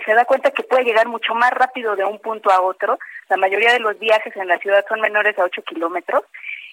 se 0.05 0.15
da 0.15 0.25
cuenta 0.25 0.51
que 0.51 0.62
puede 0.62 0.85
llegar 0.85 1.07
mucho 1.07 1.35
más 1.35 1.51
rápido 1.53 1.97
de 1.97 2.05
un 2.05 2.19
punto 2.19 2.51
a 2.51 2.61
otro. 2.61 2.99
La 3.29 3.37
mayoría 3.37 3.73
de 3.73 3.81
los 3.81 3.99
viajes 3.99 4.35
en 4.37 4.49
la 4.49 4.59
ciudad 4.59 4.85
son 4.89 5.01
menores 5.01 5.39
a 5.39 5.45
8 5.45 5.62
kilómetros 5.62 6.25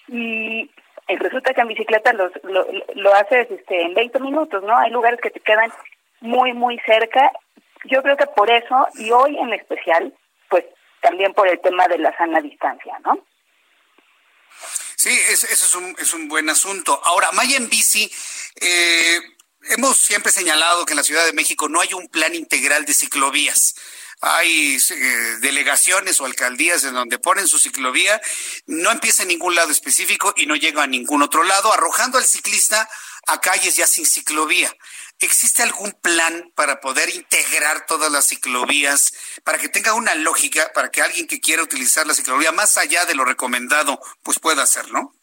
y 0.08 0.70
resulta 1.08 1.52
que 1.52 1.60
en 1.60 1.68
bicicleta 1.68 2.12
los, 2.12 2.32
lo, 2.44 2.66
lo 2.94 3.14
haces 3.14 3.50
este, 3.50 3.82
en 3.82 3.94
20 3.94 4.20
minutos, 4.20 4.62
¿no? 4.62 4.76
Hay 4.76 4.90
lugares 4.90 5.20
que 5.20 5.30
te 5.30 5.40
quedan 5.40 5.72
muy, 6.20 6.52
muy 6.52 6.78
cerca. 6.80 7.30
Yo 7.84 8.02
creo 8.02 8.16
que 8.16 8.26
por 8.26 8.50
eso, 8.50 8.86
y 8.94 9.10
hoy 9.10 9.36
en 9.36 9.52
especial, 9.52 10.14
pues 10.48 10.64
también 11.00 11.34
por 11.34 11.48
el 11.48 11.60
tema 11.60 11.88
de 11.88 11.98
la 11.98 12.16
sana 12.16 12.40
distancia, 12.40 12.98
¿no? 13.04 13.18
Sí, 14.96 15.10
eso 15.30 15.46
es 15.46 15.74
un, 15.74 15.96
es 15.98 16.14
un 16.14 16.28
buen 16.28 16.48
asunto. 16.48 17.00
Ahora, 17.04 17.32
Maya 17.32 17.58
bici, 17.60 18.10
eh, 18.60 19.20
hemos 19.70 19.96
siempre 19.98 20.30
señalado 20.30 20.86
que 20.86 20.92
en 20.92 20.98
la 20.98 21.02
Ciudad 21.02 21.26
de 21.26 21.32
México 21.32 21.68
no 21.68 21.80
hay 21.80 21.92
un 21.94 22.08
plan 22.08 22.34
integral 22.34 22.84
de 22.84 22.94
ciclovías 22.94 23.74
hay 24.22 24.76
eh, 24.76 25.36
delegaciones 25.40 26.20
o 26.20 26.26
alcaldías 26.26 26.84
en 26.84 26.94
donde 26.94 27.18
ponen 27.18 27.48
su 27.48 27.58
ciclovía, 27.58 28.20
no 28.66 28.92
empieza 28.92 29.22
en 29.22 29.30
ningún 29.30 29.56
lado 29.56 29.72
específico 29.72 30.32
y 30.36 30.46
no 30.46 30.54
llega 30.54 30.84
a 30.84 30.86
ningún 30.86 31.22
otro 31.22 31.42
lado, 31.42 31.72
arrojando 31.72 32.18
al 32.18 32.24
ciclista 32.24 32.88
a 33.26 33.40
calles 33.40 33.74
ya 33.74 33.86
sin 33.88 34.06
ciclovía. 34.06 34.74
¿Existe 35.18 35.64
algún 35.64 35.92
plan 36.00 36.52
para 36.54 36.80
poder 36.80 37.10
integrar 37.10 37.86
todas 37.86 38.12
las 38.12 38.28
ciclovías, 38.28 39.12
para 39.42 39.58
que 39.58 39.68
tenga 39.68 39.94
una 39.94 40.14
lógica, 40.14 40.70
para 40.72 40.90
que 40.90 41.02
alguien 41.02 41.26
que 41.26 41.40
quiera 41.40 41.62
utilizar 41.62 42.06
la 42.06 42.14
ciclovía 42.14 42.52
más 42.52 42.76
allá 42.76 43.04
de 43.04 43.14
lo 43.14 43.24
recomendado, 43.24 44.00
pues 44.22 44.38
pueda 44.38 44.62
hacerlo? 44.62 45.16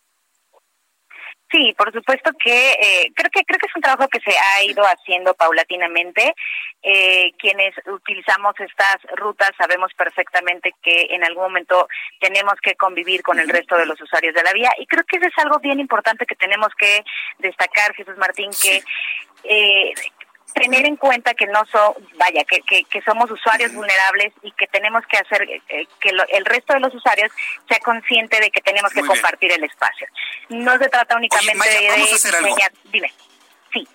Sí, 1.52 1.74
por 1.76 1.92
supuesto 1.92 2.32
que 2.44 2.72
eh, 2.74 3.12
creo 3.16 3.32
que 3.32 3.44
creo 3.44 3.58
que 3.58 3.66
es 3.66 3.76
un 3.76 3.82
trabajo 3.82 4.08
que 4.08 4.20
se 4.20 4.32
ha 4.38 4.64
ido 4.64 4.84
haciendo 4.84 5.34
paulatinamente. 5.34 6.36
Eh, 6.84 7.32
quienes 7.40 7.74
utilizamos 7.88 8.54
estas 8.60 8.98
rutas 9.18 9.52
sabemos 9.58 9.92
perfectamente 9.96 10.74
que 10.82 11.08
en 11.10 11.24
algún 11.24 11.44
momento 11.44 11.88
tenemos 12.20 12.54
que 12.62 12.76
convivir 12.76 13.24
con 13.24 13.40
el 13.40 13.50
resto 13.50 13.76
de 13.78 13.88
los 13.88 14.00
usuarios 14.00 14.36
de 14.36 14.44
la 14.44 14.54
vía. 14.54 14.72
Y 14.78 14.86
creo 14.86 15.04
que 15.06 15.18
eso 15.18 15.26
es 15.26 15.38
algo 15.44 15.60
bien 15.60 15.80
importante 15.80 16.28
que 16.28 16.36
tenemos 16.36 16.70
que 16.78 17.04
destacar, 17.40 17.96
Jesús 17.96 18.18
Martín, 18.18 18.52
que 18.62 18.84
eh, 19.44 19.94
tener 20.54 20.86
en 20.86 20.96
cuenta 20.96 21.34
que 21.34 21.46
no 21.48 21.66
son, 21.72 21.94
vaya, 22.18 22.44
que, 22.44 22.62
que, 22.84 23.02
somos 23.02 23.30
usuarios 23.32 23.74
vulnerables 23.74 24.34
y 24.42 24.52
que 24.54 24.68
tenemos 24.68 25.04
que 25.08 25.18
hacer 25.18 25.42
eh, 25.44 25.88
que 26.00 26.10
el 26.10 26.46
resto 26.46 26.74
de 26.74 26.80
los 26.80 26.94
usuarios 26.94 27.32
sea 27.68 27.80
consciente 27.80 28.40
de 28.40 28.52
que 28.52 28.62
tenemos 28.62 28.92
que 28.92 29.02
compartir 29.02 29.52
el 29.52 29.64
espacio. 29.64 30.08
No 30.50 30.78
se 30.78 30.90
trata 30.90 31.16
únicamente 31.16 31.70
de, 31.70 31.90
vamos 31.90 32.12
a 32.12 32.16
hacer 32.16 32.36
algo. 32.36 32.56
Dime. 32.92 33.14
Sí. 33.72 33.88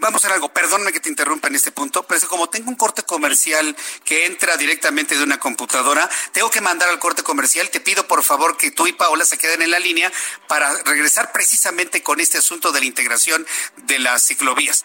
Vamos 0.00 0.24
a 0.24 0.26
hacer 0.26 0.34
algo, 0.34 0.48
perdóname 0.48 0.92
que 0.92 1.00
te 1.00 1.08
interrumpa 1.08 1.48
en 1.48 1.54
este 1.54 1.70
punto, 1.70 2.02
pero 2.02 2.18
es 2.18 2.24
que 2.24 2.28
como 2.28 2.48
tengo 2.48 2.68
un 2.68 2.74
corte 2.74 3.04
comercial 3.04 3.76
que 4.04 4.26
entra 4.26 4.56
directamente 4.56 5.16
de 5.16 5.22
una 5.22 5.38
computadora, 5.38 6.08
tengo 6.32 6.50
que 6.50 6.60
mandar 6.60 6.88
al 6.88 6.98
corte 6.98 7.22
comercial. 7.22 7.70
Te 7.70 7.80
pido 7.80 8.08
por 8.08 8.24
favor 8.24 8.56
que 8.56 8.70
tú 8.70 8.86
y 8.86 8.92
Paola 8.92 9.24
se 9.24 9.38
queden 9.38 9.62
en 9.62 9.70
la 9.70 9.78
línea 9.78 10.10
para 10.48 10.82
regresar 10.84 11.30
precisamente 11.32 12.02
con 12.02 12.18
este 12.20 12.38
asunto 12.38 12.72
de 12.72 12.80
la 12.80 12.86
integración 12.86 13.46
de 13.76 13.98
las 14.00 14.26
ciclovías. 14.26 14.84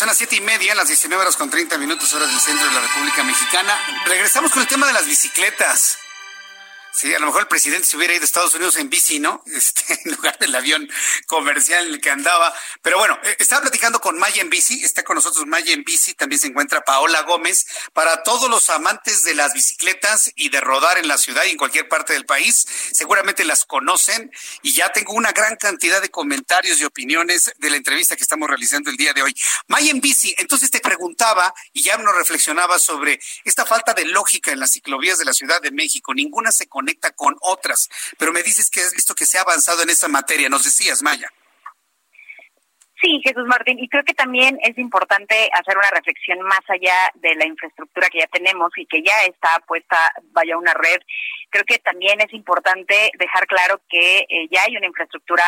Son 0.00 0.06
las 0.06 0.16
siete 0.16 0.36
y 0.36 0.40
media, 0.40 0.74
las 0.74 0.88
19 0.88 1.20
horas 1.20 1.36
con 1.36 1.50
30 1.50 1.76
minutos, 1.76 2.10
horas 2.14 2.30
del 2.30 2.40
centro 2.40 2.66
de 2.66 2.72
la 2.72 2.80
República 2.80 3.22
Mexicana. 3.22 3.78
Regresamos 4.06 4.50
con 4.50 4.62
el 4.62 4.66
tema 4.66 4.86
de 4.86 4.94
las 4.94 5.04
bicicletas. 5.04 5.98
Sí, 6.92 7.14
a 7.14 7.20
lo 7.20 7.26
mejor 7.26 7.42
el 7.42 7.48
presidente 7.48 7.86
se 7.86 7.96
hubiera 7.96 8.14
ido 8.14 8.22
a 8.22 8.24
Estados 8.24 8.54
Unidos 8.54 8.76
en 8.76 8.90
bici, 8.90 9.20
¿no? 9.20 9.42
Este, 9.60 10.00
en 10.04 10.12
lugar 10.12 10.38
del 10.38 10.54
avión 10.54 10.88
comercial 11.26 11.86
en 11.86 11.94
el 11.94 12.00
que 12.00 12.10
andaba. 12.10 12.52
Pero 12.82 12.98
bueno, 12.98 13.18
eh, 13.22 13.36
estaba 13.38 13.62
platicando 13.62 14.00
con 14.00 14.18
Maya 14.18 14.40
en 14.42 14.50
bici, 14.50 14.82
está 14.82 15.04
con 15.04 15.16
nosotros 15.16 15.46
Maya 15.46 15.72
en 15.72 15.84
bici, 15.84 16.14
también 16.14 16.40
se 16.40 16.48
encuentra 16.48 16.80
Paola 16.82 17.22
Gómez. 17.22 17.66
Para 17.92 18.22
todos 18.22 18.50
los 18.50 18.70
amantes 18.70 19.22
de 19.22 19.34
las 19.34 19.52
bicicletas 19.52 20.32
y 20.34 20.48
de 20.48 20.60
rodar 20.60 20.98
en 20.98 21.08
la 21.08 21.18
ciudad 21.18 21.44
y 21.44 21.50
en 21.50 21.56
cualquier 21.58 21.88
parte 21.88 22.12
del 22.12 22.26
país, 22.26 22.66
seguramente 22.92 23.44
las 23.44 23.64
conocen 23.64 24.30
y 24.62 24.72
ya 24.72 24.90
tengo 24.92 25.12
una 25.12 25.32
gran 25.32 25.56
cantidad 25.56 26.00
de 26.00 26.10
comentarios 26.10 26.80
y 26.80 26.84
opiniones 26.84 27.52
de 27.58 27.70
la 27.70 27.76
entrevista 27.76 28.16
que 28.16 28.22
estamos 28.22 28.48
realizando 28.48 28.90
el 28.90 28.96
día 28.96 29.12
de 29.12 29.22
hoy. 29.22 29.34
Maya 29.68 29.90
en 29.90 30.00
bici, 30.00 30.34
entonces 30.38 30.70
te 30.70 30.80
preguntaba 30.80 31.52
y 31.72 31.82
ya 31.82 31.96
nos 31.98 32.14
reflexionaba 32.14 32.78
sobre 32.78 33.20
esta 33.44 33.64
falta 33.66 33.94
de 33.94 34.06
lógica 34.06 34.50
en 34.50 34.60
las 34.60 34.72
ciclovías 34.72 35.18
de 35.18 35.24
la 35.24 35.32
Ciudad 35.32 35.60
de 35.60 35.70
México. 35.70 36.14
Ninguna 36.14 36.50
se 36.52 36.66
conecta 36.80 37.10
con 37.12 37.36
otras. 37.40 37.88
Pero 38.18 38.32
me 38.32 38.42
dices 38.42 38.70
que 38.70 38.80
has 38.80 38.92
visto 38.92 39.14
que 39.14 39.26
se 39.26 39.38
ha 39.38 39.42
avanzado 39.42 39.82
en 39.82 39.90
esa 39.90 40.08
materia. 40.08 40.48
Nos 40.48 40.64
decías, 40.64 41.02
Maya. 41.02 41.30
Sí, 43.00 43.22
Jesús 43.24 43.46
Martín, 43.46 43.78
y 43.78 43.88
creo 43.88 44.04
que 44.04 44.12
también 44.12 44.58
es 44.62 44.76
importante 44.76 45.48
hacer 45.54 45.76
una 45.78 45.90
reflexión 45.90 46.38
más 46.42 46.60
allá 46.68 47.10
de 47.14 47.34
la 47.34 47.46
infraestructura 47.46 48.08
que 48.10 48.18
ya 48.18 48.26
tenemos 48.26 48.70
y 48.76 48.84
que 48.84 49.02
ya 49.02 49.24
está 49.24 49.58
puesta, 49.66 49.96
vaya, 50.32 50.58
una 50.58 50.74
red. 50.74 51.00
Creo 51.48 51.64
que 51.64 51.78
también 51.78 52.20
es 52.20 52.32
importante 52.34 53.10
dejar 53.18 53.46
claro 53.46 53.80
que 53.88 54.26
eh, 54.28 54.48
ya 54.50 54.64
hay 54.66 54.76
una 54.76 54.86
infraestructura 54.86 55.44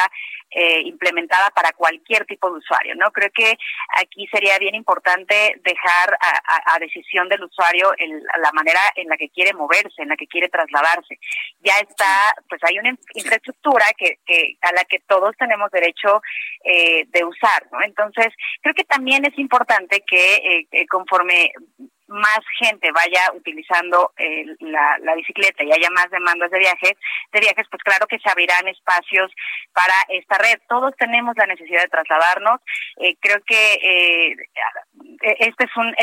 eh, 0.55 0.81
implementada 0.85 1.51
para 1.51 1.73
cualquier 1.73 2.24
tipo 2.24 2.51
de 2.51 2.59
usuario, 2.59 2.95
¿no? 2.95 3.11
Creo 3.11 3.31
que 3.35 3.57
aquí 3.97 4.27
sería 4.31 4.59
bien 4.59 4.74
importante 4.74 5.55
dejar 5.62 6.19
a, 6.20 6.79
decisión 6.79 7.29
del 7.29 7.45
usuario 7.45 7.93
la 8.41 8.53
manera 8.53 8.81
en 8.97 9.09
la 9.09 9.16
que 9.16 9.29
quiere 9.29 9.53
moverse, 9.53 10.03
en 10.03 10.09
la 10.09 10.16
que 10.16 10.27
quiere 10.27 10.49
trasladarse. 10.49 11.19
Ya 11.61 11.74
está, 11.79 12.35
pues 12.49 12.61
hay 12.65 12.79
una 12.79 12.97
infraestructura 13.15 13.87
que, 13.97 14.19
que 14.27 14.57
a 14.62 14.73
la 14.73 14.85
que 14.85 14.99
todos 15.07 15.37
tenemos 15.39 15.70
derecho 15.70 16.20
eh, 16.65 17.05
de 17.07 17.24
usar 17.24 17.41
¿no? 17.70 17.82
Entonces, 17.82 18.28
creo 18.60 18.74
que 18.74 18.85
también 18.85 19.24
es 19.24 19.39
importante 19.39 20.02
que 20.06 20.66
eh, 20.70 20.86
conforme 20.86 21.52
más 22.12 22.40
gente 22.59 22.90
vaya 22.93 23.32
utilizando 23.35 24.12
eh, 24.16 24.44
la, 24.60 25.14
bicicleta 25.14 25.64
y 25.64 25.73
haya 25.73 25.90
más 25.90 26.10
demandas 26.10 26.51
de 26.51 26.59
viajes, 26.59 26.93
de 27.32 27.40
viajes, 27.40 27.66
pues 27.70 27.82
claro 27.82 28.06
que 28.06 28.19
se 28.19 28.31
abrirán 28.31 28.66
espacios 28.69 29.31
para 29.73 29.94
esta 30.09 30.39
red. 30.39 30.59
Todos 30.69 30.94
tenemos 30.97 31.36
la 31.36 31.47
necesidad 31.47 31.82
de 31.82 31.89
trasladarnos. 31.89 32.60
Eh, 32.98 33.16
creo 33.20 33.39
que 33.47 33.74
eh, 33.74 34.36
este 35.39 35.64
es 35.64 35.77
un 35.77 35.94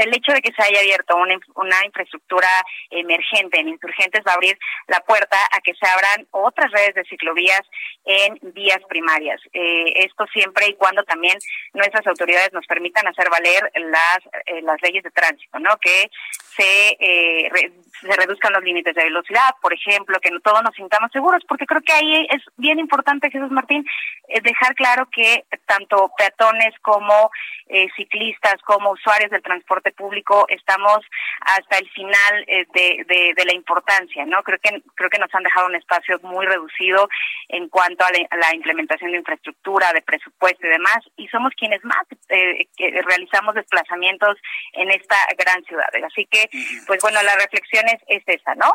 el 0.00 0.14
hecho 0.14 0.32
de 0.32 0.42
que 0.42 0.52
se 0.52 0.62
haya 0.62 0.80
abierto 0.80 1.16
una, 1.16 1.38
una 1.56 1.84
infraestructura 1.84 2.48
emergente 2.90 3.60
en 3.60 3.68
insurgentes 3.68 4.22
va 4.26 4.32
a 4.32 4.34
abrir 4.34 4.58
la 4.88 5.00
puerta 5.00 5.36
a 5.52 5.60
que 5.60 5.74
se 5.74 5.86
abran 5.86 6.26
otras 6.30 6.70
redes 6.72 6.94
de 6.94 7.04
ciclovías 7.04 7.62
en 8.04 8.38
vías 8.54 8.80
primarias. 8.88 9.40
esto 9.52 10.26
siempre 10.32 10.68
y 10.68 10.74
cuando 10.74 11.02
también 11.04 11.38
nuestras 11.74 12.06
autoridades 12.06 12.52
nos 12.52 12.66
permitan 12.66 13.06
hacer 13.06 13.28
valer 13.30 13.70
las 13.74 14.20
las 14.62 14.80
leyes 14.82 15.02
de 15.02 15.10
tránsito. 15.10 15.58
¿no? 15.58 15.76
Que 15.78 16.10
se, 16.56 16.96
eh, 16.98 17.72
se 18.00 18.16
reduzcan 18.16 18.52
los 18.52 18.62
límites 18.62 18.94
de 18.94 19.04
velocidad, 19.04 19.54
por 19.60 19.72
ejemplo, 19.72 20.18
que 20.20 20.30
no 20.30 20.40
todos 20.40 20.62
nos 20.62 20.74
sintamos 20.74 21.10
seguros, 21.12 21.42
porque 21.48 21.66
creo 21.66 21.82
que 21.82 21.92
ahí 21.92 22.26
es 22.30 22.42
bien 22.56 22.78
importante, 22.78 23.30
Jesús 23.30 23.50
Martín, 23.50 23.84
eh, 24.28 24.40
dejar 24.40 24.74
claro 24.74 25.08
que 25.10 25.44
tanto 25.66 26.10
peatones 26.16 26.74
como 26.82 27.30
eh, 27.72 27.86
ciclistas, 27.94 28.56
como 28.62 28.90
usuarios 28.90 29.30
del 29.30 29.42
transporte 29.42 29.92
público, 29.92 30.44
estamos 30.48 30.98
hasta 31.40 31.78
el 31.78 31.88
final 31.90 32.44
eh, 32.48 32.66
de, 32.74 33.32
de, 33.36 33.44
la 33.44 33.54
importancia, 33.54 34.26
¿no? 34.26 34.42
Creo 34.42 34.58
que 34.58 34.82
creo 34.96 35.08
que 35.08 35.18
nos 35.18 35.32
han 35.34 35.44
dejado 35.44 35.68
un 35.68 35.76
espacio 35.76 36.18
muy 36.22 36.46
reducido 36.46 37.08
en 37.48 37.68
cuanto 37.68 38.04
a 38.04 38.10
la, 38.10 38.54
implementación 38.54 39.12
de 39.12 39.18
infraestructura, 39.18 39.92
de 39.92 40.02
presupuesto 40.02 40.66
y 40.66 40.70
demás, 40.70 40.98
y 41.16 41.28
somos 41.28 41.52
quienes 41.56 41.84
más 41.84 42.02
eh, 42.28 42.66
realizamos 43.04 43.54
desplazamientos 43.54 44.36
en 44.72 44.90
esta 44.90 45.16
gran 45.38 45.62
ciudad. 45.64 45.88
Así 46.04 46.26
que, 46.26 46.39
pues 46.86 47.00
bueno, 47.02 47.22
la 47.22 47.34
reflexión 47.36 47.86
es, 47.88 48.00
es 48.06 48.22
esa, 48.26 48.54
¿no? 48.54 48.72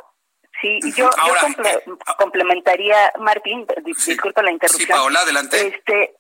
Sí, 0.62 0.80
yo, 0.96 1.10
yo 1.10 1.98
complementaría, 2.18 3.12
Martín, 3.20 3.68
disculpa 3.84 4.42
la 4.42 4.52
interrupción. 4.52 4.88
Sí, 4.88 4.94
Paola, 4.94 5.20
adelante. 5.20 5.68
Este, 5.68 6.16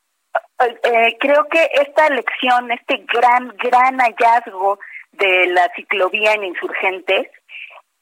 eh, 0.84 1.18
creo 1.20 1.48
que 1.48 1.70
esta 1.74 2.08
elección, 2.08 2.72
este 2.72 3.06
gran, 3.12 3.56
gran 3.58 4.00
hallazgo 4.00 4.80
de 5.14 5.48
la 5.48 5.72
ciclovía 5.76 6.34
en 6.34 6.44
insurgentes, 6.44 7.28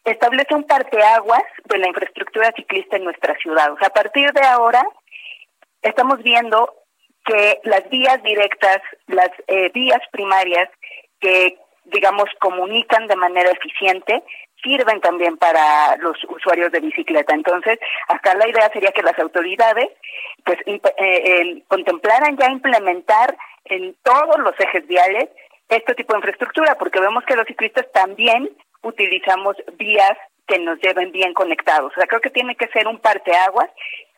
establece 0.04 0.54
un 0.54 0.64
parteaguas 0.64 1.44
de 1.66 1.78
la 1.78 1.88
infraestructura 1.88 2.52
ciclista 2.56 2.98
en 2.98 3.06
nuestra 3.06 3.36
ciudad. 3.38 3.72
O 3.72 3.78
sea, 3.78 3.88
a 3.88 3.94
partir 3.94 4.32
de 4.34 4.42
ahora 4.42 4.84
estamos 5.82 6.22
viendo 6.24 6.74
que 7.26 7.60
las 7.64 7.88
vías 7.90 8.22
directas, 8.24 8.82
las 9.08 9.30
eh, 9.48 9.70
vías 9.74 10.02
primarias 10.12 10.70
que, 11.20 11.58
digamos, 11.86 12.30
comunican 12.40 13.08
de 13.08 13.16
manera 13.16 13.52
eficiente, 13.52 14.24
sirven 14.62 15.02
también 15.02 15.38
para 15.38 15.98
los 15.98 16.18
usuarios 16.30 16.72
de 16.72 16.80
bicicleta. 16.80 17.34
Entonces, 17.34 17.80
acá 18.08 18.34
la 18.36 18.48
idea 18.48 18.70
sería 18.72 18.92
que 18.92 19.04
las 19.04 19.18
autoridades 19.20 19.90
pues 20.46 20.58
eh, 20.66 21.64
contemplaran 21.68 22.38
ya 22.38 22.50
implementar 22.50 23.36
en 23.66 23.96
todos 24.04 24.40
los 24.40 24.58
ejes 24.60 24.88
viales 24.88 25.30
este 25.70 25.96
tipo 25.96 26.14
de 26.14 26.20
infraestructura, 26.20 26.76
porque 26.76 27.00
vemos 27.00 27.24
que 27.26 27.36
los 27.36 27.48
ciclistas 27.48 27.92
también 27.92 28.50
utilizamos 28.82 29.56
vías 29.78 30.18
que 30.48 30.60
nos 30.60 30.80
lleven 30.80 31.12
bien 31.12 31.34
conectados. 31.34 31.92
O 31.92 31.96
sea, 31.96 32.08
creo 32.08 32.22
que 32.22 32.30
tiene 32.30 32.56
que 32.56 32.68
ser 32.68 32.88
un 32.88 33.00
parteaguas 33.00 33.70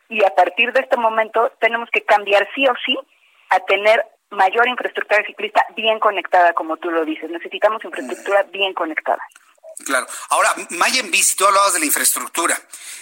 y 0.08 0.24
a 0.24 0.30
partir 0.30 0.72
de 0.72 0.80
este 0.80 0.96
momento 0.96 1.52
tenemos 1.60 1.88
que 1.90 2.02
cambiar 2.02 2.48
sí 2.54 2.66
o 2.66 2.74
sí 2.84 2.96
a 3.50 3.60
tener 3.60 4.04
mayor 4.30 4.68
infraestructura 4.68 5.24
ciclista 5.24 5.64
bien 5.76 5.98
conectada, 5.98 6.52
como 6.52 6.76
tú 6.76 6.90
lo 6.90 7.04
dices. 7.04 7.30
Necesitamos 7.30 7.84
infraestructura 7.84 8.42
bien 8.44 8.74
conectada. 8.74 9.22
Claro. 9.84 10.06
Ahora, 10.30 10.54
Maya 10.70 11.00
en 11.00 11.10
bici, 11.10 11.36
tú 11.36 11.46
hablabas 11.46 11.74
de 11.74 11.80
la 11.80 11.86
infraestructura. 11.86 12.58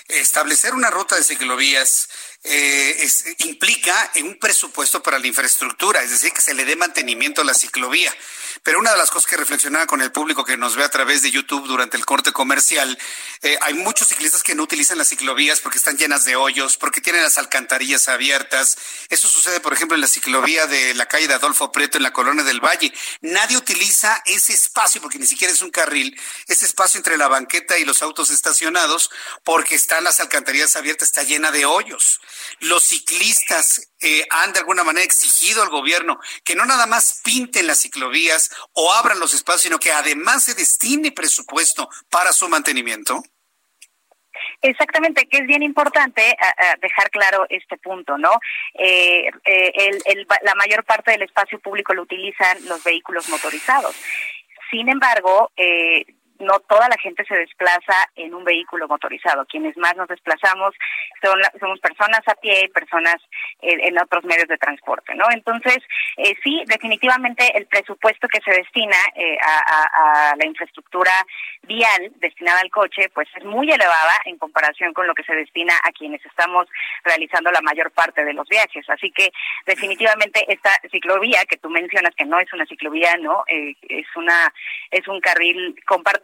Establecer 0.08 0.74
una 0.74 0.90
ruta 0.90 1.16
de 1.16 1.22
ciclovías 1.22 2.08
eh, 2.46 2.96
es, 3.00 3.24
implica 3.38 4.12
un 4.22 4.38
presupuesto 4.38 5.02
para 5.02 5.18
la 5.18 5.26
infraestructura, 5.26 6.02
es 6.02 6.10
decir, 6.10 6.30
que 6.32 6.42
se 6.42 6.52
le 6.52 6.66
dé 6.66 6.76
mantenimiento 6.76 7.40
a 7.40 7.44
la 7.44 7.54
ciclovía. 7.54 8.14
Pero 8.62 8.78
una 8.78 8.92
de 8.92 8.98
las 8.98 9.10
cosas 9.10 9.28
que 9.28 9.36
reflexionaba 9.36 9.86
con 9.86 10.00
el 10.00 10.12
público 10.12 10.44
que 10.44 10.56
nos 10.56 10.76
ve 10.76 10.84
a 10.84 10.88
través 10.88 11.22
de 11.22 11.30
YouTube 11.30 11.66
durante 11.66 11.96
el 11.96 12.06
corte 12.06 12.32
comercial, 12.32 12.98
eh, 13.42 13.58
hay 13.62 13.74
muchos 13.74 14.08
ciclistas 14.08 14.42
que 14.42 14.54
no 14.54 14.62
utilizan 14.62 14.98
las 14.98 15.08
ciclovías 15.08 15.60
porque 15.60 15.78
están 15.78 15.96
llenas 15.96 16.24
de 16.24 16.36
hoyos, 16.36 16.76
porque 16.76 17.00
tienen 17.00 17.22
las 17.22 17.36
alcantarillas 17.38 18.08
abiertas. 18.08 18.76
Eso 19.08 19.26
sucede, 19.26 19.60
por 19.60 19.72
ejemplo, 19.72 19.94
en 19.94 20.00
la 20.00 20.06
ciclovía 20.06 20.66
de 20.66 20.94
la 20.94 21.06
calle 21.06 21.28
de 21.28 21.34
Adolfo 21.34 21.72
Preto 21.72 21.96
en 21.98 22.04
la 22.04 22.12
Colonia 22.12 22.44
del 22.44 22.60
Valle. 22.60 22.92
Nadie 23.22 23.56
utiliza 23.56 24.22
ese 24.26 24.52
espacio, 24.52 25.00
porque 25.00 25.18
ni 25.18 25.26
siquiera 25.26 25.52
es 25.52 25.62
un 25.62 25.70
carril, 25.70 26.18
ese 26.46 26.64
espacio 26.64 26.98
entre 26.98 27.16
la 27.16 27.28
banqueta 27.28 27.78
y 27.78 27.84
los 27.84 28.02
autos 28.02 28.30
estacionados, 28.30 29.10
porque 29.44 29.74
están 29.74 30.04
las 30.04 30.20
alcantarillas 30.20 30.76
abiertas, 30.76 31.08
está 31.08 31.22
llena 31.22 31.50
de 31.50 31.66
hoyos. 31.66 32.20
Los 32.60 32.84
ciclistas 32.84 33.92
eh, 34.00 34.24
han 34.30 34.52
de 34.52 34.60
alguna 34.60 34.84
manera 34.84 35.04
exigido 35.04 35.62
al 35.62 35.68
gobierno 35.70 36.18
que 36.44 36.54
no 36.54 36.64
nada 36.64 36.86
más 36.86 37.20
pinten 37.24 37.66
las 37.66 37.80
ciclovías 37.80 38.50
o 38.72 38.92
abran 38.92 39.18
los 39.18 39.34
espacios, 39.34 39.62
sino 39.62 39.78
que 39.78 39.92
además 39.92 40.44
se 40.44 40.54
destine 40.54 41.12
presupuesto 41.12 41.88
para 42.10 42.32
su 42.32 42.48
mantenimiento. 42.48 43.22
Exactamente, 44.60 45.26
que 45.26 45.38
es 45.38 45.46
bien 45.46 45.62
importante 45.62 46.36
dejar 46.80 47.10
claro 47.10 47.46
este 47.50 47.76
punto, 47.76 48.18
¿no? 48.18 48.30
Eh, 48.74 49.30
eh, 49.44 50.26
la 50.42 50.54
mayor 50.54 50.84
parte 50.84 51.12
del 51.12 51.22
espacio 51.22 51.58
público 51.60 51.94
lo 51.94 52.02
utilizan 52.02 52.64
los 52.66 52.82
vehículos 52.82 53.28
motorizados. 53.28 53.94
Sin 54.70 54.88
embargo, 54.88 55.52
eh, 55.56 56.04
no 56.38 56.58
toda 56.60 56.88
la 56.88 56.96
gente 56.98 57.24
se 57.24 57.36
desplaza 57.36 57.94
en 58.16 58.34
un 58.34 58.44
vehículo 58.44 58.88
motorizado. 58.88 59.46
Quienes 59.46 59.76
más 59.76 59.94
nos 59.96 60.08
desplazamos 60.08 60.74
son 61.22 61.40
somos 61.60 61.80
personas 61.80 62.20
a 62.26 62.34
pie 62.34 62.64
y 62.64 62.68
personas 62.68 63.16
eh, 63.62 63.76
en 63.80 63.98
otros 63.98 64.24
medios 64.24 64.48
de 64.48 64.58
transporte, 64.58 65.14
¿no? 65.14 65.24
Entonces, 65.30 65.78
eh, 66.16 66.34
sí, 66.42 66.62
definitivamente 66.66 67.56
el 67.56 67.66
presupuesto 67.66 68.28
que 68.28 68.40
se 68.40 68.50
destina 68.50 68.96
eh, 69.14 69.36
a, 69.40 70.30
a, 70.32 70.36
la 70.36 70.46
infraestructura 70.46 71.12
vial 71.62 72.12
destinada 72.16 72.60
al 72.60 72.70
coche, 72.70 73.08
pues 73.14 73.28
es 73.36 73.44
muy 73.44 73.70
elevada 73.70 74.20
en 74.24 74.38
comparación 74.38 74.92
con 74.92 75.06
lo 75.06 75.14
que 75.14 75.24
se 75.24 75.34
destina 75.34 75.74
a 75.84 75.92
quienes 75.92 76.24
estamos 76.26 76.66
realizando 77.04 77.50
la 77.52 77.60
mayor 77.60 77.90
parte 77.92 78.24
de 78.24 78.34
los 78.34 78.48
viajes. 78.48 78.88
Así 78.88 79.10
que 79.12 79.30
definitivamente 79.66 80.44
esta 80.52 80.70
ciclovía 80.90 81.44
que 81.48 81.56
tú 81.56 81.70
mencionas 81.70 82.14
que 82.14 82.24
no 82.24 82.38
es 82.40 82.52
una 82.52 82.66
ciclovía, 82.66 83.16
no, 83.18 83.44
es 83.48 84.06
una 84.16 84.52
es 84.90 85.06
un 85.08 85.20
carril 85.20 85.74
compartido 85.86 86.23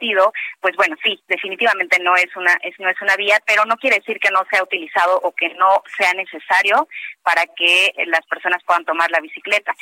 pues 0.61 0.77
bueno, 0.77 0.97
sí, 1.03 1.23
definitivamente 1.29 1.99
no 2.01 2.17
es 2.17 2.35
una 2.37 2.55
es, 2.63 2.79
no 2.79 2.89
es 2.89 3.01
una 3.01 3.17
vía, 3.17 3.39
pero 3.47 3.65
no 3.65 3.77
quiere 3.77 3.97
decir 3.97 4.19
que 4.19 4.31
no 4.31 4.45
sea 4.51 4.63
utilizado 4.63 5.21
o 5.23 5.33
que 5.33 5.51
no 5.55 5.83
sea 5.97 6.13
necesario 6.15 6.89
para 7.23 7.47
que 7.47 7.93
las 8.07 8.25
personas 8.27 8.63
puedan 8.65 8.85
tomar 8.85 9.11
la 9.11 9.21
bicicleta. 9.21 9.75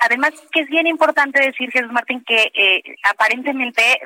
Además, 0.00 0.32
que 0.52 0.60
es 0.60 0.68
bien 0.68 0.86
importante 0.86 1.42
decir, 1.42 1.70
Jesús 1.70 1.92
Martín, 1.92 2.22
que 2.24 2.50
eh, 2.54 2.82
aparentemente 3.04 4.00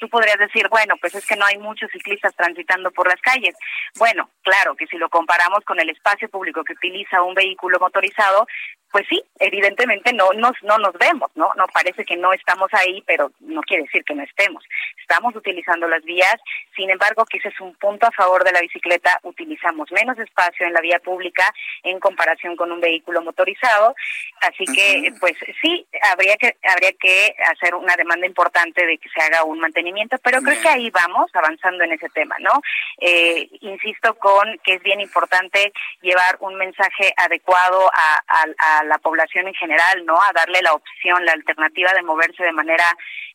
tú 0.00 0.08
podrías 0.08 0.38
decir, 0.38 0.68
bueno, 0.68 0.94
pues 1.00 1.14
es 1.14 1.26
que 1.26 1.36
no 1.36 1.44
hay 1.44 1.58
muchos 1.58 1.90
ciclistas 1.90 2.34
transitando 2.34 2.90
por 2.90 3.08
las 3.08 3.20
calles. 3.20 3.54
Bueno, 3.98 4.30
claro 4.42 4.74
que 4.74 4.86
si 4.86 4.96
lo 4.96 5.08
comparamos 5.08 5.64
con 5.64 5.80
el 5.80 5.90
espacio 5.90 6.28
público 6.28 6.64
que 6.64 6.74
utiliza 6.74 7.22
un 7.22 7.34
vehículo 7.34 7.78
motorizado, 7.80 8.46
pues 8.92 9.06
sí, 9.08 9.22
evidentemente 9.38 10.12
no 10.12 10.30
nos 10.34 10.52
no 10.62 10.76
nos 10.78 10.92
vemos, 10.92 11.30
¿no? 11.34 11.50
No 11.56 11.66
parece 11.72 12.04
que 12.04 12.16
no 12.16 12.32
estamos 12.32 12.68
ahí, 12.72 13.02
pero 13.06 13.32
no 13.40 13.62
quiere 13.62 13.84
decir 13.84 14.04
que 14.04 14.14
no 14.14 14.22
estemos. 14.22 14.62
Estamos 15.00 15.34
utilizando 15.34 15.88
las 15.88 16.04
vías, 16.04 16.36
sin 16.76 16.90
embargo, 16.90 17.24
que 17.24 17.38
ese 17.38 17.48
es 17.48 17.60
un 17.60 17.74
punto 17.76 18.06
a 18.06 18.12
favor 18.12 18.44
de 18.44 18.52
la 18.52 18.60
bicicleta, 18.60 19.18
utilizamos 19.22 19.90
menos 19.92 20.18
espacio 20.18 20.66
en 20.66 20.74
la 20.74 20.82
vía 20.82 20.98
pública 20.98 21.52
en 21.82 21.98
comparación 22.00 22.54
con 22.54 22.70
un 22.70 22.80
vehículo 22.80 23.22
motorizado, 23.22 23.94
así 24.42 24.64
que 24.66 25.12
pues 25.18 25.36
sí, 25.62 25.86
habría 26.12 26.36
que 26.36 26.56
habría 26.62 26.92
que 26.92 27.34
hacer 27.50 27.74
una 27.74 27.96
demanda 27.96 28.26
importante 28.26 28.84
de 28.86 28.98
que 28.98 29.08
se 29.08 29.22
haga 29.22 29.44
un 29.44 29.58
mantenimiento, 29.58 30.18
pero 30.22 30.42
creo 30.42 30.60
que 30.60 30.68
ahí 30.68 30.90
vamos 30.90 31.30
avanzando 31.34 31.84
en 31.84 31.92
ese 31.92 32.10
tema, 32.10 32.36
¿no? 32.40 32.60
Eh, 32.98 33.48
insisto 33.60 34.14
con 34.18 34.58
que 34.64 34.74
es 34.74 34.82
bien 34.82 35.00
importante 35.00 35.72
llevar 36.02 36.36
un 36.40 36.56
mensaje 36.56 37.14
adecuado 37.16 37.90
a, 37.94 38.20
a 38.58 38.81
la 38.84 38.98
población 38.98 39.48
en 39.48 39.54
general, 39.54 40.04
¿no? 40.04 40.14
A 40.14 40.32
darle 40.32 40.60
la 40.62 40.74
opción, 40.74 41.24
la 41.24 41.32
alternativa 41.32 41.92
de 41.92 42.02
moverse 42.02 42.42
de 42.42 42.52
manera 42.52 42.84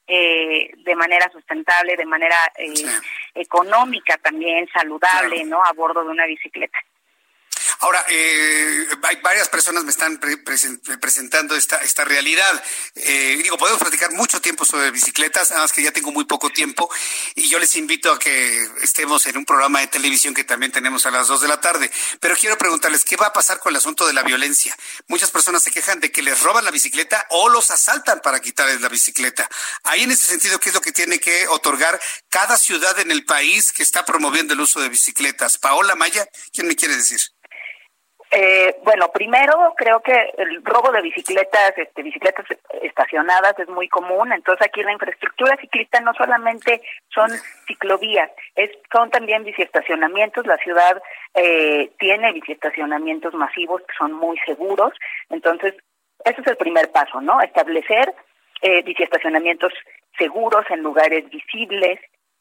eh, 0.09 0.71
de 0.77 0.95
manera 0.95 1.29
sustentable, 1.31 1.97
de 1.97 2.05
manera 2.05 2.37
eh, 2.57 2.71
económica 3.35 4.17
también, 4.17 4.65
saludable, 4.71 5.43
¿no? 5.43 5.61
A 5.61 5.73
bordo 5.73 6.01
de 6.03 6.09
una 6.09 6.25
bicicleta. 6.25 6.79
Ahora, 7.79 8.03
eh, 8.09 8.87
hay 9.03 9.17
varias 9.17 9.49
personas 9.49 9.83
me 9.83 9.91
están 9.91 10.19
presentando 10.99 11.55
esta, 11.55 11.77
esta 11.77 12.03
realidad. 12.05 12.63
Eh, 12.95 13.39
digo, 13.43 13.57
podemos 13.57 13.81
platicar 13.81 14.11
mucho 14.13 14.41
tiempo 14.41 14.65
sobre 14.65 14.91
bicicletas, 14.91 15.51
nada 15.51 15.63
más 15.63 15.73
que 15.73 15.83
ya 15.83 15.91
tengo 15.91 16.11
muy 16.11 16.25
poco 16.25 16.49
tiempo 16.49 16.89
y 17.35 17.49
yo 17.49 17.59
les 17.59 17.75
invito 17.75 18.11
a 18.11 18.19
que 18.19 18.67
estemos 18.81 19.25
en 19.27 19.37
un 19.37 19.45
programa 19.45 19.79
de 19.81 19.87
televisión 19.87 20.33
que 20.33 20.43
también 20.43 20.71
tenemos 20.71 21.05
a 21.05 21.11
las 21.11 21.27
dos 21.27 21.41
de 21.41 21.47
la 21.47 21.61
tarde. 21.61 21.91
Pero 22.19 22.35
quiero 22.35 22.57
preguntarles, 22.57 23.05
¿qué 23.05 23.15
va 23.15 23.27
a 23.27 23.33
pasar 23.33 23.59
con 23.59 23.71
el 23.71 23.77
asunto 23.77 24.07
de 24.07 24.13
la 24.13 24.23
violencia? 24.23 24.75
Muchas 25.07 25.29
personas 25.31 25.61
se 25.61 25.71
quejan 25.71 25.99
de 25.99 26.11
que 26.11 26.21
les 26.21 26.41
roban 26.41 26.65
la 26.65 26.71
bicicleta 26.71 27.27
o 27.29 27.49
los 27.49 27.69
asaltan 27.69 28.21
para 28.21 28.39
quitarles 28.39 28.81
la 28.81 28.89
bicicleta. 28.89 29.47
Ahí 29.83 30.03
en 30.03 30.11
ese 30.11 30.25
sentido, 30.25 30.59
¿qué 30.59 30.69
es 30.69 30.75
lo 30.75 30.81
que 30.81 30.91
tiene 30.91 31.19
que 31.19 31.47
otorgar 31.47 31.99
cada 32.29 32.57
ciudad 32.57 32.99
en 32.99 33.11
el 33.11 33.23
país 33.25 33.71
que 33.71 33.83
está 33.83 34.05
promoviendo 34.05 34.53
el 34.53 34.61
uso 34.61 34.79
de 34.79 34.89
bicicletas? 34.89 35.57
Paola 35.57 35.95
Maya, 35.95 36.27
¿quién 36.51 36.67
me 36.67 36.75
quiere 36.75 36.95
decir? 36.95 37.19
Eh, 38.29 38.75
bueno, 38.83 39.09
primero 39.11 39.73
creo 39.77 40.01
que 40.01 40.33
el 40.37 40.63
robo 40.63 40.91
de 40.91 41.01
bicicletas, 41.01 41.73
este, 41.77 42.03
bicicletas 42.03 42.45
estacionadas 42.81 43.57
es 43.57 43.69
muy 43.69 43.87
común. 43.87 44.33
Entonces 44.33 44.67
aquí 44.67 44.83
la 44.83 44.91
infraestructura 44.91 45.55
ciclista 45.57 46.01
no 46.01 46.13
solamente 46.13 46.81
son 47.13 47.29
ciclovías, 47.67 48.29
es, 48.55 48.71
son 48.91 49.09
también 49.09 49.43
biciestacionamientos. 49.43 50.45
La 50.45 50.57
ciudad 50.57 51.01
eh, 51.33 51.91
tiene 51.99 52.33
biciestacionamientos 52.33 53.33
masivos 53.33 53.81
que 53.81 53.95
son 53.97 54.13
muy 54.13 54.37
seguros. 54.45 54.93
Entonces 55.29 55.73
ese 56.25 56.41
es 56.41 56.47
el 56.47 56.57
primer 56.57 56.91
paso, 56.91 57.21
¿no? 57.21 57.39
Establecer 57.41 58.13
eh, 58.61 58.81
biciestacionamientos 58.83 59.71
seguros 60.17 60.65
en 60.69 60.81
lugares 60.81 61.29
visibles, 61.29 61.99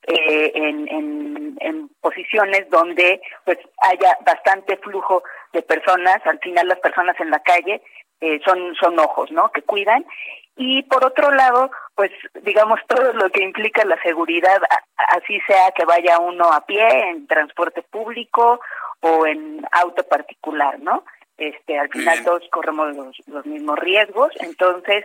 eh, 0.09 0.53
en, 0.55 0.89
en, 0.89 1.57
en, 1.61 1.89
posiciones 2.01 2.71
donde 2.71 3.21
pues 3.45 3.59
haya 3.83 4.17
bastante 4.25 4.77
flujo 4.77 5.25
de 5.57 5.63
personas, 5.63 6.21
al 6.27 6.39
final 6.41 6.69
las 6.69 6.79
personas 6.81 7.19
en 7.19 7.31
la 7.31 7.41
calle 7.41 7.83
eh, 8.21 8.41
son, 8.45 8.75
son 8.77 8.99
ojos, 8.99 9.31
¿no? 9.33 9.51
Que 9.51 9.63
cuidan. 9.63 10.05
Y 10.57 10.83
por 10.85 11.05
otro 11.05 11.31
lado, 11.31 11.71
pues 11.95 12.11
digamos 12.43 12.79
todo 12.89 13.13
lo 13.15 13.31
que 13.31 13.43
implica 13.43 13.85
la 13.85 14.01
seguridad, 14.03 14.61
así 15.09 15.41
sea 15.47 15.73
que 15.73 15.85
vaya 15.85 16.19
uno 16.19 16.53
a 16.53 16.65
pie, 16.67 17.11
en 17.11 17.27
transporte 17.27 17.83
público 17.83 18.61
o 19.01 19.27
en 19.27 19.67
auto 19.73 20.03
particular, 20.05 20.79
¿no? 20.81 21.05
Este, 21.39 21.79
al 21.79 21.91
final 21.91 22.25
todos 22.25 22.43
corremos 22.51 22.97
los, 22.97 23.17
los 23.27 23.45
mismos 23.45 23.79
riesgos, 23.79 24.33
entonces, 24.41 25.05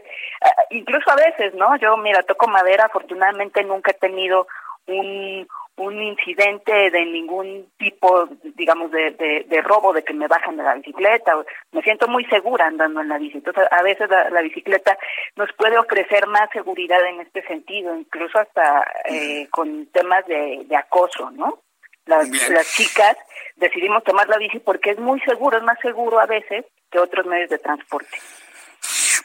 incluso 0.69 1.11
a 1.11 1.15
veces, 1.15 1.53
¿no? 1.55 1.75
Yo, 1.75 1.97
mira, 1.97 2.23
toco 2.23 2.47
madera, 2.47 2.85
afortunadamente 2.85 3.61
nunca 3.65 3.91
he 3.91 3.95
tenido 3.95 4.47
un, 4.87 5.45
un 5.77 6.01
incidente 6.01 6.91
de 6.91 7.05
ningún 7.05 7.71
tipo, 7.77 8.27
digamos, 8.55 8.91
de, 8.91 9.45
de, 9.47 9.61
robo, 9.61 9.93
de 9.93 10.03
que 10.03 10.13
me 10.13 10.27
bajan 10.27 10.57
de 10.57 10.63
la 10.63 10.75
bicicleta. 10.75 11.33
Me 11.71 11.81
siento 11.81 12.07
muy 12.07 12.25
segura 12.25 12.67
andando 12.67 13.01
en 13.01 13.09
la 13.09 13.17
bici. 13.17 13.37
Entonces, 13.37 13.65
a 13.71 13.81
veces 13.81 14.09
la, 14.09 14.41
bicicleta 14.41 14.97
nos 15.35 15.51
puede 15.53 15.77
ofrecer 15.77 16.27
más 16.27 16.49
seguridad 16.51 17.03
en 17.05 17.21
este 17.21 17.41
sentido, 17.43 17.95
incluso 17.95 18.39
hasta 18.39 18.85
eh, 19.05 19.47
con 19.49 19.87
temas 19.87 20.25
de, 20.27 20.63
de 20.65 20.75
acoso, 20.75 21.31
¿no? 21.31 21.61
Las, 22.05 22.27
las 22.49 22.67
chicas 22.75 23.15
decidimos 23.55 24.03
tomar 24.03 24.27
la 24.27 24.37
bici 24.37 24.59
porque 24.59 24.91
es 24.91 24.99
muy 24.99 25.19
seguro, 25.21 25.57
es 25.57 25.63
más 25.63 25.79
seguro 25.79 26.19
a 26.19 26.25
veces 26.25 26.65
que 26.91 26.99
otros 26.99 27.25
medios 27.25 27.49
de 27.49 27.59
transporte. 27.59 28.17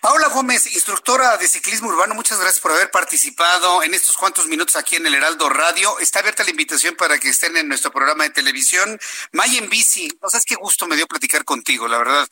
Paola 0.06 0.28
Gómez, 0.28 0.72
instructora 0.72 1.36
de 1.36 1.48
ciclismo 1.48 1.88
urbano, 1.88 2.14
muchas 2.14 2.38
gracias 2.38 2.60
por 2.60 2.70
haber 2.70 2.92
participado 2.92 3.82
en 3.82 3.92
estos 3.92 4.16
cuantos 4.16 4.46
minutos 4.46 4.76
aquí 4.76 4.94
en 4.94 5.04
el 5.04 5.16
Heraldo 5.16 5.48
Radio. 5.48 5.98
Está 5.98 6.20
abierta 6.20 6.44
la 6.44 6.50
invitación 6.50 6.94
para 6.94 7.18
que 7.18 7.28
estén 7.28 7.56
en 7.56 7.66
nuestro 7.66 7.90
programa 7.90 8.22
de 8.22 8.30
televisión. 8.30 9.00
May 9.32 9.56
en 9.58 9.68
bici, 9.68 10.08
no 10.22 10.28
sabes 10.28 10.44
qué 10.44 10.54
gusto 10.54 10.86
me 10.86 10.94
dio 10.94 11.08
platicar 11.08 11.44
contigo, 11.44 11.88
la 11.88 11.98
verdad. 11.98 12.28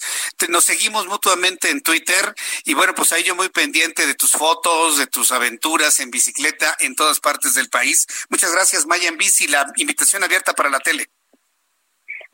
nos 0.51 0.65
seguimos 0.65 1.09
mutuamente 1.09 1.69
en 1.71 1.83
Twitter 1.83 2.33
y 2.65 2.75
bueno, 2.75 2.95
pues 2.95 3.13
ahí 3.13 3.25
yo 3.25 3.35
muy 3.35 3.49
pendiente 3.49 4.07
de 4.07 4.15
tus 4.15 4.31
fotos, 4.31 4.97
de 4.97 5.09
tus 5.09 5.33
aventuras 5.33 5.99
en 5.99 6.13
bicicleta 6.13 6.77
en 6.79 6.95
todas 6.95 7.19
partes 7.19 7.55
del 7.55 7.71
país. 7.71 8.07
Muchas 8.29 8.53
gracias, 8.53 8.87
Maya 8.87 9.09
en 9.09 9.17
bici, 9.17 9.49
la 9.49 9.67
invitación 9.79 10.23
abierta 10.23 10.53
para 10.53 10.71
la 10.71 10.79
tele. 10.79 11.11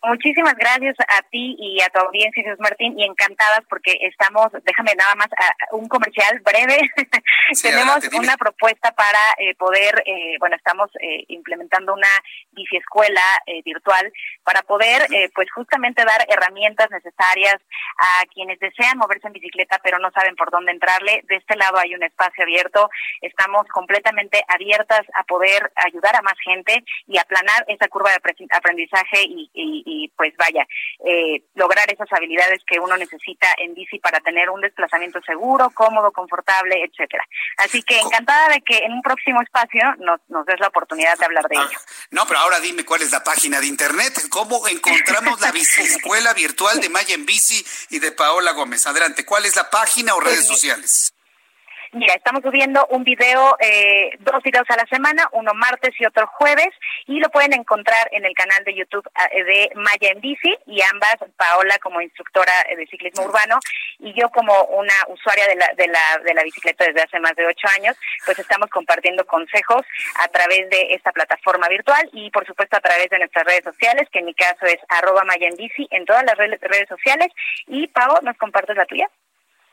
Muchísimas 0.02 0.55
gracias 0.55 0.97
a 1.01 1.22
ti 1.31 1.56
y 1.59 1.81
a 1.82 1.89
tu 1.90 1.98
audiencia, 1.98 2.43
Jesús 2.43 2.59
Martín, 2.59 2.98
y 2.98 3.05
encantadas 3.05 3.60
porque 3.68 3.98
estamos, 4.01 4.48
déjame 4.64 4.94
nada 4.94 5.14
más 5.14 5.28
un 5.72 5.89
comercial 5.89 6.40
breve. 6.40 6.78
Tenemos 7.62 8.09
una 8.14 8.36
propuesta 8.39 8.93
para 8.93 9.18
eh, 9.36 9.55
poder, 9.56 10.02
eh, 10.06 10.36
bueno, 10.39 10.56
estamos 10.56 10.90
eh, 11.01 11.24
implementando 11.28 11.93
una 11.93 12.09
biciescuela 12.52 13.20
virtual 13.64 14.10
para 14.44 14.62
poder, 14.62 15.06
pues 15.35 15.51
justamente 15.52 16.05
dar 16.05 16.24
herramientas 16.28 16.90
necesarias 16.90 17.56
a 17.98 18.24
quienes 18.32 18.59
desean 18.59 18.98
moverse 18.98 19.27
en 19.27 19.32
bicicleta 19.32 19.81
pero 19.82 19.98
no 19.98 20.10
saben 20.12 20.35
por 20.36 20.51
dónde 20.51 20.72
entrarle. 20.72 21.22
De 21.28 21.36
este 21.36 21.56
lado 21.56 21.78
hay 21.78 21.94
un 21.94 22.02
espacio 22.02 22.44
abierto. 22.44 22.89
Estamos 23.20 23.66
completamente 23.68 24.43
abiertas 24.48 25.02
a 25.14 25.24
poder 25.24 25.72
ayudar 25.77 26.16
a 26.16 26.22
más 26.22 26.35
gente 26.44 26.85
y 27.06 27.18
aplanar 27.18 27.64
esa 27.68 27.89
curva 27.89 28.10
de 28.10 28.20
aprendizaje 28.51 29.22
y 29.24 29.51
y 29.89 29.89
pues 30.16 30.34
vaya, 30.36 30.66
eh, 31.04 31.42
lograr 31.54 31.90
esas 31.92 32.12
habilidades 32.12 32.60
que 32.66 32.78
uno 32.78 32.96
necesita 32.96 33.48
en 33.58 33.74
bici 33.74 33.98
para 33.98 34.20
tener 34.20 34.50
un 34.50 34.60
desplazamiento 34.60 35.20
seguro, 35.22 35.70
cómodo, 35.70 36.12
confortable, 36.12 36.84
etcétera. 36.84 37.24
Así 37.58 37.82
que 37.82 37.98
encantada 37.98 38.48
de 38.48 38.60
que 38.62 38.78
en 38.78 38.92
un 38.92 39.02
próximo 39.02 39.42
espacio 39.42 39.82
nos, 39.98 40.20
nos 40.28 40.46
des 40.46 40.60
la 40.60 40.68
oportunidad 40.68 41.18
de 41.18 41.24
hablar 41.24 41.48
de 41.48 41.56
ah, 41.58 41.66
ello. 41.68 41.78
No, 42.10 42.26
pero 42.26 42.40
ahora 42.40 42.60
dime 42.60 42.84
cuál 42.84 43.02
es 43.02 43.12
la 43.12 43.22
página 43.22 43.60
de 43.60 43.66
internet, 43.66 44.14
cómo 44.30 44.66
encontramos 44.68 45.40
la 45.40 45.52
bici 45.52 45.80
escuela 45.82 46.32
virtual 46.34 46.80
de 46.80 46.88
Maya 46.88 47.14
en 47.14 47.26
bici 47.26 47.64
y 47.90 47.98
de 47.98 48.12
Paola 48.12 48.52
Gómez. 48.52 48.86
Adelante, 48.86 49.24
¿cuál 49.24 49.46
es 49.46 49.56
la 49.56 49.70
página 49.70 50.14
o 50.14 50.20
redes 50.20 50.46
sociales? 50.46 51.12
Mira, 51.92 52.14
estamos 52.14 52.42
subiendo 52.42 52.86
un 52.90 53.02
video, 53.02 53.56
eh, 53.58 54.12
dos 54.20 54.40
videos 54.44 54.64
a 54.70 54.76
la 54.76 54.86
semana, 54.86 55.28
uno 55.32 55.54
martes 55.54 55.90
y 55.98 56.06
otro 56.06 56.24
jueves, 56.28 56.68
y 57.06 57.18
lo 57.18 57.28
pueden 57.30 57.52
encontrar 57.52 58.08
en 58.12 58.24
el 58.24 58.32
canal 58.32 58.62
de 58.62 58.76
YouTube 58.76 59.10
eh, 59.32 59.42
de 59.42 59.72
Maya 59.74 60.12
en 60.12 60.20
Bici, 60.20 60.56
y 60.66 60.80
ambas, 60.82 61.16
Paola 61.36 61.78
como 61.82 62.00
instructora 62.00 62.52
de 62.76 62.86
ciclismo 62.86 63.24
urbano, 63.24 63.58
y 63.98 64.12
yo 64.12 64.28
como 64.30 64.54
una 64.66 64.94
usuaria 65.08 65.48
de 65.48 65.56
la, 65.56 65.66
de 65.76 65.88
la, 65.88 66.18
de 66.22 66.32
la 66.32 66.44
bicicleta 66.44 66.84
desde 66.84 67.02
hace 67.02 67.18
más 67.18 67.34
de 67.34 67.46
ocho 67.46 67.66
años, 67.76 67.96
pues 68.24 68.38
estamos 68.38 68.70
compartiendo 68.70 69.26
consejos 69.26 69.82
a 70.20 70.28
través 70.28 70.70
de 70.70 70.94
esta 70.94 71.10
plataforma 71.10 71.66
virtual 71.66 72.08
y 72.12 72.30
por 72.30 72.46
supuesto 72.46 72.76
a 72.76 72.80
través 72.80 73.10
de 73.10 73.18
nuestras 73.18 73.44
redes 73.44 73.64
sociales, 73.64 74.08
que 74.12 74.20
en 74.20 74.26
mi 74.26 74.34
caso 74.34 74.64
es 74.66 74.78
arroba 74.88 75.24
Maya 75.24 75.48
en 75.48 75.56
Bici 75.56 75.88
en 75.90 76.04
todas 76.04 76.24
las 76.24 76.38
redes 76.38 76.88
sociales. 76.88 77.32
Y 77.66 77.88
Pao, 77.88 78.20
¿nos 78.22 78.36
compartes 78.36 78.76
la 78.76 78.86
tuya? 78.86 79.08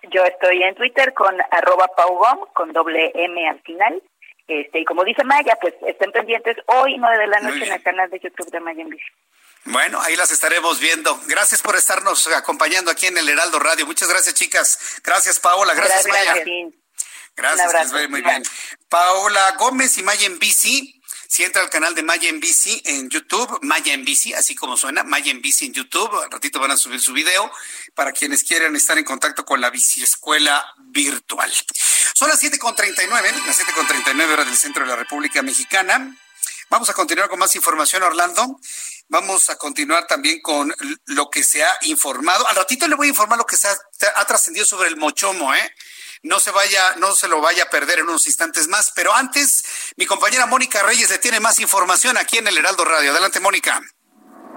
Yo 0.04 0.24
estoy 0.24 0.64
en 0.64 0.76
Twitter 0.76 1.14
con 1.14 1.36
arroba 1.52 1.88
paugom, 1.96 2.48
con 2.54 2.72
doble 2.72 3.12
M 3.16 3.48
al 3.50 3.62
final. 3.62 4.02
Este, 4.48 4.80
y 4.80 4.86
como 4.86 5.04
dice 5.04 5.24
Maya, 5.24 5.58
pues 5.60 5.74
estén 5.86 6.12
pendientes 6.12 6.56
hoy, 6.68 6.98
nueve 6.98 7.18
de 7.18 7.28
la 7.28 7.40
noche, 7.42 7.66
en 7.66 7.74
el 7.74 7.84
canal 7.84 8.10
de 8.10 8.20
YouTube 8.20 8.50
de 8.50 8.60
Maya 8.60 8.82
en 8.82 8.90
Bici. 8.90 9.04
Bueno, 9.66 10.00
ahí 10.02 10.16
las 10.16 10.32
estaremos 10.32 10.80
viendo. 10.80 11.20
Gracias 11.28 11.62
por 11.62 11.76
estarnos 11.76 12.28
acompañando 12.28 12.90
aquí 12.90 13.08
en 13.08 13.18
el 13.18 13.28
Heraldo 13.28 13.60
Radio. 13.60 13.86
Muchas 13.86 14.08
gracias, 14.08 14.36
chicas. 14.36 15.02
Gracias, 15.04 15.40
Paola. 15.40 15.74
Gracias, 15.74 16.08
Maya. 16.08 16.36
Gracias, 17.36 17.72
gracias 17.72 18.10
muy 18.10 18.22
bien. 18.22 18.42
Paola 18.90 19.56
Gómez 19.60 19.98
y 19.98 20.04
Maya 20.04 20.26
en 20.26 20.40
Bici 20.40 20.97
si 21.28 21.44
entra 21.44 21.62
al 21.62 21.70
canal 21.70 21.94
de 21.94 22.04
Maya 22.04 22.30
en 22.30 22.40
Bici 22.40 22.82
en 22.86 23.10
YouTube, 23.10 23.60
Maya 23.62 23.94
en 23.94 24.06
Bici, 24.06 24.34
así 24.34 24.56
como 24.56 24.78
suena, 24.78 25.04
Maya 25.04 25.32
en 25.32 25.42
Bici 25.42 25.66
en 25.66 25.74
YouTube, 25.74 26.14
al 26.24 26.32
ratito 26.32 26.60
van 26.60 26.72
a 26.72 26.78
subir 26.78 27.02
su 27.02 27.14
video 27.14 27.52
para 27.96 28.12
quienes 28.12 28.44
quieran 28.44 28.76
estar 28.76 28.98
en 28.98 29.04
contacto 29.04 29.46
con 29.46 29.60
la 29.60 29.70
bici 29.70 30.04
escuela 30.04 30.66
virtual. 30.78 31.52
Son 32.14 32.30
las 32.30 32.42
7.39, 32.42 33.46
las 33.46 33.60
7.39 33.60 34.32
horas 34.32 34.46
del 34.46 34.58
centro 34.58 34.84
de 34.84 34.90
la 34.90 34.96
República 34.96 35.42
Mexicana. 35.42 36.16
Vamos 36.70 36.90
a 36.90 36.94
continuar 36.94 37.30
con 37.30 37.40
más 37.40 37.56
información, 37.56 38.04
Orlando. 38.04 38.60
Vamos 39.10 39.50
a 39.50 39.58
continuar 39.58 40.06
también 40.06 40.42
con 40.42 40.74
lo 41.06 41.30
que 41.30 41.44
se 41.44 41.64
ha 41.64 41.78
informado. 41.84 42.46
Al 42.48 42.56
ratito 42.56 42.88
le 42.88 42.96
voy 42.96 43.08
a 43.08 43.10
informar 43.10 43.38
lo 43.38 43.46
que 43.46 43.56
se 43.56 43.68
ha, 43.68 43.78
ha 44.16 44.26
trascendido 44.26 44.66
sobre 44.66 44.90
el 44.90 44.98
mochomo, 44.98 45.54
¿eh? 45.54 45.76
No 46.28 46.40
se 46.40 46.52
vaya, 46.52 46.96
no 46.98 47.16
se 47.16 47.28
lo 47.28 47.42
vaya 47.42 47.64
a 47.64 47.70
perder 47.70 48.00
en 48.00 48.10
unos 48.10 48.28
instantes 48.28 48.68
más. 48.68 48.92
Pero 48.96 49.14
antes, 49.14 49.64
mi 49.96 50.06
compañera 50.06 50.46
Mónica 50.46 50.84
Reyes 50.84 51.10
le 51.10 51.18
tiene 51.18 51.40
más 51.40 51.60
información 51.60 52.18
aquí 52.18 52.38
en 52.38 52.48
el 52.48 52.58
Heraldo 52.58 52.86
Radio. 52.86 53.12
Adelante, 53.12 53.40
Mónica. 53.40 53.82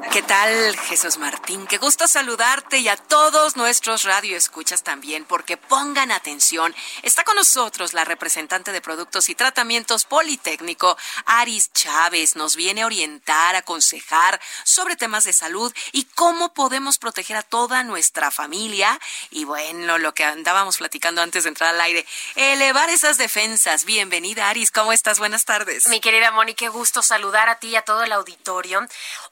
¿Qué 0.08 0.22
tal, 0.22 0.76
Jesús 0.76 1.18
Martín? 1.18 1.68
Qué 1.68 1.78
gusto 1.78 2.08
saludarte 2.08 2.78
y 2.78 2.88
a 2.88 2.96
todos 2.96 3.56
nuestros 3.56 4.02
radioescuchas 4.02 4.82
también, 4.82 5.24
porque 5.24 5.56
pongan 5.56 6.10
atención. 6.10 6.74
Está 7.02 7.22
con 7.22 7.36
nosotros 7.36 7.92
la 7.92 8.04
representante 8.04 8.72
de 8.72 8.80
Productos 8.80 9.28
y 9.28 9.36
Tratamientos 9.36 10.06
Politécnico, 10.06 10.96
Aris 11.26 11.72
Chávez. 11.72 12.34
Nos 12.34 12.56
viene 12.56 12.82
a 12.82 12.86
orientar, 12.86 13.54
aconsejar 13.54 14.40
sobre 14.64 14.96
temas 14.96 15.22
de 15.24 15.32
salud 15.32 15.72
y 15.92 16.04
cómo 16.04 16.54
podemos 16.54 16.98
proteger 16.98 17.36
a 17.36 17.42
toda 17.42 17.84
nuestra 17.84 18.32
familia. 18.32 18.98
Y 19.30 19.44
bueno, 19.44 19.98
lo 19.98 20.12
que 20.12 20.24
andábamos 20.24 20.78
platicando 20.78 21.22
antes 21.22 21.44
de 21.44 21.50
entrar 21.50 21.74
al 21.74 21.80
aire, 21.80 22.04
elevar 22.34 22.90
esas 22.90 23.16
defensas. 23.16 23.84
Bienvenida, 23.84 24.48
Aris. 24.48 24.72
¿Cómo 24.72 24.92
estás? 24.92 25.20
Buenas 25.20 25.44
tardes. 25.44 25.86
Mi 25.86 26.00
querida 26.00 26.32
Moni, 26.32 26.54
qué 26.54 26.68
gusto 26.68 27.02
saludar 27.02 27.48
a 27.48 27.60
ti 27.60 27.68
y 27.68 27.76
a 27.76 27.82
todo 27.82 28.02
el 28.02 28.10
auditorio. 28.10 28.80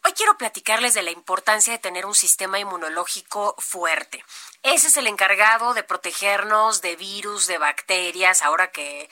Hoy 0.08 0.14
quiero 0.14 0.38
platicar 0.38 0.58
platicarles 0.68 0.94
de 0.94 1.02
la 1.02 1.10
importancia 1.10 1.72
de 1.72 1.78
tener 1.78 2.04
un 2.04 2.14
sistema 2.14 2.58
inmunológico 2.58 3.54
fuerte. 3.58 4.24
Ese 4.62 4.88
es 4.88 4.96
el 4.96 5.06
encargado 5.06 5.72
de 5.72 5.82
protegernos 5.84 6.80
de 6.80 6.96
virus, 6.96 7.46
de 7.46 7.58
bacterias, 7.58 8.42
ahora 8.42 8.70
que 8.70 9.08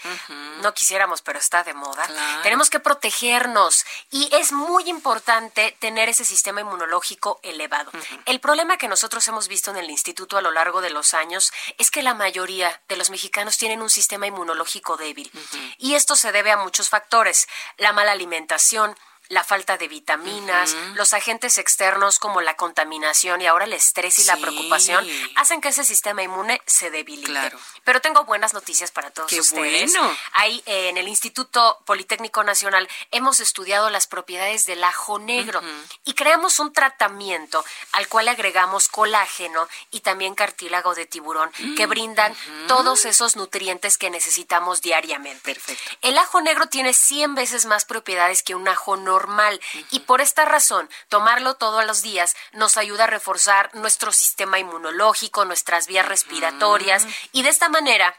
no 0.63 0.73
quisiéramos, 0.75 1.23
pero 1.23 1.39
está 1.39 1.63
de 1.63 1.73
moda. 1.73 2.09
Tenemos 2.43 2.69
que 2.69 2.81
protegernos 2.81 3.85
y 4.11 4.29
es 4.35 4.53
muy 4.53 4.89
importante 4.89 5.77
tener 5.79 6.09
ese 6.09 6.25
sistema 6.25 6.63
inmunológico 6.63 7.39
elevado. 7.43 7.93
El 8.25 8.41
problema 8.41 8.77
que 8.77 8.89
nosotros 8.89 9.29
hemos 9.29 9.47
visto 9.47 9.71
en 9.71 9.77
el 9.77 9.91
instituto 9.91 10.39
a 10.39 10.43
lo 10.43 10.51
largo 10.51 10.81
de 10.81 10.91
los 10.91 11.15
años 11.15 11.53
es 11.79 11.91
que 11.91 12.03
la 12.03 12.15
mayoría 12.15 12.83
de 12.89 12.97
los 12.97 13.11
mexicanos 13.11 13.57
tienen 13.57 13.83
un 13.83 13.91
sistema 13.91 14.27
inmunológico 14.27 14.97
débil 14.97 15.31
y 15.79 15.95
esto 15.95 16.17
se 16.17 16.33
debe 16.33 16.51
a 16.51 16.57
muchos 16.57 16.89
factores, 16.89 17.47
la 17.77 17.93
mala 17.93 18.13
alimentación, 18.13 18.97
la 19.29 19.45
falta 19.45 19.77
de 19.77 19.89
vitaminas, 19.89 20.75
los 20.95 21.13
agentes 21.13 21.59
externos 21.59 22.19
como 22.19 22.41
la 22.41 22.57
contaminación 22.57 23.41
y 23.41 23.47
ahora 23.47 23.65
el 23.65 23.73
estrés 23.73 24.19
y 24.19 24.25
la 24.25 24.37
preocupación 24.37 25.07
hacen 25.37 25.61
que 25.61 25.69
ese 25.69 25.85
sistema 25.85 26.23
inmune 26.23 26.61
se 26.67 26.91
debilite. 26.91 27.53
Pero 27.85 28.01
tengo 28.01 28.25
buenas 28.25 28.55
noticias 28.55 28.91
para 28.91 29.11
todos 29.11 29.31
Qué 29.31 29.41
ustedes. 29.41 29.93
bueno. 29.93 30.17
Ahí 30.33 30.63
eh, 30.67 30.89
en 30.89 30.97
el 30.97 31.09
Instituto 31.09 31.81
Politécnico 31.85 32.45
Nacional 32.45 32.89
hemos 33.11 33.41
estudiado 33.41 33.91
las 33.91 34.07
propiedades 34.07 34.67
del 34.67 34.83
ajo 34.85 35.19
negro 35.19 35.61
y 36.05 36.15
creamos 36.15 36.59
un 36.59 36.73
tratamiento 36.73 37.65
al 37.93 38.09
cual 38.09 38.29
agregamos 38.29 38.89
colágeno 38.89 39.69
y 39.91 40.01
también 40.01 40.35
cartílago 40.35 40.95
de 40.95 41.07
tiburón 41.07 41.51
que 41.77 41.87
brindan 41.87 42.35
todos 42.69 43.05
esos 43.05 43.37
nutrientes 43.37 43.99
que 43.99 44.11
necesitamos 44.11 44.83
diariamente. 44.83 45.55
Perfecto. 45.55 45.97
El 46.03 46.19
ajo 46.19 46.41
negro 46.41 46.67
tiene 46.67 46.93
100 46.95 47.35
veces 47.35 47.67
más 47.67 47.85
propiedades 47.85 48.43
que 48.43 48.55
un 48.55 48.69
ajo 48.69 48.97
normal. 49.17 49.59
Y 49.91 50.01
por 50.01 50.21
esta 50.21 50.45
razón 50.45 50.91
tomarlo 51.09 51.55
todos 51.55 51.87
los 51.87 52.03
días 52.03 52.37
nos 52.53 52.77
ayuda 52.77 53.05
a 53.05 53.07
reforzar 53.07 53.75
nuestro 53.75 54.13
sistema 54.13 54.59
inmunológico, 54.59 55.47
nuestras 55.47 55.87
vías 55.87 56.07
respiratorias. 56.07 57.07
Y 57.33 57.43
de 57.43 57.49
esta 57.49 57.71
manera 57.71 58.15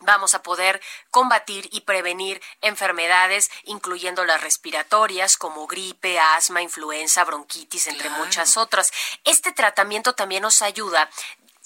vamos 0.00 0.34
a 0.34 0.42
poder 0.42 0.80
combatir 1.10 1.68
y 1.72 1.82
prevenir 1.82 2.40
enfermedades, 2.62 3.50
incluyendo 3.64 4.24
las 4.24 4.40
respiratorias 4.40 5.36
como 5.36 5.66
gripe, 5.66 6.18
asma, 6.18 6.62
influenza, 6.62 7.24
bronquitis, 7.24 7.86
entre 7.86 8.08
muchas 8.08 8.56
otras. 8.56 8.92
Este 9.24 9.52
tratamiento 9.52 10.14
también 10.14 10.42
nos 10.42 10.62
ayuda 10.62 11.10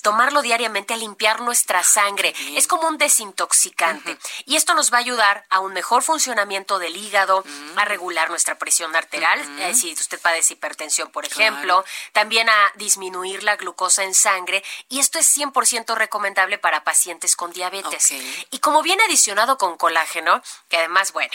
tomarlo 0.04 0.42
diariamente 0.42 0.92
a 0.92 0.98
limpiar 0.98 1.40
nuestra 1.40 1.82
sangre. 1.82 2.34
Es 2.54 2.66
como 2.66 2.86
un 2.88 2.98
desintoxicante. 2.98 4.18
Y 4.44 4.56
esto 4.56 4.74
nos 4.74 4.92
va 4.92 4.98
a 4.98 5.00
ayudar 5.00 5.46
a 5.48 5.60
un 5.60 5.72
mejor 5.72 6.02
funcionamiento 6.02 6.78
del 6.78 6.94
hígado, 6.94 7.42
a 7.76 7.86
regular 7.86 8.28
nuestra 8.28 8.58
presión 8.58 8.94
arterial, 8.94 9.40
eh, 9.60 9.74
si 9.74 9.94
usted 9.94 10.20
padece 10.20 10.52
hipertensión, 10.52 11.10
por 11.10 11.24
ejemplo, 11.24 11.82
también 12.12 12.50
a 12.50 12.72
disminuir 12.74 13.42
la 13.44 13.56
glucosa 13.56 14.04
en 14.04 14.12
sangre. 14.12 14.62
Y 14.90 15.00
esto 15.00 15.18
es 15.18 15.36
100% 15.38 15.94
recomendable 15.94 16.58
para 16.58 16.84
pacientes 16.84 17.34
con 17.34 17.52
diabetes. 17.52 18.12
Y 18.50 18.58
como 18.58 18.82
viene 18.82 19.04
adicionado 19.04 19.56
con 19.56 19.78
colágeno, 19.78 20.42
que 20.68 20.76
además, 20.76 21.14
bueno, 21.14 21.32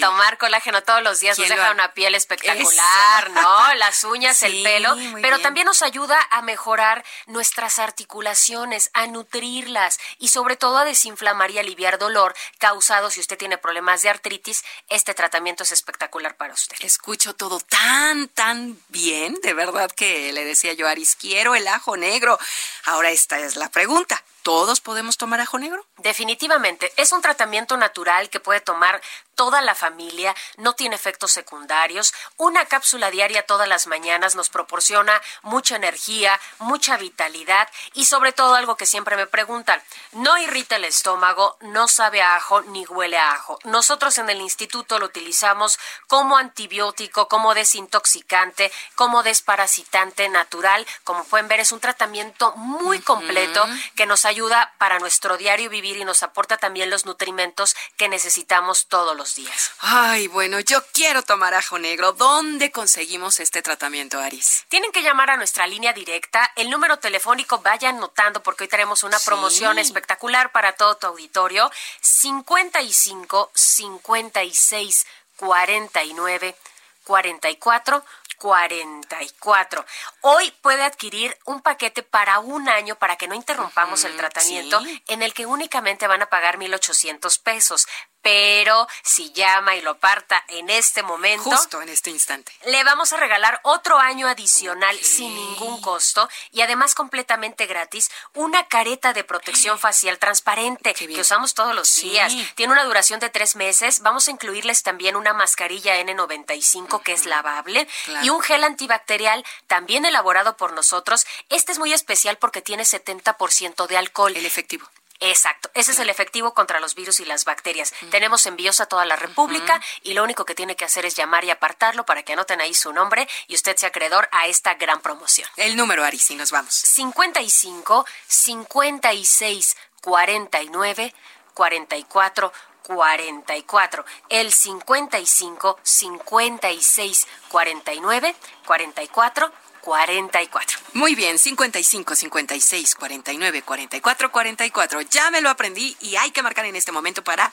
tomar 0.00 0.38
colágeno 0.38 0.84
todos 0.84 1.02
los 1.02 1.18
días 1.18 1.36
nos 1.36 1.48
¿Quién 1.48 1.56
lo 1.56 1.62
deja 1.62 1.74
una 1.74 1.92
piel 1.92 2.14
espectacular, 2.14 3.24
Eso. 3.24 3.32
¿no? 3.32 3.74
Las 3.74 4.04
uñas, 4.04 4.40
el 4.44 4.62
pelo, 4.62 4.94
pero 5.20 5.36
bien. 5.36 5.42
también 5.42 5.66
nos 5.66 5.82
ayuda 5.82 6.16
a 6.30 6.40
mejorar 6.42 7.04
nuestras 7.26 7.79
articulaciones, 7.80 8.90
a 8.94 9.06
nutrirlas 9.06 9.98
y 10.18 10.28
sobre 10.28 10.56
todo 10.56 10.78
a 10.78 10.84
desinflamar 10.84 11.50
y 11.50 11.58
aliviar 11.58 11.98
dolor 11.98 12.34
causado 12.58 13.10
si 13.10 13.20
usted 13.20 13.38
tiene 13.38 13.58
problemas 13.58 14.02
de 14.02 14.10
artritis. 14.10 14.64
Este 14.88 15.14
tratamiento 15.14 15.62
es 15.62 15.72
espectacular 15.72 16.36
para 16.36 16.54
usted. 16.54 16.76
Escucho 16.80 17.34
todo 17.34 17.60
tan, 17.60 18.28
tan 18.28 18.78
bien, 18.88 19.36
de 19.42 19.54
verdad 19.54 19.90
que 19.90 20.32
le 20.32 20.44
decía 20.44 20.72
yo 20.72 20.88
Aris, 20.88 21.16
quiero 21.16 21.54
el 21.54 21.66
ajo 21.68 21.96
negro. 21.96 22.38
Ahora 22.84 23.10
esta 23.10 23.38
es 23.40 23.56
la 23.56 23.68
pregunta, 23.68 24.22
¿todos 24.42 24.80
podemos 24.80 25.16
tomar 25.16 25.40
ajo 25.40 25.58
negro? 25.58 25.86
Definitivamente, 25.98 26.92
es 26.96 27.12
un 27.12 27.22
tratamiento 27.22 27.76
natural 27.76 28.30
que 28.30 28.40
puede 28.40 28.60
tomar 28.60 29.00
toda 29.34 29.62
la 29.62 29.74
familia, 29.74 30.34
no 30.56 30.74
tiene 30.74 30.96
efectos 30.96 31.32
secundarios. 31.32 32.12
Una 32.36 32.66
cápsula 32.66 33.10
diaria 33.10 33.46
todas 33.46 33.68
las 33.68 33.86
mañanas 33.86 34.34
nos 34.34 34.50
proporciona 34.50 35.20
mucha 35.42 35.76
energía, 35.76 36.38
mucha 36.58 36.96
vitalidad 36.96 37.68
y 37.94 38.04
sobre 38.04 38.32
todo 38.32 38.54
algo 38.54 38.76
que 38.76 38.86
siempre 38.86 39.16
me 39.16 39.26
preguntan, 39.26 39.82
no 40.12 40.36
irrita 40.36 40.76
el 40.76 40.84
estómago, 40.84 41.56
no 41.60 41.88
sabe 41.88 42.20
a 42.20 42.36
ajo 42.36 42.60
ni 42.62 42.84
huele 42.86 43.18
a 43.18 43.32
ajo. 43.32 43.58
Nosotros 43.64 44.18
en 44.18 44.28
el 44.28 44.40
instituto 44.40 44.98
lo 44.98 45.06
utilizamos 45.06 45.78
como 46.06 46.36
antibiótico, 46.36 47.28
como 47.28 47.54
desintoxicante, 47.54 48.70
como 48.94 49.22
desparasitante 49.22 50.28
natural. 50.28 50.86
Como 51.04 51.24
pueden 51.24 51.48
ver, 51.48 51.60
es 51.60 51.72
un 51.72 51.80
tratamiento 51.80 52.54
muy 52.56 53.00
completo 53.00 53.66
que 53.94 54.06
nos 54.06 54.24
ayuda 54.24 54.29
para 54.78 54.98
nuestro 55.00 55.36
diario 55.36 55.68
vivir 55.68 55.96
y 55.96 56.04
nos 56.04 56.22
aporta 56.22 56.56
también 56.56 56.88
los 56.88 57.04
nutrimentos 57.04 57.74
que 57.96 58.08
necesitamos 58.08 58.86
todos 58.86 59.16
los 59.16 59.34
días. 59.34 59.72
Ay, 59.80 60.28
bueno, 60.28 60.60
yo 60.60 60.84
quiero 60.92 61.22
tomar 61.22 61.52
ajo 61.54 61.78
negro. 61.78 62.12
¿Dónde 62.12 62.70
conseguimos 62.70 63.40
este 63.40 63.60
tratamiento, 63.60 64.20
Aris? 64.20 64.64
Tienen 64.68 64.92
que 64.92 65.02
llamar 65.02 65.30
a 65.30 65.36
nuestra 65.36 65.66
línea 65.66 65.92
directa. 65.92 66.48
El 66.54 66.70
número 66.70 66.98
telefónico 66.98 67.58
vayan 67.58 67.98
notando 67.98 68.40
porque 68.42 68.64
hoy 68.64 68.68
tenemos 68.68 69.02
una 69.02 69.18
Sí. 69.18 69.26
promoción 69.26 69.78
espectacular 69.80 70.52
para 70.52 70.72
todo 70.72 70.96
tu 70.96 71.08
auditorio. 71.08 71.70
55 72.00 73.50
56 73.54 75.06
49 75.36 76.56
44 77.04 78.04
44. 78.40 79.84
Hoy 80.22 80.50
puede 80.62 80.82
adquirir 80.82 81.36
un 81.44 81.60
paquete 81.60 82.02
para 82.02 82.38
un 82.40 82.70
año 82.70 82.96
para 82.96 83.16
que 83.16 83.28
no 83.28 83.34
interrumpamos 83.34 84.04
el 84.04 84.16
tratamiento 84.16 84.80
sí. 84.80 85.02
en 85.08 85.22
el 85.22 85.34
que 85.34 85.44
únicamente 85.44 86.06
van 86.06 86.22
a 86.22 86.30
pagar 86.30 86.56
1,800 86.56 87.38
pesos. 87.38 87.86
Pero 88.22 88.86
si 89.02 89.32
llama 89.32 89.76
y 89.76 89.80
lo 89.82 89.92
aparta 89.92 90.44
en 90.48 90.68
este 90.70 91.02
momento, 91.02 91.50
Justo 91.50 91.80
en 91.80 91.88
este 91.88 92.10
instante. 92.10 92.52
le 92.66 92.84
vamos 92.84 93.12
a 93.12 93.16
regalar 93.16 93.60
otro 93.64 93.98
año 93.98 94.28
adicional 94.28 94.98
sin 95.00 95.34
ningún 95.34 95.80
costo 95.80 96.28
y 96.52 96.60
además 96.60 96.94
completamente 96.94 97.66
gratis 97.66 98.10
una 98.34 98.66
careta 98.68 99.12
de 99.12 99.24
protección 99.24 99.78
facial 99.78 100.18
transparente 100.18 100.94
que 100.94 101.20
usamos 101.20 101.54
todos 101.54 101.74
los 101.74 101.88
Sí. 101.88 102.10
días. 102.10 102.32
Tiene 102.56 102.72
una 102.72 102.84
duración 102.84 103.20
de 103.20 103.30
tres 103.30 103.56
meses. 103.56 104.00
Vamos 104.00 104.28
a 104.28 104.30
incluirles 104.30 104.82
también 104.82 105.16
una 105.16 105.32
mascarilla 105.32 105.96
N95 106.00 107.02
que 107.02 107.12
es 107.12 107.26
lavable 107.26 107.88
Claro. 108.04 108.24
y 108.26 108.30
un 108.30 108.40
gel 108.42 108.64
antibacterial 108.64 109.44
también 109.66 110.04
elaborado 110.04 110.56
por 110.56 110.72
nosotros. 110.72 111.26
Este 111.48 111.72
es 111.72 111.78
muy 111.78 111.92
especial 111.92 112.36
porque 112.36 112.62
tiene 112.62 112.84
70% 112.84 113.86
de 113.86 113.96
alcohol. 113.96 114.36
El 114.36 114.46
efectivo. 114.46 114.88
Exacto, 115.20 115.70
ese 115.74 115.92
es 115.92 115.98
el 115.98 116.08
efectivo 116.08 116.54
contra 116.54 116.80
los 116.80 116.94
virus 116.94 117.20
y 117.20 117.26
las 117.26 117.44
bacterias. 117.44 117.92
Tenemos 118.10 118.46
envíos 118.46 118.80
a 118.80 118.86
toda 118.86 119.04
la 119.04 119.16
República 119.16 119.80
y 120.02 120.14
lo 120.14 120.24
único 120.24 120.46
que 120.46 120.54
tiene 120.54 120.76
que 120.76 120.86
hacer 120.86 121.04
es 121.04 121.14
llamar 121.14 121.44
y 121.44 121.50
apartarlo 121.50 122.06
para 122.06 122.22
que 122.22 122.32
anoten 122.32 122.60
ahí 122.60 122.72
su 122.72 122.92
nombre 122.92 123.28
y 123.46 123.54
usted 123.54 123.76
sea 123.76 123.90
acreedor 123.90 124.28
a 124.32 124.46
esta 124.46 124.74
gran 124.74 125.00
promoción. 125.00 125.46
El 125.56 125.76
número, 125.76 126.04
Aris, 126.04 126.30
y 126.30 126.36
nos 126.36 126.50
vamos. 126.50 126.72
55 126.72 128.06
56 128.26 129.76
49 130.00 131.14
44 131.52 132.52
44. 132.82 134.04
El 134.30 134.52
55 134.52 135.78
56 135.82 137.28
49 137.48 138.36
44 138.64 139.52
44. 139.80 140.78
Muy 140.94 141.14
bien, 141.14 141.38
55 141.38 142.14
56 142.14 142.94
49 142.94 143.62
44 143.62 144.32
44. 144.32 145.00
Ya 145.02 145.30
me 145.30 145.40
lo 145.40 145.50
aprendí 145.50 145.96
y 146.00 146.16
hay 146.16 146.30
que 146.30 146.42
marcar 146.42 146.66
en 146.66 146.76
este 146.76 146.92
momento 146.92 147.24
para 147.24 147.52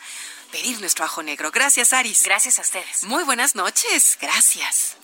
pedir 0.52 0.80
nuestro 0.80 1.06
ajo 1.06 1.24
negro. 1.24 1.52
Gracias, 1.52 1.94
Aris. 1.94 2.24
Gracias 2.24 2.60
a 2.60 2.62
ustedes. 2.62 3.04
Muy 3.04 3.24
buenas 3.24 3.56
noches. 3.56 4.18
Gracias. 4.22 4.98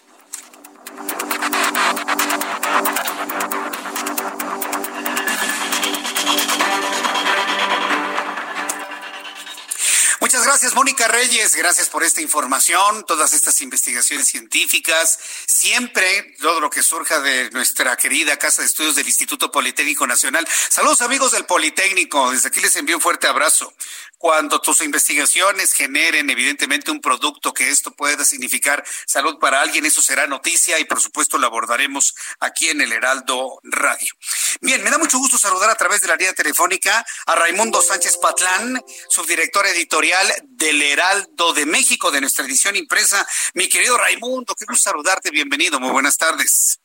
Muchas 10.33 10.45
gracias, 10.45 10.73
Mónica 10.73 11.07
Reyes. 11.09 11.53
Gracias 11.53 11.89
por 11.89 12.03
esta 12.03 12.21
información, 12.21 13.05
todas 13.05 13.33
estas 13.33 13.61
investigaciones 13.61 14.25
científicas. 14.27 15.19
Siempre 15.63 16.35
todo 16.41 16.59
lo 16.59 16.69
que 16.69 16.83
surja 16.83 17.21
de 17.21 17.49
nuestra 17.51 17.95
querida 17.95 18.35
Casa 18.35 18.61
de 18.61 18.67
Estudios 18.67 18.95
del 18.95 19.07
Instituto 19.07 19.49
Politécnico 19.49 20.05
Nacional. 20.05 20.45
Saludos, 20.49 20.99
amigos 20.99 21.31
del 21.31 21.45
Politécnico. 21.45 22.31
Desde 22.31 22.49
aquí 22.49 22.59
les 22.59 22.75
envío 22.75 22.97
un 22.97 23.01
fuerte 23.01 23.27
abrazo. 23.27 23.73
Cuando 24.17 24.59
tus 24.59 24.81
investigaciones 24.81 25.73
generen, 25.73 26.29
evidentemente, 26.29 26.91
un 26.91 27.01
producto 27.01 27.53
que 27.53 27.69
esto 27.69 27.91
pueda 27.91 28.23
significar 28.25 28.83
salud 29.05 29.37
para 29.37 29.61
alguien, 29.61 29.85
eso 29.85 30.01
será 30.01 30.27
noticia 30.27 30.79
y, 30.79 30.85
por 30.85 31.01
supuesto, 31.01 31.37
lo 31.37 31.47
abordaremos 31.47 32.15
aquí 32.39 32.69
en 32.69 32.79
el 32.81 32.91
Heraldo 32.93 33.59
Radio. 33.63 34.13
Bien, 34.61 34.81
me 34.81 34.89
da 34.89 34.97
mucho 34.97 35.17
gusto 35.17 35.37
saludar 35.37 35.69
a 35.69 35.75
través 35.75 36.01
de 36.01 36.07
la 36.07 36.15
línea 36.15 36.33
telefónica 36.33 37.05
a 37.25 37.35
Raimundo 37.35 37.81
Sánchez 37.81 38.17
Patlán, 38.17 38.81
subdirector 39.09 39.65
editorial 39.67 40.33
del 40.43 40.81
Heraldo 40.81 41.51
de 41.51 41.65
México, 41.65 42.09
de 42.09 42.21
nuestra 42.21 42.45
edición 42.45 42.77
impresa. 42.77 43.27
Mi 43.55 43.67
querido 43.67 43.97
Raimundo, 43.97 44.55
qué 44.55 44.65
saludarte, 44.77 45.31
bienvenido, 45.31 45.52
muy 45.79 45.91
buenas 45.91 46.17
tardes. 46.17 46.79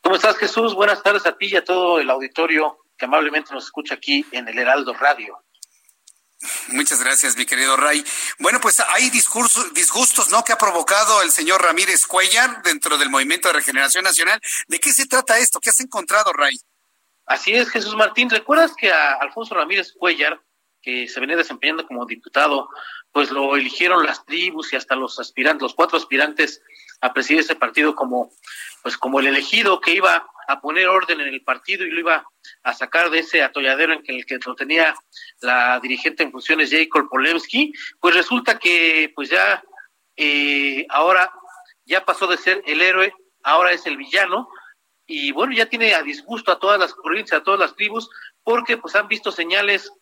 ¿Cómo 0.00 0.16
estás, 0.16 0.38
Jesús? 0.38 0.74
Buenas 0.74 1.02
tardes 1.02 1.26
a 1.26 1.36
ti 1.36 1.48
y 1.52 1.56
a 1.56 1.64
todo 1.64 2.00
el 2.00 2.08
auditorio 2.08 2.78
que 2.96 3.04
amablemente 3.04 3.52
nos 3.52 3.64
escucha 3.64 3.94
aquí 3.94 4.24
en 4.32 4.48
el 4.48 4.58
Heraldo 4.58 4.94
Radio. 4.94 5.38
Muchas 6.68 7.02
gracias, 7.02 7.36
mi 7.36 7.44
querido 7.44 7.76
Ray. 7.76 8.02
Bueno, 8.38 8.58
pues 8.58 8.80
hay 8.80 9.10
discursos, 9.10 9.74
disgustos, 9.74 10.30
¿no? 10.30 10.42
Que 10.44 10.54
ha 10.54 10.58
provocado 10.58 11.20
el 11.22 11.30
señor 11.30 11.62
Ramírez 11.62 12.06
Cuellar 12.06 12.62
dentro 12.62 12.96
del 12.96 13.10
Movimiento 13.10 13.48
de 13.48 13.54
Regeneración 13.54 14.04
Nacional. 14.04 14.40
¿De 14.66 14.78
qué 14.78 14.94
se 14.94 15.06
trata 15.06 15.38
esto? 15.38 15.60
¿Qué 15.60 15.68
has 15.68 15.80
encontrado, 15.80 16.32
Ray? 16.32 16.58
Así 17.26 17.52
es, 17.52 17.68
Jesús 17.68 17.96
Martín. 17.96 18.30
¿Recuerdas 18.30 18.72
que 18.74 18.90
a 18.90 19.14
Alfonso 19.14 19.54
Ramírez 19.54 19.92
Cuellar, 19.92 20.40
que 20.80 21.06
se 21.06 21.20
venía 21.20 21.36
desempeñando 21.36 21.86
como 21.86 22.06
diputado, 22.06 22.70
pues 23.12 23.30
lo 23.30 23.56
eligieron 23.56 24.06
las 24.06 24.24
tribus 24.24 24.72
y 24.72 24.76
hasta 24.76 24.96
los 24.96 25.18
aspirantes, 25.18 25.62
los 25.62 25.74
cuatro 25.74 25.98
aspirantes 25.98 26.62
a 27.00 27.12
presidir 27.12 27.40
ese 27.40 27.54
partido 27.54 27.94
como, 27.94 28.30
pues 28.82 28.96
como 28.96 29.20
el 29.20 29.26
elegido 29.26 29.80
que 29.80 29.94
iba 29.94 30.26
a 30.48 30.60
poner 30.60 30.88
orden 30.88 31.20
en 31.20 31.28
el 31.28 31.42
partido 31.42 31.84
y 31.84 31.90
lo 31.90 32.00
iba 32.00 32.26
a 32.62 32.74
sacar 32.74 33.10
de 33.10 33.20
ese 33.20 33.42
atolladero 33.42 33.92
en 33.92 34.02
el 34.06 34.24
que 34.26 34.38
lo 34.44 34.54
tenía 34.54 34.94
la 35.40 35.80
dirigente 35.80 36.22
en 36.22 36.30
funciones 36.30 36.70
Jacob 36.70 37.08
Polemski, 37.08 37.72
pues 38.00 38.14
resulta 38.14 38.58
que 38.58 39.12
pues 39.14 39.30
ya 39.30 39.62
eh, 40.16 40.86
ahora 40.88 41.32
ya 41.84 42.04
pasó 42.04 42.26
de 42.26 42.36
ser 42.36 42.62
el 42.66 42.80
héroe, 42.80 43.12
ahora 43.42 43.72
es 43.72 43.86
el 43.86 43.96
villano 43.96 44.48
y 45.06 45.32
bueno, 45.32 45.52
ya 45.52 45.66
tiene 45.66 45.94
a 45.94 46.02
disgusto 46.02 46.50
a 46.50 46.58
todas 46.58 46.78
las 46.78 46.94
corrientes, 46.94 47.32
a 47.32 47.42
todas 47.42 47.60
las 47.60 47.76
tribus, 47.76 48.08
porque 48.42 48.76
pues 48.76 48.94
han 48.96 49.08
visto 49.08 49.30
señales 49.30 49.92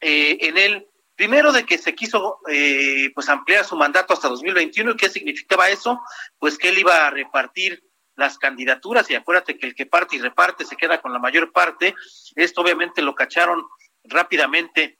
eh, 0.00 0.38
en 0.40 0.58
él, 0.58 0.88
primero 1.16 1.52
de 1.52 1.64
que 1.64 1.78
se 1.78 1.94
quiso 1.94 2.40
eh, 2.48 3.10
pues 3.14 3.28
ampliar 3.28 3.64
su 3.64 3.76
mandato 3.76 4.12
hasta 4.14 4.28
2021, 4.28 4.92
¿y 4.92 4.96
qué 4.96 5.08
significaba 5.08 5.68
eso? 5.68 6.00
Pues 6.38 6.58
que 6.58 6.70
él 6.70 6.78
iba 6.78 7.06
a 7.06 7.10
repartir 7.10 7.84
las 8.16 8.38
candidaturas 8.38 9.10
y 9.10 9.14
acuérdate 9.14 9.58
que 9.58 9.66
el 9.66 9.74
que 9.74 9.86
parte 9.86 10.16
y 10.16 10.20
reparte 10.20 10.64
se 10.64 10.76
queda 10.76 11.00
con 11.00 11.12
la 11.12 11.18
mayor 11.18 11.52
parte. 11.52 11.94
Esto 12.36 12.60
obviamente 12.60 13.02
lo 13.02 13.14
cacharon 13.14 13.66
rápidamente 14.04 14.98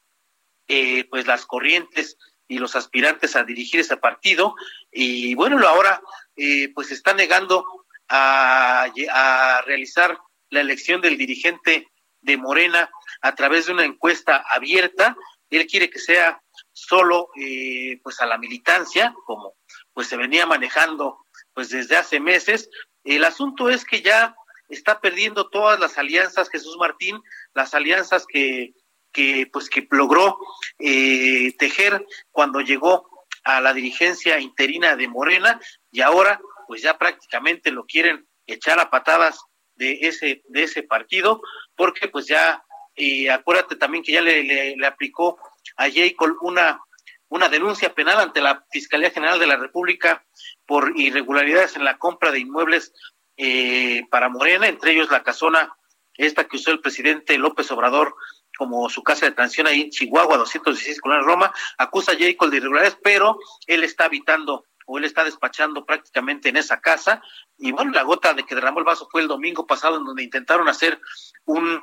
eh, 0.67 1.05
pues 1.11 1.27
las 1.27 1.47
corrientes 1.47 2.17
y 2.49 2.59
los 2.59 2.77
aspirantes 2.77 3.37
a 3.37 3.45
dirigir 3.45 3.81
ese 3.81 3.97
partido 3.97 4.55
y 4.91 5.35
bueno, 5.35 5.67
ahora 5.67 6.01
eh, 6.37 6.71
pues 6.75 6.91
está 6.91 7.15
negando 7.15 7.65
a, 8.09 8.87
a 9.11 9.63
realizar 9.63 10.19
la 10.51 10.61
elección 10.61 11.01
del 11.01 11.17
dirigente 11.17 11.89
de 12.21 12.37
Morena 12.37 12.91
a 13.21 13.35
través 13.35 13.67
de 13.67 13.73
una 13.73 13.85
encuesta 13.85 14.45
abierta. 14.51 15.17
Él 15.51 15.67
quiere 15.67 15.91
que 15.91 15.99
sea 15.99 16.43
solo 16.73 17.29
eh, 17.41 18.01
pues 18.03 18.21
a 18.21 18.27
la 18.27 18.39
militancia, 18.39 19.15
como 19.27 19.55
pues 19.93 20.09
se 20.09 20.17
venía 20.17 20.47
manejando 20.47 21.19
pues 21.53 21.71
desde 21.71 21.97
hace 21.97 22.21
meses, 22.21 22.69
el 23.05 23.25
asunto 23.25 23.71
es 23.71 23.85
que 23.85 24.03
ya 24.03 24.35
está 24.69 25.01
perdiendo 25.01 25.49
todas 25.49 25.79
las 25.79 25.99
alianzas 25.99 26.51
Jesús 26.51 26.77
Martín, 26.79 27.21
las 27.55 27.75
alianzas 27.75 28.27
que, 28.27 28.75
que 29.13 29.49
pues 29.53 29.69
que 29.69 29.87
logró 29.91 30.39
eh, 30.79 31.55
tejer 31.59 32.05
cuando 32.31 32.61
llegó 32.61 33.09
a 33.45 33.61
la 33.61 33.73
dirigencia 33.75 34.41
interina 34.41 34.97
de 34.97 35.09
Morena 35.09 35.61
y 35.91 36.01
ahora 36.01 36.41
pues 36.67 36.83
ya 36.83 36.99
prácticamente 36.99 37.71
lo 37.71 37.85
quieren 37.85 38.27
echar 38.47 38.81
a 38.81 38.91
patadas 38.91 39.39
de 39.77 39.99
ese 40.03 40.43
de 40.49 40.63
ese 40.63 40.83
partido 40.83 41.43
porque 41.77 42.09
pues 42.09 42.27
ya 42.27 42.64
eh, 42.97 43.31
acuérdate 43.31 43.77
también 43.77 44.05
que 44.05 44.13
ya 44.13 44.21
le, 44.21 44.77
aplicó 44.87 45.39
a 45.77 45.91
Jacob 45.91 46.37
una 46.43 46.81
una 47.29 47.49
denuncia 47.49 47.93
penal 47.93 48.21
ante 48.21 48.41
la 48.41 48.65
Fiscalía 48.71 49.11
General 49.11 49.41
de 49.41 49.49
la 49.49 49.57
República 49.57 50.25
por 50.67 50.93
irregularidades 50.95 51.75
en 51.75 51.85
la 51.85 51.99
compra 51.99 52.31
de 52.31 52.39
inmuebles 52.39 52.93
eh, 53.37 54.05
para 54.09 54.29
Morena, 54.29 54.69
entre 54.69 54.93
ellos 54.93 55.11
la 55.11 55.25
casona, 55.25 55.77
esta 56.17 56.45
que 56.45 56.57
usó 56.57 56.71
el 56.71 56.81
presidente 56.81 57.37
López 57.39 57.69
Obrador 57.73 58.15
como 58.57 58.89
su 58.89 59.03
casa 59.03 59.27
de 59.27 59.33
transición 59.33 59.67
ahí 59.67 59.81
en 59.81 59.91
Chihuahua, 59.91 60.37
216 60.37 61.01
con 61.01 61.25
Roma, 61.25 61.53
acusa 61.77 62.13
a 62.13 62.17
Jacob 62.17 62.51
de 62.51 62.59
irregularidades, 62.59 62.99
pero 63.03 63.39
él 63.67 63.83
está 63.83 64.05
habitando 64.05 64.65
o 64.87 64.99
él 64.99 65.05
está 65.05 65.25
despachando 65.25 65.85
prácticamente 65.85 66.51
en 66.51 66.57
esa 66.57 66.81
casa. 66.81 67.23
Y 67.57 67.73
bueno, 67.73 67.91
la 67.93 68.03
gota 68.03 68.35
de 68.35 68.45
que 68.45 68.55
derramó 68.55 68.79
el 68.79 68.85
vaso 68.85 69.09
fue 69.11 69.23
el 69.23 69.29
domingo 69.29 69.67
pasado, 69.67 69.97
en 69.97 70.05
donde 70.05 70.23
intentaron 70.23 70.69
hacer 70.69 71.01
un, 71.47 71.83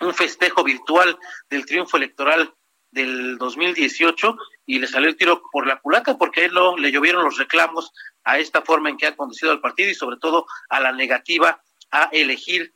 un 0.00 0.14
festejo 0.14 0.64
virtual 0.64 1.18
del 1.48 1.66
triunfo 1.66 1.96
electoral 1.96 2.54
del 2.90 3.36
2018 3.38 4.36
y 4.66 4.78
le 4.78 4.86
salió 4.86 5.08
el 5.08 5.16
tiro 5.16 5.42
por 5.52 5.66
la 5.66 5.76
culata 5.80 6.16
porque 6.16 6.42
a 6.42 6.44
él 6.46 6.54
no 6.54 6.76
le 6.76 6.90
llovieron 6.90 7.24
los 7.24 7.36
reclamos 7.36 7.92
a 8.24 8.38
esta 8.38 8.62
forma 8.62 8.88
en 8.88 8.96
que 8.96 9.06
ha 9.06 9.16
conducido 9.16 9.52
al 9.52 9.60
partido 9.60 9.90
y 9.90 9.94
sobre 9.94 10.16
todo 10.18 10.46
a 10.68 10.80
la 10.80 10.92
negativa 10.92 11.60
a 11.90 12.08
elegir 12.12 12.72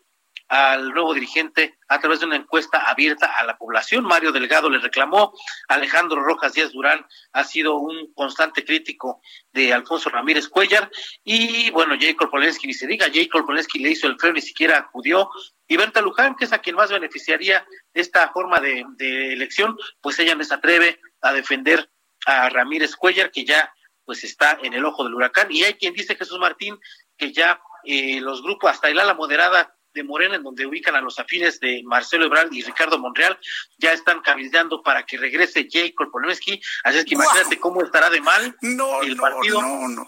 al 0.48 0.92
nuevo 0.92 1.14
dirigente 1.14 1.78
a 1.88 1.98
través 1.98 2.20
de 2.20 2.26
una 2.26 2.36
encuesta 2.36 2.78
abierta 2.78 3.26
a 3.38 3.44
la 3.44 3.56
población. 3.56 4.04
Mario 4.04 4.32
Delgado 4.32 4.68
le 4.68 4.80
reclamó, 4.80 5.32
Alejandro 5.68 6.22
Rojas 6.22 6.52
Díaz 6.52 6.72
Durán 6.72 7.06
ha 7.32 7.44
sido 7.44 7.76
un 7.76 8.12
constante 8.12 8.62
crítico 8.62 9.22
de 9.50 9.72
Alfonso 9.72 10.10
Ramírez 10.10 10.48
Cuellar 10.48 10.90
y 11.24 11.70
bueno, 11.70 11.96
Jacob 11.98 12.30
Polensky 12.30 12.66
ni 12.66 12.74
se 12.74 12.86
diga, 12.86 13.06
Jacob 13.12 13.46
Polensky 13.46 13.78
le 13.78 13.92
hizo 13.92 14.06
el 14.06 14.18
freno, 14.18 14.34
ni 14.34 14.42
siquiera 14.42 14.76
acudió 14.76 15.30
y 15.72 15.76
Berta 15.78 16.02
Luján, 16.02 16.36
que 16.36 16.44
es 16.44 16.52
a 16.52 16.58
quien 16.58 16.76
más 16.76 16.90
beneficiaría 16.90 17.66
esta 17.94 18.30
forma 18.30 18.60
de, 18.60 18.84
elección, 19.32 19.74
pues 20.02 20.18
ella 20.18 20.34
no 20.34 20.44
se 20.44 20.52
atreve 20.52 21.00
a 21.22 21.32
defender 21.32 21.90
a 22.26 22.50
Ramírez 22.50 22.94
Cuellar, 22.94 23.30
que 23.30 23.46
ya 23.46 23.72
pues 24.04 24.22
está 24.22 24.58
en 24.62 24.74
el 24.74 24.84
ojo 24.84 25.02
del 25.02 25.14
huracán. 25.14 25.50
Y 25.50 25.64
hay 25.64 25.72
quien 25.74 25.94
dice, 25.94 26.14
Jesús 26.14 26.38
Martín, 26.38 26.78
que 27.16 27.32
ya 27.32 27.58
eh, 27.84 28.20
los 28.20 28.42
grupos, 28.42 28.70
hasta 28.70 28.90
el 28.90 29.00
ala 29.00 29.14
moderada 29.14 29.74
de 29.94 30.04
Morena, 30.04 30.36
en 30.36 30.42
donde 30.42 30.66
ubican 30.66 30.94
a 30.94 31.00
los 31.00 31.18
afines 31.18 31.58
de 31.58 31.80
Marcelo 31.86 32.26
Ebrard 32.26 32.52
y 32.52 32.60
Ricardo 32.60 32.98
Monreal, 32.98 33.38
ya 33.78 33.94
están 33.94 34.20
cabildeando 34.20 34.82
para 34.82 35.06
que 35.06 35.16
regrese 35.16 35.68
Jacob 35.70 36.10
Polensky. 36.10 36.60
Así 36.84 36.98
es 36.98 37.06
que 37.06 37.14
imagínate 37.14 37.58
cómo 37.58 37.82
estará 37.82 38.10
de 38.10 38.20
mal 38.20 38.54
el 38.60 39.16
partido. 39.16 39.62
No, 39.62 39.88
no. 39.88 40.06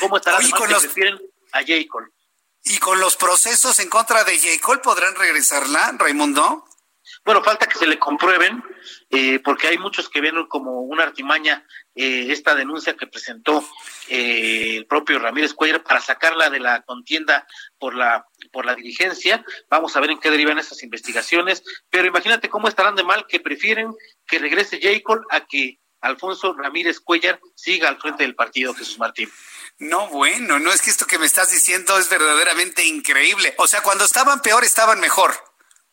¿Cómo 0.00 0.16
estará 0.16 0.38
de 0.38 0.48
mal 0.48 0.66
que 0.66 0.74
prefieren 0.80 1.20
a 1.52 1.60
Jacob? 1.64 2.13
¿Y 2.64 2.78
con 2.78 2.98
los 2.98 3.16
procesos 3.16 3.78
en 3.78 3.90
contra 3.90 4.24
de 4.24 4.38
J. 4.38 4.80
podrán 4.80 5.14
regresarla, 5.14 5.94
Raimundo? 5.98 6.64
Bueno, 7.22 7.42
falta 7.42 7.66
que 7.66 7.78
se 7.78 7.86
le 7.86 7.98
comprueben, 7.98 8.62
eh, 9.10 9.38
porque 9.40 9.68
hay 9.68 9.76
muchos 9.76 10.08
que 10.08 10.22
ven 10.22 10.46
como 10.46 10.80
una 10.80 11.02
artimaña 11.02 11.66
eh, 11.94 12.26
esta 12.30 12.54
denuncia 12.54 12.96
que 12.96 13.06
presentó 13.06 13.62
eh, 14.08 14.76
el 14.76 14.86
propio 14.86 15.18
Ramírez 15.18 15.52
Cuellar 15.52 15.82
para 15.82 16.00
sacarla 16.00 16.48
de 16.48 16.60
la 16.60 16.82
contienda 16.82 17.46
por 17.78 17.94
la 17.94 18.26
por 18.50 18.64
la 18.64 18.74
dirigencia. 18.74 19.44
Vamos 19.68 19.94
a 19.96 20.00
ver 20.00 20.10
en 20.10 20.18
qué 20.18 20.30
derivan 20.30 20.58
esas 20.58 20.82
investigaciones. 20.82 21.62
Pero 21.90 22.08
imagínate 22.08 22.48
cómo 22.48 22.68
estarán 22.68 22.96
de 22.96 23.04
mal 23.04 23.26
que 23.26 23.40
prefieren 23.40 23.94
que 24.26 24.38
regrese 24.38 24.80
Jacob 24.80 25.20
a 25.30 25.44
que 25.46 25.80
Alfonso 26.00 26.54
Ramírez 26.54 27.00
Cuellar 27.00 27.40
siga 27.54 27.88
al 27.88 27.98
frente 27.98 28.22
del 28.22 28.34
partido, 28.34 28.74
Jesús 28.74 28.98
Martín. 28.98 29.30
No, 29.78 30.08
bueno, 30.08 30.58
no 30.58 30.72
es 30.72 30.82
que 30.82 30.90
esto 30.90 31.06
que 31.06 31.18
me 31.18 31.26
estás 31.26 31.50
diciendo 31.50 31.98
es 31.98 32.08
verdaderamente 32.08 32.84
increíble. 32.84 33.54
O 33.58 33.66
sea, 33.66 33.82
cuando 33.82 34.04
estaban 34.04 34.40
peor, 34.40 34.64
estaban 34.64 35.00
mejor. 35.00 35.34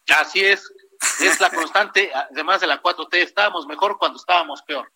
Así 0.07 0.43
es, 0.43 0.71
es 1.19 1.39
la 1.39 1.49
constante, 1.49 2.11
además 2.31 2.61
de 2.61 2.67
la 2.67 2.81
4T, 2.81 3.15
estábamos 3.15 3.65
mejor 3.65 3.97
cuando 3.97 4.19
estábamos 4.19 4.61
peor. 4.63 4.91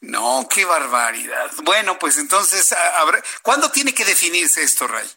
No, 0.00 0.46
qué 0.48 0.64
barbaridad. 0.64 1.50
Bueno, 1.64 1.98
pues 1.98 2.18
entonces, 2.18 2.74
¿cuándo 3.42 3.70
tiene 3.70 3.92
que 3.92 4.04
definirse 4.04 4.62
esto, 4.62 4.86
Ray? 4.86 5.08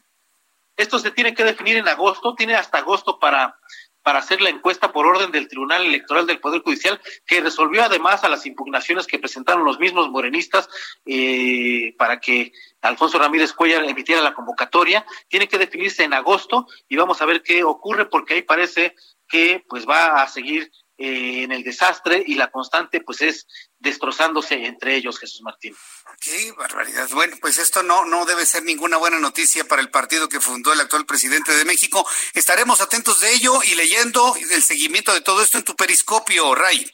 Esto 0.76 0.98
se 0.98 1.12
tiene 1.12 1.36
que 1.36 1.44
definir 1.44 1.78
en 1.78 1.88
agosto, 1.88 2.34
tiene 2.36 2.56
hasta 2.56 2.80
agosto 2.80 3.20
para 3.20 3.60
para 4.04 4.20
hacer 4.20 4.42
la 4.42 4.50
encuesta 4.50 4.92
por 4.92 5.08
orden 5.08 5.32
del 5.32 5.48
Tribunal 5.48 5.86
Electoral 5.86 6.28
del 6.28 6.40
Poder 6.40 6.62
Judicial, 6.62 7.02
que 7.26 7.42
resolvió 7.42 7.84
además 7.84 8.24
a 8.24 8.30
las 8.30 8.46
impugnaciones 8.46 9.08
que 9.08 9.20
presentaron 9.20 9.64
los 9.64 9.80
mismos 9.80 10.10
morenistas 10.10 10.70
eh, 11.06 11.96
para 11.98 12.20
que 12.20 12.52
Alfonso 12.82 13.18
Ramírez 13.18 13.54
Cuellar 13.54 13.84
emitiera 13.86 14.22
la 14.22 14.34
convocatoria. 14.34 15.06
Tiene 15.28 15.48
que 15.48 15.58
definirse 15.58 16.04
en 16.04 16.14
agosto 16.14 16.68
y 16.90 16.98
vamos 16.98 17.22
a 17.22 17.26
ver 17.26 17.42
qué 17.42 17.64
ocurre, 17.64 18.06
porque 18.06 18.36
ahí 18.36 18.42
parece 18.42 18.96
que 19.28 19.64
pues 19.68 19.88
va 19.88 20.22
a 20.22 20.28
seguir 20.28 20.72
eh, 20.98 21.44
en 21.44 21.52
el 21.52 21.64
desastre 21.64 22.24
y 22.26 22.36
la 22.36 22.52
constante 22.52 23.02
pues 23.02 23.22
es 23.22 23.48
destrozándose 23.84 24.66
entre 24.66 24.96
ellos, 24.96 25.20
Jesús 25.20 25.42
Martín. 25.42 25.76
Qué 26.20 26.54
barbaridad. 26.54 27.10
Bueno, 27.12 27.36
pues 27.42 27.58
esto 27.58 27.84
no, 27.84 28.06
no 28.06 28.26
debe 28.26 28.46
ser 28.46 28.64
ninguna 28.64 28.98
buena 28.98 29.20
noticia 29.20 29.68
para 29.68 29.82
el 29.82 29.92
partido 29.92 30.30
que 30.30 30.40
fundó 30.40 30.72
el 30.72 30.80
actual 30.80 31.06
presidente 31.06 31.56
de 31.56 31.66
México. 31.66 32.08
Estaremos 32.34 32.80
atentos 32.80 33.20
de 33.20 33.34
ello 33.34 33.62
y 33.62 33.76
leyendo 33.76 34.36
el 34.36 34.64
seguimiento 34.64 35.14
de 35.14 35.22
todo 35.22 35.44
esto 35.44 35.58
en 35.58 35.66
tu 35.66 35.76
periscopio, 35.76 36.56
Ray. 36.56 36.90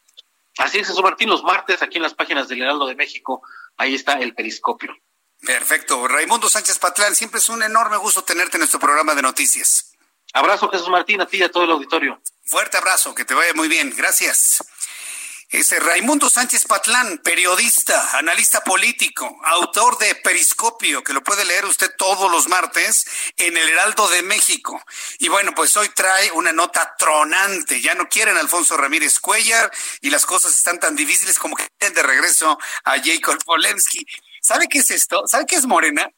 Así 0.57 0.80
es, 0.80 0.88
Jesús 0.88 1.03
Martín, 1.03 1.30
los 1.30 1.44
martes 1.44 1.82
aquí 1.84 1.98
en 1.98 2.03
las 2.03 2.16
páginas 2.16 2.48
del 2.48 2.64
Heraldo 2.64 2.88
de 2.88 2.95
México, 2.95 3.44
ahí 3.78 3.94
está 3.94 4.14
el 4.14 4.34
periscopio. 4.34 4.91
Perfecto. 5.41 6.07
Raimundo 6.07 6.49
Sánchez 6.49 6.80
Patlán, 6.80 7.16
siempre 7.16 7.40
es 7.40 7.48
un 7.49 7.61
enorme 7.64 7.98
gusto 7.98 8.24
tenerte 8.24 8.57
en 8.57 8.61
nuestro 8.61 8.80
programa 8.80 9.16
de 9.16 9.22
noticias. 9.22 9.94
Abrazo, 10.34 10.70
Jesús 10.70 10.90
Martín, 10.90 11.22
a 11.22 11.28
ti 11.28 11.38
y 11.38 11.44
a 11.44 11.52
todo 11.52 11.64
el 11.64 11.72
auditorio. 11.72 12.22
Fuerte 12.45 12.78
abrazo, 12.78 13.16
que 13.16 13.26
te 13.26 13.34
vaya 13.36 13.53
muy 13.53 13.68
bien. 13.68 13.94
Gracias. 13.95 14.64
Es 15.51 15.71
Raimundo 15.71 16.30
Sánchez 16.30 16.65
Patlán, 16.65 17.17
periodista, 17.23 18.19
analista 18.19 18.63
político, 18.63 19.35
autor 19.45 19.97
de 19.97 20.13
Periscopio, 20.13 21.03
que 21.03 21.11
lo 21.11 21.23
puede 21.23 21.43
leer 21.43 21.65
usted 21.65 21.89
todos 21.97 22.31
los 22.31 22.47
martes 22.47 23.07
en 23.35 23.57
el 23.57 23.67
Heraldo 23.67 24.07
de 24.09 24.21
México. 24.21 24.80
Y 25.17 25.27
bueno, 25.27 25.53
pues 25.55 25.76
hoy 25.76 25.89
trae 25.89 26.31
una 26.34 26.51
nota 26.51 26.93
tronante. 26.99 27.81
Ya 27.81 27.95
no 27.95 28.07
quieren 28.07 28.38
Alfonso 28.38 28.77
Ramírez 28.77 29.19
Cuellar 29.19 29.71
y 30.01 30.11
las 30.11 30.27
cosas 30.27 30.55
están 30.55 30.80
tan 30.80 30.95
difíciles 30.95 31.39
como 31.39 31.55
que 31.55 31.67
de 31.80 32.03
regreso 32.03 32.59
a 32.84 33.01
Jacob 33.03 33.43
Polensky. 33.43 34.05
¿Sabe 34.43 34.67
qué 34.67 34.77
es 34.77 34.91
esto? 34.91 35.23
¿Sabe 35.26 35.47
qué 35.47 35.55
es 35.55 35.65
Morena? 35.65 36.11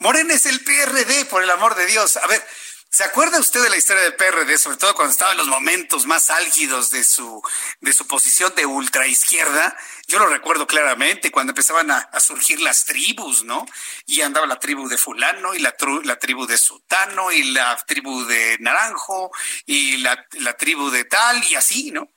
Morena 0.00 0.34
es 0.34 0.46
el 0.46 0.60
PRD, 0.64 1.26
por 1.26 1.44
el 1.44 1.50
amor 1.50 1.76
de 1.76 1.86
Dios. 1.86 2.16
A 2.16 2.26
ver, 2.26 2.44
¿Se 2.90 3.04
acuerda 3.04 3.38
usted 3.38 3.62
de 3.62 3.68
la 3.68 3.76
historia 3.76 4.02
del 4.02 4.16
PRD, 4.16 4.56
sobre 4.56 4.78
todo 4.78 4.94
cuando 4.94 5.12
estaba 5.12 5.32
en 5.32 5.36
los 5.36 5.46
momentos 5.46 6.06
más 6.06 6.30
álgidos 6.30 6.90
de 6.90 7.04
su, 7.04 7.42
de 7.82 7.92
su 7.92 8.06
posición 8.06 8.54
de 8.54 8.64
ultraizquierda? 8.64 9.76
Yo 10.06 10.18
lo 10.18 10.26
recuerdo 10.26 10.66
claramente 10.66 11.30
cuando 11.30 11.50
empezaban 11.50 11.90
a, 11.90 12.08
surgir 12.18 12.62
las 12.62 12.86
tribus, 12.86 13.44
¿no? 13.44 13.66
Y 14.06 14.22
andaba 14.22 14.46
la 14.46 14.58
tribu 14.58 14.88
de 14.88 14.96
fulano 14.96 15.54
y 15.54 15.58
la, 15.58 15.76
la 16.04 16.18
tribu 16.18 16.46
de 16.46 16.56
sutano 16.56 17.30
y 17.30 17.42
la 17.52 17.76
tribu 17.86 18.24
de 18.24 18.56
naranjo 18.60 19.32
y 19.66 19.98
la, 19.98 20.26
la 20.32 20.56
tribu 20.56 20.88
de 20.90 21.04
tal 21.04 21.44
y 21.44 21.56
así, 21.56 21.90
¿no? 21.90 22.10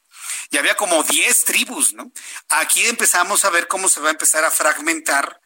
Y 0.52 0.58
había 0.58 0.76
como 0.76 1.04
10 1.04 1.44
tribus, 1.44 1.94
¿no? 1.94 2.14
Aquí 2.48 2.86
empezamos 2.88 3.44
a 3.44 3.50
ver 3.50 3.68
cómo 3.68 3.90
se 3.90 4.00
va 4.00 4.08
a 4.08 4.12
empezar 4.12 4.46
a 4.46 4.52
fragmentar 4.52 5.42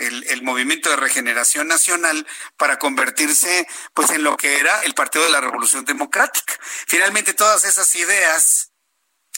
el, 0.00 0.42
movimiento 0.42 0.90
de 0.90 0.96
regeneración 0.96 1.68
nacional 1.68 2.26
para 2.56 2.78
convertirse 2.78 3.66
pues 3.94 4.10
en 4.10 4.22
lo 4.22 4.36
que 4.36 4.58
era 4.58 4.82
el 4.82 4.94
Partido 4.94 5.24
de 5.24 5.30
la 5.30 5.40
Revolución 5.40 5.84
Democrática. 5.84 6.58
Finalmente 6.86 7.34
todas 7.34 7.64
esas 7.64 7.94
ideas 7.94 8.66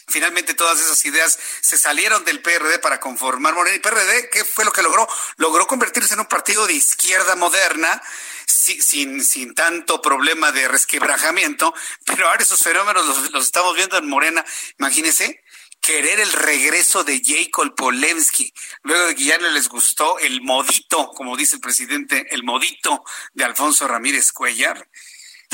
Finalmente 0.08 0.54
todas 0.54 0.80
esas 0.80 1.02
ideas 1.04 1.38
se 1.60 1.78
salieron 1.78 2.24
del 2.24 2.42
PRD 2.42 2.80
para 2.80 2.98
conformar 2.98 3.54
Morena. 3.54 3.76
¿Y 3.76 3.78
PRD 3.78 4.30
qué 4.30 4.44
fue 4.44 4.64
lo 4.64 4.72
que 4.72 4.82
logró? 4.82 5.08
Logró 5.36 5.66
convertirse 5.68 6.14
en 6.14 6.20
un 6.20 6.26
partido 6.26 6.66
de 6.66 6.74
izquierda 6.74 7.36
moderna, 7.36 8.02
sin, 8.46 9.24
sin, 9.24 9.54
tanto 9.54 10.02
problema 10.02 10.50
de 10.52 10.68
resquebrajamiento, 10.68 11.72
pero 12.04 12.28
ahora 12.28 12.42
esos 12.42 12.60
fenómenos 12.60 13.06
los, 13.06 13.30
los 13.30 13.46
estamos 13.46 13.76
viendo 13.76 13.96
en 13.96 14.08
Morena. 14.08 14.44
Imagínense, 14.78 15.42
querer 15.82 16.20
el 16.20 16.32
regreso 16.32 17.02
de 17.04 17.20
Jacob 17.22 17.74
Polensky, 17.74 18.54
luego 18.84 19.08
de 19.08 19.14
que 19.16 19.24
ya 19.24 19.36
no 19.38 19.50
les 19.50 19.68
gustó 19.68 20.18
el 20.20 20.40
modito, 20.40 21.08
como 21.08 21.36
dice 21.36 21.56
el 21.56 21.60
presidente, 21.60 22.24
el 22.30 22.44
modito 22.44 23.04
de 23.34 23.44
Alfonso 23.44 23.88
Ramírez 23.88 24.32
Cuellar. 24.32 24.88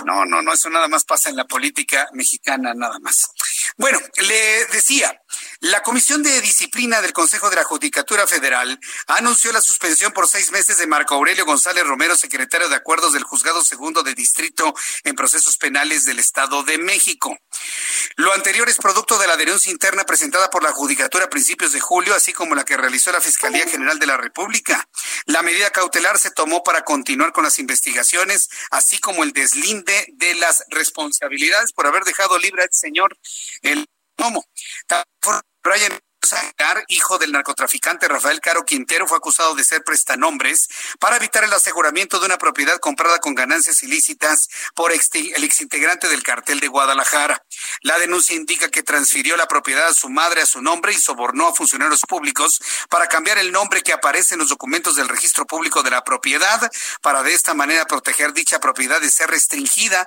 No, 0.05 0.25
no, 0.25 0.43
no, 0.43 0.53
eso 0.53 0.71
nada 0.71 0.87
más 0.87 1.05
pasa 1.05 1.31
en 1.31 1.37
la 1.37 1.47
política 1.47 2.09
mexicana, 2.13 2.73
nada 2.75 2.99
más. 3.01 3.33
Bueno, 3.77 3.99
le 4.19 4.67
decía, 4.67 5.21
la 5.61 5.83
Comisión 5.83 6.23
de 6.23 6.41
Disciplina 6.41 7.03
del 7.03 7.13
Consejo 7.13 7.51
de 7.51 7.57
la 7.57 7.65
Judicatura 7.65 8.27
Federal 8.27 8.79
anunció 9.07 9.53
la 9.53 9.61
suspensión 9.61 10.13
por 10.13 10.29
seis 10.29 10.53
meses 10.53 10.79
de 10.79 10.87
Marco 10.87 11.15
Aurelio 11.15 11.45
González 11.45 11.85
Romero, 11.85 12.17
secretario 12.17 12.69
de 12.69 12.77
Acuerdos 12.77 13.13
del 13.13 13.25
Juzgado 13.25 13.65
Segundo 13.65 14.03
de 14.03 14.15
Distrito 14.15 14.75
en 15.05 15.17
Procesos 15.17 15.57
Penales 15.57 16.05
del 16.05 16.19
Estado 16.19 16.63
de 16.63 16.79
México. 16.79 17.37
Lo 18.17 18.33
anterior 18.33 18.69
es 18.69 18.77
producto 18.77 19.19
de 19.19 19.27
la 19.27 19.37
denuncia 19.37 19.73
interna 19.73 20.05
presentada 20.05 20.49
por 20.51 20.63
la 20.63 20.73
Judicatura 20.73 21.25
a 21.25 21.31
principios 21.31 21.73
de 21.73 21.81
julio, 21.81 22.15
así 22.15 22.33
como 22.33 22.55
la 22.55 22.65
que 22.65 22.77
realizó 22.77 23.13
la 23.13 23.21
Fiscalía 23.21 23.67
General 23.67 23.99
de 23.99 24.07
la 24.07 24.17
República. 24.17 24.89
La 25.27 25.43
medida 25.43 25.71
cautelar 25.71 26.19
se 26.19 26.31
tomó 26.31 26.63
para 26.63 26.85
continuar 26.85 27.33
con 27.33 27.45
las 27.45 27.59
investigaciones, 27.59 28.49
así 28.71 28.99
como 28.99 29.25
el 29.25 29.33
deslinde 29.33 30.07
de 30.15 30.35
las 30.37 30.65
responsabilidades 30.69 31.73
por 31.73 31.87
haber 31.87 32.05
dejado 32.05 32.39
libre 32.39 32.63
al 32.63 32.73
señor 32.73 33.19
el 33.63 33.89
¿Cómo? 34.19 34.45
Brian 35.63 36.01
hijo 36.89 37.19
del 37.19 37.33
narcotraficante 37.33 38.09
Rafael 38.09 38.41
Caro 38.41 38.65
Quintero, 38.65 39.07
fue 39.07 39.17
acusado 39.17 39.55
de 39.55 39.65
ser 39.65 39.83
prestanombres 39.83 40.69
para 40.99 41.17
evitar 41.17 41.45
el 41.45 41.53
aseguramiento 41.53 42.19
de 42.19 42.27
una 42.27 42.39
propiedad 42.39 42.79
comprada 42.79 43.19
con 43.19 43.35
ganancias 43.35 43.83
ilícitas 43.83 44.49
por 44.75 44.93
el 44.93 45.45
exintegrante 45.45 46.09
del 46.09 46.23
cartel 46.23 46.61
de 46.61 46.69
Guadalajara. 46.69 47.43
La 47.83 47.99
denuncia 47.99 48.37
indica 48.37 48.69
que 48.71 48.83
transfirió 48.83 49.37
la 49.37 49.47
propiedad 49.47 49.89
a 49.89 49.95
su 49.95 50.09
madre 50.09 50.43
a 50.43 50.47
su 50.47 50.61
nombre 50.61 50.93
y 50.93 50.97
sobornó 50.97 51.49
a 51.49 51.55
funcionarios 51.55 52.01
públicos 52.09 52.61
para 52.91 53.07
cambiar 53.07 53.39
el 53.39 53.53
nombre 53.53 53.83
que 53.83 53.93
aparece 53.93 54.35
en 54.35 54.41
los 54.41 54.49
documentos 54.49 54.97
del 54.97 55.09
registro 55.09 55.47
público 55.47 55.83
de 55.83 55.91
la 55.91 56.05
propiedad, 56.05 56.71
para 57.03 57.23
de 57.23 57.35
esta 57.35 57.55
manera 57.55 57.87
proteger 57.87 58.33
dicha 58.33 58.61
propiedad 58.61 59.01
de 59.01 59.11
ser 59.11 59.31
restringida 59.31 60.07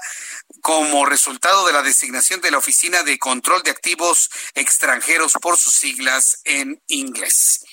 como 0.61 1.05
resultado 1.05 1.65
de 1.65 1.73
la 1.73 1.81
designación 1.81 2.41
de 2.41 2.51
la 2.51 2.57
Oficina 2.57 3.03
de 3.03 3.17
Control 3.17 3.63
de 3.63 3.71
Activos 3.71 4.29
Extranjeros 4.55 5.33
por 5.41 5.57
sus 5.57 5.73
siglas 5.73 6.39
en 6.43 6.81
inglés. 6.87 7.63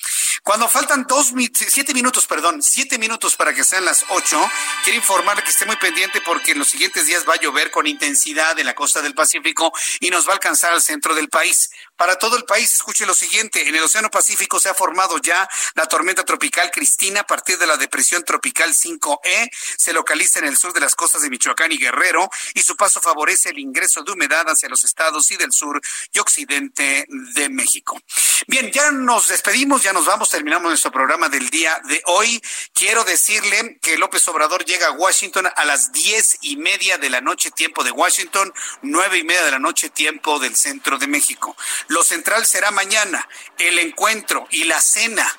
Cuando 0.42 0.68
faltan 0.68 1.06
dos, 1.08 1.32
siete 1.52 1.94
minutos, 1.94 2.26
perdón, 2.26 2.62
siete 2.62 2.98
minutos 2.98 3.36
para 3.36 3.54
que 3.54 3.64
sean 3.64 3.84
las 3.84 4.04
ocho, 4.10 4.50
quiero 4.84 4.98
informarle 4.98 5.42
que 5.42 5.50
esté 5.50 5.66
muy 5.66 5.76
pendiente 5.76 6.20
porque 6.24 6.52
en 6.52 6.58
los 6.58 6.68
siguientes 6.68 7.06
días 7.06 7.24
va 7.28 7.34
a 7.34 7.40
llover 7.40 7.70
con 7.70 7.86
intensidad 7.86 8.58
en 8.58 8.66
la 8.66 8.74
costa 8.74 9.02
del 9.02 9.14
Pacífico 9.14 9.72
y 10.00 10.10
nos 10.10 10.26
va 10.26 10.30
a 10.30 10.34
alcanzar 10.34 10.72
al 10.72 10.82
centro 10.82 11.14
del 11.14 11.28
país. 11.28 11.70
Para 11.96 12.16
todo 12.16 12.36
el 12.36 12.44
país, 12.44 12.74
escuche 12.74 13.06
lo 13.06 13.14
siguiente, 13.14 13.68
en 13.68 13.74
el 13.74 13.82
Océano 13.82 14.10
Pacífico 14.10 14.60
se 14.60 14.68
ha 14.68 14.74
formado 14.74 15.18
ya 15.18 15.48
la 15.74 15.86
tormenta 15.86 16.24
tropical 16.24 16.70
Cristina 16.70 17.20
a 17.20 17.26
partir 17.26 17.58
de 17.58 17.66
la 17.66 17.76
depresión 17.76 18.24
tropical 18.24 18.72
5E, 18.72 19.50
se 19.76 19.92
localiza 19.92 20.38
en 20.38 20.46
el 20.46 20.56
sur 20.56 20.72
de 20.72 20.80
las 20.80 20.94
costas 20.94 21.22
de 21.22 21.30
Michoacán 21.30 21.72
y 21.72 21.78
Guerrero 21.78 22.28
y 22.54 22.62
su 22.62 22.76
paso 22.76 23.00
favorece 23.00 23.50
el 23.50 23.58
ingreso 23.58 24.02
de 24.02 24.12
humedad 24.12 24.44
hacia 24.46 24.68
los 24.68 24.84
estados 24.84 25.30
y 25.30 25.36
del 25.36 25.52
sur 25.52 25.80
y 26.12 26.18
occidente 26.18 27.06
de 27.08 27.48
México. 27.48 28.00
Bien, 28.46 28.70
ya 28.70 28.90
nos 28.90 29.28
despedimos, 29.28 29.82
ya 29.82 29.92
nos 29.92 30.06
vamos, 30.06 30.17
terminamos 30.26 30.70
nuestro 30.70 30.90
programa 30.90 31.28
del 31.28 31.50
día 31.50 31.80
de 31.84 32.02
hoy. 32.06 32.42
Quiero 32.72 33.04
decirle 33.04 33.78
que 33.80 33.98
López 33.98 34.26
Obrador 34.28 34.64
llega 34.64 34.88
a 34.88 34.92
Washington 34.92 35.48
a 35.54 35.64
las 35.64 35.92
diez 35.92 36.38
y 36.42 36.56
media 36.56 36.98
de 36.98 37.10
la 37.10 37.20
noche, 37.20 37.50
tiempo 37.50 37.84
de 37.84 37.90
Washington, 37.90 38.52
nueve 38.82 39.18
y 39.18 39.24
media 39.24 39.44
de 39.44 39.50
la 39.52 39.58
noche, 39.58 39.90
tiempo 39.90 40.38
del 40.38 40.56
centro 40.56 40.98
de 40.98 41.06
México. 41.06 41.56
Lo 41.88 42.02
central 42.02 42.46
será 42.46 42.70
mañana, 42.70 43.28
el 43.58 43.78
encuentro 43.78 44.46
y 44.50 44.64
la 44.64 44.80
cena 44.80 45.38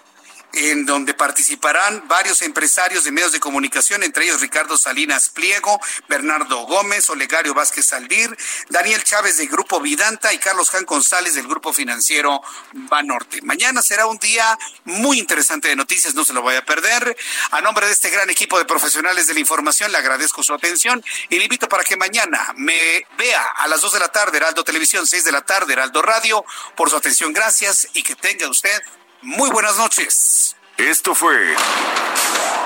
en 0.53 0.85
donde 0.85 1.13
participarán 1.13 2.07
varios 2.07 2.41
empresarios 2.41 3.03
de 3.03 3.11
medios 3.11 3.31
de 3.31 3.39
comunicación, 3.39 4.03
entre 4.03 4.25
ellos 4.25 4.41
Ricardo 4.41 4.77
Salinas 4.77 5.29
Pliego, 5.29 5.79
Bernardo 6.07 6.65
Gómez, 6.65 7.09
Olegario 7.09 7.53
Vázquez 7.53 7.87
Saldir, 7.87 8.35
Daniel 8.69 9.03
Chávez 9.03 9.37
del 9.37 9.47
Grupo 9.47 9.79
Vidanta 9.79 10.33
y 10.33 10.37
Carlos 10.37 10.69
Jan 10.69 10.85
González 10.85 11.35
del 11.35 11.47
Grupo 11.47 11.73
Financiero 11.73 12.41
Banorte. 12.73 13.41
Mañana 13.43 13.81
será 13.81 14.07
un 14.07 14.17
día 14.17 14.57
muy 14.85 15.19
interesante 15.19 15.67
de 15.67 15.75
noticias, 15.75 16.15
no 16.15 16.25
se 16.25 16.33
lo 16.33 16.41
vaya 16.41 16.59
a 16.59 16.65
perder. 16.65 17.15
A 17.51 17.61
nombre 17.61 17.85
de 17.85 17.93
este 17.93 18.09
gran 18.09 18.29
equipo 18.29 18.57
de 18.57 18.65
profesionales 18.65 19.27
de 19.27 19.33
la 19.33 19.39
información, 19.39 19.91
le 19.91 19.97
agradezco 19.97 20.43
su 20.43 20.53
atención 20.53 21.03
y 21.29 21.37
le 21.37 21.43
invito 21.43 21.69
para 21.69 21.83
que 21.83 21.95
mañana 21.95 22.53
me 22.55 23.05
vea 23.17 23.43
a 23.57 23.67
las 23.67 23.81
2 23.81 23.93
de 23.93 23.99
la 23.99 24.11
tarde, 24.11 24.37
Heraldo 24.37 24.63
Televisión, 24.63 25.05
6 25.05 25.23
de 25.23 25.31
la 25.31 25.41
tarde, 25.41 25.73
Heraldo 25.73 26.01
Radio. 26.01 26.43
Por 26.75 26.89
su 26.89 26.95
atención, 26.95 27.33
gracias 27.33 27.87
y 27.93 28.03
que 28.03 28.15
tenga 28.15 28.47
usted 28.49 28.81
muy 29.21 29.49
buenas 29.49 29.77
noches. 29.77 30.55
Esto 30.77 31.13
fue 31.13 31.55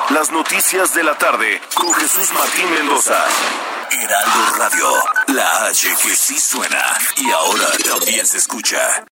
Las 0.10 0.32
Noticias 0.32 0.94
de 0.94 1.04
la 1.04 1.18
Tarde 1.18 1.62
con 1.76 1.94
Jesús 1.94 2.32
Martín 2.34 2.70
Mendoza. 2.72 3.26
Heraldo 3.92 4.58
Radio, 4.58 4.88
la 5.28 5.66
H 5.68 5.88
que 6.02 6.16
sí 6.16 6.40
suena 6.40 6.98
y 7.18 7.32
ahora 7.32 7.68
también 7.86 8.26
se 8.26 8.38
escucha. 8.38 9.06